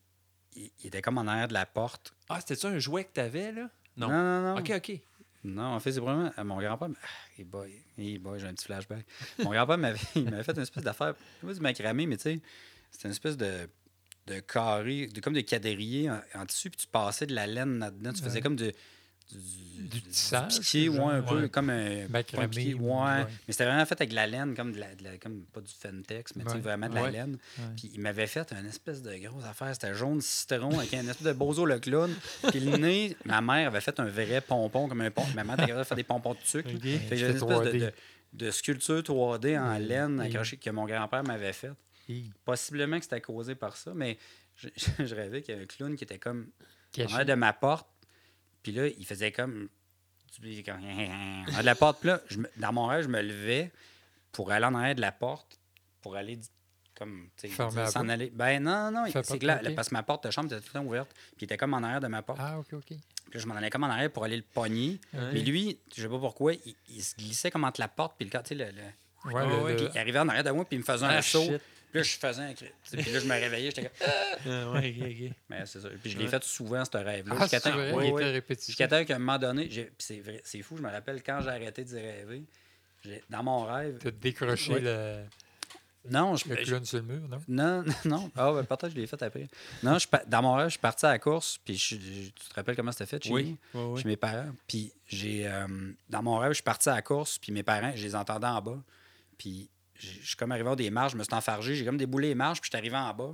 il, 0.55 0.71
il 0.79 0.87
était 0.87 1.01
comme 1.01 1.17
en 1.17 1.27
arrière 1.27 1.47
de 1.47 1.53
la 1.53 1.65
porte. 1.65 2.13
Ah, 2.29 2.39
c'était 2.39 2.55
ça 2.55 2.69
un 2.69 2.79
jouet 2.79 3.05
que 3.05 3.13
t'avais, 3.13 3.51
là? 3.51 3.69
Non. 3.97 4.09
Non, 4.09 4.23
non, 4.23 4.53
non. 4.55 4.59
OK, 4.61 4.71
OK. 4.75 5.01
Non, 5.43 5.65
en 5.75 5.79
fait, 5.79 5.91
c'est 5.93 5.99
vraiment. 5.99 6.31
euh, 6.37 6.43
Mon 6.43 6.59
grand-père. 6.59 6.89
Ah, 7.01 7.07
hey 7.37 7.43
boy, 7.45 7.83
hey 7.97 8.17
boy, 8.17 8.39
j'ai 8.39 8.47
un 8.47 8.53
petit 8.53 8.65
flashback. 8.65 9.05
Mon 9.39 9.51
grand-père 9.51 9.77
m'avait, 9.77 9.99
il 10.15 10.25
m'avait 10.29 10.43
fait 10.43 10.53
une 10.55 10.61
espèce 10.63 10.83
d'affaire. 10.83 11.13
Je 11.17 11.41
sais 11.41 11.47
pas 11.47 11.53
du 11.53 11.59
macramé, 11.61 12.05
mais 12.05 12.17
tu 12.17 12.23
sais, 12.23 12.41
c'était 12.91 13.07
une 13.07 13.11
espèce 13.11 13.37
de, 13.37 13.69
de 14.27 14.39
carré, 14.39 15.07
de, 15.07 15.19
comme 15.21 15.33
de 15.33 15.41
quadrillé 15.41 16.09
en, 16.09 16.19
en 16.35 16.45
tissu, 16.45 16.69
puis 16.69 16.77
tu 16.81 16.87
passais 16.87 17.25
de 17.25 17.35
la 17.35 17.47
laine 17.47 17.79
là-dedans. 17.79 18.13
Tu 18.13 18.21
faisais 18.21 18.35
Ouais. 18.35 18.41
comme 18.41 18.55
de, 18.55 18.73
du, 19.29 19.83
Du 19.89 20.01
tissage, 20.03 20.59
piqué, 20.61 20.87
ouais, 20.87 20.99
un 20.99 21.21
peu, 21.21 21.41
ouais. 21.41 21.49
comme 21.49 21.69
un. 21.69 22.07
Macramé, 22.07 22.47
piqué, 22.47 22.73
ou- 22.75 22.87
ouais. 22.93 23.03
ouais. 23.03 23.25
Mais 23.45 23.51
c'était 23.51 23.65
vraiment 23.65 23.85
fait 23.85 23.99
avec 23.99 24.09
de 24.11 24.15
la 24.15 24.25
laine, 24.25 24.55
comme, 24.55 24.71
de 24.71 24.79
la, 24.79 24.95
de 24.95 25.03
la- 25.03 25.17
comme 25.17 25.41
pas 25.51 25.59
du 25.59 25.71
Fentex, 25.71 26.33
mais 26.37 26.49
sais, 26.49 26.57
vraiment 26.59 26.87
de 26.87 26.95
la 26.95 27.09
laine. 27.11 27.37
Puis 27.75 27.91
il 27.93 27.99
m'avait 27.99 28.25
fait 28.27 28.51
une 28.53 28.65
espèce 28.67 29.01
de 29.01 29.13
grosse 29.17 29.43
affaire. 29.43 29.73
C'était 29.73 29.93
jaune 29.93 30.21
citron 30.21 30.77
avec 30.79 30.93
un 30.93 31.01
espèce 31.07 31.23
de 31.27 31.33
bozo 31.33 31.65
le 31.65 31.77
clown. 31.79 32.13
Puis 32.49 32.61
le 32.61 32.77
nez, 32.77 33.17
ma 33.25 33.41
mère 33.41 33.67
avait 33.67 33.81
fait 33.81 33.99
un 33.99 34.05
vrai 34.07 34.39
pompon, 34.39 34.87
comme 34.87 35.01
un 35.01 35.11
pompon. 35.11 35.27
Ma 35.35 35.43
mère 35.43 35.55
était 35.55 35.63
capable 35.67 35.79
de 35.83 35.87
faire 35.87 35.97
des 35.97 36.03
pompons 36.03 36.33
de 36.33 36.39
sucre. 36.45 36.69
là. 36.69 36.75
Ok. 36.75 36.81
Fait 36.83 37.19
une 37.19 37.25
espèce 37.25 37.41
de, 37.41 37.45
3D. 37.53 37.79
de, 37.79 37.91
de 38.45 38.51
sculpture 38.51 39.01
3D 39.01 39.59
en 39.59 39.77
laine 39.77 40.21
accrochée 40.21 40.55
que 40.55 40.69
mon 40.69 40.85
grand-père 40.85 41.23
m'avait 41.23 41.51
faite. 41.53 41.73
Hi. 42.07 42.31
Possiblement 42.45 42.97
que 42.97 43.03
c'était 43.03 43.21
causé 43.21 43.55
par 43.55 43.75
ça, 43.77 43.91
mais 43.93 44.17
je, 44.55 44.69
je 45.05 45.15
rêvais 45.15 45.41
qu'il 45.41 45.53
y 45.53 45.55
avait 45.55 45.63
un 45.63 45.67
clown 45.67 45.95
qui 45.95 46.03
était 46.03 46.19
comme 46.19 46.49
en 47.05 47.25
de 47.25 47.33
ma 47.33 47.53
porte. 47.53 47.87
Puis 48.63 48.71
là, 48.71 48.87
il 48.87 49.05
faisait 49.05 49.31
comme. 49.31 49.69
du- 50.39 50.61
de 51.61 51.65
la 51.65 51.75
porte. 51.75 51.99
Puis 51.99 52.09
là, 52.09 52.21
je 52.29 52.39
dans 52.57 52.73
mon 52.73 52.87
rêve, 52.87 53.03
je 53.03 53.09
me 53.09 53.21
levais 53.21 53.71
pour 54.31 54.51
aller 54.51 54.65
en 54.65 54.73
arrière 54.75 54.95
de 54.95 55.01
la 55.01 55.11
porte, 55.11 55.59
pour 56.01 56.15
aller 56.15 56.39
comme. 56.95 57.29
s'en 57.91 58.09
aller. 58.09 58.29
Ben 58.33 58.61
non, 58.63 58.91
non, 58.91 59.05
c'est 59.23 59.39
que 59.39 59.45
là, 59.45 59.59
parce 59.75 59.89
que 59.89 59.93
ma 59.95 60.03
porte 60.03 60.25
de 60.25 60.31
chambre 60.31 60.47
était 60.51 60.59
tout 60.61 60.69
le 60.73 60.79
temps 60.79 60.85
ouverte. 60.85 61.09
Puis 61.13 61.41
il 61.41 61.43
était 61.45 61.57
comme 61.57 61.73
en 61.73 61.83
arrière 61.83 62.01
de 62.01 62.07
ma 62.07 62.21
porte. 62.21 62.39
Ah, 62.41 62.59
OK, 62.59 62.73
OK. 62.73 62.85
Puis 62.87 63.33
là, 63.33 63.39
je 63.41 63.45
m'en 63.47 63.55
allais 63.55 63.69
comme 63.69 63.83
en 63.83 63.87
arrière 63.89 64.11
pour 64.11 64.23
aller 64.23 64.37
le 64.37 64.43
pogner. 64.43 64.99
Ouais. 65.13 65.19
Mais 65.33 65.39
lui, 65.41 65.77
je 65.95 66.01
sais 66.01 66.07
pas 66.09 66.17
pourquoi, 66.19 66.53
il, 66.53 66.75
il 66.89 67.03
se 67.03 67.15
glissait 67.15 67.51
comme 67.51 67.65
entre 67.65 67.81
la 67.81 67.89
porte 67.89 68.15
puis 68.17 68.25
le 68.25 68.31
tu 68.31 68.37
sais, 68.45 68.55
le, 68.55 68.65
le- 68.65 68.71
Ouais, 69.33 69.45
le- 69.45 69.63
ouais, 69.63 69.71
le- 69.71 69.77
puis 69.77 69.87
il 69.93 69.97
arrivait 69.97 70.19
en 70.19 70.29
arrière 70.29 70.45
de 70.45 70.51
moi, 70.51 70.63
puis 70.63 70.77
il 70.77 70.79
me 70.79 70.85
faisait 70.85 71.05
un 71.05 71.09
Ah, 71.09 71.21
saut. 71.21 71.43
Puis 71.91 71.99
là, 71.99 72.03
je 72.03 72.17
faisais 72.17 72.41
un 72.41 72.53
cri. 72.53 72.67
Puis 72.91 73.11
là, 73.11 73.19
je 73.19 73.25
me 73.25 73.31
réveillais, 73.33 73.71
j'étais 73.71 73.83
comme. 73.83 74.07
Ah, 74.45 74.71
ouais, 74.71 74.95
ok, 74.99 75.05
ok. 75.29 75.35
Mais 75.49 75.65
c'est 75.65 75.79
ça. 75.79 75.89
Puis 76.01 76.11
je 76.11 76.17
l'ai 76.17 76.25
Ouais. 76.25 76.29
fait 76.29 76.43
souvent, 76.43 76.83
ce 76.85 76.97
rêve-là. 76.97 77.35
Ah, 77.37 77.41
Jusqu'à 77.43 77.59
c'est 77.59 77.69
temps- 77.69 77.75
vrai, 77.77 77.93
oui, 77.93 78.07
il 78.07 78.13
oui. 78.13 78.21
était 78.21 78.31
répétitif. 78.31 78.67
Jusqu'à 78.67 78.87
temps 78.87 79.03
qu'à 79.05 79.15
un 79.15 79.19
moment 79.19 79.37
donné, 79.39 79.67
j'ai- 79.69 79.85
puis 79.85 79.93
c'est 79.99 80.19
vrai, 80.19 80.41
c'est 80.43 80.61
fou, 80.61 80.77
je 80.77 80.81
me 80.81 80.89
rappelle 80.89 81.23
quand 81.23 81.39
j'ai 81.41 81.49
arrêté 81.49 81.83
d'y 81.83 81.95
rêver, 81.95 82.43
j'ai- 83.03 83.23
dans 83.29 83.43
mon 83.43 83.63
rêve. 83.65 83.97
Tu 84.01 84.07
as 84.07 84.11
décroché 84.11 84.79
le, 84.79 85.23
Non, 86.09 86.35
je, 86.35 86.47
le 86.49 86.55
je- 86.57 86.63
clown 86.65 86.85
sur 86.85 86.97
le 86.99 87.03
mur, 87.03 87.27
non? 87.27 87.41
non, 87.47 87.85
non. 88.05 88.31
Ah, 88.35 88.51
ben, 88.53 88.63
peut-être 88.63 88.81
que 88.81 88.89
je 88.91 88.95
l'ai 88.95 89.07
fait 89.07 89.21
après. 89.23 89.47
Non, 89.83 89.97
je, 89.97 90.07
dans 90.27 90.41
mon 90.41 90.53
rêve, 90.55 90.67
je 90.67 90.71
suis 90.71 90.79
parti 90.79 91.05
à 91.05 91.09
la 91.11 91.19
course, 91.19 91.57
puis 91.63 91.77
je- 91.77 91.95
je- 91.95 92.29
tu 92.29 92.31
te 92.49 92.53
rappelles 92.53 92.75
comment 92.75 92.91
c'était 92.91 93.05
fait 93.07 93.23
chez 93.23 93.31
Oui, 93.33 93.57
oui, 93.73 93.81
oui. 93.81 94.01
Chez 94.01 94.07
mes 94.07 94.17
parents. 94.17 94.51
Puis 94.67 94.91
j'ai. 95.07 95.47
euh, 95.47 95.67
dans 96.09 96.21
mon 96.23 96.37
rêve, 96.37 96.51
je 96.51 96.55
suis 96.55 96.63
parti 96.63 96.89
à 96.89 96.95
la 96.95 97.01
course, 97.01 97.37
puis 97.39 97.51
mes 97.51 97.63
parents, 97.63 97.91
je 97.95 98.03
les 98.03 98.15
entendais 98.15 98.47
en 98.47 98.61
bas. 98.61 98.77
Puis 99.37 99.69
je 99.99 100.27
suis 100.27 100.35
comme 100.35 100.51
arrivé 100.51 100.69
au 100.69 100.75
des 100.75 100.89
marches, 100.89 101.13
je 101.13 101.17
me 101.17 101.23
suis 101.23 101.33
enfargé, 101.33 101.75
j'ai 101.75 101.85
comme 101.85 101.97
déboulé 101.97 102.29
les 102.29 102.35
marches, 102.35 102.61
puis 102.61 102.69
je 102.71 102.77
suis 102.77 102.77
arrivé 102.77 102.95
en 102.97 103.13
bas. 103.13 103.33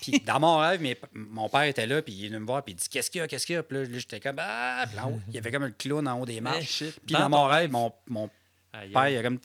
Puis 0.00 0.20
dans 0.20 0.38
mon 0.40 0.58
rêve, 0.58 0.80
mes- 0.80 0.96
mon 1.14 1.48
père 1.48 1.62
était 1.62 1.86
là, 1.86 2.02
puis 2.02 2.12
il 2.12 2.24
est 2.24 2.28
venu 2.28 2.40
me 2.40 2.46
voir, 2.46 2.62
puis 2.62 2.74
il 2.74 2.76
dit 2.76 2.88
Qu'est-ce 2.88 3.10
qu'il 3.10 3.20
y 3.20 3.22
a, 3.22 3.26
qu'est-ce 3.28 3.46
qu'il 3.46 3.54
y 3.54 3.58
a? 3.58 3.62
Puis 3.62 3.76
là, 3.78 3.84
là, 3.84 3.98
j'étais 3.98 4.20
comme 4.20 4.36
Ah, 4.38 4.84
puis 4.88 4.98
en 5.00 5.10
haut, 5.12 5.20
il 5.28 5.34
y 5.34 5.38
avait 5.38 5.50
comme 5.50 5.64
le 5.64 5.70
clown 5.72 6.06
en 6.08 6.20
haut 6.20 6.26
des 6.26 6.36
Eh, 6.36 6.40
marches. 6.40 6.84
Puis 7.06 7.14
dans 7.14 7.28
mon 7.28 7.44
rêve, 7.46 7.70
mon, 7.70 7.92
mon 8.08 8.30
Aïe, 8.72 8.90
père, 8.92 9.08
il 9.08 9.16
a 9.18 9.22
comme 9.22 9.38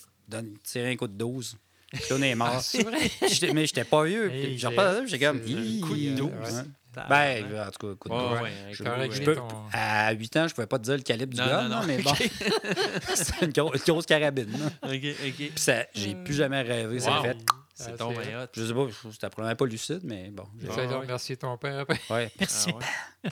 tiré 0.63 0.91
un 0.91 0.95
coup 0.95 1.07
de 1.07 1.13
12. 1.13 1.57
Le 1.93 1.99
clown 1.99 2.23
est 2.23 2.35
mort. 2.35 2.49
Ah, 2.53 2.83
vrai? 2.83 3.09
Mais 3.53 3.65
j'étais 3.65 3.83
pas 3.83 4.03
vieux. 4.03 4.31
Hey, 4.31 4.57
J'ai 4.59 5.19
comme 5.19 5.37
un 5.37 5.81
coup 5.87 5.95
de 5.95 6.09
euh, 6.09 6.15
12. 6.15 6.29
ouais. 6.29 6.61
Ben, 6.95 7.45
en 7.67 7.71
tout 7.71 7.87
cas, 7.87 7.95
coup 7.99 8.09
de 8.09 8.13
Ouais, 8.13 8.29
12. 8.29 8.41
ouais, 8.41 9.09
Je- 9.11 9.23
peux- 9.23 9.35
ton... 9.35 9.47
À 9.71 10.11
8 10.11 10.37
ans, 10.37 10.47
je 10.47 10.55
pouvais 10.55 10.67
pas 10.67 10.79
te 10.79 10.83
dire 10.83 10.95
le 10.97 11.01
calibre 11.03 11.33
du 11.33 11.39
Non, 11.39 11.45
gun, 11.47 11.67
non, 11.69 11.85
mais 11.85 12.01
bon, 12.01 12.13
c'était 13.15 13.45
une, 13.45 13.51
gros- 13.51 13.73
une 13.73 13.79
grosse 13.87 14.05
carabine. 14.05 14.51
là. 14.51 14.65
Ok, 14.89 15.03
ok. 15.03 15.35
Puis 15.35 15.51
ça, 15.55 15.85
j'ai 15.93 16.15
plus 16.15 16.33
jamais 16.33 16.61
rêvé, 16.61 16.99
ça 16.99 17.17
Wow. 17.17 17.23
fait. 17.23 17.37
C'est 17.75 17.91
Ah, 17.93 17.97
ton 17.97 18.13
c'est. 18.15 18.31
Je 18.61 18.65
sais 18.65 18.73
pas, 18.73 18.87
c'était 19.11 19.29
probablement 19.29 19.55
pas 19.55 19.65
lucide, 19.65 20.01
mais 20.03 20.29
bon. 20.31 20.43
j'ai- 20.59 20.67
J'essaie 20.67 20.87
de 20.87 20.93
remercier 20.93 21.37
ton 21.37 21.57
père 21.57 21.79
après. 21.79 21.99
Ouais, 22.09 22.29
Ah 22.35 22.35
merci. 22.39 22.71
ouais. 22.73 23.29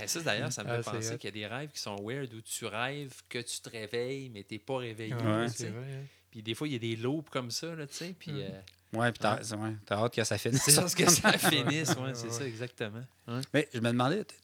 Eh, 0.00 0.06
ça, 0.06 0.20
d'ailleurs, 0.20 0.52
ça 0.52 0.62
me 0.62 0.70
Ah, 0.70 0.76
fait 0.76 0.82
c'est 0.84 0.90
penser 0.92 1.18
qu'il 1.18 1.36
y 1.36 1.44
a 1.44 1.48
des 1.48 1.54
rêves 1.54 1.70
qui 1.70 1.80
sont 1.80 1.96
weird 2.04 2.32
où 2.32 2.40
tu 2.40 2.66
rêves 2.66 3.14
que 3.28 3.38
tu 3.40 3.60
te 3.60 3.68
réveilles, 3.68 4.30
mais 4.32 4.44
t'es 4.44 4.58
pas 4.60 4.76
réveillé. 4.78 5.12
Ouais, 5.14 5.46
tu 5.46 5.54
c'est 5.56 5.70
vrai. 5.70 5.86
hein. 5.92 6.04
Puis 6.38 6.42
des 6.44 6.54
fois, 6.54 6.68
il 6.68 6.72
y 6.74 6.76
a 6.76 6.78
des 6.78 6.94
loops 6.94 7.30
comme 7.30 7.50
ça, 7.50 7.74
là, 7.74 7.84
tu 7.88 7.94
sais. 7.94 8.14
Puis 8.16 8.30
Mm. 8.30 8.36
euh, 8.42 8.60
Ouais, 9.00 9.10
puis 9.10 9.18
t'as 9.18 9.38
ouais, 9.56 9.72
t'as 9.84 9.96
hâte 9.96 10.14
que 10.14 10.22
ça 10.22 10.38
finisse. 10.38 10.62
c'est 10.62 10.80
juste 10.80 10.94
que 10.96 11.10
ça 11.10 11.32
finisse, 11.32 11.90
ouais, 11.96 12.02
Ouais, 12.02 12.14
c'est 12.14 12.26
ouais. 12.28 12.32
ça, 12.32 12.46
exactement. 12.46 13.02
Ouais. 13.26 13.40
Mais 13.52 13.68
je 13.74 13.80
me 13.80 13.88
demandais, 13.88 14.22
t- 14.24 14.34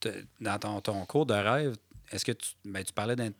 t- 0.00 0.24
dans 0.40 0.58
ton, 0.58 0.80
ton 0.80 1.06
cours 1.06 1.26
de 1.26 1.34
rêve, 1.34 1.76
est-ce 2.10 2.24
que 2.24 2.32
tu, 2.32 2.54
ben, 2.64 2.82
tu 2.82 2.92
parlais 2.92 3.14
d'in- 3.14 3.30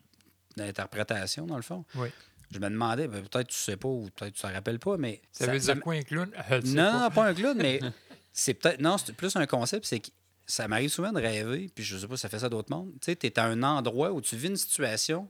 d'interprétation, 0.57 1.47
dans 1.47 1.57
le 1.57 1.63
fond? 1.63 1.85
Oui. 1.97 2.09
Je 2.53 2.59
me 2.61 2.69
demandais, 2.71 3.09
ben, 3.09 3.23
peut-être 3.27 3.49
tu 3.49 3.57
sais 3.59 3.77
pas 3.77 3.89
ou 3.89 4.09
peut-être 4.15 4.35
tu 4.35 4.43
t'en 4.43 4.53
rappelles 4.53 4.79
pas, 4.79 4.97
mais. 4.97 5.21
Ça, 5.33 5.47
veut 5.47 5.59
dire 5.59 5.81
quoi 5.81 5.95
un 5.95 6.03
clown? 6.03 6.31
Sais 6.49 6.61
Non, 6.69 6.75
pas. 6.93 6.99
non, 7.01 7.11
pas 7.11 7.27
un 7.27 7.35
clown, 7.35 7.57
mais 7.59 7.81
c'est 8.33 8.55
peut-être. 8.55 8.81
Non, 8.81 8.97
c'est 8.97 9.13
plus 9.13 9.35
un 9.37 9.47
concept, 9.47 9.87
c'est 9.87 10.01
que 10.01 10.09
ça 10.47 10.69
m'arrive 10.69 10.91
souvent 10.91 11.11
de 11.13 11.21
rêver, 11.21 11.69
puis 11.75 11.83
je 11.85 11.97
sais 11.97 12.07
pas 12.07 12.17
si 12.17 12.23
ça 12.23 12.29
fait 12.29 12.39
ça 12.39 12.47
à 12.47 12.49
d'autres 12.49 12.71
mondes. 12.75 12.93
Tu 13.01 13.07
sais, 13.07 13.17
tu 13.17 13.27
es 13.27 13.39
à 13.39 13.45
un 13.47 13.63
endroit 13.63 14.13
où 14.13 14.21
tu 14.21 14.37
vis 14.37 14.49
une 14.49 14.57
situation, 14.57 15.29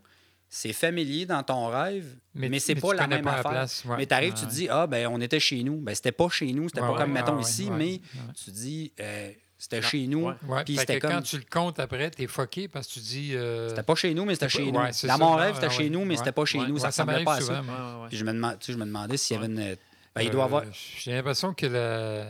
c'est 0.57 0.73
familier 0.73 1.27
dans 1.27 1.43
ton 1.43 1.67
rêve, 1.67 2.17
mais, 2.33 2.61
c'est 2.61 2.77
mais 2.77 2.81
pas 2.81 2.91
tu 2.91 2.97
la 2.97 3.07
même 3.09 3.23
pas 3.23 3.33
la 3.33 3.39
affaire. 3.39 3.51
place, 3.51 3.85
ouais. 3.87 3.97
Mais 3.97 4.07
tu 4.07 4.15
arrives, 4.15 4.35
Ouais, 4.35 4.39
tu 4.39 4.45
te 4.47 4.51
ouais. 4.51 4.55
dis, 4.57 4.69
ah, 4.71 4.87
ben, 4.87 5.09
on 5.11 5.21
était 5.21 5.41
chez 5.41 5.65
nous. 5.65 5.79
Ben, 5.81 5.95
c'était 5.97 6.13
pas 6.13 6.29
chez 6.29 6.53
nous, 6.53 6.69
c'était 6.69 6.81
Ouais, 6.81 6.87
pas 6.89 6.97
comme, 6.99 7.13
ouais, 7.13 7.21
mettons, 7.21 7.35
ouais, 7.37 7.43
ici, 7.43 7.65
ouais, 7.65 7.77
mais 7.77 7.85
ouais. 7.85 8.01
tu 8.45 8.51
dis, 8.53 8.93
euh, 9.01 9.33
c'était 9.59 9.83
chez 9.83 10.07
nous. 10.07 10.31
Puis 10.65 10.77
c'était 10.77 11.01
quand 11.01 11.23
tu 11.23 11.39
le 11.39 11.45
comptes 11.51 11.81
après, 11.81 12.09
t'es 12.11 12.29
fucké 12.29 12.69
parce 12.69 12.87
que 12.87 12.93
tu 12.95 13.01
dis. 13.01 13.35
euh, 13.35 13.69
C'était 13.71 13.83
pas 13.83 13.95
chez 13.97 14.15
nous, 14.15 14.25
mais 14.25 14.35
c'était 14.35 14.49
chez 14.49 14.71
pas- 14.71 14.87
nous. 14.87 14.93
c'est 14.93 15.07
Dans 15.09 15.15
ça, 15.19 15.25
mon 15.25 15.35
rêve, 15.35 15.55
c'était 15.57 15.71
chez 15.71 15.83
ouais, 15.85 15.91
nous, 15.91 16.05
mais 16.05 16.17
c'était 16.17 16.31
pas 16.33 16.45
chez 16.45 16.59
nous. 16.59 16.79
Ça 16.79 16.87
ressemblait 16.89 17.25
pas 17.25 17.35
à 17.35 17.41
ça. 17.41 17.63
Puis 18.09 18.17
je 18.17 18.25
me, 18.25 18.33
demande, 18.33 18.59
tu 18.61 18.67
sais, 18.67 18.73
je 18.75 18.79
me 18.79 18.85
demandais 18.85 19.17
s'il 19.17 19.35
y 19.35 19.39
avait 19.39 19.49
Ouais. 19.53 19.71
une. 19.73 19.77
Ben, 20.15 20.23
il 20.23 20.31
doit 20.31 20.45
avoir. 20.45 20.63
Euh, 20.63 20.67
J'ai 21.01 21.11
l'impression 21.15 21.53
que 21.53 21.67
la... 21.67 22.27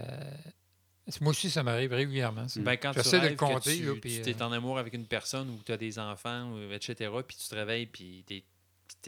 Moi 1.21 1.31
aussi, 1.31 1.51
ça 1.51 1.63
m'arrive 1.63 1.93
régulièrement. 1.93 2.49
ça. 2.49 2.61
Ben, 2.61 2.77
quand 2.77 2.93
tu 2.93 2.99
de 3.01 3.35
compter, 3.37 3.79
que 3.79 3.87
là, 3.87 3.93
tu, 3.95 4.01
puis, 4.01 4.23
tu 4.23 4.31
es 4.31 4.41
euh, 4.41 4.45
en 4.47 4.53
amour 4.53 4.79
avec 4.79 4.95
une 4.95 5.07
personne 5.07 5.51
ou 5.51 5.61
tu 5.65 5.73
as 5.73 5.77
des 5.77 5.99
enfants, 5.99 6.57
etc., 6.73 7.11
puis 7.27 7.37
tu 7.37 7.49
te 7.49 7.55
réveilles, 7.55 7.87
puis 7.87 8.25
tu 8.27 8.43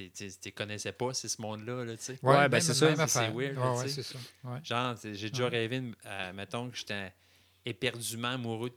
ne 0.05 0.51
connaissais 0.51 0.93
pas, 0.93 1.15
c'est 1.15 1.29
ce 1.29 1.41
monde-là, 1.41 1.85
là, 1.85 1.97
tu 1.97 2.03
sais. 2.05 2.13
Ouais, 2.23 2.35
ben, 2.35 2.49
même- 2.51 2.61
c'est 2.61 2.75
ça, 2.75 2.95
même 2.95 3.07
c'est- 3.09 3.29
weird, 3.31 3.57
Ouais, 3.59 3.89
ça. 3.89 4.19
Ouais. 4.45 4.59
Genre, 4.63 4.95
j'ai 5.03 5.31
déjà 5.31 5.45
Ouais. 5.45 5.51
rêvé, 5.51 5.83
euh, 6.05 6.33
mettons, 6.35 6.69
que 6.69 6.77
j'étais 6.77 7.13
éperdument 7.65 8.29
amoureux 8.29 8.77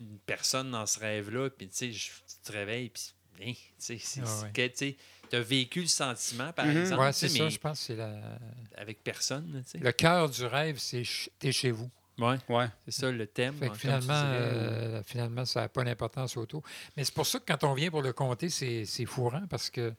d'une 0.00 0.18
personne 0.20 0.70
dans 0.70 0.86
ce 0.86 0.98
rêve-là, 0.98 1.50
puis 1.50 1.68
tu 1.68 1.76
sais, 1.76 1.90
tu 1.90 2.10
te 2.42 2.52
réveilles, 2.52 2.88
puis 2.90 3.02
hein, 3.42 3.52
tu 3.78 3.98
sais, 3.98 4.96
tu 5.28 5.36
as 5.36 5.40
vécu 5.40 5.80
le 5.82 5.86
sentiment, 5.88 6.52
par 6.52 6.64
Mhm. 6.66 6.76
exemple, 6.78 7.02
Ouais, 7.02 7.12
c'est 7.12 7.28
ça, 7.28 7.48
je 7.50 7.58
pense 7.58 7.80
que 7.80 7.84
c'est 7.86 7.96
la... 7.96 8.38
avec 8.76 9.02
personne, 9.04 9.52
là, 9.52 9.60
tu 9.62 9.70
sais. 9.72 9.78
le 9.78 9.92
cœur 9.92 10.28
du 10.30 10.44
rêve, 10.46 10.78
c'est 10.78 11.04
ch- 11.04 11.28
t'es 11.38 11.52
chez 11.52 11.70
vous. 11.70 11.90
Ouais, 12.18 12.36
Ouais. 12.48 12.66
c'est 12.86 12.92
ça 13.00 13.10
le 13.10 13.26
thème. 13.26 13.54
Fait 13.56 13.68
que 13.68 13.74
finalement, 13.76 14.22
dirais, 14.22 14.38
euh, 14.40 15.02
finalement, 15.04 15.44
ça 15.44 15.60
n'a 15.62 15.68
pas 15.68 15.84
d'importance 15.84 16.36
autour. 16.36 16.62
Mais 16.96 17.04
c'est 17.04 17.14
pour 17.14 17.26
ça 17.26 17.38
que 17.38 17.44
quand 17.46 17.62
on 17.64 17.74
vient 17.74 17.90
pour 17.90 18.02
le 18.02 18.12
compter, 18.12 18.48
c'est 18.48 18.86
fourrant 19.06 19.42
parce 19.50 19.68
que 19.70 19.92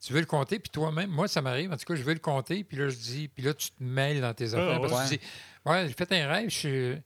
tu 0.00 0.12
veux 0.12 0.20
le 0.20 0.26
compter, 0.26 0.58
puis 0.58 0.70
toi-même, 0.70 1.10
moi, 1.10 1.28
ça 1.28 1.40
m'arrive, 1.40 1.72
en 1.72 1.76
tout 1.76 1.84
cas, 1.86 1.94
je 1.94 2.02
veux 2.02 2.12
le 2.12 2.18
compter, 2.18 2.62
puis 2.64 2.76
là, 2.76 2.88
je 2.88 2.96
dis, 2.96 3.28
puis 3.28 3.42
là, 3.44 3.54
tu 3.54 3.70
te 3.70 3.82
mêles 3.82 4.20
dans 4.20 4.34
tes 4.34 4.52
affaires. 4.52 4.80
parce 4.80 5.08
que 5.08 5.14
tu 5.14 5.18
dis, 5.18 5.24
ouais, 5.64 5.86
j'ai 5.88 5.94
fait 5.94 6.12
un 6.12 6.28
rêve, 6.28 6.50
je 6.50 6.56
suis. 6.56 6.96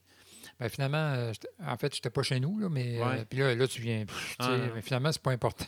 Ben, 0.59 0.69
finalement, 0.69 0.97
euh, 1.15 1.33
en 1.65 1.77
fait, 1.77 1.93
je 1.95 1.99
n'étais 1.99 2.11
pas 2.11 2.23
chez 2.25 2.41
nous, 2.41 2.59
là, 2.59 2.69
mais. 2.69 2.99
euh, 3.01 3.25
puis 3.29 3.39
là, 3.39 3.55
là, 3.55 3.69
tu 3.69 3.81
viens. 3.81 4.05
pff, 4.07 4.37
Ah, 4.41 4.57
mais 4.75 4.83
finalement, 4.83 5.13
c'est 5.13 5.23
pas 5.23 5.31
important. 5.31 5.67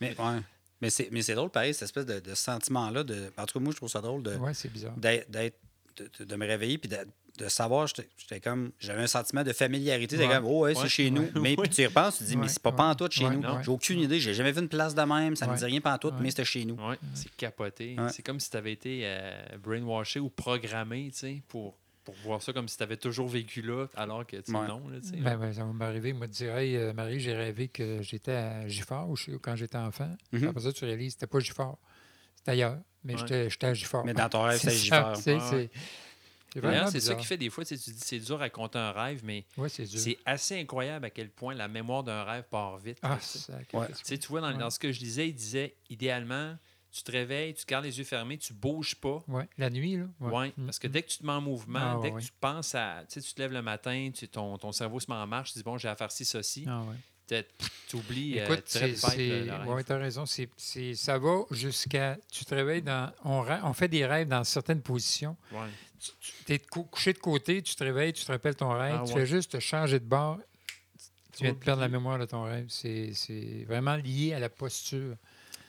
Mais, 0.00 0.18
ouais. 0.18 0.40
mais 0.80 0.90
c'est 0.90 1.08
mais 1.12 1.22
c'est 1.22 1.34
drôle, 1.34 1.50
pareil, 1.50 1.72
cette 1.74 1.82
espèce 1.84 2.06
de, 2.06 2.18
de 2.18 2.34
sentiment-là. 2.34 3.04
De... 3.04 3.30
En 3.36 3.46
tout 3.46 3.56
cas, 3.58 3.62
moi, 3.62 3.70
je 3.70 3.76
trouve 3.76 3.88
ça 3.90 4.00
drôle 4.00 4.22
de, 4.24 4.34
Ouais, 4.36 4.52
c'est 4.54 4.72
bizarre. 4.72 4.96
d'être, 4.96 5.30
de, 5.30 6.10
de- 6.18 6.24
de 6.24 6.36
me 6.36 6.44
réveiller 6.46 6.78
puis 6.78 6.88
de, 6.88 6.96
de 7.38 7.48
savoir, 7.48 7.86
j'étais, 7.86 8.08
j'étais 8.18 8.40
comme, 8.40 8.72
j'avais 8.78 9.02
un 9.02 9.06
sentiment 9.06 9.42
de 9.42 9.52
familiarité. 9.52 10.16
C'était 10.16 10.28
Ouais. 10.28 10.34
comme, 10.36 10.44
oh, 10.46 10.60
ouais, 10.64 10.74
c'est 10.74 10.82
Ouais. 10.82 10.88
chez 10.88 11.10
nous. 11.10 11.28
Mais 11.40 11.50
Ouais. 11.56 11.56
puis 11.62 11.68
tu 11.70 11.82
y 11.82 11.86
repenses, 11.86 12.18
tu 12.18 12.24
te 12.24 12.28
dis, 12.28 12.36
mais 12.36 12.48
c'est 12.48 12.62
pas 12.62 12.70
Ouais. 12.70 12.76
pantoute 12.76 13.12
chez 13.12 13.24
Ouais. 13.26 13.36
nous. 13.36 13.42
J'ai 13.62 13.70
aucune 13.70 14.00
idée. 14.00 14.20
J'ai 14.20 14.34
jamais 14.34 14.52
vu 14.52 14.60
une 14.60 14.68
place 14.68 14.94
de 14.94 15.02
même. 15.02 15.34
Ça 15.36 15.46
me 15.46 15.52
Ouais. 15.52 15.58
dit 15.58 15.64
rien 15.64 15.80
pantoute, 15.80 16.14
Ouais. 16.14 16.20
mais 16.22 16.30
c'était 16.30 16.44
chez 16.44 16.64
nous. 16.64 16.74
Ouais, 16.74 16.98
c'est 17.14 17.30
capoté. 17.36 17.96
Ouais. 17.98 18.08
C'est 18.10 18.22
comme 18.22 18.38
si 18.38 18.50
tu 18.50 18.56
avais 18.56 18.72
été 18.72 19.00
euh, 19.04 19.56
brainwashé 19.62 20.20
ou 20.20 20.28
programmé, 20.28 21.10
tu 21.12 21.18
sais, 21.18 21.42
pour, 21.48 21.76
pour 22.04 22.14
voir 22.16 22.42
ça 22.42 22.52
comme 22.52 22.68
si 22.68 22.76
tu 22.76 22.82
avais 22.82 22.96
toujours 22.98 23.28
vécu 23.28 23.62
là, 23.62 23.86
alors 23.96 24.26
que, 24.26 24.36
tu 24.36 24.52
Ouais. 24.54 24.66
non, 24.66 24.86
là, 24.88 25.00
tu 25.00 25.08
sais. 25.10 25.16
Ben, 25.16 25.36
ben, 25.38 25.52
ça 25.52 25.64
va 25.64 25.72
m'arriver, 25.72 26.12
moi, 26.12 26.26
de 26.26 26.32
dire 26.32 26.54
Hey, 26.56 26.76
euh, 26.76 26.92
Marie, 26.92 27.20
j'ai 27.20 27.32
rêvé 27.32 27.68
que 27.68 28.02
j'étais 28.02 28.32
à 28.32 28.66
Gifford 28.68 29.14
quand 29.40 29.56
j'étais 29.56 29.78
enfant. 29.78 30.10
Mhm. 30.32 30.48
Après 30.48 30.60
ça, 30.62 30.72
tu 30.72 30.84
réalises 30.84 31.14
que 31.14 31.20
c'était 31.20 31.30
pas 31.30 31.38
Gifford. 31.40 31.78
C'était 32.36 32.50
ailleurs. 32.50 32.78
Mais 33.04 33.14
Ouais. 33.14 33.20
j'étais 33.20 33.50
j'étais 33.50 33.66
à 33.68 33.74
Gifford. 33.74 34.04
Mais 34.04 34.14
dans 34.14 34.28
ton 34.28 34.42
rêve, 34.42 34.58
c'est 34.60 34.70
ça, 34.70 35.14
Gifford. 35.14 35.16
Tu 36.52 36.60
c'est- 36.60 36.60
D'ailleurs, 36.60 36.88
ça 36.90 37.14
qui 37.14 37.24
fait 37.26 37.36
des 37.36 37.50
fois, 37.50 37.64
tu 37.64 37.78
tu 37.78 37.90
dis 37.90 38.00
c'est 38.00 38.18
dur 38.18 38.36
à 38.36 38.40
raconter 38.40 38.78
un 38.78 38.92
rêve, 38.92 39.22
mais 39.24 39.44
Ouais, 39.56 39.68
c'est 39.68 40.18
assez 40.24 40.60
incroyable 40.60 41.04
à 41.06 41.10
quel 41.10 41.30
point 41.30 41.54
la 41.54 41.68
mémoire 41.68 42.02
d'un 42.04 42.24
rêve 42.24 42.44
part 42.50 42.78
vite. 42.78 42.98
Ah, 43.02 43.18
tu. 43.70 43.76
Ouais. 43.76 43.86
Tu 44.06 44.18
tu 44.18 44.28
vois, 44.28 44.40
dans, 44.52 44.70
ce 44.70 44.78
que 44.78 44.92
je 44.92 44.98
disais, 44.98 45.28
il 45.28 45.34
disait 45.34 45.74
idéalement, 45.90 46.56
tu 46.90 47.02
te 47.02 47.10
réveilles, 47.10 47.54
tu 47.54 47.64
gardes 47.66 47.86
les 47.86 47.96
yeux 47.98 48.04
fermés, 48.04 48.36
tu 48.36 48.52
bouges 48.52 48.94
pas. 48.96 49.24
La 49.56 49.70
nuit, 49.70 49.96
là. 49.96 50.04
Ouais, 50.20 50.30
Ouais. 50.32 50.52
parce 50.66 50.78
que 50.78 50.88
Mm. 50.88 50.90
dès 50.90 51.02
que 51.02 51.08
tu 51.08 51.18
te 51.18 51.24
mets 51.26 51.32
en 51.32 51.40
mouvement, 51.40 51.98
Ah, 51.98 52.00
dès 52.02 52.12
que 52.12 52.20
tu 52.20 52.30
penses 52.38 52.74
à. 52.74 53.04
Tu 53.08 53.14
sais, 53.20 53.26
tu 53.26 53.32
te 53.34 53.40
lèves 53.40 53.52
le 53.52 53.62
matin, 53.62 54.10
tu, 54.14 54.28
ton, 54.28 54.58
ton 54.58 54.72
cerveau 54.72 55.00
se 55.00 55.10
met 55.10 55.16
en 55.16 55.26
marche, 55.26 55.52
tu 55.52 55.58
dis 55.58 55.62
bon, 55.64 55.78
j'ai 55.78 55.88
à 55.88 55.96
faire 55.96 56.12
ci, 56.12 56.24
ça, 56.26 56.42
ci. 56.42 56.66
Ah. 56.68 56.82
Tu 57.88 57.96
oublies. 57.96 58.36
Écoute, 58.38 58.64
c'est, 58.66 58.94
c'est, 58.94 59.16
le, 59.16 59.44
le 59.46 59.50
ouais, 59.66 59.74
rêve. 59.76 59.84
t'as 59.86 59.96
raison. 59.96 60.26
Ça 60.26 61.18
va 61.18 61.34
jusqu'à. 61.50 62.18
Tu 62.30 62.44
te 62.44 62.54
réveilles 62.54 62.82
dans. 62.82 63.10
On, 63.24 63.42
on 63.64 63.72
fait 63.72 63.88
des 63.88 64.04
rêves 64.04 64.28
dans 64.28 64.44
certaines 64.44 64.82
positions. 64.82 65.34
Ouais. 65.50 65.58
Tu 66.46 66.52
es 66.54 66.58
couché 66.58 67.12
de 67.12 67.18
côté, 67.18 67.62
tu 67.62 67.74
te 67.74 67.84
réveilles, 67.84 68.12
tu 68.12 68.24
te 68.24 68.32
rappelles 68.32 68.56
ton 68.56 68.70
rêve, 68.76 68.98
Ah, 69.00 69.04
tu 69.06 69.12
ouais. 69.12 69.20
fais 69.20 69.26
juste 69.26 69.52
te 69.52 69.60
changer 69.60 70.00
de 70.00 70.04
bord. 70.04 70.38
Tu 71.34 71.44
viens 71.44 71.52
de 71.52 71.58
perdre 71.58 71.80
la 71.80 71.88
mémoire 71.88 72.18
de 72.18 72.26
ton 72.26 72.42
rêve. 72.44 72.66
C'est 72.68 73.64
vraiment 73.66 73.96
lié 73.96 74.34
à 74.34 74.38
la 74.38 74.48
posture. 74.48 75.16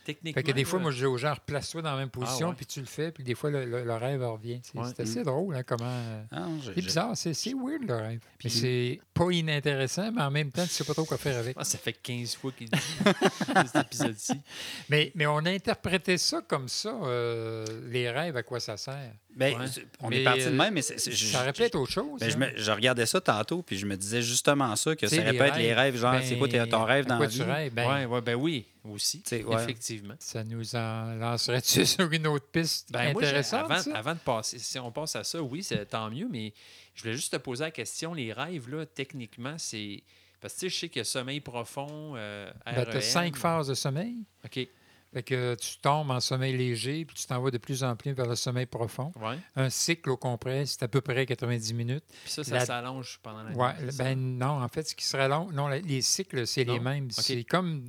Techniquement. 0.05 0.39
Fait 0.41 0.43
que 0.43 0.51
des 0.51 0.65
fois, 0.65 0.79
moi, 0.79 0.91
je 0.91 0.97
dis 0.97 1.05
aux 1.05 1.17
gens, 1.17 1.33
replace-toi 1.33 1.81
dans 1.81 1.91
la 1.91 1.97
même 1.97 2.09
position, 2.09 2.47
Ah, 2.47 2.49
ouais. 2.49 2.55
puis 2.57 2.65
tu 2.65 2.79
le 2.81 2.85
fais, 2.85 3.11
puis 3.11 3.23
des 3.23 3.35
fois, 3.35 3.49
le, 3.49 3.63
le- 3.65 3.83
le 3.85 3.93
rêve 3.95 4.21
revient. 4.23 4.59
C'est, 4.63 4.77
Ouais. 4.77 4.87
assez 4.99 5.23
drôle, 5.23 5.55
hein, 5.55 5.63
comment. 5.65 5.85
euh, 5.85 6.23
Ah, 6.31 6.47
C'est 6.65 6.75
bizarre, 6.75 7.11
c'est, 7.15 7.33
weird 7.53 7.83
le 7.87 7.95
rêve. 7.95 8.19
Puis- 8.37 8.49
c'est 8.49 8.99
pas 9.13 9.29
inintéressant, 9.31 10.11
mais 10.11 10.21
en 10.21 10.31
même 10.31 10.51
temps, 10.51 10.63
tu 10.63 10.69
sais 10.69 10.83
pas 10.83 10.93
trop 10.93 11.05
quoi 11.05 11.17
faire 11.17 11.37
avec. 11.37 11.55
Ah, 11.59 11.63
ça 11.63 11.77
fait 11.77 11.93
15 11.93 12.35
fois 12.35 12.51
qu'il 12.51 12.69
dit 12.69 12.79
cet 13.73 13.85
épisode-ci. 13.85 14.33
Mais, 14.89 15.11
mais 15.15 15.25
on 15.25 15.37
a 15.37 15.49
interprété 15.51 16.17
ça 16.17 16.41
comme 16.47 16.67
ça, 16.67 16.89
euh, 17.03 17.65
les 17.89 18.09
rêves, 18.09 18.35
à 18.37 18.43
quoi 18.43 18.59
ça 18.59 18.77
sert. 18.77 19.11
Ben, 19.35 19.55
c'est- 19.67 19.85
on 19.99 20.09
Mais, 20.09 20.21
est 20.21 20.23
parti 20.23 20.41
de 20.41 20.45
euh, 20.47 20.51
même, 20.51 20.73
mais 20.75 20.81
je- 20.81 21.25
ça 21.25 21.43
être 21.65 21.75
autre 21.75 21.91
chose. 21.91 22.19
Je, 22.21 22.29
hein. 22.29 22.37
me- 22.37 22.51
je 22.57 22.71
regardais 22.71 23.05
ça 23.05 23.19
tantôt, 23.19 23.63
puis 23.63 23.77
je 23.77 23.85
me 23.85 23.95
disais 23.97 24.21
justement 24.21 24.75
ça, 24.75 24.95
que 24.95 25.07
ça 25.07 25.15
aurait 25.21 25.33
les 25.57 25.73
rêves, 25.73 25.97
genre, 25.97 26.11
ben, 26.13 26.21
c'est 26.23 26.37
quoi 26.37 26.47
ton 26.67 26.83
rêve 26.83 27.05
dans 27.05 27.17
la 27.17 27.25
vie? 27.27 27.37
tu 27.37 27.43
rêves? 27.43 27.73
Ben, 27.73 28.07
ben 28.21 28.35
oui, 28.35 28.65
aussi. 28.83 29.23
Ouais. 29.31 29.75
Effectivement. 29.93 30.15
Ça 30.19 30.43
nous 30.43 30.75
en 30.75 31.15
lancerait-tu 31.15 31.85
sur 31.85 32.11
une 32.11 32.27
autre 32.27 32.47
piste 32.47 32.91
Ben, 32.91 33.13
moi, 33.13 33.21
intéressante? 33.23 33.71
avant, 33.93 34.13
de 34.13 34.19
passer, 34.19 34.59
si 34.59 34.77
on 34.79 34.91
passe 34.91 35.15
à 35.15 35.23
ça, 35.23 35.41
oui, 35.41 35.63
c'est 35.63 35.85
tant 35.85 36.09
mieux, 36.09 36.27
mais 36.29 36.53
je 36.95 37.01
voulais 37.03 37.15
juste 37.15 37.31
te 37.33 37.37
poser 37.37 37.63
la 37.65 37.71
question. 37.71 38.13
Les 38.13 38.33
rêves, 38.33 38.69
là, 38.69 38.85
techniquement, 38.85 39.55
c'est. 39.57 40.03
Parce 40.41 40.55
que 40.55 40.67
je 40.67 40.77
sais 40.77 40.89
qu'il 40.89 40.99
y 40.99 41.01
a 41.01 41.05
sommeil 41.05 41.39
profond, 41.39 42.13
euh, 42.17 42.51
Ben, 42.65 42.85
tu 42.85 42.97
as 42.97 43.01
cinq 43.01 43.37
phases 43.37 43.67
de 43.67 43.73
sommeil. 43.75 44.17
OK. 44.43 44.67
Fait 45.13 45.21
que 45.21 45.55
tu 45.55 45.77
tombes 45.77 46.09
en 46.09 46.19
sommeil 46.19 46.57
léger, 46.57 47.05
puis 47.05 47.15
tu 47.15 47.27
t'en 47.27 47.39
vas 47.39 47.51
de 47.51 47.59
plus 47.59 47.83
en 47.83 47.95
plus 47.95 48.13
vers 48.13 48.25
le 48.25 48.35
sommeil 48.35 48.65
profond. 48.65 49.11
Ouais. 49.21 49.37
Un 49.55 49.69
cycle 49.69 50.09
au 50.09 50.17
complet, 50.17 50.65
c'est 50.65 50.81
à 50.81 50.87
peu 50.87 51.01
près 51.01 51.27
90 51.27 51.73
minutes. 51.75 52.03
Puis 52.23 52.31
ça, 52.31 52.43
ça 52.43 52.55
La- 52.55 52.65
s'allonge 52.65 53.19
pendant 53.21 53.43
la 53.43 53.51
nuit. 53.51 53.55
Ouais, 53.55 53.73
ben 53.95 54.15
non, 54.39 54.63
en 54.63 54.67
fait, 54.69 54.89
ce 54.89 54.95
qui 54.95 55.05
serait 55.05 55.27
long, 55.29 55.51
non, 55.51 55.67
les 55.67 56.01
cycles, 56.01 56.47
c'est 56.47 56.63
les 56.63 56.79
mêmes. 56.79 57.11
C'est 57.11 57.43
comme, 57.43 57.85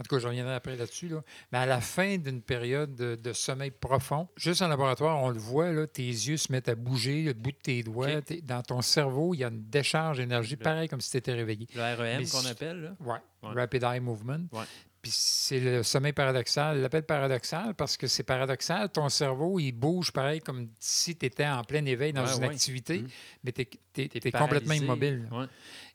en 0.00 0.04
tout 0.04 0.14
cas, 0.14 0.20
je 0.20 0.26
reviendrai 0.28 0.54
après 0.54 0.76
là-dessus, 0.76 1.08
là. 1.08 1.22
mais 1.52 1.58
à 1.58 1.66
la 1.66 1.80
fin 1.80 2.18
d'une 2.18 2.40
période 2.42 2.94
de, 2.94 3.16
de 3.16 3.32
sommeil 3.32 3.70
profond, 3.72 4.28
juste 4.36 4.62
en 4.62 4.68
laboratoire, 4.68 5.20
on 5.22 5.30
le 5.30 5.38
voit, 5.38 5.72
là, 5.72 5.86
tes 5.86 6.02
yeux 6.06 6.36
se 6.36 6.52
mettent 6.52 6.68
à 6.68 6.74
bouger, 6.74 7.22
le 7.22 7.32
bout 7.32 7.50
de 7.52 7.56
tes 7.56 7.82
doigts, 7.82 8.20
dans 8.44 8.62
ton 8.62 8.80
cerveau, 8.80 9.34
il 9.34 9.38
y 9.38 9.44
a 9.44 9.48
une 9.48 9.68
décharge 9.68 10.18
d'énergie, 10.18 10.56
pareil 10.56 10.88
comme 10.88 11.00
si 11.00 11.10
tu 11.10 11.16
étais 11.16 11.32
réveillé. 11.32 11.66
Le 11.74 11.82
REM 11.96 12.26
qu'on 12.28 12.46
appelle, 12.46 12.80
là? 12.82 12.96
Ouais. 13.00 13.18
Rapid 13.42 13.82
Eye 13.84 14.00
Movement. 14.00 14.46
Ouais. 14.52 14.64
Puis 15.00 15.12
c'est 15.14 15.60
le 15.60 15.82
sommeil 15.84 16.12
paradoxal. 16.12 16.80
L'appelle 16.80 17.04
paradoxal 17.04 17.72
parce 17.76 17.96
que 17.96 18.08
c'est 18.08 18.24
paradoxal. 18.24 18.88
Ton 18.90 19.08
cerveau, 19.08 19.60
il 19.60 19.70
bouge 19.70 20.10
pareil 20.12 20.40
comme 20.40 20.68
si 20.80 21.16
tu 21.16 21.24
étais 21.26 21.46
en 21.46 21.62
plein 21.62 21.84
éveil 21.84 22.12
dans 22.12 22.24
Ouais, 22.24 22.34
une 22.36 22.40
ouais. 22.42 22.48
activité, 22.48 22.98
Mhm. 23.02 23.08
mais 23.44 23.52
tu 23.52 23.62
es, 23.96 24.30
complètement 24.32 24.74
immobile. 24.74 25.28
Ouais. 25.30 25.46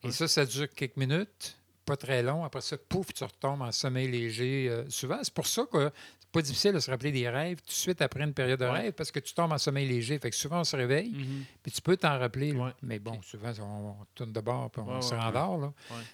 Et 0.06 0.12
ça, 0.12 0.30
ça 0.30 0.46
dure 0.46 0.70
quelques 0.74 0.96
minutes, 0.96 1.58
pas 1.86 1.98
très 1.98 2.24
long. 2.24 2.44
Après 2.44 2.62
ça, 2.62 2.78
pouf, 2.78 3.14
tu 3.14 3.24
retombes 3.24 3.62
en 3.62 3.72
sommeil 3.72 4.10
léger. 4.10 4.68
euh, 4.70 4.90
souvent, 4.90 5.20
c'est 5.22 5.34
pour 5.34 5.48
ça 5.48 5.66
que 5.72 5.92
pas 6.34 6.42
difficile 6.42 6.74
de 6.74 6.80
se 6.80 6.92
rappeler 6.92 7.12
des 7.14 7.30
rêves 7.30 7.62
tout 7.62 7.68
de 7.68 7.72
suite 7.72 8.02
après 8.02 8.24
une 8.24 8.34
période 8.34 8.60
de 8.60 8.66
Ouais. 8.66 8.72
rêve 8.72 8.94
parce 8.94 9.12
que 9.12 9.20
tu 9.20 9.34
tombes 9.34 9.52
en 9.54 9.58
sommeil 9.58 9.88
léger. 9.88 10.20
Fait 10.20 10.30
que 10.30 10.36
souvent, 10.36 10.60
on 10.60 10.64
se 10.66 10.76
réveille, 10.76 11.12
Mhm. 11.12 11.46
puis 11.62 11.72
tu 11.72 11.82
peux 11.82 11.96
t'en 11.96 12.18
rappeler. 12.20 12.52
Ouais. 12.54 12.72
Mais 12.82 13.00
bon, 13.00 13.22
souvent, 13.22 13.52
on, 13.62 14.02
on 14.02 14.06
tourne 14.16 14.34
de 14.34 14.42
bord 14.42 14.70
puis 14.72 14.82
on 14.86 14.96
Ouais, 14.96 15.02
se 15.02 15.14
rendort. 15.16 15.74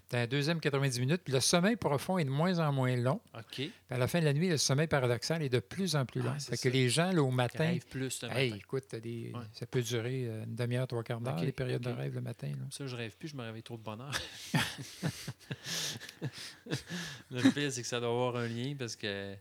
Tu 0.09 0.15
as 0.15 0.19
un 0.19 0.27
deuxième 0.27 0.59
90 0.59 0.99
minutes, 0.99 1.21
puis 1.23 1.33
le 1.33 1.39
sommeil 1.39 1.75
profond 1.77 2.17
est 2.19 2.25
de 2.25 2.29
moins 2.29 2.59
en 2.59 2.71
moins 2.71 2.95
long. 2.95 3.19
OK. 3.33 3.43
Puis 3.55 3.73
à 3.89 3.97
la 3.97 4.07
fin 4.07 4.19
de 4.19 4.25
la 4.25 4.33
nuit, 4.33 4.49
le 4.49 4.57
sommeil 4.57 4.87
paradoxal 4.87 5.41
est 5.41 5.49
de 5.49 5.59
plus 5.59 5.95
en 5.95 6.05
plus 6.05 6.21
long. 6.21 6.33
Ah, 6.35 6.39
c'est 6.39 6.57
fait 6.57 6.69
que 6.69 6.73
les 6.73 6.89
gens, 6.89 7.11
là, 7.11 7.23
au 7.23 7.31
matin, 7.31 7.77
plus 7.89 8.21
le 8.21 8.29
hey, 8.29 8.49
matin. 8.49 8.61
écoute, 8.61 8.83
t'as 8.89 8.99
des... 8.99 9.31
Ça 9.53 9.65
peut 9.65 9.81
durer 9.81 10.25
euh, 10.27 10.43
une 10.43 10.55
demi-heure, 10.55 10.85
trois 10.87 11.03
quarts 11.03 11.21
d'heure, 11.21 11.39
les 11.39 11.51
périodes 11.53 11.81
de 11.81 11.89
rêve 11.91 12.13
le 12.13 12.21
matin. 12.21 12.47
là. 12.49 12.65
Ça, 12.71 12.85
je 12.85 12.95
rêve 12.95 13.15
plus, 13.17 13.29
je 13.29 13.35
me 13.37 13.43
réveille 13.43 13.63
trop 13.63 13.77
de 13.77 13.83
bonheur. 13.83 14.11
le 17.31 17.51
pire, 17.51 17.71
c'est 17.71 17.81
que 17.81 17.87
ça 17.87 17.99
doit 17.99 18.09
avoir 18.09 18.35
un 18.35 18.47
lien 18.47 18.75
parce 18.77 18.95
que 18.95 19.33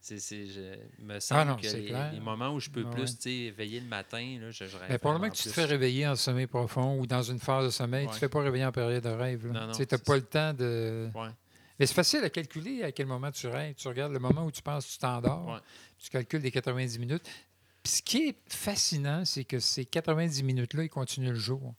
c'est, 0.00 0.18
c'est, 0.18 0.46
je 0.46 0.60
me 1.02 1.20
semble 1.20 1.40
Ah 1.40 1.44
non, 1.44 1.56
que 1.56 1.68
c'est 1.68 1.80
les, 1.80 2.10
les 2.14 2.20
moments 2.20 2.54
où 2.54 2.60
je 2.60 2.70
peux 2.70 2.84
Ah 2.86 2.90
plus 2.90 3.16
ouais. 3.26 3.50
veiller 3.50 3.80
le 3.80 3.86
matin, 3.86 4.38
là, 4.40 4.50
je, 4.50 4.64
je 4.66 4.76
rêve. 4.76 4.88
Mais 4.90 4.98
probablement 4.98 5.30
que 5.30 5.36
tu 5.36 5.44
te 5.44 5.48
fais 5.52 5.66
réveiller 5.66 6.06
en 6.06 6.16
sommeil 6.16 6.46
profond 6.46 6.98
ou 6.98 7.06
dans 7.06 7.22
une 7.22 7.38
phase 7.38 7.66
de 7.66 7.70
sommeil. 7.70 8.04
Tu 8.06 8.08
ne 8.10 8.14
te 8.14 8.18
fais 8.18 8.28
pas 8.28 8.40
réveiller 8.40 8.64
en 8.64 8.72
période 8.72 9.02
de 9.04 9.08
rêve. 9.10 9.42
tu 9.74 9.82
n'as 9.82 9.98
pas 9.98 10.16
le 10.16 10.22
temps 10.22 10.54
de. 10.54 11.08
Ouais. 11.14 11.28
Mais 11.78 11.86
c'est 11.86 11.94
facile 11.94 12.24
à 12.24 12.30
calculer 12.30 12.82
à 12.82 12.92
quel 12.92 13.06
moment 13.06 13.30
tu 13.30 13.46
rêves. 13.46 13.74
Tu 13.74 13.88
regardes 13.88 14.12
le 14.12 14.18
moment 14.18 14.44
où 14.44 14.50
tu 14.50 14.60
penses 14.62 14.86
que 14.86 14.92
tu 14.92 14.98
t'endors. 14.98 15.60
Tu 15.98 16.10
calcules 16.10 16.42
les 16.42 16.50
90 16.50 16.98
minutes. 16.98 17.22
Puis 17.82 17.92
ce 17.94 18.02
qui 18.02 18.28
est 18.28 18.36
fascinant, 18.48 19.24
c'est 19.24 19.44
que 19.44 19.58
ces 19.58 19.86
90 19.86 20.42
minutes-là, 20.42 20.82
ils 20.84 20.90
continuent 20.90 21.30
le 21.30 21.34
jour. 21.36 21.74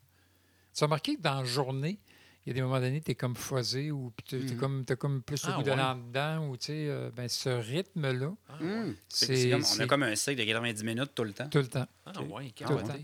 Tu 0.76 0.84
as 0.84 0.88
remarqué 0.88 1.16
que 1.18 1.22
dans 1.22 1.42
la 1.42 1.44
journée, 1.44 2.00
il 2.46 2.50
y 2.50 2.52
a 2.52 2.54
des 2.56 2.62
moments 2.62 2.80
donnés, 2.80 3.02
tu 3.02 3.12
es 3.12 3.16
comme 3.16 3.36
foisé 3.36 3.92
ou 3.92 4.12
tu 4.26 4.36
as 4.38 4.56
comme, 4.56 4.84
t'as 4.86 4.96
comme 4.96 5.22
plus 5.22 5.44
le 5.46 5.52
Ah, 5.54 5.58
goût 5.58 5.64
de 5.64 5.70
ouais. 5.72 5.80
en 5.82 5.96
dedans. 5.96 6.48
Ou, 6.50 6.58
tu 6.58 6.66
sais, 6.68 6.88
euh, 6.88 7.10
ben, 7.16 7.28
ce 7.30 7.50
rythme-là, 7.50 8.32
Ah, 8.50 8.54
ouais. 8.64 8.94
C'est- 9.10 9.54
on 9.54 9.80
a 9.80 9.86
comme 9.88 10.04
un 10.04 10.16
cycle 10.16 10.40
de 10.42 10.46
90 10.46 10.84
minutes 10.84 11.12
tout 11.14 11.24
le 11.24 11.34
temps. 11.34 11.50
tout 11.50 11.60
le 11.60 11.68
temps. 11.68 11.88
Ah, 12.06 12.12
ouais, 12.22 12.52
Tout 12.56 12.74
le 12.74 12.84
temps. 12.84 12.96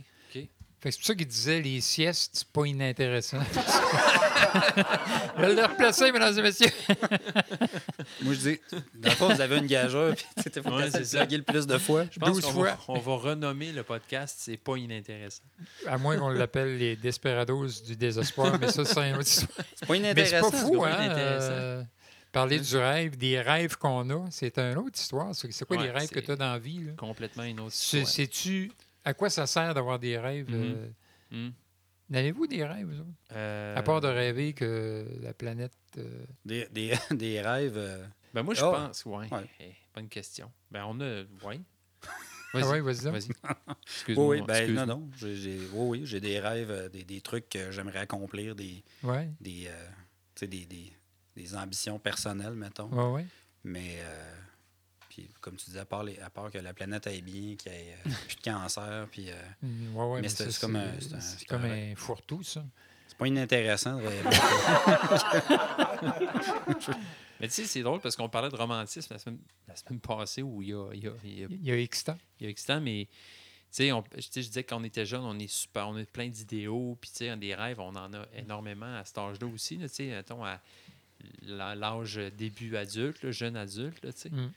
OK. 0.87 0.89
Fait 0.89 0.89
que 0.89 0.93
c'est 0.93 0.99
pour 0.99 1.07
ça 1.07 1.15
qu'il 1.15 1.27
disait 1.27 1.61
les 1.61 1.81
siestes, 1.81 2.31
c'est 2.33 2.47
pas 2.47 2.65
inintéressant. 2.65 3.39
je 5.37 5.41
vais 5.41 5.53
le 5.55 5.63
replacer, 5.65 6.11
mesdames 6.11 6.37
et 6.37 6.41
messieurs. 6.41 6.69
Moi, 8.21 8.33
je 8.33 8.39
dis, 8.39 8.59
dans 8.95 9.09
le 9.09 9.15
fond, 9.15 9.33
vous 9.33 9.41
avez 9.41 9.57
une 9.57 9.67
gageure, 9.67 10.15
puis 10.15 10.25
tu 10.51 10.61
faut 10.61 10.69
Ouais, 10.71 10.89
ça. 10.91 11.25
le 11.25 11.41
plus 11.41 11.67
de 11.67 11.77
fois. 11.77 12.05
Je 12.11 12.19
pense 12.19 12.29
12 12.35 12.41
qu'on 12.45 12.51
fois. 12.51 12.67
va, 12.71 12.77
on 12.89 12.99
va 12.99 13.15
renommer 13.15 13.71
le 13.71 13.83
podcast 13.83 14.37
C'est 14.39 14.57
pas 14.57 14.77
inintéressant. 14.77 15.43
À 15.87 15.97
moins 15.97 16.17
qu'on 16.17 16.29
l'appelle 16.29 16.77
les 16.77 16.95
Desperados 16.95 17.67
du 17.85 17.95
désespoir, 17.95 18.57
mais 18.59 18.71
ça, 18.71 18.85
c'est 18.85 18.99
une 19.09 19.15
autre 19.15 19.27
histoire. 19.27 19.65
C'est 19.75 19.85
pas 19.87 19.93
Mais 19.93 19.97
c'est 19.97 19.99
inintéressant. 19.99 20.51
pas 20.51 20.57
c'est 20.57 20.63
fou, 20.65 20.83
hein? 20.85 21.03
inintéressant. 21.05 21.51
euh, 21.51 21.83
parler 22.31 22.59
du 22.59 22.77
rêve, 22.77 23.17
des 23.17 23.41
rêves 23.41 23.77
qu'on 23.77 24.09
a, 24.09 24.25
c'est 24.31 24.57
une 24.59 24.77
autre 24.77 24.99
histoire. 24.99 25.29
C'est 25.33 25.65
quoi 25.65 25.77
Ouais, 25.77 25.83
les 25.83 25.91
rêves 25.91 26.09
que 26.09 26.19
tu 26.19 26.31
as 26.31 26.35
dans 26.35 26.51
la 26.51 26.59
vie? 26.59 26.79
là? 26.85 26.91
Complètement 26.97 27.43
une 27.43 27.59
autre 27.59 27.73
C'est- 27.73 28.01
histoire. 28.01 28.15
À 29.07 29.13
quoi 29.13 29.29
ça 29.29 29.47
sert 29.47 29.73
d'avoir 29.73 29.99
des 29.99 30.17
rêves? 30.17 30.49
Mhm. 30.49 30.55
euh, 30.75 30.89
Hum. 31.31 31.53
N'avez-vous 32.09 32.45
des 32.47 32.65
rêves, 32.65 32.87
vous 32.87 32.99
autres? 32.99 33.09
Euh, 33.31 33.75
À 33.77 33.81
part 33.81 34.01
de 34.01 34.07
rêver 34.09 34.51
que 34.53 35.05
la 35.21 35.33
planète. 35.33 35.71
euh, 35.97 36.25
Des, 36.43 36.67
des, 36.71 36.91
des 37.11 37.41
rêves. 37.41 37.77
euh, 37.77 38.05
Ben 38.33 38.43
moi, 38.43 38.53
je 38.53 38.61
Ah. 38.65 38.69
pense, 38.71 39.05
ouais. 39.05 39.27
Ouais. 39.31 39.49
Eh, 39.61 39.71
bonne 39.95 40.09
question. 40.09 40.51
Ben 40.71 40.83
on 40.87 40.99
a, 40.99 41.23
ouais. 41.45 41.61
Ah 42.53 42.69
ouais, 42.69 42.81
vas-y. 42.81 43.09
Vas-y. 43.11 43.27
Oui, 43.67 43.73
Excuse-moi. 43.85 44.27
oui, 44.27 44.41
ben, 44.45 44.55
excuse-moi. 44.55 44.85
non, 44.85 44.99
non. 44.99 45.09
J'ai, 45.17 45.57
oui, 45.71 45.99
oui, 45.99 46.01
j'ai 46.05 46.19
des 46.19 46.39
rêves, 46.41 46.89
des, 46.91 47.03
des 47.05 47.21
trucs 47.21 47.47
que 47.47 47.71
j'aimerais 47.71 47.99
accomplir, 47.99 48.55
des, 48.55 48.83
Ouais, 49.03 49.29
des, 49.39 49.67
euh, 49.67 49.87
tu 50.35 50.39
sais, 50.41 50.47
des, 50.47 50.65
des, 50.65 50.91
des 51.35 51.55
ambitions 51.55 51.97
personnelles, 51.99 52.55
mettons. 52.55 52.89
ouais, 52.89 53.13
ouais. 53.21 53.25
Mais, 53.63 53.99
euh, 54.01 54.35
puis, 55.17 55.27
comme 55.41 55.55
tu 55.55 55.65
disais, 55.65 55.79
à 55.79 55.85
part, 55.85 56.03
les- 56.03 56.19
à 56.19 56.29
part 56.29 56.51
que 56.51 56.59
la 56.59 56.73
planète 56.73 57.07
aille 57.07 57.21
bien, 57.23 57.55
qu'il 57.55 57.71
n'y 57.71 57.77
ait 57.77 57.95
euh, 58.05 58.09
plus 58.27 58.35
de 58.37 58.41
cancer, 58.43 59.07
puis 59.11 59.31
euh, 59.31 59.35
ouais, 59.63 60.03
ouais, 60.05 60.15
Mais 60.17 60.21
mais 60.21 60.29
c'est- 60.29 60.59
comme 60.59 60.75
un- 60.75 60.91
c'est- 60.99 61.15
un- 61.15 61.47
comme 61.57 61.65
un 61.65 61.95
fourre-tout, 61.95 62.43
ça. 62.43 62.63
c'est 63.07 63.17
pas 63.17 63.27
inintéressant 63.27 63.97
de. 63.97 64.03
Mais 67.39 67.47
tu 67.47 67.53
sais, 67.53 67.65
c'est 67.65 67.83
drôle 67.83 67.99
parce 68.01 68.15
qu'on 68.15 68.29
parlait 68.29 68.49
de 68.49 68.55
romantisme 68.55 69.13
la 69.13 69.19
semaine, 69.19 69.37
la 69.67 69.75
semaine 69.75 69.99
passée 69.99 70.41
où 70.41 70.61
il 70.63 70.69
y 70.69 70.73
a, 70.73 70.89
il 70.93 71.03
y 71.03 71.07
a, 71.07 71.11
il 71.23 71.39
y 71.39 71.43
a- 71.43 71.47
Il 71.51 71.65
y 71.65 71.71
a 71.71 71.77
X 71.77 72.03
temps. 72.05 72.17
il 72.39 72.45
y 72.45 72.47
a 72.47 72.49
excitant, 72.49 72.81
mais 72.81 73.07
tu 73.11 73.17
sais, 73.69 73.91
on- 73.91 74.01
tu 74.01 74.21
sais, 74.21 74.41
je 74.41 74.47
disais 74.47 74.63
que 74.63 74.69
quand 74.69 74.81
on 74.81 74.83
était 74.83 75.05
jeune, 75.05 75.21
on 75.21 75.37
est 75.37 75.47
super, 75.51 75.87
on 75.89 75.95
a 75.97 76.03
plein 76.05 76.29
d'idéaux, 76.29 76.97
puis 76.99 77.11
tu 77.11 77.17
sais, 77.17 77.37
des 77.37 77.53
rêves, 77.53 77.79
on 77.79 77.95
en 77.95 78.11
a 78.13 78.25
énormément 78.35 78.95
à 78.97 79.05
cet 79.05 79.19
âge-là 79.19 79.45
aussi, 79.47 79.77
là, 79.77 79.87
tu 79.87 79.95
sais, 79.95 80.05
mettons, 80.07 80.43
à 80.45 80.59
l'âge 81.43 82.15
début 82.35 82.75
adulte, 82.75 83.21
là, 83.21 83.31
jeune 83.31 83.55
adulte, 83.55 84.03
là, 84.03 84.11
tu 84.13 84.19
sais. 84.21 84.29
Mm. 84.31 84.51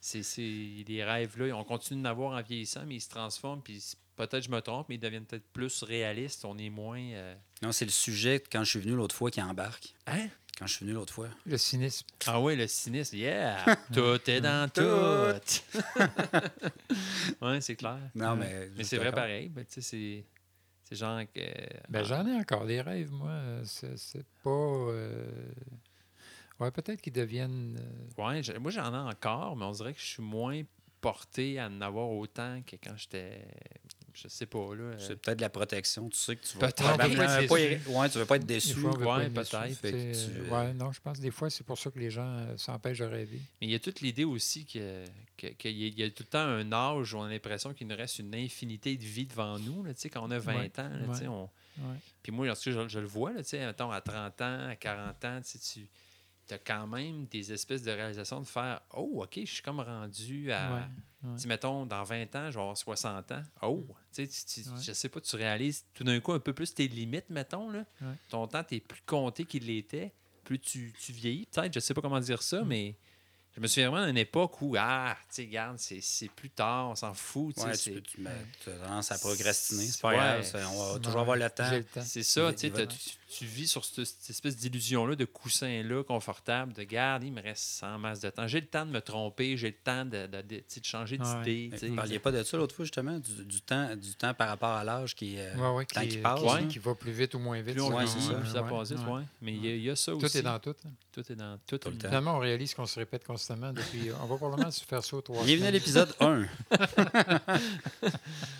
C'est, 0.00 0.22
c'est- 0.22 0.42
les 0.86 1.02
rêves, 1.04 1.36
là, 1.38 1.54
on 1.56 1.64
continue 1.64 2.02
d'en 2.02 2.10
avoir 2.10 2.38
en 2.38 2.42
vieillissant, 2.42 2.84
mais 2.86 2.96
ils 2.96 3.00
se 3.00 3.08
transforment, 3.08 3.62
puis 3.62 3.82
peut-être 4.16 4.42
je 4.44 4.50
me 4.50 4.60
trompe, 4.60 4.88
mais 4.88 4.94
ils 4.96 5.00
deviennent 5.00 5.24
peut-être 5.26 5.46
plus 5.52 5.82
réalistes, 5.82 6.44
on 6.44 6.56
est 6.58 6.70
moins... 6.70 7.00
euh, 7.00 7.34
non, 7.62 7.72
c'est 7.72 7.84
le 7.86 7.90
sujet, 7.90 8.42
quand 8.50 8.62
je 8.64 8.70
suis 8.70 8.80
venu 8.80 8.94
l'autre 8.94 9.14
fois, 9.14 9.30
qui 9.30 9.40
embarque. 9.42 9.94
Hein? 10.06 10.28
Quand 10.58 10.66
je 10.66 10.74
suis 10.74 10.84
venu 10.86 10.94
l'autre 10.94 11.12
fois. 11.12 11.28
Le 11.44 11.58
cynisme. 11.58 12.06
Ah 12.26 12.40
oui, 12.40 12.56
le 12.56 12.66
cynisme, 12.66 13.16
yeah! 13.16 13.62
tout 13.92 14.18
est 14.30 14.40
dans 14.40 14.70
tout! 14.70 14.80
oui, 17.42 17.56
c'est 17.60 17.76
clair. 17.76 17.98
Non, 18.14 18.36
mais. 18.36 18.70
Mais 18.76 18.84
c'est 18.84 18.96
vrai 18.98 19.12
pareil, 19.12 19.48
ben, 19.48 19.64
tu 19.64 19.74
sais, 19.74 19.80
c'est... 19.82 20.24
C'est 20.88 20.94
genre 20.96 21.20
que... 21.34 21.40
Ben, 21.88 22.00
ah, 22.00 22.04
j'en 22.04 22.26
ai 22.28 22.34
encore 22.36 22.64
des 22.64 22.80
rêves, 22.80 23.10
moi. 23.10 23.32
C'est 23.64 23.98
c'est 23.98 24.24
pas. 24.44 24.50
euh, 24.50 25.26
Ouais, 26.60 26.70
peut-être 26.70 27.00
qu'ils 27.02 27.12
deviennent. 27.12 27.78
euh, 28.18 28.22
Ouais, 28.28 28.42
je- 28.42 28.52
moi 28.52 28.70
j'en 28.70 28.92
ai 28.94 29.10
encore, 29.10 29.56
mais 29.56 29.64
on 29.64 29.72
dirait 29.72 29.92
que 29.92 30.00
je 30.00 30.06
suis 30.06 30.22
moins 30.22 30.62
porté 31.00 31.58
à 31.58 31.66
en 31.68 31.80
avoir 31.82 32.08
autant 32.10 32.62
que 32.66 32.76
quand 32.82 32.96
j'étais. 32.96 33.46
Je 34.14 34.28
sais 34.28 34.46
pas, 34.46 34.74
là. 34.74 34.82
euh, 34.82 34.94
C'est 34.98 35.16
peut-être 35.20 35.36
de 35.36 35.42
la 35.42 35.50
protection. 35.50 36.08
Tu 36.08 36.16
sais 36.16 36.36
que 36.36 36.46
tu 36.46 36.56
vas 36.56 36.72
probablement 36.72 37.16
pas 37.26 37.42
être 37.42 37.48
pas 37.50 37.56
déçu. 37.58 37.90
y- 37.90 37.94
ouais, 37.94 38.08
tu 38.08 38.18
veux 38.18 38.24
pas 38.24 38.36
être 38.36 38.46
déçu. 38.46 38.72
fois, 38.74 38.90
ouais, 39.18 39.26
être 39.26 39.32
déçu, 39.34 39.50
peut-être. 39.82 39.82
tu 39.82 40.32
que 40.32 40.38
euh, 40.40 40.50
Ouais, 40.66 40.72
non, 40.72 40.90
je 40.90 41.00
pense 41.02 41.18
que 41.18 41.22
des 41.22 41.30
fois, 41.30 41.50
c'est 41.50 41.64
pour 41.64 41.76
ça 41.78 41.90
que 41.90 41.98
les 41.98 42.10
gens 42.10 42.26
euh, 42.38 42.56
s'empêchent 42.56 43.00
de 43.00 43.04
rêver. 43.04 43.38
Mais 43.60 43.66
il 43.66 43.70
y 43.70 43.74
a 43.74 43.78
toute 43.78 44.00
l'idée 44.00 44.24
aussi 44.24 44.64
que- 44.64 45.04
que- 45.36 45.48
qu'il 45.48 45.72
y, 45.72 45.84
a- 45.84 45.88
il 45.88 45.98
y 45.98 46.02
a 46.02 46.08
tout 46.08 46.22
le 46.22 46.28
temps 46.30 46.38
un 46.38 46.72
âge 46.72 47.12
où 47.12 47.18
on 47.18 47.24
a 47.24 47.28
l'impression 47.28 47.74
qu'il 47.74 47.88
nous 47.88 47.96
reste 47.96 48.18
une 48.18 48.34
infinité 48.34 48.96
de 48.96 49.04
vie 49.04 49.26
devant 49.26 49.58
nous. 49.58 49.84
Là, 49.84 49.92
tu 49.92 50.00
sais, 50.00 50.08
quand 50.08 50.26
on 50.26 50.30
a 50.30 50.38
20 50.38 50.54
Ouais, 50.56 50.80
ans, 50.80 50.88
là, 50.88 50.98
tu 51.12 51.14
sais, 51.18 51.20
ouais. 51.24 51.28
on- 51.28 51.50
Ouais. 51.78 51.96
Puis 52.22 52.32
moi, 52.32 52.46
lorsque 52.46 52.70
je, 52.70 52.88
je 52.88 52.98
le 53.00 53.06
vois, 53.06 53.32
là, 53.34 53.42
tu 53.42 53.50
sais, 53.50 53.58
mettons, 53.66 53.90
à 53.90 54.00
30 54.00 54.40
ans, 54.40 54.68
à 54.68 54.76
40 54.76 55.22
ans, 55.26 55.40
tu 55.44 55.58
sais, 55.58 55.80
tu 56.46 56.54
as 56.54 56.58
quand 56.58 56.86
même 56.86 57.26
des 57.26 57.52
espèces 57.52 57.82
de 57.82 57.90
réalisations 57.90 58.40
de 58.40 58.46
faire 58.46 58.80
Oh, 58.94 59.22
OK, 59.22 59.40
je 59.40 59.50
suis 59.50 59.62
comme 59.62 59.80
rendu 59.80 60.52
à. 60.52 60.72
Ouais, 60.72 60.78
ouais. 60.80 61.34
Tu 61.36 61.42
sais, 61.42 61.48
mettons, 61.48 61.86
dans 61.86 62.04
20 62.04 62.22
ans, 62.36 62.50
je 62.50 62.54
vais 62.54 62.60
avoir 62.60 62.76
60 62.76 63.32
ans. 63.32 63.42
Oh, 63.62 63.84
tu 64.14 64.26
sais, 64.26 64.28
tu- 64.28 64.62
tu- 64.62 64.68
Ouais. 64.70 64.76
je 64.80 64.92
sais 64.92 65.08
pas, 65.08 65.20
tu 65.20 65.34
réalises 65.36 65.84
tout 65.92 66.04
d'un 66.04 66.20
coup 66.20 66.32
un 66.32 66.38
peu 66.38 66.52
plus 66.52 66.72
tes 66.72 66.86
limites, 66.86 67.30
mettons. 67.30 67.70
Là. 67.70 67.84
Ouais. 68.00 68.14
Ton 68.28 68.46
temps, 68.46 68.62
tu 68.62 68.76
es 68.76 68.80
plus 68.80 69.02
compté 69.04 69.44
qu'il 69.44 69.66
l'était. 69.66 70.12
Plus 70.44 70.60
tu, 70.60 70.92
tu 71.00 71.10
vieillis, 71.12 71.46
peut-être, 71.46 71.74
je 71.74 71.80
sais 71.80 71.94
pas 71.94 72.00
comment 72.00 72.20
dire 72.20 72.40
ça, 72.42 72.62
Mm. 72.62 72.68
mais 72.68 72.94
je 73.56 73.60
me 73.60 73.66
souviens 73.66 73.90
vraiment 73.90 74.06
d'une 74.06 74.18
époque 74.18 74.62
où, 74.62 74.76
ah, 74.78 75.16
tu 75.22 75.26
sais, 75.30 75.42
regarde, 75.46 75.78
c'est 75.80 76.00
c'est 76.00 76.28
plus 76.28 76.50
tard, 76.50 76.90
on 76.90 76.94
s'en 76.94 77.12
fout. 77.14 77.54
tu 77.56 77.62
sais, 77.62 77.66
Ouais, 77.66 77.74
c'est- 77.74 77.92
tu, 77.94 78.02
tu, 78.02 78.20
ben, 78.20 78.30
tu 78.62 78.70
as 78.70 78.74
tendance 78.76 79.10
à 79.10 79.18
procrastiner. 79.18 79.86
C'est 79.86 80.00
pas 80.00 80.08
Ouais. 80.10 80.14
grave. 80.16 80.42
ça, 80.44 80.70
on 80.70 80.92
va 80.92 80.98
toujours 81.00 81.14
Ouais, 81.16 81.20
avoir 81.22 81.36
le 81.36 81.50
temps. 81.50 81.80
temps. 81.94 82.02
c'est 82.04 82.22
ça, 82.22 82.52
tu 82.52 82.70
sais, 82.70 82.70
tu 83.28 83.44
vis 83.44 83.66
sur 83.66 83.84
cette, 83.84 84.04
cette 84.06 84.30
espèce 84.30 84.56
d'illusion-là, 84.56 85.16
de 85.16 85.24
coussin-là, 85.24 86.04
confortable, 86.04 86.72
de 86.74 86.84
garde, 86.84 87.24
il 87.24 87.32
me 87.32 87.42
reste 87.42 87.62
100 87.64 87.98
masse 87.98 88.20
de 88.20 88.30
temps. 88.30 88.46
J'ai 88.46 88.60
le 88.60 88.66
temps 88.68 88.86
de 88.86 88.92
me 88.92 89.00
tromper, 89.00 89.56
j'ai 89.56 89.68
le 89.70 89.74
temps 89.74 90.04
de, 90.04 90.26
de, 90.28 90.42
de- 90.42 90.56
de 90.58 90.84
changer 90.84 91.18
Ouais. 91.18 91.34
d'idée. 91.42 91.70
tu 91.72 91.78
sais. 91.78 91.88
Vous 91.88 91.96
parliez 91.96 92.18
pas 92.20 92.30
de 92.30 92.42
ça 92.44 92.56
l'autre 92.56 92.74
fois, 92.76 92.84
justement, 92.84 93.18
du, 93.18 93.44
du 93.44 93.60
temps, 93.62 93.96
du 93.96 94.14
temps 94.14 94.32
par 94.32 94.48
rapport 94.48 94.70
à 94.70 94.84
l'âge 94.84 95.14
qui, 95.16 95.34
euh, 95.38 95.54
Ouais, 95.56 95.76
ouais, 95.78 95.86
qui, 95.86 96.18
passe. 96.18 96.40
Ouais. 96.40 96.50
hein. 96.50 96.68
qui 96.68 96.78
va 96.78 96.94
plus 96.94 97.10
vite 97.12 97.34
ou 97.34 97.40
moins 97.40 97.60
vite. 97.60 97.74
Plus 97.74 97.82
on 97.82 97.94
Ouais, 97.96 98.06
ça. 98.06 98.14
plus 98.34 98.50
ça 98.52 98.62
Ouais, 98.62 98.70
passe 98.70 98.92
vite, 98.92 99.00
ouais. 99.06 99.12
ouais. 99.12 99.22
Mais 99.42 99.52
il 99.54 99.64
y, 99.64 99.68
a- 99.68 99.74
il 99.74 99.82
y 99.82 99.90
a 99.90 99.96
ça 99.96 100.12
Tout 100.12 100.24
aussi. 100.24 100.38
est 100.38 100.42
dans 100.42 100.58
tout. 100.60 100.74
hein. 100.86 100.90
Tout 101.12 101.32
est 101.32 101.36
dans 101.36 101.58
tout. 101.66 101.78
Tout 101.78 101.90
le 101.90 101.96
temps. 101.98 102.08
Finalement, 102.08 102.36
on 102.36 102.38
réalise 102.40 102.74
qu'on 102.74 102.86
se 102.86 102.98
répète 103.00 103.24
constamment 103.24 103.72
depuis. 103.72 104.10
On 104.22 104.26
va 104.26 104.36
probablement 104.36 104.70
se 104.70 104.84
faire 104.84 105.02
ça 105.02 105.16
aux 105.16 105.20
trois 105.22 105.42
Bienvenue 105.44 105.54
à 105.54 105.58
semaines. 105.58 105.74
l'épisode 105.74 106.14
1. 106.20 106.46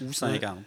Ou 0.02 0.12
50. 0.12 0.58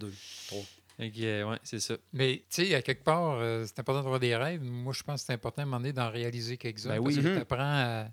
2, 0.00 0.12
3. 0.48 0.58
Ok, 0.98 1.12
ouais, 1.16 1.58
c'est 1.64 1.80
ça. 1.80 1.94
Mais, 2.12 2.44
tu 2.50 2.66
sais, 2.66 2.74
à 2.74 2.82
quelque 2.82 3.02
part, 3.02 3.38
euh, 3.40 3.64
c'est 3.66 3.78
important 3.80 4.02
d'avoir 4.02 4.20
des 4.20 4.36
rêves. 4.36 4.62
Moi, 4.62 4.92
je 4.92 5.02
pense 5.02 5.22
que 5.22 5.26
c'est 5.26 5.32
important 5.32 5.62
à 5.62 5.64
un 5.64 5.66
moment 5.66 5.78
donné 5.78 5.92
d'en 5.92 6.10
réaliser 6.10 6.56
quelques-uns. 6.58 6.90
Ben 6.90 7.02
parce 7.02 7.16
oui. 7.16 7.22
que 7.22 7.28
Mhm. 7.28 7.38
t'apprends 7.38 7.56
à, 7.60 7.62
à 7.64 8.00
un 8.04 8.10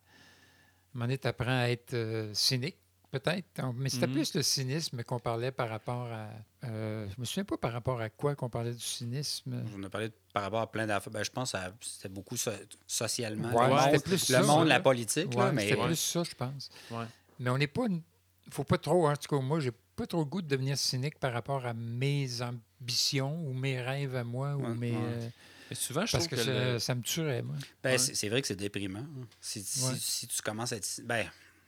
moment 0.94 1.06
donné, 1.06 1.18
t'apprends 1.18 1.60
à 1.62 1.70
être 1.70 1.94
euh, 1.94 2.34
cynique, 2.34 2.78
peut-être. 3.12 3.46
Mais 3.76 3.90
c'était 3.90 4.08
Mhm. 4.08 4.14
plus 4.14 4.34
le 4.34 4.42
cynisme 4.44 5.04
qu'on 5.04 5.20
parlait 5.20 5.52
par 5.52 5.70
rapport 5.70 6.08
à. 6.12 6.30
euh, 6.66 7.06
je 7.14 7.20
me 7.20 7.26
souviens 7.26 7.44
pas 7.44 7.58
par 7.58 7.74
rapport 7.74 8.00
à 8.02 8.10
quoi 8.10 8.36
qu'on 8.36 8.50
parlait 8.50 8.74
du 8.74 8.80
cynisme. 8.82 9.64
On 9.78 9.84
a 9.84 9.90
parlé 9.90 10.10
par 10.34 10.44
rapport 10.44 10.62
à 10.62 10.72
plein 10.72 10.88
d'affaires. 10.88 11.12
Ben, 11.12 11.24
je 11.24 11.32
pense 11.32 11.52
que 11.52 11.58
c'était 11.82 12.10
beaucoup 12.10 12.38
so- 12.38 12.52
socialement. 12.88 13.50
Ouais, 13.54 13.68
le 13.70 13.78
c'était 13.78 13.92
monde, 13.92 14.04
plus 14.04 14.30
le 14.30 14.36
ça, 14.36 14.42
monde, 14.44 14.60
ça. 14.68 14.74
la 14.74 14.80
politique. 14.80 15.34
là, 15.36 15.46
Ouais, 15.48 15.52
mais 15.52 15.68
c'était 15.70 15.80
Ouais. 15.82 15.86
plus 15.88 15.96
ça, 16.00 16.24
je 16.24 16.34
pense. 16.36 16.70
Ouais. 16.92 17.06
Mais 17.40 17.50
on 17.50 17.58
n'est 17.58 17.68
pas. 17.68 17.86
faut 18.52 18.64
pas 18.64 18.78
trop, 18.80 19.06
hein, 19.08 19.14
en 19.14 19.16
tout 19.16 19.28
cas, 19.36 19.42
moi, 19.44 19.60
j'ai 19.60 19.72
pas 19.96 20.08
trop 20.08 20.20
le 20.20 20.26
goût 20.26 20.42
de 20.42 20.48
devenir 20.48 20.76
cynique 20.78 21.20
par 21.20 21.32
rapport 21.34 21.66
à 21.68 21.74
mes 21.74 22.42
ambitions 22.42 22.64
ou 23.48 23.54
mes 23.54 23.82
rêves 23.82 24.16
à 24.16 24.24
moi. 24.24 24.56
ou 24.56 24.64
Ouais, 24.64 24.76
mes, 24.76 24.92
ouais. 24.92 24.98
euh, 24.98 25.30
Mais 25.70 25.76
souvent, 25.76 26.06
je 26.06 26.12
parce 26.14 26.28
trouve 26.28 26.40
que, 26.40 26.44
que, 26.46 26.52
ça, 26.52 26.72
le- 26.74 26.80
ça 26.80 26.96
me 26.96 27.02
tuerait, 27.02 27.42
moi. 27.42 27.56
ben, 27.84 27.92
Ouais. 27.92 27.98
c'est 27.98 28.30
vrai 28.30 28.42
que 28.42 28.48
c'est 28.48 28.56
déprimant. 28.56 29.00
hein. 29.00 29.28
Si, 29.42 29.62
si- 29.62 29.84
Ouais. 29.86 29.94
si 29.98 30.28
tu 30.28 30.42
commences 30.42 30.72
à 30.74 30.78
être. 30.78 31.02
Ben, 31.06 31.26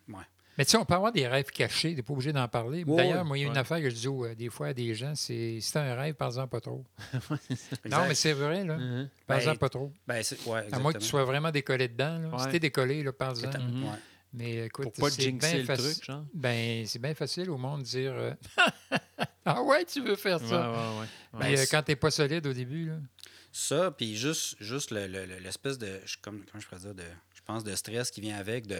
ouais. 0.10 0.16
Mais 0.58 0.66
tu 0.66 0.72
sais, 0.72 0.78
on 0.78 0.84
peut 0.86 0.94
avoir 0.96 1.14
des 1.14 1.26
rêves 1.28 1.50
cachés, 1.50 1.96
t'es 1.96 2.02
pas 2.02 2.12
obligé 2.12 2.34
d'en 2.34 2.48
parler. 2.48 2.84
Ouais, 2.84 2.98
D'ailleurs, 2.98 3.24
moi, 3.24 3.38
il 3.38 3.42
y 3.42 3.44
a 3.46 3.48
une 3.48 3.54
ouais. 3.54 3.60
affaire 3.60 3.80
que 3.80 3.90
je 3.90 3.96
dis 3.96 4.08
euh, 4.08 4.36
des 4.36 4.50
fois 4.50 4.68
à 4.68 4.74
des 4.74 4.94
gens, 4.94 5.16
c'est 5.16 5.60
si 5.62 5.72
t'as 5.72 5.82
un 5.82 5.96
rêve, 5.96 6.14
parle-en 6.16 6.46
pas 6.48 6.60
trop. 6.60 6.84
Non, 7.90 8.06
mais 8.08 8.16
c'est 8.16 8.34
vrai, 8.34 8.66
là. 8.66 8.78
Mhm. 8.78 9.10
Parle-en 9.28 9.46
Ben, 9.52 9.58
pas 9.58 9.70
trop. 9.70 9.94
Ben, 10.06 10.22
c'est- 10.24 10.46
ouais, 10.46 10.68
À 10.72 10.80
moins 10.80 10.92
que 10.92 10.98
tu 11.00 11.06
sois 11.06 11.24
vraiment 11.24 11.52
décollé 11.52 11.88
dedans. 11.88 12.18
Là. 12.20 12.38
Si 12.40 12.50
t'es 12.50 12.60
décollé, 12.60 13.02
là, 13.02 13.14
parle-en. 13.14 13.60
Mhm. 13.60 13.84
ouais. 13.86 13.90
Mais 14.34 14.66
écoute, 14.68 14.84
Pour 14.86 14.94
pas 14.94 15.10
c'est 15.10 15.22
jinxer 15.24 15.50
bien 15.50 15.58
le 15.60 15.64
faci- 15.66 15.94
truc, 15.96 16.06
genre. 16.06 16.26
Ben, 16.34 16.86
c'est 16.86 17.00
bien 17.00 17.14
facile 17.16 17.50
au 17.50 17.58
monde 17.58 17.82
de 17.82 17.86
dire 17.86 18.14
euh, 18.14 18.34
Ah 19.46 19.62
ouais, 19.64 19.86
tu 19.86 20.02
veux 20.02 20.16
faire 20.16 20.40
ça? 20.40 20.72
ouais, 20.72 21.00
ouais. 21.02 21.08
Puis, 21.40 21.40
Ben, 21.54 21.58
euh, 21.60 21.66
quand 21.72 21.82
t'es 21.84 21.96
pas 21.96 22.12
solide 22.12 22.46
au 22.48 22.54
début, 22.54 22.88
là. 22.88 22.96
Ça, 23.52 23.92
puis 23.92 24.16
juste, 24.16 24.56
juste 24.62 24.92
le- 24.92 25.08
le- 25.08 25.26
le- 25.26 25.40
l'espèce 25.40 25.78
de. 25.78 26.00
je- 26.06 26.16
Comme, 26.22 26.44
comment 26.50 26.62
je 26.62 26.68
pourrais 26.68 26.80
dire, 26.82 26.94
de, 26.96 27.04
je 27.34 27.42
pense, 27.46 27.64
de 27.64 27.76
stress 27.76 28.12
qui 28.12 28.22
vient 28.22 28.38
avec, 28.38 28.68
de. 28.68 28.78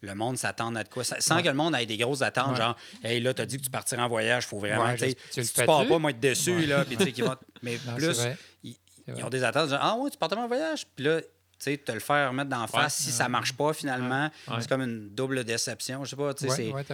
Le 0.00 0.14
monde 0.14 0.38
s'attend 0.38 0.74
à 0.76 0.84
de 0.84 0.88
quoi? 0.88 1.02
Sans 1.04 1.36
Ouais. 1.36 1.42
que 1.42 1.48
le 1.48 1.54
monde 1.54 1.74
ait 1.74 1.84
des 1.84 1.96
grosses 1.96 2.22
attentes, 2.22 2.52
Ouais. 2.52 2.56
genre, 2.56 2.76
hey, 3.02 3.20
là, 3.20 3.34
t'as 3.34 3.46
dit 3.46 3.58
que 3.58 3.62
tu 3.64 3.70
partirais 3.70 4.02
en 4.02 4.08
voyage, 4.08 4.46
faut 4.46 4.58
vraiment. 4.60 4.84
Ouais, 4.84 4.96
tu 4.96 5.42
si 5.42 5.52
tu 5.52 5.64
pars 5.64 5.86
pas, 5.86 5.98
moi, 5.98 6.10
être 6.10 6.20
dessus, 6.20 6.54
Ouais. 6.54 6.66
là, 6.66 6.84
puis 6.84 6.96
tu 6.96 7.04
sais, 7.04 7.12
qu'ils 7.12 7.24
vont. 7.24 7.34
Mais 7.62 7.78
Non, 7.86 7.96
plus, 7.96 8.16
ils, 8.62 8.76
ils 9.08 9.24
ont 9.24 9.28
des 9.28 9.42
attentes, 9.42 9.70
genre, 9.70 9.80
ah 9.82 9.96
ouais, 9.96 10.08
tu 10.10 10.16
partais 10.16 10.36
en 10.36 10.46
voyage, 10.46 10.86
puis 10.94 11.04
là, 11.04 11.20
sais, 11.64 11.76
te 11.78 11.92
le 11.92 12.00
faire 12.00 12.32
mettre 12.32 12.50
d'en 12.50 12.66
face 12.66 12.96
si 12.96 13.10
ça 13.10 13.28
marche 13.28 13.52
pas 13.52 13.72
finalement. 13.72 14.30
Ouais. 14.48 14.56
C'est 14.60 14.68
comme 14.68 14.82
une 14.82 15.08
double 15.10 15.44
déception. 15.44 16.04
Je 16.04 16.10
sais 16.10 16.16
pas, 16.16 16.32
tu 16.34 16.48
sais, 16.48 16.70
Ouais, 16.72 16.84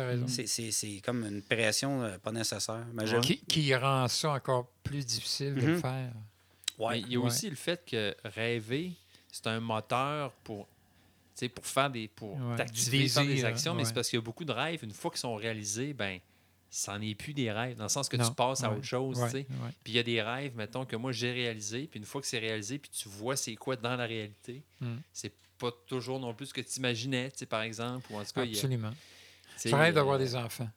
c'est- 0.72 1.00
comme 1.04 1.24
une 1.24 1.42
pression 1.42 2.02
euh, 2.02 2.18
pas 2.18 2.32
nécessaire. 2.32 2.84
Qui, 3.22 3.38
qui 3.40 3.74
rend 3.74 4.08
ça 4.08 4.30
encore 4.32 4.68
plus 4.82 5.04
difficile 5.04 5.54
de 5.54 5.60
le 5.66 5.74
Mhm. 5.74 5.80
faire? 5.80 6.12
Il 6.96 7.12
y 7.12 7.16
a 7.16 7.18
Ouais. 7.20 7.26
aussi 7.26 7.48
le 7.50 7.56
fait 7.56 7.82
que 7.88 8.14
rêver, 8.24 8.92
c'est 9.30 9.46
un 9.46 9.60
moteur 9.60 10.32
pour, 10.42 10.66
tu 10.66 10.70
sais, 11.34 11.48
pour 11.48 11.64
faire 11.66 11.90
des. 11.90 12.08
pour 12.08 12.36
faire 12.56 12.66
des 12.66 13.44
actions, 13.44 13.74
mais 13.74 13.84
c'est 13.84 13.92
parce 13.94 14.08
qu'il 14.08 14.16
y 14.18 14.22
a 14.22 14.24
beaucoup 14.24 14.44
de 14.44 14.52
rêves, 14.52 14.82
une 14.82 14.92
fois 14.92 15.10
qu'ils 15.10 15.20
sont 15.20 15.34
réalisés, 15.36 15.92
ben 15.92 16.18
c'en 16.76 17.00
est 17.00 17.14
plus 17.14 17.34
des 17.34 17.52
rêves, 17.52 17.76
dans 17.76 17.84
le 17.84 17.88
sens 17.88 18.08
que 18.08 18.16
Non, 18.16 18.28
tu 18.28 18.34
passes 18.34 18.64
à 18.64 18.70
ouais, 18.70 18.76
autre 18.78 18.84
chose, 18.86 19.18
ouais, 19.20 19.32
ouais. 19.32 19.46
Puis 19.84 19.92
il 19.92 19.96
y 19.96 19.98
a 19.98 20.02
des 20.02 20.20
rêves, 20.20 20.56
mettons, 20.56 20.84
que 20.84 20.96
moi 20.96 21.12
j'ai 21.12 21.30
réalisé, 21.32 21.86
puis 21.86 22.00
une 22.00 22.06
fois 22.06 22.20
que 22.20 22.26
c'est 22.26 22.38
réalisé, 22.40 22.78
puis 22.78 22.90
tu 22.90 23.08
vois 23.08 23.36
c'est 23.36 23.54
quoi 23.54 23.76
dans 23.76 23.94
la 23.96 24.06
réalité, 24.06 24.62
Mm. 24.80 24.96
c'est 25.12 25.32
pas 25.58 25.70
toujours 25.86 26.18
non 26.18 26.34
plus 26.34 26.46
ce 26.46 26.54
que 26.54 26.60
tu 26.60 26.78
imaginais, 26.80 27.30
par 27.48 27.62
exemple, 27.62 28.06
ou 28.10 28.16
en 28.18 28.24
tout 28.24 28.32
cas, 28.34 28.40
a- 28.40 28.44
Absolument. 28.44 28.92
sais, 29.56 29.68
Je 29.68 29.76
rêve 29.76 29.94
d'avoir 29.94 30.16
euh, 30.16 30.18
des 30.18 30.34
enfants, 30.34 30.68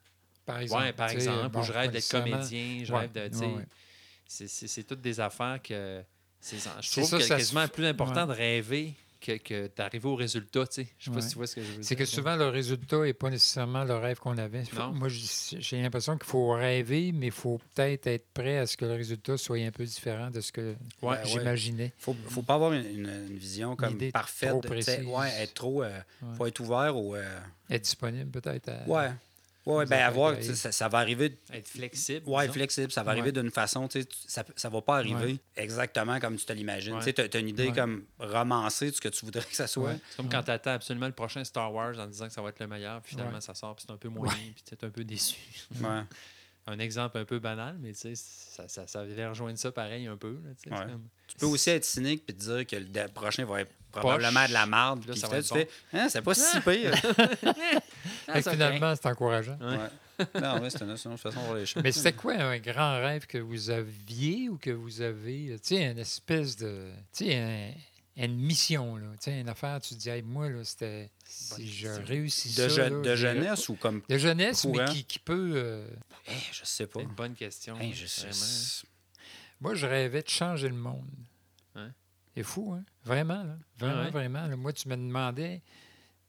par 0.46 0.60
exemple. 0.60 0.82
Ouais, 0.84 0.92
par 0.92 1.10
exemple, 1.10 1.48
bon, 1.48 1.60
ou 1.60 1.64
je 1.64 1.72
rêve 1.72 1.90
d'être 1.90 2.08
comédien, 2.10 2.84
je 2.84 2.92
rêve 2.92 3.12
de. 3.12 3.28
c'est- 3.32 4.46
C'est 4.46 4.68
c'est 4.68 4.84
toutes 4.84 5.00
des 5.00 5.18
affaires 5.20 5.60
que. 5.62 6.02
c'est- 6.40 6.58
Je 6.58 6.62
C'est 6.88 7.00
trouve 7.00 7.18
que 7.18 7.24
se 7.24 7.28
quasiment 7.28 7.66
plus 7.66 7.86
important 7.86 8.26
de 8.26 8.32
rêver 8.32 8.94
que, 9.20 9.36
que 9.38 9.70
d'arriver 9.76 10.08
au 10.08 10.14
résultat, 10.14 10.66
tu 10.66 10.82
sais. 10.82 10.88
Je 10.98 11.04
sais 11.06 11.10
pas 11.10 11.16
Ouais. 11.16 11.22
si 11.22 11.28
tu 11.30 11.36
vois 11.36 11.46
ce 11.46 11.54
que 11.56 11.62
je 11.62 11.66
veux 11.68 11.74
dire. 11.76 11.84
C'est 11.84 11.96
que 11.96 12.04
souvent, 12.04 12.36
le 12.36 12.48
résultat 12.48 12.98
n'est 13.02 13.12
pas 13.12 13.30
nécessairement 13.30 13.84
le 13.84 13.96
rêve 13.96 14.18
qu'on 14.18 14.38
avait. 14.38 14.62
Non. 14.76 14.92
Moi, 14.92 15.08
j'ai 15.08 15.80
l'impression 15.82 16.16
qu'il 16.16 16.26
faut 16.26 16.50
rêver, 16.52 17.12
mais 17.12 17.26
il 17.26 17.32
faut 17.32 17.58
peut-être 17.74 18.06
être 18.06 18.26
prêt 18.32 18.58
à 18.58 18.66
ce 18.66 18.76
que 18.76 18.84
le 18.84 18.94
résultat 18.94 19.36
soit 19.36 19.58
un 19.58 19.70
peu 19.70 19.84
différent 19.84 20.30
de 20.30 20.40
ce 20.40 20.52
que 20.52 20.74
Ouais, 21.02 21.08
ouais. 21.10 21.18
j'imaginais. 21.24 21.92
Faut, 21.98 22.16
faut 22.28 22.42
pas 22.42 22.54
avoir 22.54 22.72
une, 22.72 23.26
vision 23.36 23.76
comme 23.76 23.94
idée 23.94 24.10
parfaite. 24.12 24.50
trop 24.50 24.60
tu 24.62 24.68
précise. 24.68 25.04
Ouais, 25.06 25.30
être 25.40 25.54
trop. 25.54 25.82
euh, 25.82 25.88
Ouais. 26.22 26.34
Faut 26.36 26.46
être 26.46 26.60
ouvert 26.60 26.96
au. 26.96 27.14
euh, 27.14 27.38
Être 27.70 27.82
disponible, 27.82 28.30
peut-être. 28.30 28.68
à- 28.70 28.88
ouais. 28.88 29.10
Ben 29.76 29.92
affaires 29.96 30.06
avoir, 30.08 30.42
ça, 30.42 30.72
ça 30.72 30.88
va 30.88 30.98
arriver. 30.98 31.38
Être 31.52 31.68
flexible. 31.68 32.28
Ouais, 32.28 32.42
disons. 32.42 32.52
flexible, 32.54 32.90
ça 32.92 33.02
va 33.02 33.12
Ouais. 33.12 33.18
arriver 33.20 33.32
d'une 33.32 33.50
façon, 33.50 33.86
tu 33.88 34.02
sais, 34.02 34.08
ça, 34.26 34.44
ça 34.56 34.68
va 34.68 34.80
pas 34.82 34.96
arriver 34.96 35.32
Ouais. 35.32 35.38
exactement 35.56 36.18
comme 36.20 36.36
tu 36.36 36.44
te 36.44 36.52
l'imagines. 36.52 36.94
Ouais. 36.94 36.98
Tu 37.00 37.04
sais, 37.06 37.12
t'as- 37.12 37.28
t'as 37.28 37.40
une 37.40 37.48
idée 37.48 37.72
comme 37.72 38.04
romancée 38.18 38.90
de 38.90 38.96
ce 38.96 39.00
que 39.00 39.08
tu 39.08 39.24
voudrais 39.24 39.44
que 39.44 39.54
ça 39.56 39.66
soit. 39.66 39.94
C'est 40.10 40.16
comme 40.16 40.28
quand 40.28 40.42
tu 40.42 40.50
attends 40.50 40.72
absolument 40.72 41.06
le 41.06 41.12
prochain 41.12 41.44
Star 41.44 41.72
Wars 41.72 41.98
en 41.98 42.06
disant 42.06 42.26
que 42.28 42.32
ça 42.32 42.42
va 42.42 42.48
être 42.50 42.60
le 42.60 42.66
meilleur, 42.66 43.00
puis 43.02 43.10
finalement 43.16 43.40
ça 43.40 43.54
sort, 43.54 43.74
puis 43.76 43.84
c'est 43.86 43.92
un 43.92 43.96
peu 43.98 44.08
moyen, 44.08 44.34
puis 44.54 44.62
tu 44.66 44.74
es 44.74 44.84
un 44.84 44.90
peu 44.90 45.04
déçu. 45.04 45.36
Ouais. 45.80 46.02
Un 46.70 46.78
exemple 46.80 47.16
un 47.16 47.24
peu 47.24 47.38
banal, 47.38 47.76
mais 47.80 47.92
tu 47.94 48.00
sais, 48.00 48.12
ça, 48.14 48.68
ça, 48.68 48.86
ça 48.86 49.02
vient 49.06 49.30
rejoindre 49.30 49.56
ça 49.58 49.72
pareil 49.72 50.06
un 50.06 50.18
peu. 50.18 50.38
là, 50.44 50.50
peux 51.38 51.46
aussi 51.46 51.70
être 51.70 51.84
cynique 51.84 52.22
et 52.28 52.32
te 52.32 52.38
dire 52.40 52.66
que 52.66 52.76
le 52.76 53.08
prochain 53.08 53.44
va 53.44 53.60
être 53.62 53.72
probablement 53.92 54.46
de 54.46 54.52
la. 54.52 54.66
Là, 54.66 54.96
Puis 55.00 55.18
ça 55.18 55.28
va 55.28 55.34
tu 55.42 55.46
être 55.46 55.54
fais, 55.54 55.68
Hein, 55.92 56.08
c'est 56.08 56.22
pas 56.22 56.34
si 56.34 56.60
pire. 56.60 56.92
Ah, 58.30 58.34
Fait 58.34 58.42
que 58.42 58.50
finalement, 58.50 58.94
c'est 58.94 59.06
encourageant. 59.08 59.58
Ouais. 59.60 59.78
Non, 60.40 60.60
ouais, 60.60 60.68
c'est 60.68 60.80
une, 60.82 60.88
une 60.88 60.92
autre 60.94 61.16
façon 61.16 61.40
de 61.40 61.44
voir 61.46 61.54
les 61.54 61.64
choses. 61.66 61.82
Mais 61.82 61.92
c'était 61.92 62.12
quoi 62.12 62.34
un 62.34 62.58
grand 62.58 63.00
rêve 63.00 63.24
que 63.26 63.38
vous 63.38 63.70
aviez 63.70 64.48
ou 64.48 64.58
que 64.58 64.70
vous 64.70 65.00
avez? 65.00 65.56
Tu 65.62 65.76
sais, 65.76 65.84
une 65.92 65.98
espèce 65.98 66.56
de. 66.56 66.90
Tu 67.16 67.26
sais, 67.26 67.36
un- 67.36 67.72
une 68.24 68.34
mission, 68.36 68.96
là? 68.96 69.06
Tu 69.12 69.30
sais, 69.30 69.40
une 69.40 69.48
affaire, 69.48 69.80
tu 69.80 69.94
te 69.94 70.00
dis, 70.00 70.08
Hey, 70.08 70.22
moi, 70.22 70.50
là, 70.50 70.64
c'était. 70.64 71.08
Si 71.24 71.70
je 71.70 71.88
réussis 71.88 72.48
De, 72.48 72.54
ça. 72.54 72.68
je- 72.68 72.80
là, 72.80 72.90
de 72.90 73.04
j'ai- 73.04 73.16
jeunesse 73.16 73.68
ou 73.68 73.74
comme. 73.76 74.02
De 74.08 74.18
jeunesse, 74.18 74.64
mais 74.64 74.84
qui, 74.86 75.04
qui 75.04 75.18
peut. 75.20 75.52
euh, 75.54 75.86
Eh, 76.26 76.32
je 76.50 76.64
sais 76.64 76.86
pas. 76.88 76.98
C'est 76.98 77.04
une 77.06 77.14
bonne 77.14 77.34
question. 77.34 77.78
Hey, 77.78 77.94
je 77.94 78.06
sais. 78.06 78.26
Moi, 79.60 79.74
je 79.76 79.86
rêvais 79.86 80.22
de 80.22 80.28
changer 80.28 80.68
le 80.68 80.74
monde. 80.74 81.06
C'est 82.38 82.44
fou, 82.44 82.72
hein? 82.72 82.84
Vraiment, 83.04 83.42
là. 83.42 83.56
Vraiment, 83.78 83.94
Ah 84.00 84.04
ouais? 84.04 84.10
vraiment. 84.10 84.46
là. 84.46 84.56
Moi, 84.56 84.72
tu 84.72 84.88
me 84.88 84.94
demandais, 84.96 85.60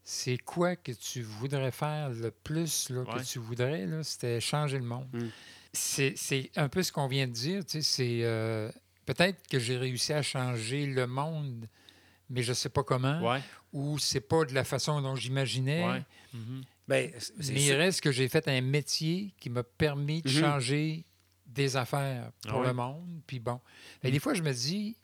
c'est 0.02 0.38
quoi 0.38 0.74
que 0.74 0.90
tu 0.90 1.22
voudrais 1.22 1.70
faire 1.70 2.10
le 2.10 2.32
plus 2.32 2.90
là, 2.90 3.02
Ouais. 3.02 3.20
que 3.20 3.24
tu 3.24 3.38
voudrais? 3.38 3.86
là? 3.86 4.02
C'était 4.02 4.40
changer 4.40 4.78
le 4.78 4.84
monde. 4.84 5.08
Mm. 5.12 5.28
C'est 5.72 6.14
c'est 6.16 6.50
un 6.56 6.68
peu 6.68 6.82
ce 6.82 6.90
qu'on 6.90 7.06
vient 7.06 7.28
de 7.28 7.32
dire. 7.32 7.64
Tu 7.64 7.80
sais, 7.80 7.82
c'est 7.82 8.20
euh, 8.24 8.72
peut-être 9.06 9.46
que 9.48 9.60
j'ai 9.60 9.76
réussi 9.76 10.12
à 10.12 10.20
changer 10.22 10.84
le 10.86 11.06
monde, 11.06 11.68
mais 12.28 12.42
je 12.42 12.50
ne 12.50 12.54
sais 12.54 12.70
pas 12.70 12.82
comment. 12.82 13.20
Ouais, 13.30 13.40
Ou 13.72 13.96
c'est 14.00 14.20
pas 14.20 14.44
de 14.44 14.52
la 14.52 14.64
façon 14.64 15.00
dont 15.00 15.14
j'imaginais. 15.14 15.86
ouais. 15.86 16.02
Mhm. 16.34 16.62
Ben, 16.88 17.12
Mais 17.38 17.62
il 17.66 17.72
reste 17.74 18.00
que 18.00 18.10
j'ai 18.10 18.26
fait 18.28 18.48
un 18.48 18.60
métier 18.62 19.32
qui 19.38 19.48
m'a 19.48 19.62
permis 19.62 20.22
de 20.22 20.28
Mhm. 20.28 20.40
changer 20.40 21.04
des 21.46 21.76
affaires 21.76 22.32
Ah 22.46 22.48
pour 22.48 22.60
oui. 22.62 22.66
le 22.66 22.72
monde. 22.72 23.20
Puis 23.28 23.38
bon. 23.38 23.60
Mais 24.02 24.10
des 24.10 24.18
fois, 24.18 24.34
je 24.34 24.42
me 24.42 24.52
dis, 24.52 24.96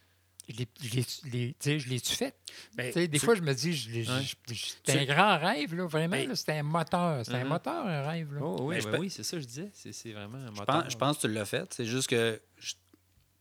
les- 0.49 0.67
tu 0.67 1.55
sais, 1.61 1.79
je 1.79 1.89
l'ai-tu 1.89 2.13
fait? 2.15 2.35
Ben, 2.77 2.93
des 2.93 3.09
tu- 3.09 3.19
fois, 3.19 3.35
je 3.35 3.43
me 3.43 3.53
dis, 3.55 3.77
c'était 3.77 4.93
Tu- 4.93 4.99
un 4.99 5.05
grand 5.05 5.39
rêve, 5.39 5.75
là, 5.75 5.87
vraiment. 5.87 6.17
Ben, 6.17 6.29
là, 6.29 6.35
C'était 6.37 6.53
un 6.53 6.63
moteur. 6.63 7.25
C'était 7.25 7.39
un 7.39 7.45
Mhm. 7.45 7.49
moteur, 7.49 7.87
un 7.87 8.07
rêve. 8.09 8.33
Là. 8.35 8.41
Oh, 8.43 8.57
oui, 8.61 8.77
Mais 8.77 8.81
je 8.81 8.89
ben 8.89 8.99
oui, 9.01 9.11
c'est 9.11 9.23
ça 9.25 9.37
que 9.37 9.43
je 9.43 9.47
disais. 9.49 9.71
C'est 9.75 10.13
vraiment 10.13 10.39
un 10.39 10.47
Je 10.47 10.51
moteur. 10.61 10.83
pense, 10.83 10.93
je 10.93 10.97
pense 10.97 11.17
que 11.19 11.27
tu 11.27 11.33
l'as 11.33 11.45
fait. 11.45 11.73
C'est 11.75 11.85
juste 11.87 12.09
que 12.09 12.41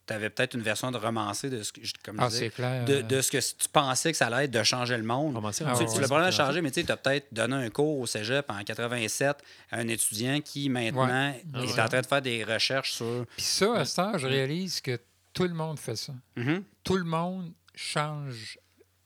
tu 0.07 0.13
avais 0.13 0.29
peut-être 0.29 0.53
une 0.53 0.61
version 0.61 0.91
de 0.91 0.97
romancé 0.97 1.49
de 1.49 1.63
ce 1.63 1.71
que, 1.73 1.83
je 1.83 1.91
ah, 2.19 2.27
disais, 2.27 2.39
c'est 2.45 2.49
clair. 2.51 2.85
de, 2.85 3.01
de 3.01 3.21
ce 3.21 3.31
que 3.31 3.39
tu 3.39 3.67
pensais 3.69 4.11
que 4.11 4.17
ça 4.17 4.27
allait 4.27 4.45
être 4.45 4.51
de 4.51 4.61
changer 4.61 4.97
le 4.97 5.03
monde. 5.03 5.35
Ah, 5.43 5.47
Tu 5.47 5.53
sais, 5.57 5.63
ouais, 5.65 5.71
tu 5.73 5.79
ouais, 5.83 5.87
probablement 6.01 6.29
c'est 6.31 6.37
changé, 6.37 6.61
mais 6.61 6.69
tu 6.69 6.85
as 6.87 6.97
peut-être 6.97 7.27
donné 7.33 7.55
un 7.55 7.69
cours 7.71 7.99
au 7.99 8.05
cégep 8.05 8.45
en 8.51 8.63
87 8.63 9.37
à 9.71 9.77
un 9.79 9.87
étudiant 9.87 10.41
qui 10.41 10.69
maintenant 10.69 11.07
Ouais. 11.31 11.43
est 11.63 11.79
Ah 11.79 11.85
en 11.85 11.87
train 11.89 12.01
de 12.01 12.05
faire 12.05 12.21
des 12.21 12.43
recherches 12.43 12.91
sur. 12.93 13.25
Puis 13.35 13.41
ça, 13.45 13.77
à 13.79 13.85
temps, 13.85 14.17
je 14.19 14.27
réalise 14.27 14.79
que 14.81 14.99
tout 15.35 15.43
le 15.43 15.53
monde 15.53 15.77
fait 15.77 15.95
ça. 15.95 16.13
Mhm. 16.35 16.63
Tout 16.83 16.95
le 16.97 17.03
monde 17.03 17.53
change 17.75 18.57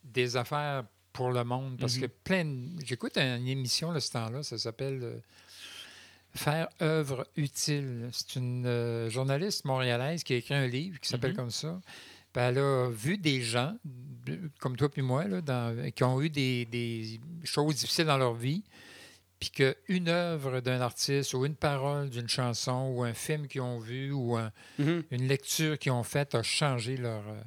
des 0.05 0.37
affaires 0.37 0.85
pour 1.11 1.31
le 1.31 1.43
monde. 1.43 1.77
Parce 1.77 1.95
Mhm. 1.97 2.01
que 2.03 2.05
plein 2.07 2.45
de- 2.45 2.85
J'écoute 2.85 3.17
une 3.17 3.47
émission 3.47 3.91
de 3.91 3.99
ce 3.99 4.11
temps-là, 4.11 4.43
ça 4.43 4.57
s'appelle 4.57 4.99
euh, 5.03 5.19
Faire 6.35 6.69
œuvre 6.79 7.27
utile. 7.35 8.07
C'est 8.13 8.35
une 8.35 8.65
euh, 8.67 9.09
journaliste 9.09 9.65
montréalaise 9.65 10.23
qui 10.23 10.33
a 10.33 10.35
écrit 10.37 10.53
un 10.53 10.67
livre 10.67 10.99
qui 10.99 11.09
s'appelle 11.09 11.31
Mhm. 11.31 11.37
comme 11.37 11.49
ça. 11.51 11.81
Puis 12.31 12.43
elle 12.43 12.59
a 12.59 12.89
vu 12.91 13.17
des 13.17 13.41
gens, 13.41 13.75
comme 14.59 14.77
toi 14.77 14.89
puis 14.89 15.01
moi, 15.01 15.25
là, 15.27 15.41
dans- 15.41 15.91
qui 15.91 16.03
ont 16.03 16.21
eu 16.21 16.29
des, 16.29 16.65
des 16.65 17.19
choses 17.43 17.73
difficiles 17.77 18.05
dans 18.05 18.19
leur 18.19 18.35
vie, 18.35 18.63
puis 19.39 19.51
qu'une 19.51 20.09
œuvre 20.09 20.59
d'un 20.59 20.81
artiste 20.81 21.33
ou 21.33 21.45
une 21.45 21.55
parole 21.55 22.09
d'une 22.09 22.27
chanson 22.27 22.91
ou 22.93 23.03
un 23.03 23.13
film 23.13 23.47
qu'ils 23.47 23.61
ont 23.61 23.79
vu 23.79 24.11
ou 24.11 24.35
un- 24.37 24.51
Mhm. 24.77 25.03
une 25.11 25.27
lecture 25.27 25.77
qu'ils 25.79 25.91
ont 25.93 26.03
faite 26.03 26.35
a 26.35 26.43
changé 26.43 26.97
leur... 26.97 27.23
euh, 27.27 27.41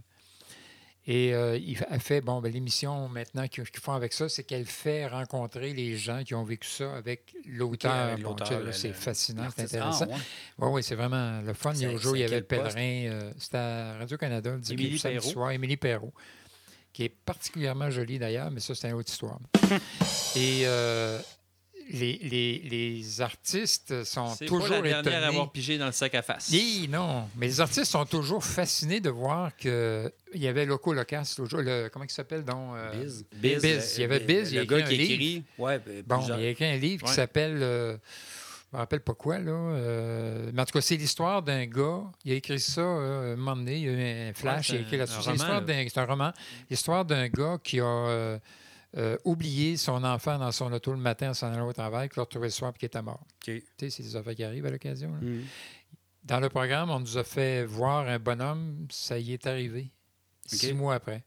et 1.09 1.34
euh, 1.34 1.57
il 1.59 1.84
elle 1.90 1.99
fait, 2.01 2.20
bon, 2.20 2.40
ben, 2.40 2.53
l'émission 2.53 3.09
maintenant 3.09 3.49
qu'ils 3.49 3.64
font 3.80 3.93
avec 3.93 4.12
ça, 4.12 4.28
c'est 4.28 4.45
qu'elle 4.45 4.66
fait 4.66 5.05
rencontrer 5.09 5.72
les 5.74 5.97
gens 5.97 6.22
qui 6.22 6.32
ont 6.36 6.45
vécu 6.45 6.68
ça 6.68 6.95
avec 6.95 7.34
l'auteur. 7.45 8.16
Bon, 8.18 8.34
tu 8.36 8.45
sais, 8.45 8.72
c'est 8.72 8.93
fascinant, 8.93 9.49
c'est 9.57 9.62
intéressant. 9.64 10.07
Ouais. 10.07 10.14
Oui, 10.59 10.68
oui, 10.74 10.82
c'est 10.84 10.95
vraiment 10.95 11.40
le 11.40 11.55
fun. 11.55 11.72
Il 11.74 11.80
y 11.80 11.86
a 11.86 11.88
avait 11.88 12.36
le 12.38 12.45
pèlerin. 12.45 13.11
euh, 13.11 13.32
C'était 13.36 13.57
à 13.57 13.97
Radio-Canada, 13.99 14.53
le 14.53 14.59
dimanche 14.61 15.22
soir. 15.32 15.51
Émilie 15.51 15.76
Perrault, 15.76 16.12
qui 16.93 17.03
est 17.03 17.09
particulièrement 17.24 17.90
jolie 17.90 18.20
d'ailleurs, 18.20 18.53
mais 18.53 18.61
ça, 18.61 18.72
c'est 18.76 18.88
une 18.88 18.95
autre 18.95 19.11
histoire. 19.11 19.40
Et 20.36 20.62
euh, 20.66 21.20
les, 21.93 22.18
les, 22.22 22.59
les 22.68 23.20
artistes 23.20 24.05
sont 24.05 24.28
C'est 24.34 24.47
toujours 24.47 24.68
pas 24.68 24.74
la 24.76 24.80
dernière 24.82 25.01
étonnés. 25.01 25.16
à 25.24 25.28
avoir 25.28 25.53
pigé 25.53 25.78
dans 25.78 25.86
le 25.86 25.93
sac 25.93 26.14
à 26.14 26.22
face. 26.22 26.51
Hi, 26.51 26.88
non, 26.88 27.28
mais 27.36 27.47
les 27.47 27.61
artistes 27.61 27.84
sont 27.90 28.05
toujours 28.07 28.43
fascinés 28.45 29.01
de 29.01 29.11
voir 29.11 29.55
qu'il 29.57 30.11
y 30.34 30.49
avait 30.49 30.64
Loco 30.66 30.93
Locas, 30.93 31.36
le, 31.38 31.88
comment 31.88 32.05
il 32.05 32.11
s'appelle 32.11 32.45
donc? 32.45 32.74
euh, 32.76 32.93
Biz. 33.05 33.24
Biz. 33.34 33.95
Il 33.97 34.01
y 34.01 34.05
avait 34.05 34.18
le- 34.18 34.24
Biz, 34.24 34.53
il 34.53 34.59
a 34.59 34.61
Le 34.62 34.66
gars 34.66 34.82
qui 34.82 34.95
un 34.95 34.99
écrit. 34.99 35.45
Ouais, 35.59 35.78
ben, 35.78 36.03
Bon, 36.07 36.20
il 36.36 36.43
y 36.43 36.47
a 36.47 36.51
écrit 36.51 36.64
un 36.64 36.76
livre 36.76 37.07
qui 37.07 37.12
s'appelle. 37.12 37.59
euh, 37.62 37.97
je 38.72 38.76
me 38.78 38.80
rappelle 38.80 39.01
pas 39.01 39.12
quoi, 39.12 39.38
là. 39.38 39.51
euh, 39.53 40.51
mais 40.55 40.62
en 40.62 40.64
tout 40.64 40.72
cas, 40.72 40.80
c'est 40.80 40.97
l'histoire 40.97 41.43
d'un 41.43 41.66
gars. 41.66 42.05
Il 42.24 42.32
a 42.32 42.36
écrit 42.36 42.59
ça 42.59 42.80
euh, 42.80 43.34
un 43.34 43.36
moment 43.36 43.55
donné. 43.57 43.76
Il 43.76 43.82
y 43.82 43.88
a 43.88 43.93
eu 43.93 44.30
un 44.30 44.32
flash. 44.32 44.70
Ouais, 44.70 44.76
il 44.76 44.78
a 44.78 44.82
écrit 44.82 44.97
là-dessus. 44.97 45.18
C'est 45.22 45.32
l'histoire 45.32 45.61
d'un- 45.61 45.84
C'est 45.93 46.01
un 46.01 46.07
roman. 46.07 46.32
L'histoire 46.70 47.05
d'un 47.05 47.28
gars 47.28 47.59
qui 47.62 47.80
a 47.80 48.38
euh, 48.97 49.14
euh, 49.14 49.18
oublié 49.24 49.76
son 49.76 50.05
enfant 50.05 50.38
dans 50.38 50.53
son 50.53 50.72
auto 50.72 50.93
le 50.93 50.99
matin 50.99 51.30
en 51.30 51.34
s'en 51.34 51.53
allant 51.53 51.68
au 51.68 51.72
travail, 51.72 52.09
qui 52.09 52.16
l'a 52.16 52.22
retrouvé 52.24 52.49
le 52.49 52.51
soir 52.53 52.72
et 52.74 52.78
qui 52.78 52.84
était 52.86 53.01
mort. 53.03 53.26
Tu 53.43 53.64
sais, 53.78 53.90
c'est 53.90 54.03
des 54.03 54.16
affaires 54.16 54.34
qui 54.34 54.45
arrivent 54.45 54.66
à 54.66 54.70
l'occasion. 54.70 55.12
là. 55.12 55.20
Mhm. 55.20 55.45
Dans 56.24 56.38
le 56.40 56.49
programme, 56.49 56.90
on 56.90 57.01
nous 57.01 57.18
a 57.18 57.24
fait 57.24 57.64
voir 57.64 58.07
un 58.07 58.18
bonhomme. 58.18 58.86
Ça 58.90 59.18
y 59.18 59.32
est 59.32 59.47
arrivé. 59.47 59.90
Six 60.47 60.72
mois 60.72 60.95
après. 60.95 61.24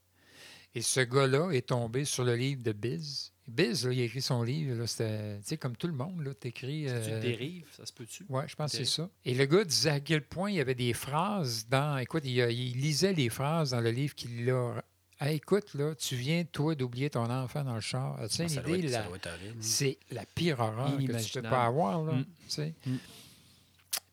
Et 0.74 0.82
ce 0.82 0.99
gars-là 1.01 1.51
est 1.51 1.68
tombé 1.68 2.05
sur 2.05 2.24
le 2.24 2.36
livre 2.36 2.61
de 2.63 2.72
Biz. 2.72 3.32
Biz, 3.47 3.86
là, 3.88 3.93
il 3.93 4.01
a 4.01 4.03
écrit 4.03 4.22
son 4.22 4.41
livre. 4.43 4.76
là, 4.76 4.88
C'était, 4.88 5.57
comme 5.57 5.76
tout 5.76 5.88
le 5.88 5.93
monde, 5.93 6.36
tu 6.39 6.47
écris. 6.47 6.86
Tu 6.88 7.20
dérives, 7.22 7.68
ça 7.76 7.86
se 7.86 7.93
peut-tu? 7.93 8.26
Oui, 8.30 8.43
je 8.47 8.55
pense 8.55 8.72
que 8.72 8.78
c'est 8.78 8.86
ça. 8.86 9.09
Et 9.26 9.34
le 9.34 9.45
gars 9.45 9.63
disait 9.63 9.89
à 9.89 9.99
quel 9.99 10.22
point 10.22 10.49
il 10.49 10.55
y 10.57 10.59
avait 10.61 10.76
des 10.76 10.93
phrases 10.93 11.68
dans. 11.68 11.97
Écoute, 11.97 12.24
il, 12.26 12.38
il 12.38 12.78
lisait 12.80 13.13
les 13.13 13.30
phrases 13.30 13.72
dans 13.72 13.82
le 13.82 13.91
livre 13.91 14.16
qu'il 14.16 14.49
a. 14.49 14.82
Hey, 15.20 15.38
écoute, 15.38 15.74
là, 15.76 15.95
tu 15.95 16.16
viens, 16.16 16.43
toi, 16.43 16.76
d'oublier 16.76 17.09
ton 17.09 17.30
enfant 17.30 17.63
dans 17.63 17.76
le 17.76 17.80
char. 17.82 18.20
As-tu 18.20 18.41
une 18.41 18.49
Ça 18.49 18.61
doit 18.61 18.78
idée? 18.78 18.88
être- 18.88 18.93
ça 18.93 18.99
là? 19.01 19.07
doit 19.07 19.16
être 19.18 19.28
horrible. 19.28 19.57
C'est 19.63 19.97
la 20.11 20.26
pire 20.26 20.59
horreur 20.59 20.97
que 20.97 21.24
tu 21.24 21.32
peux 21.32 21.41
pas 21.43 21.66
avoir. 21.66 22.03
Là, 22.03 22.13
Mm. 22.13 22.24
tu 22.26 22.30
sais? 22.49 22.74
Mm. 22.86 22.95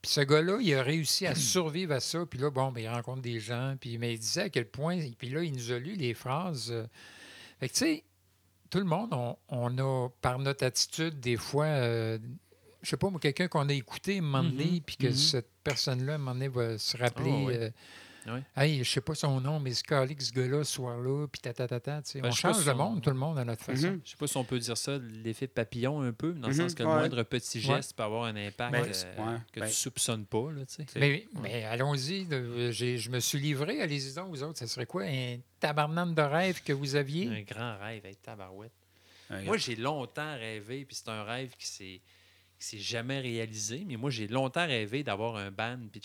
Puis 0.00 0.10
ce 0.10 0.20
gars-là, 0.20 0.58
il 0.60 0.74
a 0.74 0.82
réussi 0.82 1.26
à 1.26 1.34
survivre 1.34 1.92
à 1.94 2.00
ça. 2.00 2.24
Puis 2.26 2.38
là, 2.38 2.50
bon, 2.50 2.70
ben, 2.70 2.80
il 2.82 2.88
rencontre 2.88 3.22
des 3.22 3.40
gens. 3.40 3.76
Puis, 3.80 3.98
mais 3.98 4.14
il 4.14 4.18
disait 4.20 4.42
à 4.42 4.48
quel 4.50 4.66
point. 4.66 4.98
Puis 5.18 5.28
là, 5.28 5.42
il 5.42 5.52
nous 5.52 5.72
a 5.72 5.78
lu 5.78 5.94
les 5.96 6.14
phrases. 6.14 6.70
euh, 6.70 6.86
Fait 7.60 7.68
que, 7.68 7.74
tu 7.74 7.78
sais, 7.80 8.04
tout 8.70 8.78
le 8.78 8.84
monde, 8.84 9.10
on, 9.12 9.36
on 9.48 9.78
a, 9.78 10.08
par 10.20 10.38
notre 10.38 10.64
attitude, 10.64 11.20
des 11.20 11.36
fois, 11.36 11.66
euh, 11.66 12.18
je 12.82 12.90
sais 12.90 12.96
pas, 12.96 13.08
quelqu'un 13.20 13.46
qu'on 13.48 13.68
a 13.68 13.72
écouté 13.72 14.18
un 14.18 14.22
moment 14.22 14.42
donné, 14.44 14.64
Mhm, 14.64 14.80
puis 14.80 14.96
que 14.96 15.06
mhm. 15.08 15.14
cette 15.14 15.50
personne-là, 15.62 16.14
un 16.14 16.18
moment 16.18 16.32
donné, 16.32 16.48
va 16.48 16.78
se 16.78 16.96
rappeler. 16.96 17.30
Ah, 17.32 17.44
ouais. 17.46 17.56
euh, 17.56 17.70
Ouais. 18.26 18.42
Hey, 18.56 18.84
je 18.84 18.90
sais 18.90 19.00
pas 19.00 19.14
son 19.14 19.40
nom, 19.40 19.58
mais 19.58 19.74
ce 19.74 19.82
calique, 19.82 20.22
ce 20.22 20.32
gars-là, 20.32 20.62
ce 20.64 20.74
soir-là, 20.74 21.26
puis 21.26 21.40
ta, 21.40 21.52
ta, 21.52 21.66
ta, 21.66 21.80
ta, 21.80 22.02
tu 22.02 22.10
sais. 22.12 22.20
Ben, 22.20 22.28
on 22.28 22.32
change 22.32 22.56
si 22.58 22.64
le 22.66 22.72
on- 22.72 22.76
monde, 22.76 23.02
tout 23.02 23.10
le 23.10 23.16
monde, 23.16 23.38
à 23.38 23.44
notre 23.44 23.64
façon. 23.64 23.88
Mhm. 23.92 24.00
Je 24.04 24.10
sais 24.10 24.16
pas 24.16 24.26
si 24.26 24.36
on 24.36 24.44
peut 24.44 24.58
dire 24.58 24.76
ça, 24.76 24.98
l'effet 24.98 25.48
papillon 25.48 26.00
un 26.02 26.12
peu, 26.12 26.32
dans 26.32 26.48
le 26.48 26.54
Mhm, 26.54 26.60
sens 26.60 26.74
que 26.74 26.82
le 26.82 26.88
moindre 26.88 27.22
petit 27.24 27.60
geste 27.60 27.94
peut 27.96 28.02
avoir 28.04 28.24
un 28.24 28.36
impact 28.36 28.72
Ben, 28.72 28.84
euh, 28.84 29.32
ouais, 29.32 29.38
que 29.52 29.60
ben- 29.60 29.66
tu 29.66 29.72
soupçonnes 29.74 30.26
pas. 30.26 30.52
Là, 30.52 30.64
tu 30.66 30.74
sais. 30.74 30.86
Mais, 30.96 31.26
mais 31.40 31.64
allons-y. 31.64 32.24
Je 32.30 33.10
me 33.10 33.18
suis 33.20 33.38
livré. 33.40 33.80
Allez-y 33.80 34.14
donc, 34.14 34.28
vous 34.28 34.42
autres. 34.42 34.58
Ça 34.58 34.66
serait 34.66 34.86
quoi 34.86 35.02
un 35.04 35.38
tabarnane 35.58 36.14
de 36.14 36.22
rêve 36.22 36.62
que 36.62 36.72
vous 36.72 36.94
aviez? 36.94 37.28
Un 37.28 37.42
grand 37.42 37.76
rêve, 37.78 38.06
être 38.06 38.22
tabarouette. 38.22 38.72
Un 39.30 39.42
Moi, 39.42 39.56
j'ai 39.56 39.76
longtemps 39.76 40.34
rêvé, 40.36 40.84
puis 40.84 40.94
c'est 40.94 41.08
un 41.08 41.24
rêve 41.24 41.54
qui 41.58 41.66
s'est 41.66 42.00
qui 42.62 42.68
s'est 42.68 42.78
jamais 42.78 43.20
réalisé, 43.20 43.84
mais 43.86 43.96
moi, 43.96 44.10
j'ai 44.10 44.28
longtemps 44.28 44.66
rêvé 44.66 45.02
d'avoir 45.02 45.36
un 45.36 45.50
band, 45.50 45.78
puis 45.90 46.00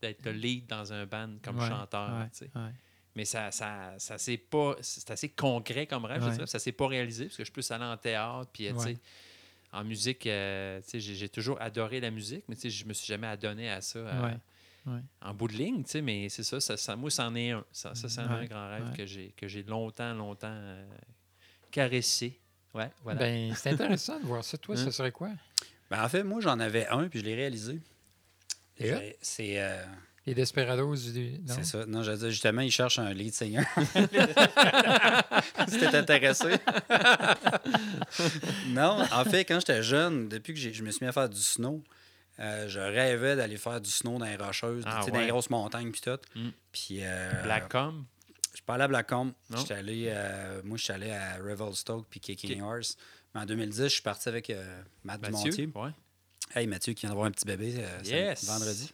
d'être 0.00 0.24
le 0.24 0.32
lead 0.32 0.66
dans 0.66 0.92
un 0.92 1.04
band 1.06 1.34
comme 1.42 1.58
Ouais, 1.58 1.68
chanteur. 1.68 2.18
ouais, 2.20 2.30
tu 2.30 2.38
sais. 2.38 2.50
ouais. 2.54 2.70
Mais 3.14 3.24
ça, 3.24 3.50
ça, 3.50 3.94
ça 3.98 4.16
c'est 4.16 4.36
pas. 4.36 4.76
C'est 4.80 5.10
assez 5.10 5.28
concret 5.28 5.86
comme 5.86 6.04
rêve, 6.04 6.22
je 6.24 6.30
dirais. 6.30 6.46
Ça 6.46 6.58
s'est 6.58 6.72
pas 6.72 6.86
réalisé 6.86 7.24
parce 7.26 7.36
que 7.36 7.44
je 7.44 7.50
peux 7.52 7.62
aller 7.70 7.84
en 7.84 7.96
théâtre. 7.96 8.48
Puis, 8.52 8.68
euh, 8.68 8.72
tu 8.74 8.78
sais, 8.80 8.86
Ouais. 8.90 8.96
en 9.72 9.82
musique, 9.84 10.26
euh, 10.26 10.80
tu 10.82 10.90
sais, 10.90 11.00
j'ai 11.00 11.14
j'ai 11.14 11.28
toujours 11.28 11.60
adoré 11.60 12.00
la 12.00 12.10
musique, 12.10 12.44
mais 12.48 12.54
tu 12.54 12.62
sais, 12.62 12.70
je 12.70 12.84
me 12.86 12.92
suis 12.92 13.06
jamais 13.06 13.26
adonné 13.26 13.68
à 13.70 13.80
ça 13.80 13.98
euh, 13.98 14.22
Ouais. 14.24 14.36
Ouais. 14.86 15.00
en 15.20 15.34
bout 15.34 15.48
de 15.48 15.54
ligne. 15.54 15.82
tu 15.82 15.90
sais, 15.90 16.00
Mais 16.00 16.28
c'est 16.28 16.44
ça, 16.44 16.60
ça, 16.60 16.76
ça- 16.76 16.94
moi, 16.96 17.10
c'en 17.10 17.34
est 17.34 17.50
un. 17.50 17.64
Ça, 17.72 17.94
ça 17.94 18.08
c'en 18.08 18.22
est 18.22 18.32
un 18.32 18.44
grand 18.46 18.68
rêve 18.70 18.88
ouais. 18.90 18.96
que 18.96 19.04
j'ai 19.04 19.32
que 19.36 19.48
j'ai 19.48 19.62
longtemps, 19.64 20.14
longtemps 20.14 20.46
euh, 20.50 20.86
caressé. 21.70 22.38
Ouais, 22.74 22.90
voilà. 23.02 23.18
Ben, 23.18 23.54
c'est 23.54 23.70
intéressant 23.70 24.20
de 24.20 24.26
voir 24.26 24.44
ça. 24.44 24.56
Toi, 24.58 24.76
Hein? 24.78 24.84
ça 24.84 24.92
serait 24.92 25.10
quoi? 25.12 25.30
Ben, 25.90 26.04
en 26.04 26.08
fait, 26.08 26.22
moi, 26.22 26.40
j'en 26.40 26.58
avais 26.60 26.86
un, 26.88 27.08
puis 27.08 27.20
je 27.20 27.24
l'ai 27.24 27.34
réalisé. 27.34 27.80
C'est 29.20 29.60
euh, 29.60 29.82
Les 30.26 30.34
Desperados 30.34 30.94
du. 30.96 31.38
Non? 31.46 31.54
c'est 31.56 31.64
ça. 31.64 31.86
Non, 31.86 32.02
je 32.02 32.10
veux 32.12 32.16
dire, 32.18 32.30
justement, 32.30 32.60
il 32.60 32.70
cherche 32.70 32.98
un 32.98 33.12
lead 33.12 33.34
singer. 33.34 33.62
si 35.68 35.78
t'es 35.78 35.94
intéressé. 35.96 36.56
non, 38.68 39.02
en 39.12 39.24
fait, 39.24 39.44
quand 39.44 39.58
j'étais 39.60 39.82
jeune, 39.82 40.28
depuis 40.28 40.54
que 40.54 40.60
j'ai- 40.60 40.72
je 40.72 40.82
me 40.82 40.90
suis 40.90 41.04
mis 41.04 41.08
à 41.08 41.12
faire 41.12 41.28
du 41.28 41.40
snow, 41.40 41.82
euh, 42.40 42.68
je 42.68 42.78
rêvais 42.78 43.36
d'aller 43.36 43.56
faire 43.56 43.80
du 43.80 43.90
snow 43.90 44.18
dans 44.18 44.26
les 44.26 44.36
rocheuses, 44.36 44.84
Ah 44.86 45.04
dans 45.10 45.18
les 45.18 45.26
grosses 45.28 45.50
montagnes, 45.50 45.90
puis 45.90 46.00
tout. 46.00 46.18
Mm. 46.38 46.48
Puis. 46.72 46.98
euh, 47.02 47.42
Blackcom. 47.42 48.04
Je 48.52 48.56
suis 48.58 48.64
pas 48.64 48.74
allé 48.74 48.84
à 48.84 48.88
Blackcomb. 48.88 49.32
J'étais 49.56 49.74
allé, 49.74 50.04
euh, 50.08 50.60
moi, 50.64 50.76
je 50.76 50.82
suis 50.84 50.92
allé 50.92 51.10
à 51.12 51.36
Revelstoke 51.36 52.06
puis 52.10 52.18
Kicking 52.20 52.60
Horse. 52.62 52.96
En 53.42 53.46
2010, 53.46 53.82
je 53.84 53.88
suis 53.88 54.02
parti 54.02 54.28
avec 54.28 54.50
euh, 54.50 54.82
Matt 55.04 55.20
Mathieu. 55.22 55.50
Dumontier. 55.50 55.70
Ouais. 55.74 55.90
Hey, 56.54 56.66
Mathieu 56.66 56.92
qui 56.94 57.02
vient 57.02 57.10
d'avoir 57.10 57.26
un 57.26 57.30
petit 57.30 57.44
bébé 57.46 57.74
euh, 57.78 57.98
Yes. 58.04 58.44
vendredi. 58.44 58.92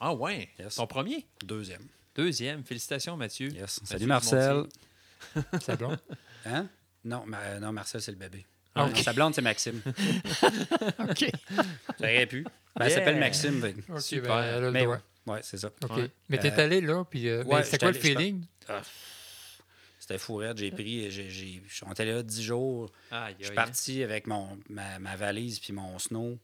Ah, 0.00 0.14
ouais. 0.14 0.48
Yes. 0.58 0.76
Ton 0.76 0.86
premier? 0.86 1.26
Deuxième. 1.44 1.82
Deuxième. 2.14 2.64
Félicitations, 2.64 3.16
Mathieu. 3.16 3.48
Yes. 3.48 3.80
Mathieu 3.80 3.86
Salut 3.86 4.06
Marcel. 4.06 4.62
Sa 5.60 5.76
blonde? 5.76 5.98
Hein? 6.46 6.68
Non, 7.04 7.24
ma- 7.26 7.58
non, 7.60 7.72
Marcel, 7.72 8.00
c'est 8.00 8.12
le 8.12 8.16
bébé. 8.18 8.46
Ah, 8.74 8.86
Non, 8.88 8.94
sa 8.94 9.12
blonde, 9.12 9.34
c'est 9.34 9.42
Maxime. 9.42 9.80
OK. 11.10 11.30
Ça 11.50 11.64
aurait 12.00 12.26
pu. 12.26 12.42
Ben, 12.42 12.50
Elle 12.76 12.86
Yeah. 12.90 12.94
s'appelle 12.98 13.18
Maxime. 13.18 13.72
Super. 13.98 14.28
ben, 14.36 14.42
elle 14.42 14.54
a 14.54 14.60
le 14.60 14.70
Mais 14.70 14.84
droit. 14.84 14.96
ouais, 15.26 15.32
ouais, 15.34 15.40
c'est 15.42 15.56
ça. 15.58 15.68
OK. 15.82 15.96
Ouais. 15.96 16.10
Mais 16.28 16.38
t'es 16.38 16.52
Euh, 16.52 16.64
allé 16.64 16.80
là, 16.80 17.04
puis. 17.04 17.28
euh, 17.28 17.42
ouais, 17.44 17.62
quoi 17.78 17.78
le 17.82 17.84
allé- 17.88 17.98
feeling? 18.00 18.44
C'était 20.08 20.18
fou, 20.18 20.36
raide. 20.36 20.56
J'ai 20.56 20.70
pris, 20.70 21.10
j'ai, 21.10 21.28
j'ai, 21.28 21.62
on 21.84 21.92
était 21.92 22.06
là 22.06 22.22
10 22.22 22.42
jours. 22.42 22.90
Je 23.38 23.44
suis 23.44 23.54
parti 23.54 24.02
avec 24.02 24.26
mon, 24.26 24.58
ma, 24.70 24.98
ma 24.98 25.16
valise 25.16 25.58
puis 25.60 25.74
mon 25.74 25.98
snow. 25.98 26.38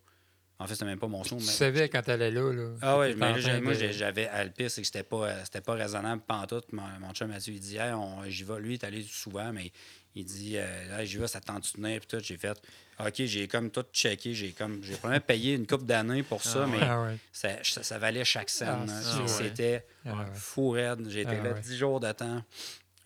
En 0.58 0.66
fait, 0.66 0.74
c'était 0.74 0.84
même 0.84 0.98
pas 0.98 1.08
mon 1.08 1.24
snow. 1.24 1.38
Tu 1.38 1.46
mais- 1.46 1.50
savais 1.50 1.88
quand 1.88 2.02
elle 2.06 2.20
allait 2.20 2.30
là. 2.30 2.52
là 2.52 2.68
Ah 2.82 2.98
oui, 2.98 3.14
mais 3.16 3.40
là, 3.40 3.60
moi, 3.62 3.74
de- 3.74 3.88
j'avais 3.90 4.28
pire, 4.54 4.70
c'est 4.70 4.82
que 4.82 4.86
c'était 4.86 5.02
pas, 5.02 5.42
c'était 5.46 5.62
pas 5.62 5.72
raisonnable 5.74 6.20
pantoute. 6.26 6.72
Mon, 6.74 6.82
mon 7.00 7.12
chum 7.14 7.28
Mathieu, 7.30 7.54
il 7.54 7.60
dit 7.60 7.76
hey, 7.78 7.92
on- 7.94 8.22
j'y 8.26 8.44
vais. 8.44 8.60
Lui, 8.60 8.72
il 8.72 8.74
est 8.74 8.84
allé 8.84 9.02
souvent, 9.02 9.50
mais 9.50 9.72
il 10.14 10.26
dit 10.26 10.56
euh, 10.58 10.98
Hey, 10.98 11.06
j'y 11.06 11.16
vais, 11.16 11.26
ça 11.26 11.40
te 11.40 11.46
tente 11.46 11.64
de 11.64 11.68
tenir 11.82 12.00
puis 12.00 12.06
tout. 12.06 12.22
J'ai 12.22 12.36
fait 12.36 12.60
OK, 13.00 13.14
j'ai 13.16 13.48
comme 13.48 13.70
tout 13.70 13.84
checké. 13.94 14.34
J'ai 14.34 14.52
comme 14.52 14.82
j'ai 14.84 14.94
vraiment 14.94 15.20
payé 15.20 15.54
une 15.54 15.66
coupe 15.66 15.86
d'années 15.86 16.22
pour 16.22 16.42
ça, 16.44 16.64
Ah 16.64 16.66
mais 16.70 16.78
Ah 16.82 17.02
ouais. 17.02 17.16
ça, 17.32 17.48
ça, 17.62 17.82
ça 17.82 17.98
valait 17.98 18.24
chaque 18.26 18.50
scène. 18.50 18.86
Ah, 18.90 19.20
hein. 19.22 19.26
C'était 19.26 19.84
Ah 20.04 20.10
ouais. 20.18 20.24
fou 20.34 20.68
raide. 20.70 21.08
J'ai 21.08 21.22
été 21.22 21.36
Ah 21.40 21.44
là 21.44 21.52
ouais. 21.54 21.60
10 21.62 21.76
jours 21.78 21.98
de 21.98 22.12
temps. 22.12 22.42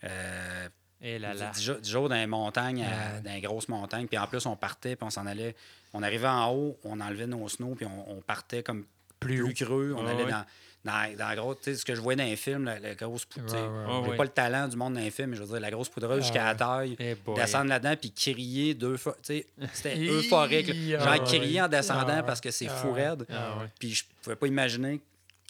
Euh, 0.03 0.67
Et 1.01 1.19
là 1.19 1.33
là. 1.33 1.51
10 1.53 1.63
jours, 1.63 1.77
10 1.77 1.89
jours 1.91 2.09
dans 2.09 2.15
les 2.15 2.27
montagnes, 2.27 2.83
à- 2.83 3.19
dans 3.21 3.31
les 3.33 3.41
grosses 3.41 3.67
montagnes. 3.69 4.07
Puis 4.07 4.17
en 4.17 4.27
plus, 4.27 4.45
on 4.45 4.55
partait, 4.55 4.95
puis 4.95 5.05
on 5.05 5.09
s'en 5.09 5.25
allait. 5.25 5.55
On 5.93 6.03
arrivait 6.03 6.27
en 6.27 6.51
haut, 6.53 6.77
on 6.83 6.99
enlevait 6.99 7.27
nos 7.27 7.47
snows, 7.49 7.75
puis 7.75 7.85
on, 7.85 8.11
on 8.11 8.21
partait 8.21 8.63
comme 8.63 8.85
Plus 9.19 9.53
creux. 9.53 9.93
On 9.97 10.05
allait 10.07 10.25
dans, 10.25 10.45
dans, 10.85 11.15
dans 11.17 11.27
la 11.27 11.35
grosse. 11.35 11.57
Tu 11.61 11.71
sais, 11.73 11.75
ce 11.77 11.83
que 11.85 11.93
je 11.95 11.99
voyais 11.99 12.15
dans 12.15 12.23
les 12.29 12.37
films, 12.37 12.63
la, 12.63 12.79
la 12.79 12.95
grosse 12.95 13.25
poudre. 13.25 13.53
Ouais, 13.53 14.09
ouais, 14.11 14.15
pas 14.17 14.23
le 14.23 14.29
talent 14.29 14.67
du 14.69 14.77
monde 14.77 14.93
dans 14.93 15.01
les 15.01 15.11
films, 15.11 15.31
mais 15.31 15.35
je 15.35 15.41
veux 15.43 15.47
dire, 15.49 15.59
la 15.59 15.71
grosse 15.71 15.89
poudreuse 15.89 16.21
jusqu'à 16.23 16.45
la 16.45 16.55
taille. 16.55 16.95
Eh. 16.99 17.15
Descendre 17.35 17.67
là-dedans 17.69 17.95
puis 17.99 18.11
crier 18.13 18.73
deux 18.75 18.95
fois. 18.95 19.15
Tu 19.23 19.39
sais, 19.39 19.45
c'était 19.73 19.97
euphorique. 20.09 20.67
là. 20.67 21.15
Genre 21.17 21.23
crier 21.25 21.61
en 21.61 21.67
descendant 21.67 22.15
Ah 22.19 22.23
parce 22.23 22.39
que 22.39 22.49
c'est 22.51 22.67
Ah 22.67 22.75
fou 22.75 22.93
raide. 22.93 23.25
Ah. 23.29 23.57
Puis 23.77 23.93
je 23.93 24.03
pouvais 24.21 24.37
pas 24.37 24.47
imaginer 24.47 25.01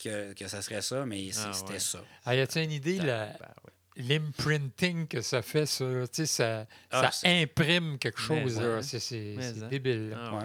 que, 0.04 0.34
que 0.34 0.47
ça 0.47 0.62
serait 0.64 0.82
ça, 0.82 1.06
mais 1.06 1.30
Ah 1.45 1.52
c'était 1.54 1.74
ouais. 1.74 1.80
ça. 1.80 2.00
Ah, 2.26 2.34
y 2.36 2.39
a-t-il 2.39 2.66
une 2.66 2.72
idée, 2.72 2.97
la-. 3.00 3.34
L'imprinting 4.00 5.08
que 5.08 5.22
ça 5.22 5.41
fait, 5.41 5.66
sais, 5.66 6.26
ça, 6.26 6.66
Ah, 6.91 7.12
ça 7.12 7.28
imprime 7.30 7.97
quelque 8.00 8.20
chose, 8.20 8.58
ouais. 8.58 8.82
C'est 8.82 9.36
hein. 9.38 9.68
débile. 9.70 10.16
Ah 10.20 10.36
ouais. 10.36 10.43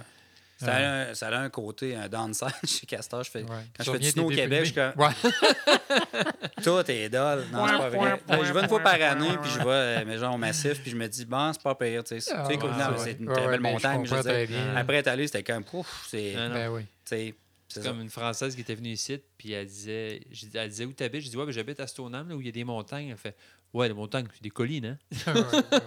Ça, 0.56 0.76
a 0.76 0.78
un, 1.10 1.14
ça 1.14 1.28
a 1.28 1.36
un 1.40 1.50
côté, 1.50 1.94
un 1.96 2.08
downside 2.08 2.48
chez 2.66 2.86
Castor. 2.86 3.22
Je 3.24 3.30
fais, 3.30 3.42
Ouais. 3.42 3.48
Quand 3.76 3.84
je 3.84 3.90
fais 3.92 3.98
du 3.98 4.08
snow 4.10 4.26
au 4.26 4.28
Québec, 4.30 4.60
je 4.60 4.64
suis 4.66 4.74
comme, 4.74 4.92
Ouais. 4.96 5.10
tout 6.62 6.90
est 6.90 7.08
dole. 7.08 7.44
Non, 7.52 7.66
c'est 7.66 7.76
pas 7.76 7.88
vrai. 7.90 8.20
Je 8.44 8.52
vais 8.52 8.60
une 8.60 8.68
fois 8.68 8.80
par 8.80 8.94
année, 8.94 9.36
puis 9.42 9.50
je 9.50 9.58
vais, 9.58 9.64
euh, 9.66 10.04
mais 10.06 10.16
genre 10.16 10.34
au 10.34 10.38
massif, 10.38 10.80
puis 10.80 10.90
je 10.90 10.96
me 10.96 11.06
dis, 11.08 11.24
bon, 11.26 11.52
c'est 11.52 11.62
pas 11.62 11.74
pire. 11.74 12.02
Tu 12.04 12.20
sais, 12.20 12.32
Ah, 12.34 12.46
ouais, 12.48 12.56
c'est 12.98 13.18
une 13.20 13.28
Ouais, 13.28 13.34
très 13.34 13.48
belle 13.48 13.60
ben, 13.60 13.72
montagne. 13.72 14.00
mais 14.00 14.06
je 14.06 14.14
veux 14.14 14.22
dire, 14.22 14.46
bien. 14.48 14.76
Après 14.76 14.96
être 14.96 15.08
allé, 15.08 15.26
c'était 15.26 15.42
comme, 15.42 15.64
pouf, 15.64 16.06
c'est. 16.08 16.34
Non. 16.34 16.48
Ben 16.54 16.68
oui. 16.70 17.34
C'est 17.74 17.80
c'est 17.80 17.86
ça. 17.86 17.92
comme 17.92 18.00
une 18.00 18.10
Française 18.10 18.54
qui 18.54 18.60
était 18.60 18.74
venue 18.74 18.90
ici, 18.90 19.20
puis 19.36 19.52
elle 19.52 19.66
disait, 19.66 20.20
elle 20.54 20.68
disait 20.68 20.84
où 20.84 20.92
t'habites? 20.92 21.22
Je 21.22 21.28
dis, 21.30 21.36
ouais, 21.36 21.44
ben, 21.46 21.52
j'habite 21.52 21.80
à 21.80 21.86
Stoneham, 21.86 22.28
là, 22.28 22.36
où 22.36 22.40
il 22.40 22.46
y 22.46 22.48
a 22.48 22.52
des 22.52 22.64
montagnes. 22.64 23.08
Elle 23.08 23.16
fait, 23.16 23.36
ouais, 23.72 23.88
les 23.88 23.94
montagnes, 23.94 24.26
c'est 24.32 24.42
des 24.42 24.50
collines, 24.50 24.86
hein? 24.86 24.98
Ouais, 25.26 25.40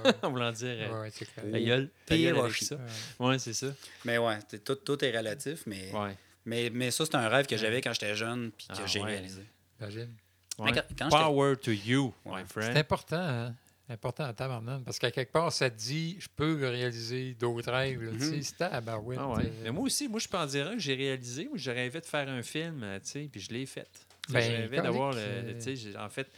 ouais, 0.06 0.14
en 0.24 0.30
voulant 0.32 0.52
dire, 0.52 0.68
euh, 0.68 0.94
ouais, 0.94 1.00
ouais, 1.02 1.10
c'est 1.14 1.26
clair. 1.32 1.46
ta 1.52 1.60
gueule, 1.60 1.90
ta 2.06 2.18
gueule 2.18 2.28
avec 2.28 2.38
Hiroshi. 2.40 2.66
ça. 2.66 2.76
Ouais. 3.20 3.28
Ouais, 3.28 3.40
c'est 3.40 3.54
ça. 3.54 3.68
Mais 4.06 4.18
ouais, 4.18 4.38
c'est- 4.50 4.64
tout, 4.64 4.76
tout 4.76 5.04
est 5.04 5.18
relatif, 5.18 5.64
mais, 5.66 5.92
Ouais. 5.94 6.16
mais, 6.46 6.70
mais 6.72 6.92
ça, 6.92 7.06
c'est 7.06 7.16
un 7.16 7.28
rêve 7.30 7.46
que 7.48 7.56
j'avais 7.58 7.82
quand 7.82 7.94
j'étais 7.94 8.16
jeune, 8.16 8.52
puis 8.52 8.68
que 8.68 8.74
Ah, 8.78 8.86
j'ai 8.86 9.00
ouais. 9.00 9.06
réalisé. 9.06 9.44
Imagine. 9.80 10.14
Ouais. 10.60 10.72
quand- 10.72 10.82
quand 10.98 11.06
j'étais- 11.10 11.24
Power 11.24 11.56
to 11.56 11.72
you, 11.72 12.14
Ouais. 12.26 12.42
my 12.42 12.48
C'est 12.48 12.62
friend. 12.62 12.78
important, 12.78 13.16
hein? 13.18 13.56
Important 13.90 14.26
à 14.26 14.34
tabarnak, 14.34 14.84
parce 14.84 15.00
qu'à 15.00 15.12
quelque 15.12 15.32
part, 15.32 15.52
ça 15.52 15.70
te 15.70 15.78
dit, 15.78 16.18
je 16.20 16.28
peux 16.36 16.68
réaliser 16.68 17.34
d'autres 17.36 17.72
rêves. 17.72 18.18
C'est 18.20 18.62
à 18.62 18.82
Ah 18.86 19.00
ouais. 19.00 19.18
euh, 19.18 19.50
Mais 19.64 19.72
moi 19.72 19.84
aussi, 19.84 20.08
moi, 20.08 20.20
je 20.20 20.28
peux 20.28 20.38
en 20.38 20.46
dire 20.46 20.68
un 20.68 20.74
que 20.74 20.80
j'ai 20.80 20.96
réalisé. 20.96 21.46
Moi, 21.46 21.58
j'ai 21.58 21.72
rêvé 21.72 22.00
de 22.02 22.06
faire 22.06 22.28
un 22.28 22.44
film, 22.44 22.84
euh, 22.84 23.00
tu 23.00 23.06
sais, 23.12 23.30
puis 23.32 23.40
je 23.42 23.52
l'ai 23.52 23.66
fait. 23.66 23.88
Ben, 24.30 24.42
je 24.42 24.52
rêvais 24.52 24.82
d'avoir 24.82 25.14
le. 25.14 25.56
j'ai- 25.76 25.98
en 25.98 26.10
fait, 26.10 26.26
tu 26.26 26.30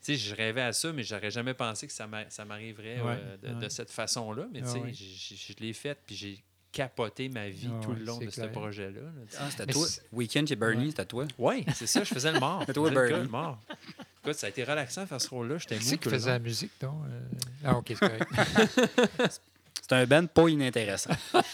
sais, 0.00 0.16
je 0.16 0.34
rêvais 0.34 0.62
à 0.62 0.72
ça, 0.72 0.92
mais 0.92 1.02
j'aurais 1.02 1.30
jamais 1.30 1.54
pensé 1.54 1.86
que 1.88 1.92
ça 1.92 2.06
m'a- 2.06 2.30
ça 2.30 2.44
m'arriverait 2.44 3.00
Ouais, 3.00 3.16
euh, 3.44 3.54
de, 3.60 3.68
cette 3.68 3.90
façon-là. 3.90 4.46
Mais 4.52 4.60
tu 4.60 4.66
Ah 4.68 4.86
j'ai- 4.92 4.92
j'ai- 5.36 5.36
je 5.36 5.52
l'ai 5.60 5.72
fait, 5.72 5.98
puis 6.06 6.14
j'ai 6.14 6.44
capoté 6.76 7.28
ma 7.30 7.48
vie 7.48 7.70
Ah 7.72 7.80
tout 7.82 7.92
le 7.92 8.04
long 8.04 8.18
de 8.18 8.28
ce 8.28 8.42
projet-là. 8.42 9.00
Ah, 9.38 9.48
c'était 9.50 9.72
toi. 9.72 9.86
Weekend 10.12 10.46
chez 10.46 10.56
Bernie, 10.56 10.84
Ouais. 10.84 10.90
c'était 10.90 11.04
toi. 11.06 11.24
Oui, 11.38 11.64
c'est 11.74 11.86
ça, 11.86 12.04
je 12.04 12.12
faisais 12.12 12.32
le 12.32 12.38
mort. 12.38 12.62
Je 12.68 12.72
toi, 12.72 12.90
Bernie. 12.90 13.22
le 13.24 13.28
mort. 13.28 13.58
Écoute, 14.22 14.34
ça 14.38 14.46
a 14.48 14.50
été 14.50 14.62
relaxant 14.62 15.02
de 15.02 15.06
faire 15.06 15.20
ce 15.20 15.28
rôle-là. 15.30 15.56
J'étais 15.58 15.78
mou 15.78 15.96
qui 15.96 16.08
faisait 16.10 16.30
la 16.30 16.38
musique, 16.38 16.72
donc? 16.80 16.94
euh? 17.08 17.20
Ah, 17.64 17.76
OK, 17.78 17.86
c'est 17.88 17.96
correct. 17.98 18.28
C'est 19.88 19.94
un 19.94 20.04
band 20.06 20.26
pas 20.26 20.48
inintéressant. 20.48 21.10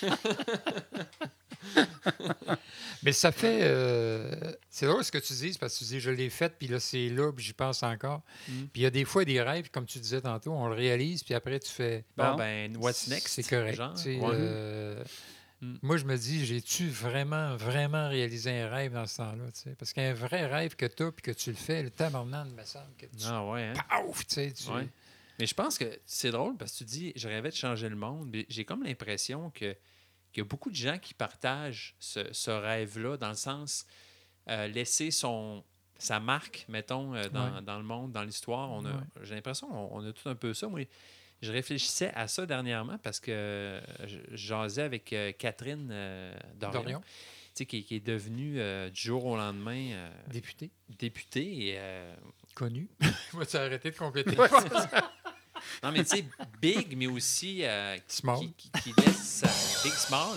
Mais 3.03 3.13
ça 3.13 3.33
fait. 3.33 3.61
euh, 3.63 4.31
c'est 4.71 4.87
drôle 4.87 5.05
ce 5.05 5.11
que 5.13 5.19
tu 5.19 5.33
dis, 5.33 5.57
parce 5.59 5.75
que 5.75 5.79
tu 5.81 5.85
dis, 5.85 6.01
je 6.01 6.11
l'ai 6.11 6.31
fait, 6.31 6.53
puis 6.59 6.69
là, 6.69 6.79
c'est 6.81 7.09
là, 7.09 7.33
puis 7.33 7.45
j'y 7.45 7.53
pense 7.53 7.83
encore. 7.83 8.23
Mm. 8.49 8.53
Puis 8.73 8.81
il 8.81 8.83
y 8.83 8.87
a 8.87 8.91
des 8.91 9.05
fois 9.05 9.25
des 9.25 9.41
rêves, 9.43 9.71
comme 9.71 9.87
tu 9.87 9.99
disais 9.99 10.21
tantôt, 10.21 10.53
on 10.53 10.69
le 10.69 10.75
réalise, 10.75 11.23
puis 11.23 11.35
après, 11.35 11.59
tu 11.61 11.71
fais. 11.71 12.05
Bon, 12.17 12.31
Bon. 12.33 12.37
ben, 12.37 12.77
what's 12.79 13.09
next? 13.09 13.29
C'est 13.29 13.43
correct. 13.49 13.77
genre? 13.77 13.95
Ouais. 14.07 14.35
euh, 14.35 15.05
Mm. 15.65 15.77
Moi, 15.83 15.97
je 15.97 16.05
me 16.07 16.17
dis, 16.17 16.45
j'ai-tu 16.45 16.89
vraiment, 16.89 17.55
vraiment 17.57 18.09
réalisé 18.09 18.51
un 18.63 18.69
rêve 18.69 18.95
dans 18.95 19.07
ce 19.07 19.19
temps-là? 19.19 19.45
tu 19.55 19.61
sais? 19.61 19.77
Parce 19.79 19.93
qu'un 19.93 20.13
vrai 20.13 20.45
rêve 20.47 20.75
que 20.75 20.87
tu 20.87 21.05
as 21.05 21.13
puis 21.13 21.23
que 21.23 21.31
tu 21.31 21.51
le 21.51 21.57
fais, 21.57 21.85
le 21.85 21.91
tabarnak, 21.91 22.49
il 22.51 22.57
me 22.57 22.65
semble 22.65 22.93
que 22.99 23.07
tu. 23.07 23.25
Ah 23.29 23.45
ouais, 23.45 23.63
hein? 23.69 23.73
Paf! 23.89 24.27
Tu 24.27 24.35
sais, 24.35 24.51
tu- 24.53 24.69
Ouais. 24.73 24.89
Mais 25.39 25.47
je 25.47 25.55
pense 25.55 25.79
que 25.79 25.99
c'est 26.07 26.31
drôle 26.31 26.57
parce 26.57 26.73
que 26.73 26.79
tu 26.79 26.85
dis, 26.85 27.13
je 27.17 27.27
rêvais 27.29 27.51
de 27.51 27.55
changer 27.55 27.89
le 27.89 27.97
monde. 27.97 28.29
mais 28.33 28.47
J'ai 28.49 28.65
comme 28.65 28.83
l'impression 28.85 29.51
que 29.51 29.77
qu'il 30.33 30.41
y 30.43 30.47
a 30.47 30.49
beaucoup 30.49 30.71
de 30.71 30.77
gens 30.77 30.99
qui 30.99 31.13
partagent 31.13 31.95
ce, 31.99 32.21
ce 32.33 32.51
rêve-là, 32.51 33.19
dans 33.19 33.29
le 33.29 33.35
sens 33.35 33.85
euh, 34.49 34.67
laisser 34.69 35.11
son 35.11 35.63
sa 35.99 36.19
marque, 36.21 36.65
mettons, 36.69 37.15
euh, 37.15 37.29
dans, 37.29 37.55
Ouais. 37.57 37.63
dans 37.63 37.77
le 37.79 37.85
monde, 37.85 38.13
dans 38.13 38.23
l'histoire. 38.25 38.71
On 38.71 38.85
a, 38.87 38.91
Ouais. 38.93 39.03
J'ai 39.23 39.35
l'impression 39.35 39.69
qu'on 39.69 39.89
on 39.93 40.09
a 40.09 40.13
tout 40.13 40.29
un 40.29 40.35
peu 40.35 40.53
ça. 40.55 40.67
Moi, 40.69 40.81
je 41.43 41.53
réfléchissais 41.53 42.11
à 42.15 42.29
ça 42.29 42.47
dernièrement 42.47 42.99
parce 42.99 43.21
que 43.21 43.31
euh, 43.31 43.81
jasais 44.33 44.83
avec 44.83 45.13
euh, 45.13 45.33
Catherine 45.33 45.93
Dorion, 46.57 47.03
qui, 47.55 47.67
qui 47.85 47.95
est 47.95 48.01
devenue 48.07 48.55
du 48.91 49.01
jour 49.01 49.27
au 49.27 49.37
lendemain 49.37 49.91
euh, 49.93 50.11
député, 50.29 50.71
députée. 50.99 51.69
Et, 51.69 51.75
euh, 51.79 52.15
connu. 52.55 52.89
Vas-tu 53.35 53.57
arrêter 53.57 53.91
de 53.91 53.97
compléter? 53.97 54.35
Non, 55.83 55.93
mais 55.93 56.05
tu 56.05 56.17
sais, 56.17 56.25
big, 56.61 56.97
mais 56.97 57.07
aussi 57.07 57.65
euh, 57.65 57.97
Small. 58.09 58.39
qui, 58.39 58.53
qui, 58.57 58.71
qui 58.71 58.93
laisse 59.01 59.17
sa 59.45 59.49
big 59.83 59.93
small, 59.95 60.37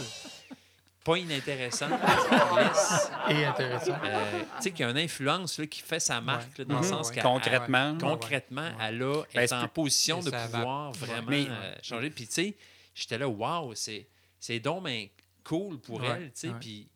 pas 1.03 1.17
inintéressant, 1.17 1.87
qui 1.87 2.55
laisse, 2.55 3.11
Et 3.29 3.45
intéressant. 3.45 3.97
euh, 4.03 4.41
tu 4.57 4.61
sais, 4.63 4.71
qui 4.71 4.83
a 4.83 4.89
une 4.89 4.97
influence 4.97 5.59
là, 5.59 5.67
qui 5.67 5.81
fait 5.81 5.99
sa 5.99 6.19
marque, 6.21 6.57
là, 6.57 6.65
dans 6.65 6.79
le 6.79 6.81
Mhm. 6.85 6.89
sens 6.89 7.07
Ouais. 7.09 7.13
qu'elle 7.15 7.23
Concrètement. 7.23 7.91
Ouais. 7.93 7.97
concrètement, 7.99 8.71
elle 8.81 9.03
a, 9.03 9.23
Ben, 9.33 9.41
est 9.41 9.53
en 9.53 9.67
position 9.67 10.19
de 10.21 10.29
va- 10.31 10.47
pouvoir 10.47 10.91
vraiment 10.93 11.29
Mais- 11.29 11.45
euh, 11.49 11.75
changer. 11.83 12.09
Puis, 12.09 12.25
tu 12.27 12.33
sais, 12.33 12.57
j'étais 12.95 13.17
là, 13.19 13.27
waouh, 13.29 13.75
c'est, 13.75 14.07
c'est 14.39 14.59
donc 14.59 14.83
ben 14.83 15.07
cool 15.43 15.79
pour 15.79 16.01
Ouais, 16.01 16.07
elle, 16.09 16.23
tu 16.33 16.39
sais. 16.39 16.47
ouais. 16.49 16.55
Puis, 16.59 16.87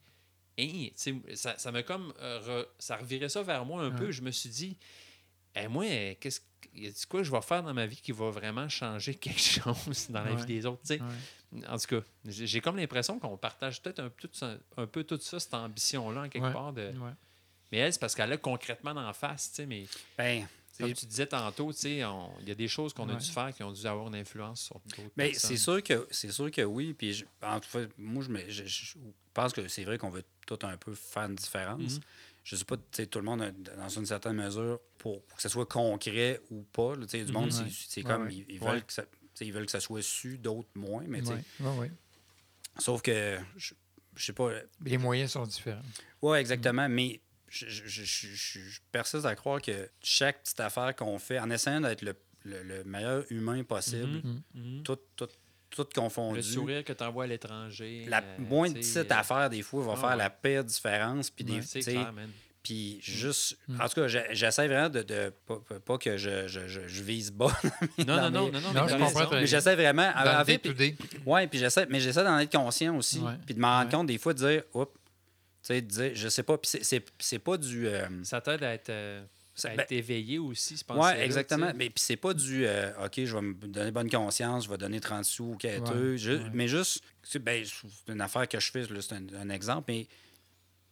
hein, 0.59 0.87
tu 0.87 0.91
sais, 0.95 1.35
ça, 1.35 1.57
ça 1.59 1.71
m'a 1.71 1.83
comme, 1.83 2.11
euh, 2.19 2.39
re- 2.63 2.67
ça 2.79 2.97
revirait 2.97 3.29
ça 3.29 3.43
vers 3.43 3.63
moi 3.63 3.83
un 3.83 3.91
peu. 3.91 4.07
Ouais. 4.07 4.11
Je 4.11 4.21
me 4.23 4.31
suis 4.31 4.49
dit, 4.49 4.75
eh, 5.55 5.67
moi, 5.67 5.85
euh, 5.85 6.15
qu'est-ce 6.19 6.41
y 6.83 6.87
a 6.87 6.91
quoi 7.07 7.23
je 7.23 7.31
vais 7.31 7.41
faire 7.41 7.63
dans 7.63 7.73
ma 7.73 7.85
vie 7.85 7.97
qui 7.97 8.11
va 8.11 8.29
vraiment 8.29 8.67
changer 8.69 9.15
quelque 9.15 9.39
chose 9.39 10.07
dans 10.09 10.23
la 10.23 10.31
Ouais. 10.33 10.37
vie 10.37 10.45
des 10.45 10.65
autres. 10.65 10.81
Ouais. 10.89 10.99
En 11.67 11.77
tout 11.77 11.87
cas, 11.87 12.05
j'ai 12.25 12.61
comme 12.61 12.77
l'impression 12.77 13.17
qu'on 13.19 13.37
partage 13.37 13.81
peut-être 13.81 13.99
un, 13.99 14.09
peu 14.09 14.27
tout 14.27 14.33
ça- 14.33 14.55
un 14.77 14.85
peu 14.85 15.03
tout 15.03 15.19
ça, 15.19 15.39
cette 15.39 15.53
ambition-là, 15.53 16.21
en 16.23 16.29
quelque 16.29 16.45
Ouais. 16.45 16.53
part. 16.53 16.73
De... 16.73 16.81
Ouais. 16.89 17.11
Mais 17.71 17.79
elle, 17.79 17.93
c'est 17.93 17.99
parce 17.99 18.15
qu'elle 18.15 18.31
a 18.31 18.37
concrètement 18.37 18.93
d'en 18.93 19.11
face, 19.13 19.49
tu 19.49 19.55
sais. 19.57 19.65
Mais 19.65 19.85
Ben, 20.17 20.47
comme 20.79 20.93
tu 20.93 21.05
disais 21.07 21.25
tantôt, 21.27 21.73
tu 21.73 21.79
sais, 21.79 22.05
on- 22.05 22.31
il 22.41 22.47
y 22.49 22.51
a 22.51 22.55
des 22.55 22.67
choses 22.67 22.93
qu'on 22.93 23.09
a 23.09 23.13
Ouais. 23.13 23.19
dû 23.19 23.29
faire 23.29 23.53
qui 23.53 23.63
ont 23.63 23.71
dû 23.71 23.85
avoir 23.85 24.07
une 24.07 24.15
influence 24.15 24.61
sur 24.61 24.75
d'autres 24.79 25.09
Ben, 25.17 25.31
personnes. 25.31 25.49
c'est 25.49 25.57
sûr 25.57 25.83
que 25.83 26.07
c'est 26.11 26.31
sûr 26.31 26.49
que 26.51 26.61
oui. 26.61 26.93
Puis 26.93 27.13
je- 27.13 27.25
en 27.43 27.59
tout 27.59 27.69
cas, 27.73 27.85
moi, 27.97 28.23
je, 28.23 28.29
me- 28.29 28.49
je- 28.49 28.65
je 28.65 28.93
pense 29.33 29.51
que 29.53 29.67
c'est 29.67 29.83
vrai 29.83 29.97
qu'on 29.97 30.09
veut 30.09 30.23
tout 30.47 30.59
un 30.63 30.77
peu 30.77 30.93
faire 30.93 31.23
une 31.23 31.35
différence. 31.35 31.95
Mhm. 31.95 31.99
Je 32.49 32.55
sais 32.55 32.65
pas, 32.65 32.77
tu 32.77 32.83
sais, 32.93 33.05
tout 33.05 33.19
le 33.19 33.25
monde, 33.25 33.43
a, 33.43 33.51
dans 33.51 33.89
une 33.89 34.07
certaine 34.07 34.33
mesure, 34.35 34.79
pour 34.97 35.23
que 35.27 35.39
ce 35.39 35.49
soit 35.49 35.67
concret 35.67 36.41
ou 36.49 36.63
pas. 36.63 36.95
là, 36.95 37.05
tu 37.05 37.11
sais, 37.19 37.23
du 37.23 37.31
monde, 37.31 37.45
Mhm. 37.45 37.51
c'est- 37.51 37.63
Ouais. 37.63 37.69
c'est 37.71 38.03
Ouais, 38.03 38.11
comme 38.11 38.23
ouais. 38.25 38.33
ils, 38.33 38.45
ils 38.55 38.59
Ouais. 38.63 38.71
veulent 38.71 38.83
que 38.85 38.91
ça, 38.93 39.03
ils 39.41 39.53
veulent 39.53 39.65
que 39.67 39.71
ça 39.71 39.79
soit 39.79 40.01
su, 40.01 40.39
d'autres 40.39 40.69
moins. 40.73 41.03
Mais 41.07 41.19
tu 41.19 41.27
sais, 41.27 41.33
Ouais. 41.33 41.43
Ouais, 41.69 41.77
ouais. 41.77 41.91
sauf 42.79 43.03
que 43.03 43.37
je, 43.55 43.73
je 44.15 44.25
sais 44.25 44.33
pas. 44.33 44.49
Les 44.83 44.97
moyens 44.97 45.31
sont 45.33 45.45
différents. 45.45 45.83
Ouais, 46.23 46.39
exactement. 46.41 46.89
Mais 46.89 47.21
je, 47.49 47.67
je, 47.67 47.83
je, 47.85 48.03
je- 48.03 48.27
je- 48.35 48.59
je 48.61 48.79
persiste 48.91 49.25
à 49.25 49.35
croire 49.35 49.61
que 49.61 49.87
chaque 50.01 50.41
petite 50.43 50.59
affaire 50.59 50.95
qu'on 50.95 51.19
fait, 51.19 51.37
en 51.39 51.51
essayant 51.51 51.81
d'être 51.81 52.01
le, 52.01 52.15
le- 52.45 52.63
le 52.63 52.83
meilleur 52.83 53.25
humain 53.31 53.63
possible, 53.63 54.21
Mhm. 54.23 54.41
Mhm. 54.55 54.83
tout, 54.83 54.97
tout, 55.15 55.27
tout 55.69 55.87
confondu. 55.93 56.37
Le 56.37 56.41
sourire 56.43 56.83
que 56.83 56.93
tu 56.93 57.03
envoies 57.03 57.25
à 57.25 57.27
l'étranger. 57.27 58.05
La 58.07 58.19
euh, 58.19 58.37
moins 58.39 58.71
petite 58.71 58.97
euh, 58.97 59.03
affaire, 59.15 59.49
des 59.49 59.61
fois, 59.61 59.83
va 59.83 59.93
ah 59.93 59.99
faire 59.99 60.09
ouais. 60.09 60.15
la 60.17 60.29
pire 60.29 60.63
différence. 60.63 61.29
Puis, 61.29 61.43
des, 61.43 61.59
ouais, 61.59 61.81
clair, 61.81 62.13
puis 62.61 62.99
juste. 63.01 63.57
Mm. 63.67 63.81
En 63.81 63.87
tout 63.87 64.01
cas, 64.01 64.07
j'essaie 64.33 64.67
vraiment 64.67 64.89
de. 64.89 65.01
de- 65.01 65.33
pas, 65.85 65.97
que 65.97 66.17
je, 66.17 66.47
je, 66.47 66.67
je, 66.67 66.81
je 66.87 67.03
vise 67.03 67.31
bas. 67.31 67.47
Non, 67.99 68.05
dans 68.05 68.15
non, 68.15 68.29
non, 68.29 68.45
mes- 68.47 68.51
non, 68.51 68.59
non, 68.61 68.73
Non, 68.73 68.81
mais 68.83 68.89
je 69.09 69.13
comprends 69.15 69.45
j'essaie 69.45 69.75
vraiment. 69.75 70.11
Dans 70.11 70.35
en 70.35 70.39
le 70.39 70.45
fait, 70.45 70.57
day-to-day. 70.63 70.95
puis- 70.99 71.19
ouais, 71.25 71.47
puis 71.47 71.59
j'essaie, 71.59 71.85
mais 71.89 71.99
j'essaie 71.99 72.23
d'en 72.23 72.37
être 72.39 72.51
conscient 72.51 72.95
aussi. 72.97 73.19
Ouais. 73.19 73.33
Puis 73.45 73.55
de 73.55 73.59
m'en 73.61 73.69
rendre 73.77 73.85
Ouais. 73.85 73.91
compte 73.95 74.07
des 74.07 74.17
fois 74.17 74.33
de 74.33 74.39
dire, 74.39 74.63
oups, 74.73 74.91
tu 74.93 74.99
sais, 75.61 75.81
de 75.81 75.87
dire, 75.87 76.11
je 76.15 76.27
sais 76.29 76.43
pas. 76.43 76.57
Puis 76.57 76.69
c'est- 76.69 76.83
c'est 76.83 77.05
c'est 77.19 77.39
pas 77.39 77.57
du. 77.57 77.87
euh, 77.87 78.07
Ça 78.23 78.41
t'aide 78.41 78.63
à 78.63 78.73
être, 78.73 78.89
euh, 78.89 79.23
ça- 79.59 79.69
à 79.69 79.75
ben, 79.75 79.83
être 79.83 79.91
éveillé 79.91 80.39
aussi, 80.39 80.77
je 80.77 80.83
pense. 80.83 80.97
Ouais, 81.05 81.23
exactement. 81.23 81.71
Mais 81.75 81.89
puis 81.89 82.03
c'est 82.03 82.15
pas 82.17 82.33
du 82.33 82.65
euh, 82.65 82.91
OK, 83.05 83.13
je 83.23 83.35
vais 83.35 83.41
me 83.41 83.53
donner 83.53 83.91
bonne 83.91 84.09
conscience, 84.09 84.65
je 84.65 84.69
vais 84.69 84.77
donner 84.77 84.99
30 84.99 85.25
sous 85.25 85.51
au 85.53 85.55
quêteux. 85.55 86.11
Ouais, 86.13 86.17
Ju- 86.17 86.35
ouais. 86.37 86.49
Mais 86.53 86.67
juste, 86.67 87.03
c'est 87.23 87.39
ben, 87.43 87.63
c'est 87.65 88.11
une 88.13 88.21
affaire 88.21 88.47
que 88.47 88.59
je 88.59 88.71
fais, 88.71 88.81
là, 88.81 89.01
c'est 89.01 89.13
un, 89.13 89.23
un 89.39 89.49
exemple, 89.49 89.85
mais 89.89 90.07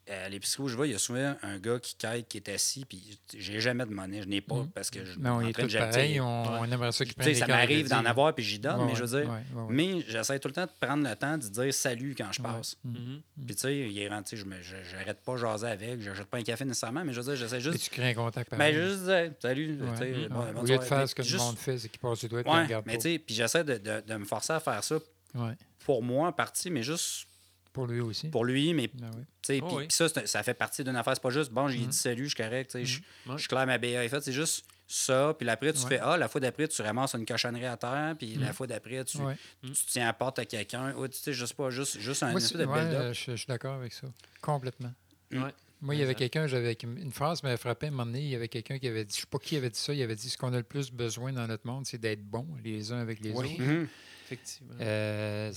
à 0.10 0.30
l'épicerie 0.30 0.64
où 0.64 0.68
je 0.68 0.78
vais, 0.78 0.88
il 0.89 0.91
y 0.91 0.95
a 0.95 0.99
souvent 0.99 1.36
un 1.43 1.58
gars 1.60 1.80
qui 1.80 1.95
quête, 1.95 2.28
qui 2.28 2.38
est 2.38 2.49
assis, 2.49 2.86
puis 2.86 3.20
j'ai 3.38 3.60
jamais 3.60 3.86
de 3.86 3.91
monnaie. 3.91 4.22
Je 4.22 4.28
n'ai 4.28 4.41
pas 4.41 4.55
Mm. 4.55 4.70
parce 4.74 4.89
que 4.89 5.03
je 5.05 5.20
Non, 5.20 5.43
en 5.45 5.51
train 5.51 5.66
de 5.66 5.78
pareil. 5.78 6.20
On, 6.22 6.43
Ouais. 6.43 6.58
on 6.62 6.72
aimerait 6.72 6.91
ça 6.91 7.03
ça 7.36 7.47
m'arrive 7.47 7.89
d'en 7.89 8.05
avoir, 8.05 8.34
puis 8.34 8.43
j'y 8.43 8.60
donne, 8.60 8.80
Ouais, 8.82 8.86
mais 8.88 8.95
je 8.95 9.03
veux 9.03 9.20
dire. 9.22 9.30
ouais, 9.30 9.36
ouais, 9.53 9.62
ouais. 9.62 9.68
Mais 9.70 10.05
j'essaie 10.08 10.39
tout 10.39 10.47
le 10.47 10.53
temps 10.53 10.66
de 10.66 10.72
prendre 10.80 11.08
le 11.08 11.16
temps 11.16 11.38
de 11.38 11.43
dire 11.47 11.74
salut 11.74 12.16
quand 12.18 12.32
je 12.32 12.41
passe. 12.41 12.78
Mm. 12.84 12.91
Mhm. 12.91 13.22
Puis 13.45 13.55
tu 13.55 13.62
sais, 13.62 13.78
il 13.78 13.99
est 13.99 14.08
rentré, 14.10 14.38
tu 14.38 14.43
sais, 14.43 14.47
je 14.62 14.76
j'arrête 14.91 15.20
pas 15.24 15.34
de 15.34 15.38
jaser 15.38 15.68
avec, 15.68 16.01
je 16.01 16.14
jette 16.14 16.26
pas 16.28 16.38
un 16.38 16.43
café 16.43 16.66
nécessairement, 16.66 17.03
mais 17.03 17.14
je 17.14 17.22
veux 17.22 17.26
dire, 17.28 17.36
j'essaie 17.36 17.55
Mais 17.58 17.62
juste. 17.74 17.84
tu 17.84 17.89
crées 17.89 18.10
un 18.10 18.14
contact 18.14 18.51
Ben, 18.51 18.58
pareil. 18.58 18.76
je 18.76 18.82
juste 18.89 19.03
dire 19.03 19.32
salut, 19.41 19.80
Au 20.55 20.64
lieu 20.66 20.78
de 20.78 20.84
faire 20.84 21.08
ce 21.08 21.16
que 21.16 21.22
le 21.22 21.38
monde 21.38 21.58
fait, 21.58 21.78
c'est 21.78 21.89
qu'il 21.89 21.99
passe 21.99 22.20
du 22.20 22.28
doigt 22.28 22.41
et 22.41 22.43
regarde 22.64 22.86
mais 22.86 22.95
tu 22.97 23.01
sais, 23.01 23.20
puis 23.20 23.36
j'essaie 23.36 23.64
de, 23.64 24.14
me 24.18 24.26
forcer 24.26 24.53
à 24.53 24.60
faire 24.60 24.84
ça 24.84 24.95
pour 25.86 26.03
moi 26.03 26.28
en 26.30 26.32
partie, 26.32 26.70
mais 26.70 26.84
juste 26.84 27.26
Pour 27.78 27.88
lui 27.88 28.01
aussi. 28.01 28.30
pour 28.30 28.43
lui. 28.45 28.73
Mais 28.73 28.88
tu 28.88 28.95
Ah 29.03 29.09
oui. 29.49 29.59
Oh 29.63 29.78
oui. 29.78 29.86
ça, 29.89 30.07
ça 30.25 30.43
fait 30.43 30.53
partie 30.53 30.84
d'une 30.84 30.95
affaire. 30.95 31.13
C'est 31.15 31.21
pas 31.23 31.30
juste, 31.30 31.51
bon, 31.51 31.67
j'ai 31.67 31.80
Mhm. 31.80 31.88
dit 31.88 31.97
salut, 31.97 32.23
je 32.25 32.36
suis 32.36 32.43
correct, 32.43 32.71
tu 32.71 32.80
sais, 32.80 32.86
je- 32.86 32.99
Mhm. 33.25 33.36
Ouais. 33.36 33.41
claire 33.43 33.65
ma 33.67 33.78
BA 33.78 34.03
est 34.03 34.09
faite. 34.09 34.23
C'est 34.23 34.34
juste 34.34 34.65
ça. 34.88 35.34
Puis 35.38 35.47
après, 35.49 35.71
tu 35.73 35.80
Ouais. 35.84 35.88
fais, 35.89 35.99
ah, 35.99 36.17
la 36.17 36.28
fois 36.28 36.41
d'après, 36.41 36.67
tu 36.67 36.82
ramasses 36.82 37.13
une 37.15 37.25
cochonnerie 37.25 37.65
à 37.65 37.78
terre. 37.78 38.15
Puis 38.17 38.36
la 38.36 38.47
Mhm. 38.47 38.53
fois 38.53 38.67
d'après, 38.67 39.03
tu, 39.05 39.17
Ouais. 39.19 39.38
tu 39.61 39.71
tiens 39.88 40.03
à 40.03 40.07
la 40.07 40.13
porte 40.13 40.39
à 40.39 40.45
quelqu'un. 40.45 40.93
Ouais, 40.95 41.09
tu 41.09 41.17
sais, 41.17 41.34
je 41.34 41.45
sais 41.45 41.53
pas, 41.53 41.69
juste, 41.69 41.99
juste 41.99 42.23
un 42.23 42.32
Moi, 42.32 42.39
espèce 42.39 42.53
c'est- 42.53 42.57
de 42.57 42.65
ouais, 42.65 42.80
build-up. 42.82 43.01
euh, 43.01 43.13
je, 43.13 43.32
je 43.32 43.36
suis 43.36 43.47
d'accord 43.47 43.75
avec 43.75 43.93
ça. 43.93 44.07
Complètement. 44.41 44.91
Mm. 45.32 45.43
Ouais. 45.43 45.53
Moi, 45.80 45.93
il 45.93 45.99
y 45.99 46.03
avait 46.03 46.15
quelqu'un, 46.15 46.47
j'avais 46.47 46.73
une 46.82 47.11
phrase 47.11 47.43
m'avait 47.43 47.55
frappé 47.57 47.86
à 47.86 47.89
un 47.89 47.91
moment 47.91 48.07
donné, 48.07 48.21
il 48.21 48.30
y 48.30 48.36
avait 48.36 48.47
quelqu'un 48.47 48.80
qui 48.80 48.88
avait 48.88 49.05
dit, 49.05 49.13
je 49.15 49.21
sais 49.21 49.28
pas 49.30 49.38
qui 49.38 49.55
avait 49.57 49.69
dit 49.69 49.78
ça, 49.80 49.93
il 49.93 50.01
avait 50.01 50.15
dit 50.15 50.28
ce 50.28 50.36
qu'on 50.38 50.51
a 50.53 50.57
le 50.57 50.63
plus 50.63 50.89
besoin 50.91 51.32
dans 51.34 51.45
notre 51.45 51.67
monde, 51.67 51.86
c'est 51.86 51.99
d'être 51.99 52.24
bons 52.24 52.47
les 52.63 52.91
uns 52.91 52.97
avec 52.99 53.20
les 53.20 53.29
Oui. 53.32 53.37
autres. 53.54 53.62
Mhm. 53.62 53.87
Effectivement. 54.25 54.74
Euh, 54.82 55.51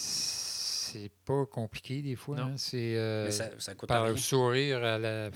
c'est 0.92 1.10
pas 1.24 1.46
compliqué 1.46 2.02
des 2.02 2.16
fois. 2.16 2.36
Non. 2.36 2.42
hein. 2.44 2.54
C'est 2.56 2.96
euh, 2.96 3.30
ça, 3.30 3.50
ça 3.58 3.74
coûte 3.74 3.88
par 3.88 4.02
rien. 4.04 4.12
le 4.12 4.18
sourire 4.18 4.82
à 4.84 4.98
la. 4.98 5.30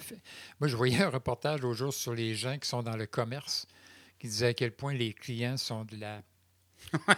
Moi, 0.60 0.68
je 0.68 0.76
voyais 0.76 1.02
un 1.02 1.08
reportage 1.10 1.60
l'autre 1.60 1.78
jour 1.78 1.92
sur 1.94 2.14
les 2.14 2.34
gens 2.34 2.58
qui 2.58 2.68
sont 2.68 2.82
dans 2.82 2.96
le 2.96 3.06
commerce, 3.06 3.66
qui 4.18 4.28
disaient 4.28 4.48
à 4.48 4.54
quel 4.54 4.72
point 4.72 4.94
les 4.94 5.12
clients 5.12 5.56
sont 5.56 5.84
de 5.84 5.96
la. 5.96 6.22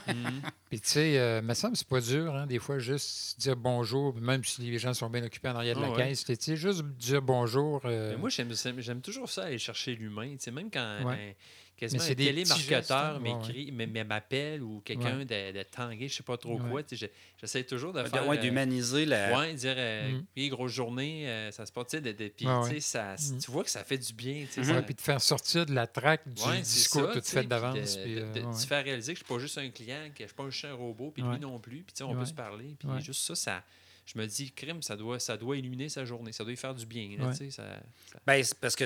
Mhm. 0.06 0.42
Puis 0.70 0.80
tu 0.80 0.88
sais, 0.88 1.18
euh, 1.18 1.42
me 1.42 1.52
semble 1.52 1.72
que 1.72 1.78
c'est 1.78 1.88
pas 1.88 2.00
dur, 2.00 2.34
hein, 2.34 2.46
des 2.46 2.58
fois, 2.60 2.78
juste 2.78 3.40
dire 3.40 3.56
bonjour, 3.56 4.14
même 4.20 4.44
si 4.44 4.62
les 4.62 4.78
gens 4.78 4.94
sont 4.94 5.10
bien 5.10 5.24
occupés 5.24 5.48
en 5.48 5.56
arrière 5.56 5.76
de 5.76 5.80
la 5.82 5.88
Ah 5.88 5.90
ouais. 5.90 5.96
caisse. 6.08 6.24
Tu 6.24 6.36
sais, 6.38 6.56
juste 6.56 6.82
dire 6.84 7.20
bonjour. 7.20 7.80
euh, 7.84 8.10
Mais 8.12 8.16
moi, 8.16 8.28
j'aime, 8.30 8.52
j'aime 8.78 9.00
toujours 9.00 9.28
ça, 9.28 9.44
aller 9.44 9.58
chercher 9.58 9.94
l'humain. 9.96 10.30
Tu 10.32 10.36
sais, 10.44 10.50
même 10.52 10.70
quand 10.70 11.04
Ouais. 11.04 11.14
un, 11.14 11.65
quasiment 11.76 12.02
c'est 12.02 12.12
un 12.12 12.14
télémarketeur 12.14 12.96
hein. 12.96 13.20
Ouais, 13.20 13.34
m'écrit, 13.34 13.68
m- 13.68 14.06
m'appelle 14.06 14.62
ou 14.62 14.80
quelqu'un 14.84 15.18
de, 15.24 15.52
de 15.52 15.62
tangué, 15.64 16.08
je 16.08 16.14
sais 16.14 16.22
pas 16.22 16.36
trop 16.36 16.58
Ouais. 16.60 16.70
quoi. 16.70 16.82
tu 16.82 16.96
sais, 16.96 17.06
je- 17.06 17.12
J'essaie 17.40 17.64
toujours 17.64 17.92
de 17.92 18.02
faire. 18.04 18.26
ouais, 18.26 18.38
euh, 18.38 18.40
d'humaniser 18.40 19.04
la. 19.04 19.38
Ouais, 19.38 19.52
dire, 19.54 19.74
euh, 19.76 20.12
Mm. 20.12 20.24
puis 20.34 20.48
grosse 20.48 20.72
journée, 20.72 21.28
euh, 21.28 21.50
ça 21.50 21.66
se 21.66 21.72
passe, 21.72 21.88
de, 21.92 22.00
de- 22.00 22.28
puis, 22.28 22.46
Ouais, 22.46 22.62
tu 22.62 22.68
sais, 22.68 22.74
ouais. 22.74 22.80
ça, 22.80 23.14
Mm. 23.34 23.38
tu 23.38 23.50
vois 23.50 23.62
que 23.64 23.70
ça 23.70 23.84
fait 23.84 23.98
du 23.98 24.12
bien, 24.14 24.46
tu 24.46 24.52
sais, 24.52 24.60
Mhm. 24.60 24.66
ça- 24.66 24.72
ouais, 24.74 24.82
puis 24.82 24.94
de 24.94 25.00
faire 25.02 25.20
sortir 25.20 25.66
de 25.66 25.74
la 25.74 25.86
traque 25.86 26.26
du 26.26 26.42
Ouais, 26.42 26.60
discours 26.62 27.12
tout 27.12 27.20
tu 27.20 27.36
puis 27.36 27.46
d'avance. 27.46 27.96
de- 27.96 28.02
puis, 28.02 28.14
de- 28.14 28.20
euh, 28.20 28.32
de- 28.32 28.40
ouais. 28.40 28.52
de 28.52 28.66
faire 28.66 28.82
réaliser 28.84 29.12
que 29.12 29.20
je 29.20 29.24
suis 29.24 29.34
pas 29.34 29.38
juste 29.40 29.58
un 29.58 29.68
client, 29.68 30.08
que 30.14 30.22
je 30.22 30.28
suis 30.28 30.34
pas 30.34 30.48
juste 30.48 30.64
un 30.64 30.72
robot, 30.74 31.10
puis 31.10 31.22
Ouais. 31.22 31.34
lui 31.34 31.40
non 31.40 31.58
plus, 31.58 31.82
puis 31.82 31.92
tu 31.92 31.98
sais, 31.98 32.04
on 32.04 32.12
peut 32.14 32.20
Ouais. 32.20 32.26
se 32.26 32.32
parler, 32.34 32.74
puis 32.78 32.88
Ouais. 32.88 33.00
juste 33.02 33.20
ça, 33.26 33.34
ça, 33.34 33.62
je 34.06 34.18
me 34.18 34.26
dis, 34.26 34.50
crime, 34.52 34.80
ça 34.82 34.96
doit, 34.96 35.18
ça 35.20 35.36
doit 35.36 35.56
illuminer 35.58 35.88
sa 35.90 36.04
journée, 36.06 36.32
ça 36.32 36.42
doit 36.42 36.52
lui 36.52 36.56
faire 36.56 36.74
du 36.74 36.86
bien, 36.86 37.16
là, 37.18 37.26
Ouais. 37.26 37.30
tu 37.32 37.38
sais, 37.38 37.50
ça- 37.50 37.64
ça- 38.10 38.18
Ben, 38.26 38.42
parce 38.60 38.74
que 38.76 38.84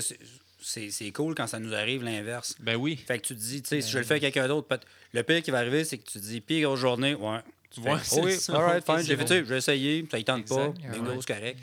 c'est- 0.63 1.13
cool 1.13 1.35
quand 1.35 1.47
ça 1.47 1.59
nous 1.59 1.75
arrive 1.75 2.03
l'inverse. 2.05 2.55
Ben 2.61 2.77
oui. 2.77 2.97
Fait 2.97 3.19
que 3.19 3.27
tu 3.27 3.35
te 3.35 3.41
dis, 3.41 3.63
tu 3.63 3.69
sais, 3.69 3.81
si 3.81 3.89
je 3.89 3.95
Ben 3.95 4.01
le 4.01 4.07
fais 4.07 4.15
à 4.15 4.21
quelqu'un 4.21 4.49
d'autre, 4.49 4.79
le 5.13 5.23
pire 5.23 5.43
qui 5.43 5.51
va 5.51 5.59
arriver, 5.59 5.85
c'est 5.85 5.99
que 5.99 6.05
tu 6.05 6.19
te 6.21 6.25
dis, 6.25 6.41
pire 6.41 6.69
grosse 6.69 6.81
journée, 6.81 7.15
ouais. 7.15 7.39
Tu 7.71 7.81
Ouais, 7.81 7.99
fais, 7.99 8.05
c'est 8.05 8.21
oui, 8.21 8.37
ça. 8.37 8.53
all 8.57 8.63
right, 8.65 8.89
Ok, 8.89 8.97
fine, 8.97 9.07
j'ai 9.07 9.17
c'est 9.17 9.27
fait, 9.27 9.45
j'ai 9.47 9.57
essayé, 9.57 10.09
ça 10.11 10.19
ne 10.19 10.23
tente 10.25 10.47
pas, 10.49 10.69
bingo, 10.69 11.11
Ouais. 11.11 11.17
c'est 11.21 11.35
correct. 11.35 11.59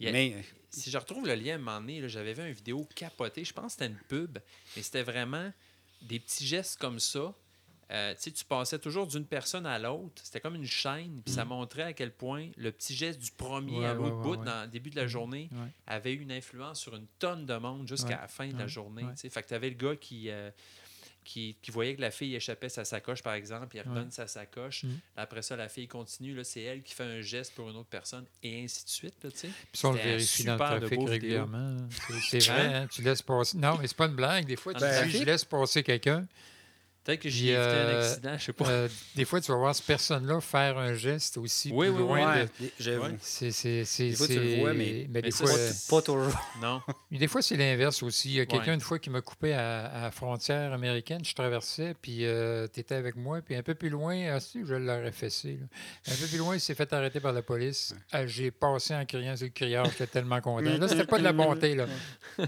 Ouais. 0.00 0.08
A- 0.08 0.12
Mais, 0.12 0.34
Si 0.72 0.88
je 0.90 0.96
retrouve 0.96 1.26
le 1.26 1.34
lien 1.34 1.52
à 1.52 1.54
un 1.56 1.58
moment 1.58 1.80
donné, 1.80 2.00
là, 2.00 2.06
j'avais 2.08 2.32
vu 2.32 2.46
une 2.46 2.52
vidéo 2.52 2.88
capotée, 2.94 3.44
je 3.44 3.52
pense 3.52 3.66
que 3.74 3.82
c'était 3.82 3.86
une 3.86 3.98
pub, 4.08 4.38
mais 4.76 4.82
c'était 4.82 5.02
vraiment 5.02 5.52
des 6.02 6.20
petits 6.20 6.46
gestes 6.46 6.78
comme 6.78 7.00
ça. 7.00 7.34
Euh, 7.92 8.14
tu 8.14 8.22
sais, 8.22 8.30
tu 8.30 8.44
passais 8.44 8.78
toujours 8.78 9.06
d'une 9.08 9.24
personne 9.26 9.66
à 9.66 9.78
l'autre. 9.78 10.22
C'était 10.22 10.40
comme 10.40 10.54
une 10.54 10.64
chaîne, 10.66 11.22
puis 11.24 11.34
ça 11.34 11.44
montrait 11.44 11.82
à 11.82 11.92
quel 11.92 12.12
point 12.12 12.48
le 12.56 12.70
petit 12.70 12.94
geste 12.94 13.18
du 13.20 13.32
premier 13.32 13.72
Mm. 13.72 13.80
Ouais, 13.80 13.86
à 13.86 13.94
l'autre 13.94 14.16
ouais, 14.16 14.22
bout 14.22 14.36
ouais. 14.36 14.44
dans 14.46 14.62
le 14.62 14.68
début 14.68 14.90
de 14.90 14.96
la 14.96 15.06
journée 15.08 15.48
Ouais. 15.52 15.68
avait 15.88 16.12
eu 16.12 16.20
une 16.20 16.30
influence 16.32 16.78
sur 16.80 16.94
une 16.94 17.06
tonne 17.18 17.46
de 17.46 17.56
monde 17.56 17.88
jusqu'à 17.88 18.20
la 18.20 18.28
fin 18.28 18.46
de 18.48 18.56
la 18.58 18.66
journée. 18.68 19.04
Fait 19.16 19.42
que 19.42 19.48
tu 19.48 19.54
avais 19.54 19.70
le 19.70 19.74
gars 19.76 19.96
qui, 19.96 20.30
euh, 20.30 20.50
qui, 21.24 21.56
qui 21.60 21.70
voyait 21.72 21.96
que 21.96 22.00
la 22.00 22.10
fille 22.12 22.34
échappait 22.34 22.68
sa 22.68 22.84
sacoche, 22.84 23.22
par 23.22 23.34
exemple, 23.34 23.76
il 23.76 23.80
redonne 23.82 24.10
sa 24.12 24.26
sacoche. 24.28 24.84
Mm. 24.84 24.88
Après 25.16 25.42
ça, 25.42 25.56
la 25.56 25.68
fille 25.68 25.88
continue. 25.88 26.34
là, 26.34 26.44
C'est 26.44 26.62
elle 26.62 26.82
qui 26.82 26.94
fait 26.94 27.02
un 27.04 27.20
geste 27.20 27.54
pour 27.54 27.68
une 27.70 27.76
autre 27.76 27.88
personne, 27.90 28.24
et 28.42 28.62
ainsi 28.62 28.84
de 28.84 28.88
suite. 28.90 29.14
Là. 29.24 29.30
Puis 29.30 29.50
ça, 29.74 29.88
on 29.88 29.92
le 29.92 29.98
vérifie 29.98 30.44
dans 30.44 30.52
le 30.52 30.58
trafic 30.86 31.08
régulièrement. 31.08 31.76
C'est- 32.30 32.40
C'est 32.40 32.52
vrai, 32.52 32.74
hein, 32.74 32.86
tu 32.90 33.02
laisses 33.02 33.22
passer. 33.22 33.58
Non, 33.58 33.76
mais 33.78 33.86
c'est 33.88 33.96
pas 33.96 34.06
une 34.06 34.14
blague. 34.14 34.46
Des 34.46 34.56
fois, 34.56 34.74
tu 34.74 34.80
Ben, 34.80 35.06
dis, 35.08 35.18
je 35.18 35.24
laisse 35.24 35.44
passer 35.44 35.82
quelqu'un. 35.82 36.26
Peut-être 37.02 37.20
que 37.22 37.28
j'ai 37.30 37.46
évité 37.48 37.56
un 37.58 37.62
euh, 37.64 38.00
accident, 38.10 38.38
je 38.38 38.44
sais 38.44 38.52
pas. 38.52 38.68
Euh, 38.68 38.88
des 39.16 39.24
fois, 39.24 39.40
tu 39.40 39.50
vas 39.50 39.56
voir 39.56 39.74
cette 39.74 39.86
personne-là 39.86 40.38
faire 40.42 40.76
un 40.76 40.92
geste 40.94 41.38
aussi 41.38 41.70
Oui, 41.72 41.86
plus 41.86 41.94
oui, 41.96 42.00
loin. 42.00 42.34
ouais, 42.34 42.44
de- 42.60 42.70
j'avoue. 42.78 43.04
Ouais. 43.04 43.16
C'est, 43.22 43.50
c'est, 43.52 43.86
c'est, 43.86 44.10
Des 44.10 44.16
fois, 44.16 44.26
tu 44.26 44.34
le 44.38 44.56
vois, 44.60 44.74
mais- 44.74 45.04
des 45.04 45.22
mais 45.22 45.30
ça, 45.30 45.46
fois, 45.46 45.54
c'est- 45.56 45.94
euh, 45.94 45.96
Pas 45.96 46.02
toujours. 46.02 46.40
Non. 46.62 46.82
mais 47.10 47.18
des 47.18 47.26
fois, 47.26 47.40
c'est 47.40 47.56
l'inverse 47.56 48.02
aussi. 48.02 48.28
Il 48.28 48.34
y 48.34 48.40
a 48.40 48.46
quelqu'un 48.46 48.68
Ouais. 48.68 48.74
une 48.74 48.80
fois 48.80 48.98
qui 48.98 49.08
m'a 49.08 49.22
coupé 49.22 49.54
à, 49.54 49.90
la 50.02 50.10
frontière 50.10 50.72
américaine. 50.74 51.24
Je 51.24 51.34
traversais, 51.34 51.94
puis 52.02 52.26
tu 52.74 52.80
étais 52.80 52.94
avec 52.94 53.16
moi. 53.16 53.40
Puis 53.40 53.54
un 53.56 53.62
peu 53.62 53.74
plus 53.74 53.88
loin, 53.88 54.16
ah, 54.34 54.38
si, 54.40 54.60
je 54.66 54.74
l'aurais 54.74 55.12
fessé. 55.12 55.58
là. 55.60 56.12
Un 56.12 56.16
peu 56.16 56.26
plus 56.26 56.38
loin, 56.38 56.54
il 56.54 56.60
s'est 56.60 56.74
fait 56.74 56.92
arrêter 56.92 57.18
par 57.20 57.32
la 57.32 57.42
police. 57.42 57.94
Ah, 58.12 58.26
j'ai 58.26 58.50
passé 58.50 58.94
en 58.94 59.06
criant 59.06 59.36
sur 59.36 59.46
le 59.46 59.52
criard. 59.52 59.86
J'étais 59.86 60.06
tellement 60.06 60.40
content. 60.42 60.60
Là, 60.78 60.86
c'était 60.86 61.06
pas 61.06 61.18
de 61.18 61.24
la 61.24 61.32
bonté. 61.32 61.74
Là. 61.74 61.86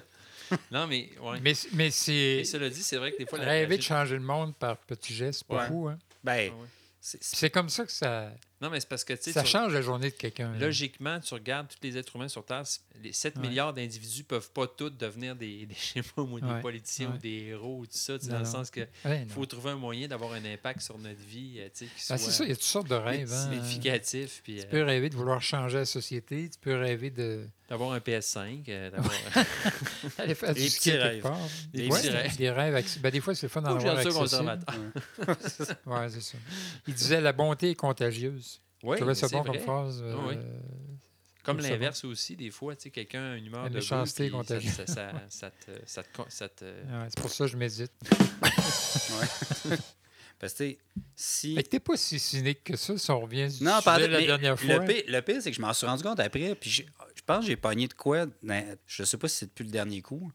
Non, 0.70 0.86
mais, 0.86 1.10
ouais. 1.20 1.40
Mais, 1.42 1.52
mais 1.72 1.90
c'est. 1.90 2.12
Et 2.14 2.44
cela 2.44 2.68
dit, 2.70 2.82
c'est 2.82 2.96
vrai 2.96 3.12
que 3.12 3.18
des 3.18 3.26
fois, 3.26 3.38
Rêver 3.38 3.76
de 3.76 3.82
changer 3.82 4.14
le 4.14 4.20
monde 4.22 4.54
par 4.56 4.76
petits 4.78 5.14
gestes, 5.14 5.40
c'est 5.40 5.48
pas 5.48 5.62
Ouais. 5.62 5.68
fou. 5.68 5.88
Hein? 5.88 5.98
Ben, 6.24 6.50
Ah 6.52 6.56
ouais. 6.56 6.66
c'est- 7.00 7.18
Puis 7.18 7.26
c'est- 7.30 7.36
C'est 7.36 7.50
comme 7.50 7.68
ça 7.68 7.84
que 7.84 7.92
ça, 7.92 8.30
Non, 8.62 8.70
mais 8.70 8.78
c'est 8.80 8.88
parce 8.88 9.02
que, 9.04 9.12
tu 9.14 9.24
sais, 9.24 9.32
ça 9.32 9.42
tu- 9.42 9.48
change 9.50 9.74
la 9.74 9.82
journée 9.82 10.08
de 10.10 10.14
quelqu'un. 10.14 10.52
là. 10.52 10.58
logiquement, 10.58 11.18
tu 11.20 11.34
regardes 11.34 11.66
tous 11.68 11.78
les 11.82 11.98
êtres 11.98 12.14
humains 12.16 12.28
sur 12.28 12.44
Terre, 12.44 12.62
les 13.02 13.12
7 13.12 13.34
Ouais. 13.36 13.42
milliards 13.48 13.74
d'individus 13.74 14.22
peuvent 14.22 14.50
pas 14.52 14.66
tous 14.68 14.90
devenir 14.90 15.34
des, 15.34 15.66
des, 15.66 15.74
je 15.74 16.00
sais 16.00 16.02
pas 16.02 16.22
moi, 16.22 16.40
des 16.40 16.46
Ouais. 16.46 16.60
politiciens 16.60 17.08
Ouais. 17.08 17.14
ou 17.16 17.18
des 17.18 17.46
héros 17.48 17.78
ou 17.80 17.86
tout 17.86 17.92
ça, 17.98 18.12
Non, 18.12 18.18
dans 18.28 18.38
le 18.38 18.44
sens 18.44 18.70
que 18.70 18.86
faut 19.28 19.44
trouver 19.46 19.70
un 19.72 19.76
moyen 19.76 20.06
d'avoir 20.08 20.32
un 20.34 20.44
impact 20.44 20.80
sur 20.80 20.96
notre 20.98 21.20
vie, 21.20 21.56
euh, 21.58 21.68
tu 21.76 21.86
sais, 21.86 21.90
Ben, 22.10 22.16
c'est 22.18 22.30
ça, 22.30 22.44
il 22.44 22.50
y 22.50 22.52
a 22.52 22.56
toutes 22.56 22.64
sortes 22.64 22.88
de 22.88 22.94
rêves. 22.94 23.32
hein. 23.32 23.50
puis 23.50 23.80
Tu 23.80 24.60
euh, 24.60 24.62
peux 24.70 24.82
rêver 24.84 25.10
de 25.10 25.16
vouloir 25.16 25.42
changer 25.42 25.78
la 25.78 25.84
société, 25.84 26.48
tu 26.48 26.58
peux 26.60 26.76
rêver 26.76 27.10
de 27.10 27.46
d'avoir 27.68 27.92
un 27.92 28.00
PS5, 28.00 28.64
euh, 28.68 28.90
d'avoir... 28.90 29.14
aller 30.18 30.34
faire 30.34 30.52
du 30.54 30.60
Des 30.60 30.66
petits 30.68 30.90
rêves. 30.92 31.26
Des 31.72 31.88
petits 31.88 32.08
rêves. 32.10 32.36
Des 32.36 32.50
rêves. 32.50 32.84
ben, 33.00 33.10
des 33.10 33.20
fois, 33.20 33.34
c'est 33.34 33.46
le 33.46 33.48
fun 33.48 33.62
d'en 33.62 33.76
avoir 33.76 33.96
accessible. 33.98 34.58
Ouais, 35.86 36.08
c'est 36.10 36.20
ça. 36.20 36.38
Il 36.86 36.94
disait 36.94 37.20
la 37.22 37.32
bonté 37.32 37.70
est 37.70 37.74
contagieuse. 37.74 38.51
Oui, 38.82 38.96
Je 39.00 39.12
ça 39.14 39.28
bon 39.28 39.42
vrai. 39.42 39.52
comme 39.58 39.60
phrase. 39.66 40.02
euh, 40.02 40.16
Oui, 40.28 40.34
Comme 41.44 41.58
l'inverse 41.58 42.04
aussi, 42.04 42.36
des 42.36 42.50
fois, 42.50 42.74
tu 42.76 42.82
sais, 42.84 42.90
quelqu'un 42.90 43.32
a 43.32 43.36
une 43.36 43.46
humeur 43.46 43.68
de 43.70 43.78
puis 43.80 44.30
contagieuse. 44.30 44.72
ça, 44.74 44.86
ça, 44.86 45.12
ça, 45.12 45.12
ça 45.28 45.50
te, 45.50 45.70
ça 45.86 46.02
te, 46.02 46.22
ça 46.28 46.48
te- 46.48 46.64
ouais, 46.64 47.06
c'est 47.08 47.20
pour 47.20 47.30
ça 47.30 47.44
que 47.46 47.50
je 47.50 47.56
médite. 47.56 47.92
parce 50.38 50.54
que, 50.54 50.76
si. 51.14 51.54
Que 51.54 51.60
t'es 51.60 51.80
pas 51.80 51.96
si 51.96 52.18
cynique 52.18 52.64
que 52.64 52.76
ça 52.76 52.96
si 52.98 53.10
on 53.10 53.20
revient 53.20 53.48
du 53.48 53.64
Non, 53.64 53.80
sujet 53.80 54.08
la 54.08 54.18
mais 54.18 54.26
dernière 54.26 54.58
fois. 54.58 54.78
Le 54.78 54.84
pire, 54.84 55.02
le 55.08 55.20
pire, 55.20 55.40
c'est 55.42 55.50
que 55.50 55.56
je 55.56 55.60
m'en 55.62 55.72
suis 55.72 55.86
rendu 55.86 56.02
compte 56.02 56.20
après, 56.20 56.54
puis 56.54 56.70
j'ai- 56.70 56.86
je 57.14 57.22
pense 57.24 57.40
que 57.40 57.46
j'ai 57.46 57.56
pogné 57.56 57.86
de 57.88 57.94
quoi. 57.94 58.26
dans- 58.42 58.76
je 58.86 59.04
sais 59.04 59.16
pas 59.16 59.28
si 59.28 59.38
c'est 59.38 59.46
depuis 59.46 59.64
le 59.64 59.70
dernier 59.70 60.02
coup. 60.02 60.30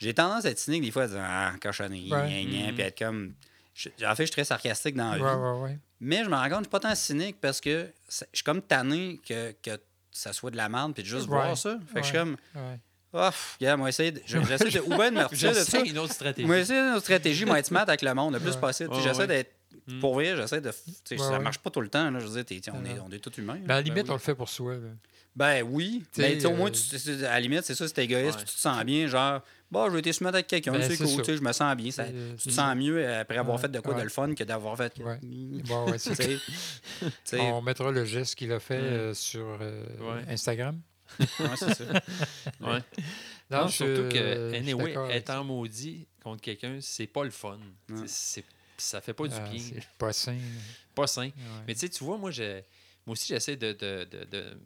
J'ai 0.00 0.14
tendance 0.14 0.44
à 0.46 0.50
être 0.50 0.58
cynique 0.58 0.82
des 0.82 0.90
fois, 0.90 1.04
à 1.04 1.08
dire 1.08 1.20
Ah, 1.20 1.52
cochonnerie, 1.62 2.10
Ouais. 2.12 2.44
Mhm. 2.44 2.74
puis 2.74 2.82
être 2.82 2.98
comme. 2.98 3.34
je- 3.74 3.88
en 4.04 4.14
fait, 4.16 4.22
je 4.24 4.26
suis 4.26 4.30
très 4.32 4.44
sarcastique 4.44 4.96
dans 4.96 5.10
la 5.12 5.16
vie. 5.16 5.22
Ouais, 5.22 5.34
ouais, 5.34 5.60
ouais. 5.62 5.78
Mais 6.04 6.24
je 6.24 6.28
me 6.28 6.34
rends 6.34 6.48
compte 6.48 6.50
que 6.50 6.56
je 6.56 6.62
suis 6.64 6.68
pas 6.70 6.80
tant 6.80 6.94
cynique 6.94 7.36
parce 7.40 7.60
que 7.60 7.88
je 8.10 8.24
suis 8.34 8.42
comme 8.44 8.60
tanné 8.60 9.20
que, 9.26 9.52
que 9.62 9.78
ça 10.10 10.32
soit 10.32 10.50
de 10.50 10.56
la 10.56 10.68
merde 10.68 10.92
puis 10.94 11.02
de 11.04 11.08
juste 11.08 11.26
voir 11.26 11.56
ça. 11.56 11.78
Fait 11.92 12.00
que 12.00 12.06
je 12.06 12.06
suis 12.08 12.18
comme, 12.18 12.36
ouais. 12.56 12.78
oh, 13.12 13.30
regarde, 13.60 13.78
moi, 13.78 13.88
essayer 13.88 14.10
de, 14.10 14.20
je- 14.26 14.38
j'essaie 14.42 14.68
de, 14.70 14.80
ou 14.80 14.88
bien 14.96 15.10
de 15.12 15.16
me 15.16 15.22
retirer 15.24 15.52
de 15.52 15.58
ça. 15.58 15.64
J'essaie 15.78 15.88
une 15.88 15.98
autre 15.98 16.12
stratégie. 16.12 16.46
Moi, 16.46 16.58
essayer 16.58 16.80
une 16.80 16.98
stratégie, 17.00 17.44
moi, 17.44 17.58
être 17.60 17.66
smart 17.66 17.82
avec 17.88 18.02
le 18.02 18.12
monde 18.14 18.34
le 18.34 18.40
plus 18.40 18.54
Ouais. 18.54 18.60
possible. 18.60 18.92
J'essaie 19.02 19.20
ouais. 19.20 19.26
d'être, 19.28 19.54
Mm. 19.88 20.00
pour 20.00 20.14
vrai, 20.14 20.36
j'essaie 20.36 20.60
de, 20.60 20.68
Ouais, 20.68 21.18
ça 21.18 21.30
ouais. 21.30 21.38
marche 21.40 21.58
pas 21.58 21.70
tout 21.70 21.80
le 21.80 21.88
temps. 21.88 22.10
Là, 22.10 22.20
je 22.20 22.26
veux 22.26 22.44
dire, 22.44 22.60
on, 22.74 22.84
est, 22.84 22.98
on 23.00 23.10
est 23.10 23.18
tous 23.18 23.36
humains. 23.40 23.54
Ben, 23.54 23.64
à 23.64 23.68
la 23.68 23.74
là. 23.76 23.80
limite, 23.82 24.04
oui. 24.04 24.10
on 24.10 24.14
le 24.14 24.18
fait 24.20 24.34
pour 24.34 24.48
soi. 24.48 24.74
là. 24.74 24.88
Ben 25.34 25.62
oui. 25.62 26.04
Mais 26.18 26.44
au 26.44 26.52
moins, 26.54 26.68
euh, 26.70 26.72
tu- 26.72 27.24
à 27.24 27.30
la 27.30 27.40
limite, 27.40 27.62
c'est 27.64 27.74
ça, 27.74 27.88
c'est 27.88 28.04
égoïste. 28.04 28.38
Ouais. 28.38 28.44
Tu 28.44 28.54
te 28.54 28.60
sens 28.60 28.84
bien, 28.84 29.06
genre, 29.06 29.40
bon, 29.70 29.86
je 29.88 29.92
vais 29.94 30.00
être 30.00 30.12
smart 30.12 30.28
avec 30.34 30.46
quelqu'un, 30.46 30.72
Ben, 30.72 30.82
c'est 30.82 30.98
cool, 30.98 31.06
ça. 31.08 31.16
tu 31.16 31.24
sais, 31.24 31.36
je 31.38 31.42
me 31.42 31.52
sens 31.52 31.74
bien. 31.74 31.90
Ça, 31.90 32.04
C'est- 32.04 32.36
tu 32.36 32.48
te 32.48 32.52
sens 32.54 32.76
mieux 32.76 33.08
après 33.14 33.38
avoir 33.38 33.56
Ouais, 33.56 33.62
fait 33.62 33.68
de 33.70 33.80
quoi 33.80 33.94
de 33.94 34.02
le 34.02 34.10
fun 34.10 34.34
que 34.34 34.44
d'avoir 34.44 34.76
fait. 34.76 34.92
Bon, 35.66 35.86
On 37.38 37.62
mettra 37.62 37.90
le 37.90 38.04
geste 38.04 38.34
qu'il 38.34 38.52
a 38.52 38.60
fait 38.60 38.78
Mm. 38.80 38.84
euh, 38.84 39.14
sur 39.14 39.58
euh, 39.60 39.84
Ouais. 40.00 40.22
Instagram. 40.32 40.78
ouais, 41.18 41.26
c'est 41.56 41.74
ça. 41.74 41.84
Ouais. 42.60 42.78
Non, 43.50 43.62
Non, 43.62 43.68
surtout 43.68 44.08
que, 44.10 44.54
anyway, 44.54 44.94
être 45.10 45.30
en 45.30 45.44
maudit 45.44 46.06
contre 46.22 46.40
quelqu'un, 46.42 46.78
c'est 46.80 47.06
pas 47.06 47.24
le 47.24 47.30
fun. 47.30 47.58
C'est, 48.82 48.90
ça 48.90 49.00
fait 49.00 49.14
pas 49.14 49.26
du 49.28 49.34
Ah, 49.36 49.48
bien. 49.48 49.60
c'est 49.62 49.86
pas 49.98 50.12
sain. 50.12 50.38
Pas 50.94 51.06
sain. 51.06 51.26
Ouais. 51.26 51.32
Mais 51.66 51.74
tu 51.74 51.80
sais, 51.80 51.88
tu 51.88 52.02
vois, 52.04 52.18
moi, 52.18 52.30
je, 52.30 52.60
moi 53.06 53.12
aussi, 53.12 53.28
j'essaie 53.28 53.56
de, 53.56 53.72
de, 53.72 54.04
de, 54.10 54.24
de- 54.24 54.58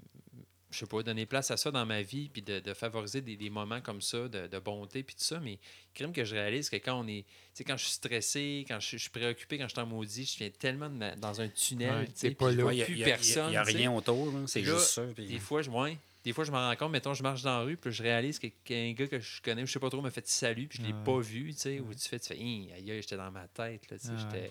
je 0.71 0.79
sais 0.81 0.87
pas, 0.87 1.03
donner 1.03 1.25
place 1.27 1.51
à 1.51 1.57
ça 1.57 1.71
dans 1.71 1.87
ma 1.87 2.03
vie, 2.03 2.29
puis 2.29 2.43
de, 2.43 2.59
de 2.61 2.75
favoriser 2.75 3.21
des, 3.23 3.37
des 3.37 3.49
moments 3.51 3.81
comme 3.81 4.03
ça, 4.03 4.29
de, 4.29 4.47
de 4.47 4.59
bonté, 4.59 5.03
puis 5.03 5.15
tout 5.15 5.25
ça. 5.25 5.39
Mais 5.41 5.59
crime 5.95 6.13
que 6.13 6.25
je 6.25 6.35
réalise 6.35 6.69
que 6.69 6.77
quand 6.77 7.01
on 7.03 7.07
est, 7.09 7.23
tu 7.23 7.29
sais, 7.55 7.65
quand 7.65 7.77
je 7.77 7.85
suis 7.85 7.93
stressé, 7.95 8.65
quand 8.69 8.79
je, 8.81 8.91
je 8.97 9.03
suis 9.03 9.11
préoccupé, 9.11 9.57
quand 9.59 9.69
je 9.69 9.73
suis 9.73 9.81
en 9.81 9.87
maudit, 9.87 10.27
je 10.27 10.37
viens 10.39 10.51
tellement 10.51 10.89
de 10.91 10.95
ma- 10.97 11.17
dans 11.17 11.41
un 11.41 11.49
tunnel, 11.49 11.95
Ouais, 11.95 12.07
tu 12.07 12.13
sais, 12.17 12.29
t'es 12.31 12.35
pas 12.35 12.49
puis 12.49 12.57
là. 12.57 12.73
Il 12.73 12.77
n'y 12.77 12.83
a, 12.83 12.89
y 12.91 13.03
a- 13.03 13.07
personne. 13.07 13.57
a 13.57 13.63
rien 13.63 13.93
autour, 13.93 14.33
là, 14.33 14.41
c'est 14.47 14.63
juste 14.65 14.79
ça. 14.81 15.03
puis- 15.15 15.27
Des 15.27 15.39
fois, 15.39 15.63
je, 15.63 15.71
ouais, 15.71 15.97
des 16.27 16.33
fois, 16.33 16.43
je 16.45 16.51
me 16.51 16.57
rends 16.57 16.75
compte, 16.77 16.91
mettons, 16.91 17.15
je 17.15 17.23
marche 17.23 17.43
dans 17.43 17.59
la 17.61 17.65
rue, 17.65 17.77
puis 17.77 17.93
je 17.93 18.03
réalise 18.03 18.39
que- 18.41 18.49
qu'un 18.65 18.93
gars 18.95 19.07
que 19.07 19.21
je 19.21 19.41
connais, 19.41 19.65
je 19.65 19.71
sais 19.73 19.79
pas 19.79 19.89
trop, 19.89 20.03
m'a 20.03 20.11
fait 20.11 20.27
salut, 20.27 20.67
puis 20.67 20.79
je 20.79 20.83
l'ai 20.87 20.93
Ouais. 20.93 21.05
pas 21.05 21.21
vu, 21.21 21.55
tu 21.55 21.61
sais, 21.61 21.79
ou 21.81 21.95
tu 21.95 22.09
fais, 22.09 22.19
tu 22.19 22.27
fais, 22.27 22.35
aïe, 22.35 22.73
aïe, 22.75 23.01
j'étais 23.01 23.17
dans 23.17 23.31
ma 23.31 23.47
tête, 23.47 23.89
là, 23.91 23.97
tu 23.97 24.09
sais, 24.09 24.13
Ah, 24.13 24.33
ouais. 24.35 24.51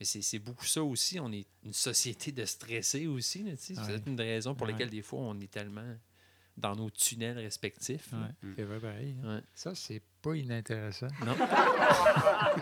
Mais 0.00 0.06
c'est 0.06 0.22
c'est 0.22 0.38
beaucoup 0.38 0.64
ça 0.66 0.82
aussi, 0.84 1.18
on 1.18 1.32
est 1.32 1.46
une 1.64 1.72
société 1.72 2.30
de 2.32 2.44
stressés 2.44 3.06
aussi, 3.08 3.42
là, 3.42 3.56
tu 3.56 3.58
sais. 3.58 3.74
C'est 3.74 3.80
Ouais. 3.80 3.86
peut-être 3.88 4.06
une 4.06 4.16
des 4.16 4.22
raisons 4.24 4.54
pour 4.54 4.66
Ouais. 4.68 4.72
lesquelles, 4.72 4.90
des 4.90 5.02
fois, 5.02 5.18
on 5.20 5.38
est 5.40 5.50
tellement 5.50 5.96
dans 6.56 6.76
nos 6.76 6.90
tunnels 6.90 7.38
respectifs. 7.38 8.12
Ouais, 8.12 8.52
c'est 8.56 8.62
vrai 8.62 8.78
pareil. 8.78 9.16
hein. 9.24 9.36
Ouais. 9.36 9.42
Ça, 9.54 9.74
c'est 9.74 10.00
pas 10.22 10.36
inintéressant. 10.36 11.08
Non? 11.26 11.34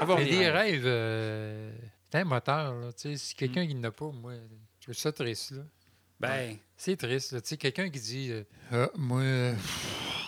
Avoir 0.00 0.18
Mais 0.18 0.26
des 0.26 0.48
rêves. 0.48 0.82
euh, 0.86 1.72
c'est 2.10 2.18
un 2.18 2.24
moteur. 2.24 2.74
Là, 2.74 2.92
tu 2.92 3.02
sais, 3.02 3.16
si 3.16 3.34
quelqu'un 3.34 3.66
qui 3.66 3.74
n'en 3.74 3.88
a 3.88 3.90
pas, 3.90 4.10
moi, 4.10 4.34
je 4.80 4.84
trouve 4.84 4.94
ça 4.94 5.12
triste. 5.12 5.52
Là. 5.52 5.62
Ben, 6.20 6.56
C'est 6.76 6.96
triste. 6.96 7.40
Tu 7.42 7.48
sais, 7.48 7.56
quelqu'un 7.56 7.90
qui 7.90 8.00
dit 8.00 8.30
euh, 8.30 8.44
Ah, 8.70 8.90
Moi, 8.96 9.20
euh, 9.20 9.54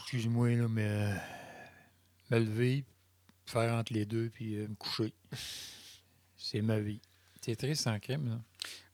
excuse-moi, 0.03 0.51
là, 0.51 0.69
mais 0.69 0.87
euh, 0.87 1.15
me 2.31 2.39
lever, 2.41 2.85
faire 3.47 3.75
entre 3.75 3.93
les 3.93 4.05
deux, 4.05 4.29
puis 4.31 4.57
euh, 4.57 4.69
me 4.69 4.75
coucher. 4.75 5.13
C'est 6.37 6.63
ma 6.63 6.79
vie. 6.79 7.01
C'est 7.41 7.57
triste 7.57 7.87
en 7.87 7.99
crime, 7.99 8.29
là. 8.29 8.41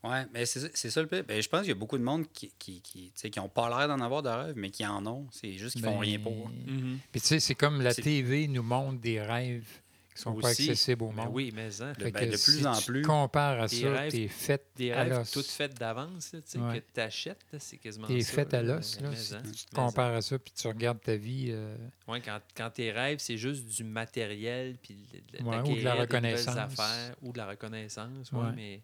Ouais, 0.09 0.27
mais 0.35 0.45
c'est 0.45 0.77
c'est 0.77 0.91
ça 0.91 1.01
le 1.01 1.09
pire. 1.09 1.25
Ben, 1.25 1.41
je 1.43 1.49
pense 1.49 1.61
qu'il 1.61 1.71
y 1.71 1.73
a 1.73 1.77
beaucoup 1.77 1.97
de 1.97 2.03
monde 2.03 2.31
qui, 2.31 2.53
qui, 2.59 2.83
qui, 2.83 3.07
tu 3.07 3.13
sais, 3.15 3.31
qui 3.31 3.41
ont 3.41 3.49
pas 3.49 3.71
l'air 3.71 3.89
d'en 3.89 4.01
avoir 4.05 4.23
de 4.23 4.29
rêve, 4.29 4.55
mais 4.55 4.71
qui 4.71 4.87
en 4.87 5.05
ont. 5.07 5.27
C'est 5.33 5.55
juste 5.55 5.77
qu'ils 5.77 5.85
font 5.85 5.95
Ben, 5.95 6.01
rien 6.01 6.19
pour. 6.21 6.49
Mhm. 6.51 6.99
Puis 7.11 7.21
tu 7.23 7.27
sais, 7.29 7.41
c'est 7.41 7.55
comme 7.55 7.81
la 7.81 7.95
TV 7.95 8.47
nous 8.47 8.63
montre 8.63 9.01
des 9.01 9.21
rêves 9.21 9.67
qui 10.15 10.23
sont 10.23 10.35
pas 10.35 10.49
accessibles 10.49 11.03
au 11.03 11.09
Ben 11.11 11.25
monde. 11.25 11.35
oui, 11.35 11.53
mais 11.55 11.83
hein, 11.83 11.93
Fait 11.95 12.11
ben, 12.13 12.21
que 12.21 12.25
de 12.27 12.31
plus 12.31 12.59
si 12.61 12.67
en 12.67 12.73
tu 12.77 12.85
plus. 12.93 13.03
compares 13.03 13.61
à 13.63 13.69
ça, 13.69 14.09
t'es 14.11 14.29
fait 14.29 14.65
des 14.77 14.93
à 14.93 15.03
rêves 15.03 15.19
l'os. 15.19 15.31
toutes 15.33 15.47
faites 15.47 15.75
d'avance, 15.79 16.31
tu 16.31 16.39
sais, 16.45 16.59
Ouais. 16.59 16.81
que 16.81 16.85
tu 16.95 17.01
achètes, 17.01 17.45
c'est 17.59 17.79
quasiment 17.79 18.07
T'es 18.07 18.21
ça. 18.21 18.33
fait 18.33 18.55
à 18.55 18.63
l'os, 18.63 19.01
là. 19.01 19.11
mais 19.11 19.17
Si 19.17 19.35
hein, 19.35 19.43
tu 19.45 19.65
te 19.67 19.75
compares 19.75 20.15
à 20.15 20.23
ça, 20.23 20.39
puis 20.39 20.53
tu 20.53 20.69
regardes 20.69 21.01
ta 21.01 21.17
vie... 21.17 21.49
euh, 21.51 21.77
Ouais, 22.07 22.21
quand, 22.21 22.39
quand 22.57 22.71
tes 22.71 22.93
rêves, 22.93 23.19
c'est 23.19 23.37
juste 23.37 23.67
du 23.67 23.83
matériel, 23.83 24.77
puis 24.81 25.09
de, 25.33 25.39
de- 25.39 25.45
Ouais, 25.45 25.59
ou 25.61 25.77
de 25.77 25.83
la 25.83 25.95
des 25.95 26.01
reconnaissance. 26.03 26.57
affaires, 26.57 27.17
ou 27.21 27.33
de 27.33 27.39
la 27.39 27.47
reconnaissance, 27.49 28.31
ouais, 28.33 28.53
mais, 28.55 28.83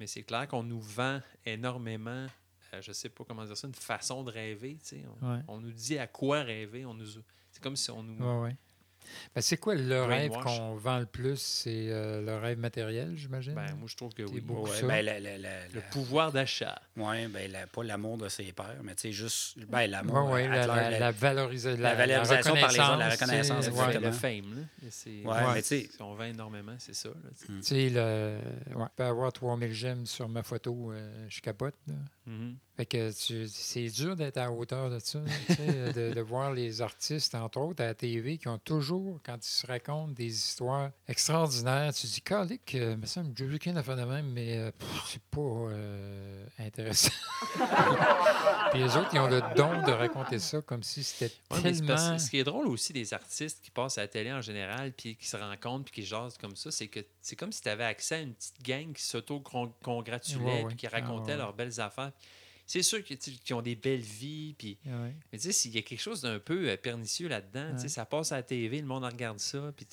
mais 0.00 0.06
c'est 0.08 0.22
clair 0.24 0.48
qu'on 0.48 0.62
nous 0.64 0.80
vend 0.80 1.20
énormément, 1.46 2.26
euh, 2.74 2.82
je 2.82 2.92
sais 2.92 3.08
pas 3.08 3.24
comment 3.24 3.44
dire 3.44 3.56
ça, 3.56 3.66
une 3.66 3.74
façon 3.74 4.22
de 4.24 4.30
rêver. 4.30 4.76
On, 5.22 5.26
Ouais. 5.34 5.40
on 5.48 5.60
nous 5.60 5.72
dit 5.72 5.98
à 5.98 6.06
quoi 6.06 6.42
rêver, 6.42 6.84
on 6.84 6.94
nous... 6.94 7.06
C'est 7.50 7.62
comme 7.62 7.76
si 7.76 7.90
on 7.90 8.02
nous... 8.02 8.18
Ouais, 8.24 8.42
ouais. 8.48 8.56
Ben, 9.34 9.40
c'est 9.40 9.56
quoi 9.56 9.74
le 9.74 10.02
rêve 10.04 10.32
qu'on 10.32 10.74
vend 10.76 10.98
le 10.98 11.06
plus? 11.06 11.38
C'est 11.40 11.86
euh, 11.90 12.20
le 12.22 12.36
rêve 12.36 12.58
matériel, 12.58 13.14
j'imagine? 13.16 13.54
Ben, 13.54 13.66
moi, 13.78 13.86
je 13.88 13.96
trouve 13.96 14.12
que 14.14 14.22
oui. 14.22 14.42
Ouais, 14.48 14.70
ça. 14.70 14.86
ben, 14.86 15.04
la- 15.04 15.20
la- 15.20 15.38
la- 15.38 15.68
Le 15.68 15.74
la- 15.76 15.80
pouvoir 15.82 16.32
d'achat. 16.32 16.80
ouais, 16.96 17.26
ben, 17.28 17.50
la- 17.50 17.66
pas 17.66 17.84
l'amour 17.84 18.18
de 18.18 18.28
ses 18.28 18.52
pères, 18.52 18.80
mais 18.82 18.94
tu 18.94 19.02
sais, 19.02 19.12
juste. 19.12 19.58
Ben, 19.58 19.78
Oui, 19.84 19.88
l'amour. 19.88 20.30
oui, 20.32 20.42
euh, 20.42 20.48
la, 20.48 20.62
at 20.62 20.66
la, 20.66 20.90
large, 20.90 21.00
la 21.00 21.12
valorisa- 21.12 21.76
la- 21.76 21.94
valorisation 21.94 22.54
par 22.54 22.72
les 22.72 22.80
autres, 22.80 22.96
la 22.96 23.08
reconnaissance, 23.10 23.66
Ouais, 23.68 23.72
ouais. 23.72 23.78
le 23.78 24.06
exactement. 24.08 24.12
fame, 24.12 24.54
là. 24.56 24.62
Ouais, 25.06 25.46
Ouais. 25.46 25.54
mais 25.54 25.62
tu 25.62 25.90
on 26.00 26.14
vend 26.14 26.24
énormément, 26.24 26.74
c'est 26.78 26.94
ça. 26.94 27.08
là, 27.08 27.14
tu 27.38 27.46
sais. 27.46 27.52
Mm. 27.52 27.60
Tu 27.60 27.62
sais, 27.66 27.90
le... 27.90 28.38
ouais, 28.78 28.84
je 28.86 28.94
peux 28.96 29.04
avoir 29.04 29.32
3000 29.32 29.72
j'aime 29.72 30.06
sur 30.06 30.28
ma 30.28 30.42
photo, 30.42 30.92
euh, 30.92 31.26
je 31.28 31.40
capote. 31.40 31.74
là. 31.86 31.94
Mhm. 32.28 32.56
Fait 32.76 32.86
que 32.86 33.10
c'est 33.10 33.88
dur 33.88 34.14
d'être 34.14 34.36
à 34.36 34.42
la 34.44 34.52
hauteur 34.52 34.88
de 34.90 34.98
ça, 35.00 35.20
sais, 35.48 35.92
de, 35.92 36.12
de 36.14 36.20
voir 36.20 36.52
les 36.52 36.80
artistes, 36.80 37.34
entre 37.34 37.58
autres, 37.58 37.82
à 37.82 37.86
la 37.86 37.94
TV, 37.94 38.38
qui 38.38 38.46
ont 38.46 38.58
toujours, 38.58 39.18
quand 39.24 39.36
ils 39.44 39.48
se 39.48 39.66
racontent 39.66 40.12
des 40.12 40.26
histoires 40.26 40.90
extraordinaires, 41.08 41.92
tu 41.92 42.06
dis, 42.06 42.20
Calique, 42.20 42.76
euh, 42.76 42.96
me 42.96 43.06
semble 43.06 43.34
que 43.34 43.38
j'ai 43.50 43.72
de 43.72 44.04
même, 44.04 44.30
mais 44.30 44.58
euh, 44.58 44.70
c'est 45.08 45.22
pas 45.24 45.40
euh, 45.40 46.46
intéressant. 46.60 47.10
Puis 48.70 48.80
les 48.80 48.96
autres, 48.96 49.10
ils 49.12 49.18
ont 49.18 49.26
le 49.28 49.40
don 49.56 49.82
de 49.84 49.90
raconter 49.92 50.38
ça 50.38 50.60
comme 50.60 50.82
si 50.82 51.02
c'était 51.02 51.34
Ouais, 51.50 51.60
parce- 51.62 51.78
tellement. 51.78 52.18
ce 52.18 52.30
qui 52.30 52.38
est 52.38 52.44
drôle 52.44 52.68
aussi 52.68 52.92
des 52.92 53.12
artistes 53.14 53.60
qui 53.62 53.70
passent 53.70 53.98
à 53.98 54.02
la 54.02 54.08
télé 54.08 54.32
en 54.32 54.40
général, 54.42 54.92
puis 54.92 55.16
qui 55.16 55.26
se 55.26 55.36
rencontrent, 55.36 55.86
puis 55.90 56.02
qui 56.02 56.06
jasent 56.06 56.36
comme 56.38 56.54
ça, 56.54 56.70
c'est 56.70 56.88
que 56.88 57.00
c'est 57.20 57.34
comme 57.36 57.50
si 57.52 57.60
tu 57.62 57.68
avais 57.68 57.84
accès 57.84 58.16
à 58.16 58.20
une 58.20 58.34
petite 58.34 58.62
gang 58.62 58.92
qui 58.92 59.02
s'auto-congratulait, 59.02 60.64
Ouais, 60.64 60.74
qui 60.74 60.86
Ah, 60.86 60.90
racontait 60.92 61.32
ouais. 61.32 61.38
leurs 61.38 61.54
belles 61.54 61.80
affaires. 61.80 62.12
C'est 62.68 62.82
sûr 62.82 63.02
qu'ils 63.02 63.54
ont 63.54 63.62
des 63.62 63.74
belles 63.74 63.98
vies, 64.02 64.54
puis 64.58 64.76
Ouais. 64.84 65.14
mais 65.32 65.38
tu 65.38 65.44
sais, 65.44 65.52
s'il 65.52 65.74
y 65.74 65.78
a 65.78 65.82
quelque 65.82 66.00
chose 66.02 66.20
d'un 66.20 66.38
peu 66.38 66.68
euh, 66.68 66.76
pernicieux 66.76 67.26
là-dedans, 67.26 67.72
tu 67.74 67.80
sais, 67.82 67.88
ça 67.88 68.04
passe 68.04 68.30
à 68.30 68.36
la 68.36 68.42
TV, 68.42 68.80
le 68.80 68.86
monde 68.86 69.04
regarde 69.04 69.40
ça, 69.40 69.72
puis 69.74 69.86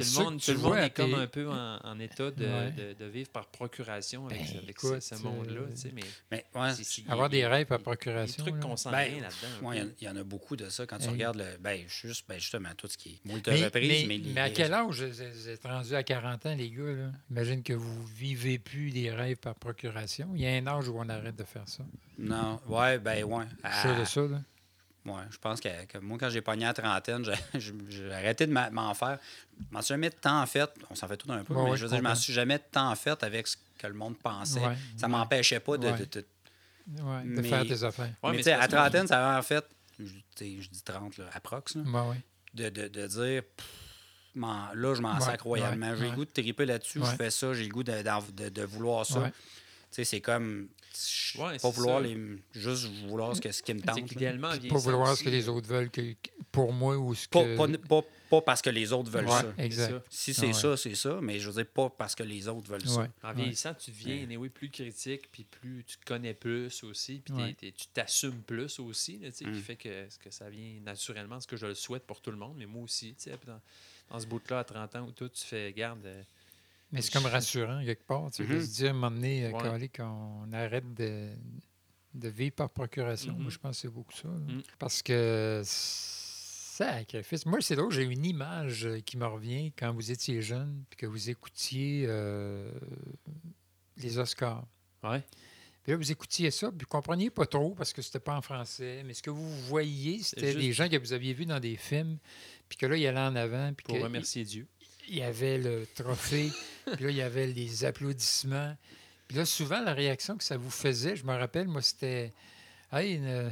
tout, 0.00 0.04
le 0.18 0.24
monde, 0.24 0.40
tout 0.40 0.50
le 0.52 0.78
est 0.78 0.90
comme 0.90 1.14
un 1.14 1.26
peu 1.26 1.48
en, 1.50 1.78
en 1.84 2.00
état 2.00 2.30
de, 2.30 2.44
Ouais. 2.46 2.70
de- 2.72 2.92
de 3.04 3.04
vivre 3.10 3.28
par 3.30 3.46
procuration 3.48 4.26
avec, 4.26 4.38
Ben, 4.38 4.46
avec 4.62 4.80
ce- 4.80 4.86
écoute, 4.86 5.02
ce, 5.02 5.14
monde-là, 5.22 5.60
tu 5.70 5.76
sais, 5.76 5.92
mais 5.94 6.02
mais, 6.30 6.44
ouais. 6.54 6.72
c'est- 6.72 6.84
c'est- 6.84 7.02
Avoir 7.10 7.28
il 7.32 7.36
y 7.38 7.42
a- 7.42 7.48
des 7.48 7.54
rêves 7.54 7.66
par 7.66 7.78
Des 7.78 7.84
procuration. 7.84 8.42
trucs 8.44 8.58
qu'on 8.60 8.76
sent 8.76 8.90
Ben, 8.90 9.20
là-dedans. 9.20 9.28
un 9.62 9.66
Ouais, 9.66 9.76
il 9.78 9.84
y 9.84 9.94
il 10.00 10.04
y, 10.06 10.08
en 10.10 10.16
a 10.16 10.24
beaucoup 10.24 10.56
de 10.56 10.68
ça 10.70 10.86
quand 10.86 10.98
tu 10.98 11.08
regardes 11.10 11.36
le. 11.36 11.58
Ben, 11.60 11.80
juste, 11.88 12.24
ben, 12.28 12.38
justement, 12.40 12.70
tout 12.76 12.88
ce 12.88 12.96
qui 12.96 13.10
est 13.24 13.28
moult 13.28 13.46
Mais, 13.46 13.64
reprises, 13.64 14.06
mais- 14.08 14.18
mais, 14.34 14.40
à 14.40 14.50
quel 14.50 14.72
âge 14.72 15.02
vous 15.02 15.48
êtes- 15.48 15.62
rendu 15.64 15.94
à 15.94 16.02
40 16.02 16.46
ans, 16.46 16.54
les 16.54 16.70
gars? 16.70 16.82
Là? 16.84 17.10
Imagine 17.30 17.62
que 17.62 17.72
vous 17.74 18.04
vivez 18.06 18.58
plus 18.58 18.90
des 18.90 19.10
rêves 19.10 19.36
par 19.36 19.54
procuration. 19.54 20.30
Il 20.34 20.40
y 20.40 20.46
a 20.46 20.50
un 20.54 20.66
âge 20.66 20.88
où 20.88 20.98
on 20.98 21.08
arrête 21.08 21.36
de 21.36 21.44
faire 21.44 21.68
ça. 21.68 21.84
Non, 22.18 22.60
ouais, 22.66 22.98
ben, 22.98 23.24
ouais. 23.24 23.44
Je 23.64 23.70
suis 23.70 23.80
sûr 23.80 23.90
Ah, 23.96 24.00
de 24.00 24.04
ça. 24.04 24.20
Là. 24.22 24.42
Ouais, 25.04 25.22
je 25.30 25.38
pense 25.38 25.60
que, 25.60 25.84
que 25.86 25.98
moi, 25.98 26.16
quand 26.18 26.30
j'ai 26.30 26.42
pogné 26.42 26.64
à 26.66 26.72
trentaine, 26.72 27.24
j'ai- 27.54 28.12
arrêté 28.12 28.46
de 28.46 28.52
m'en 28.52 28.94
faire. 28.94 29.18
Je 29.58 29.64
m'en 29.74 29.82
suis 29.82 29.88
jamais 29.94 30.10
tant 30.10 30.44
fait. 30.46 30.70
On 30.90 30.94
s'en 30.94 31.08
fait 31.08 31.16
tout 31.16 31.30
un 31.32 31.42
peu, 31.42 31.54
Ouais, 31.54 31.64
mais 31.64 31.70
ouais, 31.70 31.76
je 31.76 31.82
veux 31.82 31.88
dire, 31.88 31.98
je 31.98 32.02
m'en 32.02 32.14
suis 32.14 32.32
jamais 32.32 32.58
tant 32.60 32.94
fait 32.94 33.20
avec 33.24 33.46
ce 33.48 33.56
que 33.78 33.86
le 33.88 33.94
monde 33.94 34.16
pensait. 34.18 34.60
Ouais, 34.64 34.76
Ça 34.96 35.06
ouais. 35.06 35.12
m'empêchait 35.12 35.58
pas 35.60 35.76
de. 35.76 35.88
Ouais. 35.88 35.98
de- 35.98 36.04
de- 36.04 36.26
Ouais, 37.00 37.22
de 37.22 37.28
Mais- 37.40 37.42
faire 37.48 37.64
tes 37.66 37.82
affaires. 37.84 38.06
Ouais, 38.06 38.12
mais 38.24 38.30
mais 38.32 38.36
tu 38.38 38.42
sais, 38.44 38.50
c'est 38.50 38.60
à 38.60 38.66
trentaine, 38.68 39.06
ça 39.06 39.16
m'a 39.18 39.38
en 39.38 39.42
fait, 39.42 39.64
je, 40.00 40.04
tu 40.04 40.20
sais, 40.36 40.56
je 40.60 40.68
dis 40.68 40.82
30, 40.82 41.16
là, 41.18 41.26
approx, 41.32 41.76
là, 41.76 41.82
Ouais, 41.82 42.10
ouais. 42.10 42.20
de, 42.54 42.68
de, 42.70 42.88
de 42.88 43.06
dire, 43.06 43.42
pff, 43.56 43.66
là, 44.36 44.94
je 44.94 45.00
m'en 45.00 45.14
Ouais, 45.14 45.20
sacre 45.20 45.44
royalement. 45.44 45.90
ouais, 45.90 45.96
J'ai 45.96 46.02
ouais. 46.04 46.10
le 46.10 46.16
goût 46.16 46.24
de 46.24 46.30
triper 46.30 46.66
là-dessus, 46.66 47.00
je 47.00 47.16
fais 47.16 47.30
ça, 47.30 47.54
j'ai 47.54 47.64
le 47.64 47.70
goût 47.72 47.84
de, 47.84 48.02
d'en- 48.02 48.24
de- 48.32 48.48
de 48.48 48.62
vouloir 48.64 49.06
ça. 49.06 49.20
Ouais. 49.20 49.30
Tu 49.30 49.36
sais, 49.90 50.04
c'est 50.04 50.20
comme, 50.20 50.68
Ouais, 51.38 51.52
pas 51.52 51.58
c'est 51.58 51.70
vouloir 51.70 52.00
ça. 52.02 52.06
les, 52.06 52.16
juste 52.52 52.86
vouloir 53.08 53.34
ce, 53.36 53.40
que, 53.40 53.50
ce 53.52 53.62
qui 53.62 53.74
me 53.74 53.78
C'est 53.80 53.86
tente. 53.86 54.12
vieillissant 54.16 54.68
pas 54.68 54.78
vouloir 54.78 55.16
ce 55.16 55.24
que 55.24 55.30
les 55.30 55.48
autres 55.48 55.66
veulent 55.68 55.90
que, 55.90 56.14
pour 56.50 56.72
moi 56.72 56.96
ou 56.98 57.14
ce 57.14 57.28
Pas, 57.28 57.44
que. 57.44 57.56
pas, 57.56 58.02
pas, 58.02 58.08
pas 58.30 58.40
parce 58.42 58.60
que 58.62 58.70
les 58.70 58.92
autres 58.92 59.10
veulent 59.10 59.24
Ouais, 59.26 59.30
ça. 59.40 59.54
exact. 59.58 60.06
Si 60.10 60.34
c'est 60.34 60.44
Ah 60.44 60.46
ouais. 60.48 60.52
ça, 60.52 60.76
c'est 60.76 60.94
ça, 60.94 61.18
mais 61.22 61.38
je 61.38 61.48
veux 61.50 61.62
dire 61.62 61.70
pas 61.72 61.88
parce 61.90 62.14
que 62.14 62.22
les 62.22 62.46
autres 62.48 62.68
veulent 62.70 62.86
ça. 62.86 63.08
En 63.22 63.28
ouais. 63.28 63.34
vieillissant, 63.34 63.74
tu 63.74 63.90
deviens 63.90 64.22
anyway, 64.22 64.48
plus 64.50 64.70
critique, 64.70 65.30
puis 65.32 65.44
plus 65.44 65.84
tu 65.86 65.96
te 65.96 66.04
connais 66.04 66.34
plus 66.34 66.82
aussi, 66.84 67.22
puis 67.24 67.34
t'es- 67.34 67.40
Ouais. 67.42 67.54
t'es- 67.54 67.72
tu 67.72 67.86
t'assumes 67.88 68.42
plus 68.42 68.78
aussi, 68.80 69.18
là, 69.18 69.30
tu 69.30 69.38
sais, 69.38 69.44
Mm. 69.46 69.52
qui 69.54 69.60
fait 69.60 69.76
que, 69.76 70.08
que 70.22 70.30
ça 70.30 70.50
vient 70.50 70.80
naturellement, 70.84 71.40
ce 71.40 71.46
que 71.46 71.56
je 71.56 71.66
le 71.66 71.74
souhaite 71.74 72.04
pour 72.06 72.20
tout 72.20 72.30
le 72.30 72.36
monde, 72.38 72.54
mais 72.58 72.66
moi 72.66 72.82
aussi, 72.82 73.14
tu 73.14 73.30
sais, 73.30 73.36
puis 73.36 73.46
dans, 73.48 73.60
dans 74.10 74.20
ce 74.20 74.26
bout-là, 74.26 74.60
à 74.60 74.64
30 74.64 74.94
ans 74.96 75.06
où 75.06 75.10
tout, 75.12 75.28
tu 75.30 75.44
fais, 75.44 75.72
garde, 75.72 76.04
euh, 76.04 76.22
Mais 76.92 77.00
c'est 77.02 77.12
comme 77.12 77.26
rassurant, 77.26 77.82
quelque 77.84 78.04
part. 78.06 78.30
Tu 78.30 78.42
Mhm. 78.44 78.60
se 78.60 78.74
dire, 78.74 78.86
à 78.88 78.90
un 78.90 78.92
moment 78.92 79.10
donné, 79.10 79.46
euh, 79.46 79.50
Ouais. 79.50 79.62
Calais, 79.62 79.88
qu'on 79.88 80.52
arrête 80.52 80.92
de, 80.94 81.30
de 82.14 82.28
vivre 82.28 82.54
par 82.54 82.70
procuration. 82.70 83.32
Mhm. 83.32 83.42
Moi, 83.42 83.50
je 83.50 83.58
pense 83.58 83.76
que 83.76 83.80
c'est 83.82 83.88
beaucoup 83.94 84.12
ça. 84.12 84.28
Mhm. 84.28 84.62
Parce 84.78 85.02
que 85.02 85.62
sacrifice. 85.64 87.46
Moi, 87.46 87.58
c'est 87.60 87.76
drôle, 87.76 87.92
j'ai 87.92 88.04
une 88.04 88.24
image 88.24 88.86
euh, 88.86 89.00
qui 89.00 89.16
me 89.16 89.26
revient 89.26 89.72
quand 89.76 89.92
vous 89.92 90.10
étiez 90.10 90.42
jeune 90.42 90.84
puis 90.90 90.96
que 90.98 91.06
vous 91.06 91.30
écoutiez 91.30 92.04
euh, 92.08 92.70
les 93.98 94.18
Oscars. 94.18 94.66
ouais. 95.04 95.22
Puis 95.82 95.90
là, 95.90 95.98
vous 95.98 96.12
écoutiez 96.12 96.52
ça, 96.52 96.70
puis 96.70 96.82
vous 96.82 96.86
compreniez 96.86 97.28
pas 97.28 97.44
trop 97.44 97.74
parce 97.74 97.92
que 97.92 98.02
c'était 98.02 98.20
pas 98.20 98.36
en 98.36 98.40
français. 98.40 99.02
Mais 99.04 99.14
ce 99.14 99.22
que 99.22 99.30
vous 99.30 99.50
voyiez, 99.62 100.22
c'était 100.22 100.54
des 100.54 100.72
gens 100.72 100.88
que 100.88 100.96
vous 100.96 101.12
aviez 101.12 101.34
vus 101.34 101.44
dans 101.44 101.58
des 101.58 101.74
films, 101.76 102.18
puis 102.68 102.78
que 102.78 102.86
là, 102.86 102.96
ils 102.96 103.04
allaient 103.08 103.18
en 103.18 103.34
avant, 103.34 103.72
puis 103.74 103.82
pour 103.86 103.96
que- 103.96 104.02
remercier 104.02 104.44
Dieu. 104.44 104.68
il 105.08 105.16
y 105.16 105.22
avait 105.22 105.58
le 105.58 105.84
trophée, 105.96 106.50
puis 106.94 107.04
là, 107.04 107.10
il 107.10 107.16
y 107.16 107.22
avait 107.22 107.46
les 107.46 107.84
applaudissements. 107.84 108.76
Puis 109.28 109.36
là, 109.38 109.44
souvent, 109.44 109.80
la 109.80 109.94
réaction 109.94 110.36
que 110.36 110.44
ça 110.44 110.56
vous 110.56 110.70
faisait, 110.70 111.16
je 111.16 111.24
me 111.24 111.32
rappelle, 111.36 111.68
moi, 111.68 111.82
c'était 111.82 112.32
Hey, 112.92 113.14
une- 113.14 113.50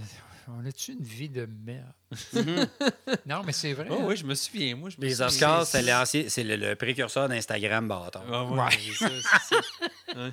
on 0.49 0.67
a-tu 0.67 0.93
une 0.93 1.03
vie 1.03 1.29
de 1.31 1.49
merde? 1.65 1.93
Mhm. 2.35 2.67
Non, 3.27 3.43
mais 3.45 3.53
c'est 3.53 3.73
vrai. 3.73 3.87
Oh 3.89 3.95
hein? 3.95 4.05
oui, 4.05 4.17
je 4.17 4.25
me 4.27 4.35
souviens, 4.35 4.75
moi, 4.77 4.91
je 4.91 4.97
me 4.99 5.03
Les 5.07 5.11
souviens. 5.13 5.27
Oscars, 5.29 5.67
c'est- 5.67 5.79
c'est 5.83 5.91
l'ancien- 5.91 6.25
c'est 6.29 6.45
le, 6.45 6.57
le 6.57 6.75
précurseur 6.77 7.29
d'Instagram, 7.29 7.89
bâtard. 7.89 8.25
Ah 8.31 8.45
ouais, 8.45 8.59
Ouais. 8.61 10.33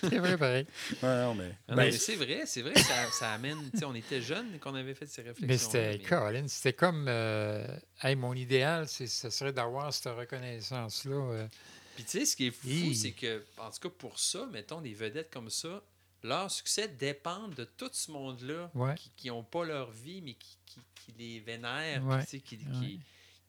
c'est 0.00 0.18
vrai, 0.18 0.36
pareil. 0.36 0.66
Ouais, 1.02 1.22
non, 1.22 1.34
mais. 1.34 1.50
Ah 1.68 1.72
non, 1.72 1.76
Ben, 1.76 1.84
mais 1.84 1.92
c'est 1.92 2.16
vrai, 2.16 2.42
c'est 2.46 2.62
vrai, 2.62 2.74
ça, 2.76 3.10
ça 3.12 3.32
amène. 3.32 3.70
tu 3.72 3.78
sais, 3.78 3.84
on 3.84 3.94
était 3.94 4.20
jeunes 4.20 4.58
quand 4.60 4.72
on 4.72 4.74
avait 4.76 4.94
fait 4.94 5.06
ces 5.06 5.22
réflexions. 5.22 5.46
Mais 5.46 5.58
c'était, 5.58 5.98
Colin, 6.08 6.48
c'était 6.48 6.72
comme, 6.72 7.06
euh, 7.08 7.66
hey, 8.02 8.16
mon 8.16 8.34
idéal, 8.34 8.88
c'est, 8.88 9.06
ce 9.06 9.30
serait 9.30 9.52
d'avoir 9.52 9.92
cette 9.92 10.12
reconnaissance-là. 10.14 11.14
euh. 11.14 11.48
Puis 11.94 12.04
tu 12.04 12.10
sais, 12.18 12.26
ce 12.26 12.36
qui 12.36 12.46
est 12.48 12.50
fou, 12.50 12.92
c'est 12.94 13.12
que, 13.12 13.44
en 13.58 13.70
tout 13.70 13.88
cas 13.88 13.94
pour 13.98 14.18
ça, 14.18 14.46
mettons 14.52 14.80
des 14.80 14.92
vedettes 14.92 15.30
comme 15.30 15.48
ça, 15.50 15.82
leur 16.22 16.50
succès 16.50 16.88
dépend 16.88 17.48
de 17.48 17.64
tout 17.64 17.88
ce 17.92 18.10
monde-là 18.10 18.70
Ouais. 18.74 18.94
qui 19.16 19.28
n'ont 19.28 19.44
pas 19.44 19.64
leur 19.64 19.90
vie, 19.92 20.20
mais 20.20 20.34
qui, 20.34 20.58
qui, 20.66 20.80
qui 20.94 21.12
les 21.18 21.40
vénèrent, 21.40 22.04
Ouais. 22.04 22.24
qui, 22.26 22.36
Ouais. 22.36 22.42
qui, 22.42 23.00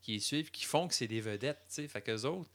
qui 0.01 0.11
les 0.13 0.19
suivent, 0.19 0.51
qui 0.51 0.63
font 0.63 0.87
que 0.87 0.93
c'est 0.93 1.07
des 1.07 1.19
vedettes. 1.19 1.59
tu 1.67 1.81
sais. 1.81 1.87
Fait 1.89 2.01
qu'eux 2.01 2.23
autres, 2.23 2.49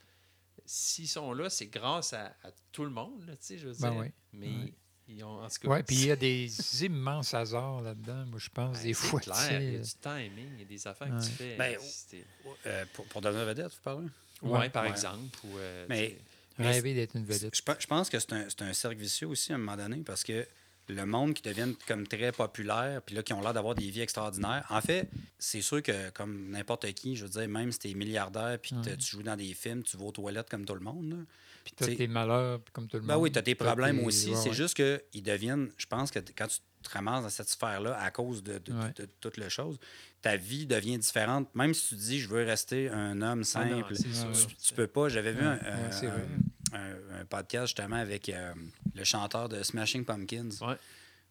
s'ils 0.66 1.08
sont 1.08 1.32
là, 1.32 1.50
c'est 1.50 1.66
grâce 1.66 2.12
à, 2.12 2.26
à 2.42 2.50
tout 2.72 2.84
le 2.84 2.90
monde, 2.90 3.24
là, 3.26 3.32
tu 3.36 3.38
sais, 3.46 3.58
je 3.58 3.68
veux 3.68 3.74
Ben 3.80 3.90
dire. 3.90 4.00
oui. 4.00 4.06
Mais 4.32 4.72
ils 5.08 5.22
ont, 5.24 5.42
en 5.42 5.48
tout 5.48 5.56
cas, 5.62 5.68
Ouais, 5.68 5.82
puis 5.82 5.96
il 5.96 6.06
y 6.06 6.10
a 6.10 6.16
des 6.16 6.48
immenses 6.84 7.34
hasards 7.34 7.82
là-dedans, 7.82 8.24
moi, 8.26 8.38
je 8.38 8.48
pense, 8.50 8.78
ben, 8.78 8.82
des 8.84 8.94
c'est 8.94 9.06
fois. 9.06 9.20
clair, 9.20 9.36
tu 9.36 9.42
sais, 9.42 9.54
il 9.64 9.72
y 9.72 9.76
a 9.76 9.78
euh, 9.78 9.82
du 9.82 9.90
timing, 10.30 10.48
il 10.54 10.58
y 10.60 10.62
a 10.62 10.66
des 10.66 10.86
affaires 10.86 11.08
que 11.08 11.22
tu 11.22 11.30
fais. 11.30 11.56
Ben, 11.56 11.78
c'était- 11.80 12.24
euh, 12.66 12.84
pour, 12.92 13.04
pour 13.06 13.20
devenir 13.20 13.44
vedette, 13.44 13.72
vous 13.72 13.80
parlez? 13.82 14.06
ouais, 14.42 14.58
ouais. 14.60 14.70
par 14.70 14.84
Ouais. 14.84 14.90
exemple. 14.90 15.36
Ou, 15.44 15.58
euh, 15.58 15.86
Mais- 15.88 16.18
Rêver 16.58 16.92
d'être 16.94 17.16
une 17.16 17.24
vedette. 17.24 17.56
Je, 17.56 17.62
pe- 17.62 17.80
je 17.80 17.86
pense 17.86 18.10
que 18.10 18.18
c'est 18.20 18.32
un, 18.34 18.46
c'est 18.48 18.60
un 18.62 18.72
cercle 18.74 18.98
vicieux 18.98 19.26
aussi 19.26 19.52
à 19.52 19.54
un 19.54 19.58
moment 19.58 19.74
donné 19.76 19.96
parce 20.04 20.22
que 20.22 20.46
le 20.88 21.06
monde 21.06 21.34
qui 21.34 21.42
deviennent 21.42 21.74
comme 21.86 22.06
très 22.06 22.32
populaire, 22.32 23.00
puis 23.02 23.14
là, 23.14 23.22
qui 23.22 23.32
ont 23.32 23.40
l'air 23.40 23.52
d'avoir 23.54 23.74
des 23.74 23.88
vies 23.90 24.00
extraordinaires. 24.00 24.64
En 24.68 24.80
fait, 24.80 25.08
c'est 25.38 25.62
sûr 25.62 25.82
que 25.82 26.10
comme 26.10 26.50
n'importe 26.50 26.92
qui, 26.92 27.16
je 27.16 27.24
veux 27.24 27.30
dire, 27.30 27.48
même 27.48 27.70
si 27.72 27.78
t'es 27.78 27.94
milliardaire 27.94 28.58
puis 28.60 28.74
que 28.84 28.90
tu 28.94 29.06
joues 29.10 29.22
dans 29.22 29.36
des 29.36 29.54
films, 29.54 29.82
tu 29.82 29.96
vas 29.96 30.04
aux 30.04 30.12
toilettes 30.12 30.50
comme 30.50 30.64
tout 30.64 30.74
le 30.74 30.80
monde. 30.80 31.24
Puis 31.64 31.74
t'as 31.76 31.86
tes 31.86 32.08
malheurs, 32.08 32.60
comme 32.72 32.88
tout 32.88 32.96
le 32.96 33.02
Ben 33.04 33.14
monde. 33.14 33.22
oui, 33.22 33.30
tu 33.32 33.38
as 33.38 33.42
tes 33.42 33.54
problèmes 33.54 34.00
tes- 34.00 34.04
aussi. 34.04 34.30
ouais, 34.30 34.36
c'est 34.36 34.48
ouais. 34.48 34.54
juste 34.54 34.74
qu'ils 34.74 35.22
deviennent, 35.22 35.70
je 35.78 35.86
pense 35.86 36.10
que 36.10 36.18
quand 36.36 36.48
tu 36.48 36.58
te 36.82 36.90
ramasses 36.90 37.22
dans 37.22 37.30
cette 37.30 37.48
sphère-là 37.48 37.96
à 38.02 38.10
cause 38.10 38.42
de, 38.42 38.54
de- 38.54 38.72
de- 38.72 38.76
Ouais. 38.76 38.92
de 38.96 39.06
toute 39.20 39.36
la 39.36 39.48
chose, 39.48 39.78
ta 40.20 40.36
vie 40.36 40.66
devient 40.66 40.98
différente. 40.98 41.48
Même 41.54 41.72
si 41.74 41.90
tu 41.90 41.94
dis, 41.94 42.18
je 42.18 42.28
veux 42.28 42.42
rester 42.44 42.88
un 42.88 43.22
homme 43.22 43.44
Ah 43.54 43.64
non, 43.64 43.82
simple, 43.84 43.94
tu, 43.94 44.56
tu 44.56 44.74
peux 44.74 44.88
pas. 44.88 45.08
J'avais 45.08 45.32
vu 45.32 45.38
Ouais, 45.42 45.44
un, 45.46 45.54
ouais, 45.58 45.70
un- 45.86 45.90
c'est 45.92 46.06
vrai. 46.08 46.26
Un- 46.72 47.20
un 47.20 47.24
podcast 47.24 47.66
justement 47.68 47.96
avec 47.96 48.28
euh, 48.28 48.54
le 48.94 49.04
chanteur 49.04 49.48
de 49.48 49.62
Smashing 49.62 50.04
Pumpkins. 50.04 50.50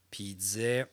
Puis 0.09 0.23
il 0.25 0.35
disait, 0.35 0.85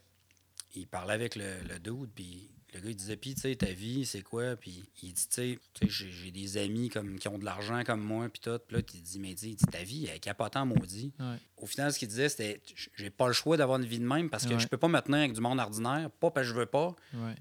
il 0.74 0.86
parlait 0.86 1.14
avec 1.14 1.36
le, 1.36 1.60
le 1.68 1.78
dude, 1.78 2.10
puis 2.14 2.50
le 2.74 2.80
gars 2.80 2.90
il 2.90 2.96
disait, 2.96 3.16
puis 3.16 3.34
tu 3.34 3.40
sais, 3.40 3.56
ta 3.56 3.72
vie, 3.72 4.04
c'est 4.04 4.22
quoi? 4.22 4.54
Puis 4.56 4.84
il 5.02 5.12
dit, 5.12 5.28
tu 5.28 5.58
sais, 5.80 5.88
j'ai 5.88 6.30
des 6.30 6.58
amis 6.58 6.88
comme, 6.90 7.18
qui 7.18 7.26
ont 7.28 7.38
de 7.38 7.44
l'argent 7.44 7.82
comme 7.84 8.02
moi, 8.02 8.28
puis 8.28 8.40
tout. 8.40 8.58
Puis 8.66 8.76
là, 8.76 8.82
il 8.94 9.02
dit, 9.02 9.18
mais 9.18 9.30
il 9.30 9.34
dit, 9.34 9.56
ta 9.56 9.82
vie, 9.82 10.06
elle 10.06 10.16
est 10.16 10.20
capotant 10.20 10.66
maudit. 10.66 11.12
Ouais. 11.18 11.36
Au 11.56 11.66
final, 11.66 11.92
ce 11.92 11.98
qu'il 11.98 12.08
disait, 12.08 12.28
c'était, 12.28 12.60
j'ai 12.94 13.10
pas 13.10 13.26
le 13.26 13.32
choix 13.32 13.56
d'avoir 13.56 13.78
une 13.80 13.86
vie 13.86 13.98
de 13.98 14.04
même 14.06 14.28
parce 14.30 14.44
que 14.46 14.52
Ouais. 14.54 14.60
je 14.60 14.68
peux 14.68 14.76
pas 14.76 14.88
me 14.88 15.00
tenir 15.00 15.18
avec 15.18 15.32
du 15.32 15.40
monde 15.40 15.58
ordinaire, 15.58 16.10
pas 16.20 16.30
parce 16.30 16.46
que 16.46 16.52
je 16.52 16.58
veux 16.58 16.66
pas. 16.66 16.94
Ouais. 17.14 17.34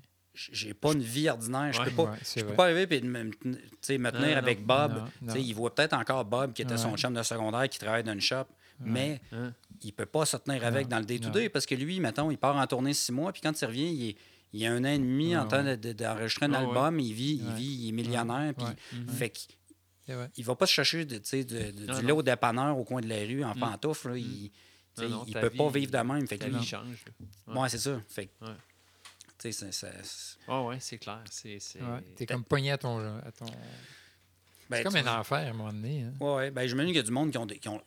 J'ai 0.52 0.74
pas 0.74 0.94
une 0.94 1.02
vie 1.02 1.30
ordinaire. 1.30 1.74
Je 1.74 1.80
Ouais. 1.80 1.86
peux 1.86 1.92
pas. 1.96 2.04
Ouais, 2.12 2.18
c'est 2.22 2.40
je 2.42 2.46
peux 2.46 2.50
vrai. 2.50 2.56
pas 2.58 2.64
arriver 2.66 2.98
et 2.98 3.02
me, 3.02 3.32
tenir 3.82 4.12
non. 4.32 4.38
avec 4.38 4.66
Bob. 4.66 4.94
Non, 5.22 5.34
non. 5.34 5.36
Il 5.36 5.54
voit 5.54 5.74
peut-être 5.74 5.94
encore 5.94 6.24
Bob, 6.26 6.54
qui 6.54 6.62
était 6.62 6.78
son 6.78 6.96
chum 6.96 7.14
de 7.14 7.24
secondaire, 7.24 7.68
qui 7.70 7.80
travaille 7.80 8.04
dans 8.04 8.14
une 8.14 8.22
shop, 8.22 8.46
mais 8.80 9.20
Hein? 9.32 9.54
il 9.82 9.94
peut 9.94 10.06
pas 10.06 10.26
se 10.26 10.38
tenir 10.38 10.64
avec 10.66 10.88
dans 10.88 11.00
le 11.00 11.06
day-to-day 11.06 11.50
parce 11.50 11.66
que 11.66 11.76
lui, 11.76 12.00
mettons, 12.00 12.30
il 12.32 12.38
part 12.38 12.56
en 12.56 12.68
tournée 12.68 12.94
six 12.94 13.12
mois, 13.12 13.32
puis 13.34 13.42
quand 13.42 13.60
il 13.60 13.66
revient, 13.66 13.92
il, 13.94 14.10
est- 14.10 14.16
il 14.54 14.62
y 14.62 14.66
a 14.68 14.72
un 14.72 14.84
an 14.84 14.88
et 14.90 15.00
demi 15.00 15.30
Ouais, 15.36 15.38
en 15.42 15.48
train 15.48 15.66
ouais. 15.66 15.76
de- 15.78 15.90
de- 15.94 16.04
d'enregistrer 16.04 16.46
un 16.46 16.52
Ouais, 16.52 16.58
album, 16.58 17.00
il 17.00 17.14
vit, 17.14 17.42
il 17.44 17.54
vit, 17.54 17.66
il 17.84 17.90
est 17.90 17.92
millionnaire, 17.92 18.54
puis 18.56 18.66
Ouais. 18.66 19.14
fait 19.14 19.30
vrai. 20.16 20.30
il 20.38 20.46
va 20.46 20.56
pas 20.56 20.66
se 20.66 20.72
chercher 20.74 21.04
de, 21.06 21.18
tu 21.18 21.22
sais, 21.26 21.44
de- 21.44 21.72
de- 21.72 21.86
Non, 21.86 22.00
du 22.00 22.12
au 22.12 22.22
dépanneur 22.24 22.78
au 22.78 22.84
coin 22.86 23.02
de 23.02 23.10
la 23.10 23.18
rue 23.18 23.44
en 23.44 23.54
pantoufles. 23.56 24.10
là, 24.12 24.18
Il, 24.18 24.52
il 25.28 25.34
ta 25.34 25.42
peut 25.42 25.50
pas 25.52 25.70
vivre 25.70 25.92
de 25.92 25.98
même. 25.98 26.26
Fait 26.28 26.38
que 26.40 26.46
lui, 26.46 26.58
vie 26.58 26.66
change. 26.66 27.06
Ouais. 27.48 27.60
ouais, 27.60 27.70
c'est 27.70 27.78
ça. 27.78 28.02
Fait 28.08 28.28
que, 28.28 28.46
Ouais. 28.46 28.52
Tu 29.52 29.72
sais, 29.72 29.88
Ah 30.48 30.64
ouais, 30.64 30.78
c'est 30.80 30.98
clair. 30.98 31.24
C'est, 31.30 31.60
c'est... 31.60 31.82
Ouais. 31.82 32.02
T'es 32.16 32.26
comme 32.26 32.44
pogné 32.44 32.72
à 32.72 32.78
ton. 32.78 32.98
À 33.20 33.32
ton... 33.32 33.46
ben, 34.70 34.78
c'est 34.78 34.84
comme 34.84 34.94
tu- 34.94 35.00
un 35.00 35.20
enfer 35.20 35.38
à 35.38 35.42
un 35.42 35.54
moment 35.54 35.72
donné. 35.72 36.04
hein. 36.04 36.14
Ouais, 36.20 36.36
ouais. 36.36 36.52
Ben, 36.52 36.68
j'imagine 36.68 36.90
qu'il 36.92 36.98
y 36.98 37.00
a 37.00 37.04
du 37.04 37.12
monde 37.12 37.32
qui 37.32 37.38
ont, 37.38 37.46
des- 37.46 37.58
qui 37.60 37.70
ont 37.70 37.82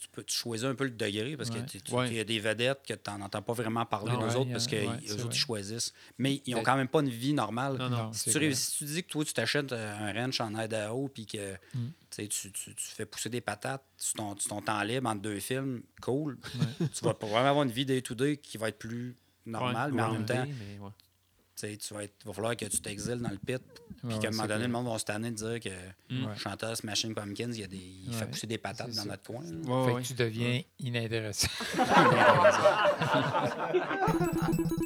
tu 0.00 0.06
peux 0.12 0.22
tu 0.22 0.36
choisis 0.36 0.64
un 0.64 0.76
peu 0.76 0.84
le 0.84 0.90
degré 0.90 1.36
parce 1.36 1.50
Ouais. 1.50 1.60
que 1.60 1.70
tu- 1.70 1.80
tu- 1.82 1.92
Ouais. 1.92 2.14
y 2.14 2.20
a 2.20 2.24
des 2.24 2.38
vedettes 2.38 2.82
que 2.86 2.94
tu 2.94 3.10
n'entends 3.10 3.42
pas 3.42 3.52
vraiment 3.52 3.84
parler 3.84 4.12
Non, 4.12 4.20
d'eux 4.20 4.26
ouais, 4.28 4.36
autres 4.36 4.50
parce 4.52 4.66
ouais, 4.66 4.70
qu'eux 4.86 5.12
autres, 5.14 5.22
vrai. 5.24 5.28
ils 5.32 5.36
choisissent. 5.36 5.92
Mais 6.18 6.40
ils 6.46 6.54
ont 6.54 6.58
Ben- 6.58 6.64
quand 6.64 6.76
même 6.76 6.86
pas 6.86 7.00
une 7.00 7.08
vie 7.08 7.32
normale. 7.32 7.76
Non, 7.78 7.88
non. 7.90 7.96
Non, 8.04 8.12
Si 8.12 8.30
tu, 8.30 8.54
si 8.54 8.78
tu 8.78 8.84
dis 8.84 9.02
que 9.02 9.08
toi, 9.08 9.24
tu 9.24 9.32
t'achètes 9.32 9.72
euh, 9.72 9.92
un 9.98 10.12
ranch 10.12 10.40
en 10.40 10.54
Idaho 10.56 11.08
puis 11.08 11.26
que 11.26 11.52
Mm. 11.74 11.88
tu, 12.12 12.28
tu, 12.28 12.52
tu- 12.52 12.74
tu 12.76 12.84
fais 12.90 13.06
pousser 13.06 13.28
des 13.28 13.40
patates 13.40 13.82
sur 13.96 14.14
ton, 14.14 14.36
sur 14.38 14.50
ton 14.50 14.62
temps 14.62 14.80
libre 14.84 15.08
entre 15.10 15.20
deux 15.22 15.40
films, 15.40 15.82
cool. 16.00 16.38
tu 16.94 17.04
vas 17.04 17.14
probablement 17.14 17.48
avoir 17.50 17.64
une 17.64 17.72
vie 17.72 17.84
day-to-day 17.84 18.36
qui 18.36 18.56
va 18.56 18.68
être 18.68 18.78
plus 18.78 19.16
normale, 19.48 19.90
Ouais, 19.92 19.96
mais 19.96 20.02
en 20.02 20.12
même 20.12 20.24
temps, 20.24 20.44
mais 20.46 20.78
ouais. 20.78 20.90
tu 21.56 21.78
sais, 21.80 21.94
vas 21.94 22.04
être, 22.04 22.14
va 22.24 22.32
falloir 22.32 22.56
que 22.56 22.64
tu 22.66 22.80
t'exiles 22.80 23.18
dans 23.20 23.30
le 23.30 23.38
pit. 23.38 23.60
Puis 24.08 24.18
qu'à 24.20 24.28
un 24.28 24.30
moment 24.30 24.46
donné, 24.46 24.62
le 24.64 24.68
monde 24.72 24.86
va 24.86 24.98
se 24.98 25.04
tanner 25.04 25.30
de 25.32 25.36
dire 25.36 25.58
que 25.60 25.70
Mm. 26.10 26.34
Chanteur 26.36 26.74
Smashing 26.76 27.14
Pumpkins, 27.14 27.50
il, 27.52 27.60
y 27.60 27.64
a 27.64 27.66
des, 27.66 27.76
il 28.06 28.14
fait 28.14 28.24
pousser 28.26 28.46
des 28.46 28.56
patates 28.58 28.88
dans 28.88 29.02
ça. 29.02 29.08
notre 29.08 29.22
coin. 29.24 29.42
Fait 29.42 29.92
ouais. 29.92 30.02
que 30.02 30.06
tu 30.06 30.14
deviens 30.14 30.62
inintéressant. 30.78 31.48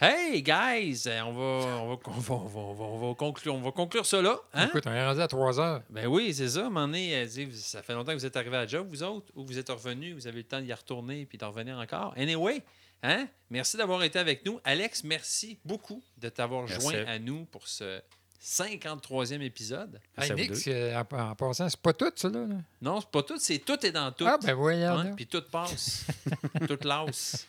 Hey, 0.00 0.42
guys! 0.42 1.02
euh, 1.08 1.20
On 1.22 1.32
va, 1.32 1.42
on 1.82 1.88
va, 1.88 1.98
on 2.06 2.20
va, 2.20 2.34
on 2.34 2.46
va, 2.46 2.60
on 2.60 2.72
va- 2.74 2.84
on 2.84 3.08
va 3.08 3.14
conclure, 3.16 3.54
on 3.54 3.60
va 3.60 3.72
conclure 3.72 4.06
ça 4.06 4.22
là. 4.22 4.38
Hein? 4.54 4.66
Écoute, 4.68 4.84
on 4.86 4.92
est 4.92 5.04
rendu 5.04 5.20
à 5.20 5.26
3 5.26 5.58
heures. 5.58 5.82
Ben 5.90 6.06
oui, 6.06 6.32
c'est 6.32 6.50
ça. 6.50 6.68
Donné, 6.68 7.16
euh, 7.16 7.46
ça 7.54 7.82
fait 7.82 7.94
longtemps 7.94 8.12
que 8.12 8.18
vous 8.18 8.26
êtes 8.26 8.36
arrivés 8.36 8.56
à 8.58 8.60
la 8.60 8.66
job, 8.68 8.86
vous 8.88 9.02
autres, 9.02 9.26
ou 9.34 9.44
vous 9.44 9.58
êtes 9.58 9.68
revenus, 9.68 10.14
vous 10.14 10.28
avez 10.28 10.38
le 10.38 10.44
temps 10.44 10.60
d'y 10.60 10.72
retourner 10.72 11.26
puis 11.26 11.36
d'en 11.36 11.48
revenir 11.50 11.76
encore. 11.78 12.14
Anyway, 12.16 12.62
hein? 13.02 13.26
merci 13.50 13.76
d'avoir 13.76 14.04
été 14.04 14.20
avec 14.20 14.46
nous. 14.46 14.60
Alex, 14.62 15.02
merci 15.02 15.58
beaucoup 15.64 16.00
de 16.16 16.28
t'avoir 16.28 16.68
joint 16.68 17.04
à 17.06 17.18
nous 17.18 17.44
pour 17.46 17.66
ce 17.66 18.00
53e 18.40 19.40
épisode. 19.42 20.00
Hey, 20.16 20.32
Nick, 20.32 20.54
c'est- 20.54 20.94
en, 20.94 21.00
en 21.00 21.34
passant, 21.34 21.68
c'est 21.68 21.80
pas 21.80 21.92
tout, 21.92 22.12
ça, 22.14 22.28
là. 22.28 22.46
Non, 22.80 23.00
c'est 23.00 23.10
pas 23.10 23.24
tout, 23.24 23.38
c'est 23.40 23.58
tout 23.58 23.84
est 23.84 23.90
dans 23.90 24.12
tout. 24.12 24.24
Ah, 24.28 24.38
ben 24.40 24.54
voyons. 24.54 24.96
Hein? 24.96 25.12
Puis 25.16 25.26
tout 25.26 25.42
passe. 25.50 26.06
tout 26.68 26.78
lasse. 26.84 27.48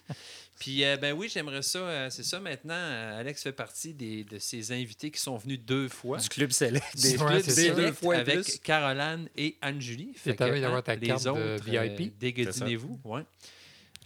Puis, 0.60 0.84
euh, 0.84 0.98
ben 0.98 1.14
oui, 1.14 1.30
j'aimerais 1.34 1.61
ça. 1.61 1.80
euh, 1.80 2.10
c'est 2.10 2.23
ça 2.23 2.40
maintenant. 2.41 2.73
euh, 2.76 3.19
Alex 3.22 3.41
fait 3.44 3.53
partie 3.53 3.94
des, 3.94 4.26
de 4.26 4.38
ces 4.40 4.72
invités 4.73 5.10
qui 5.10 5.19
sont 5.19 5.38
venus 5.38 5.60
deux 5.61 5.88
fois. 5.88 6.18
Du 6.18 6.27
club 6.27 6.52
select. 6.52 6.84
Du 6.98 7.07
Ouais, 7.18 7.41
club 7.41 7.41
ça. 7.41 7.73
Deux 7.76 7.91
fois 7.94 8.18
et 8.18 8.19
avec 8.19 8.41
plus. 8.44 8.60
Caroline 8.60 9.30
et 9.38 9.56
Anne-Julie. 9.61 10.14
Fait 10.15 10.36
que, 10.36 10.44
hein, 10.44 10.81
ta 10.81 10.95
les 10.95 11.07
carte 11.07 11.23
de 11.23 11.30
autres, 11.30 11.64
VIP. 11.64 12.02
euh, 12.02 12.10
dégadinez-vous. 12.19 12.99
Ouais. 13.06 13.22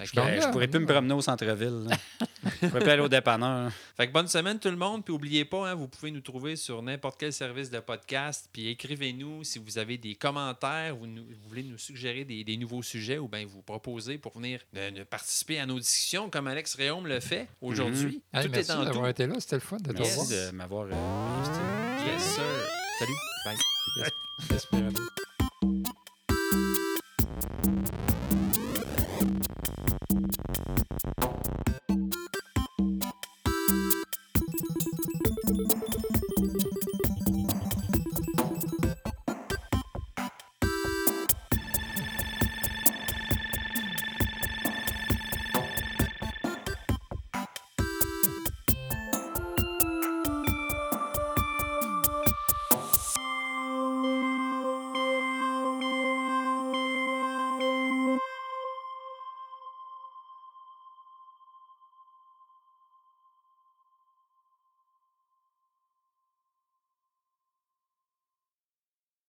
Fait 0.05 0.35
que, 0.37 0.41
je 0.41 0.49
pourrais 0.49 0.67
plus 0.67 0.79
me 0.79 0.85
promener 0.85 1.13
au 1.13 1.21
centre-ville. 1.21 1.87
je 2.61 2.67
pourrais 2.67 2.81
plus 2.81 2.89
aller 2.91 3.01
au 3.01 3.07
dépanneur. 3.09 3.71
fait 3.97 4.07
que 4.07 4.13
bonne 4.13 4.27
semaine 4.27 4.59
tout 4.59 4.69
le 4.69 4.75
monde. 4.77 5.03
Puis 5.03 5.13
oubliez 5.13 5.45
pas, 5.45 5.69
hein, 5.69 5.75
vous 5.75 5.87
pouvez 5.87 6.11
nous 6.11 6.21
trouver 6.21 6.55
sur 6.55 6.81
n'importe 6.81 7.17
quel 7.19 7.33
service 7.33 7.69
de 7.69 7.79
podcast. 7.79 8.49
Puis 8.51 8.67
écrivez-nous 8.69 9.43
si 9.43 9.59
vous 9.59 9.77
avez 9.77 9.97
des 9.97 10.15
commentaires, 10.15 10.95
vous, 10.95 11.07
nous- 11.07 11.23
vous 11.23 11.49
voulez 11.49 11.63
nous 11.63 11.77
suggérer 11.77 12.25
des, 12.25 12.43
des 12.43 12.57
nouveaux 12.57 12.83
sujets 12.83 13.17
ou 13.17 13.27
bien 13.27 13.45
vous 13.45 13.61
proposer 13.61 14.17
pour 14.17 14.33
venir 14.37 14.59
euh, 14.75 14.91
de 14.91 15.03
participer 15.03 15.59
à 15.59 15.65
nos 15.65 15.79
discussions 15.79 16.29
comme 16.29 16.47
Alex 16.47 16.75
Réaume 16.75 17.07
le 17.07 17.19
fait 17.19 17.47
aujourd'hui. 17.61 18.21
Hey, 18.33 18.45
Tout 18.45 18.51
merci 18.51 18.69
d'avoir 18.71 19.07
été 19.09 19.27
là. 19.27 19.35
C'était 19.39 19.55
le 19.57 19.61
fun 19.61 19.77
de 19.77 19.91
te 19.91 19.97
Merci 19.97 20.29
de 20.33 20.51
m'avoir 20.51 20.87
euh, 20.91 21.39
invité. 21.39 22.11
Yes, 22.11 22.23
sir. 22.35 22.43
Salut. 22.99 23.13
Bye. 23.45 23.57
J'espère. 24.49 24.89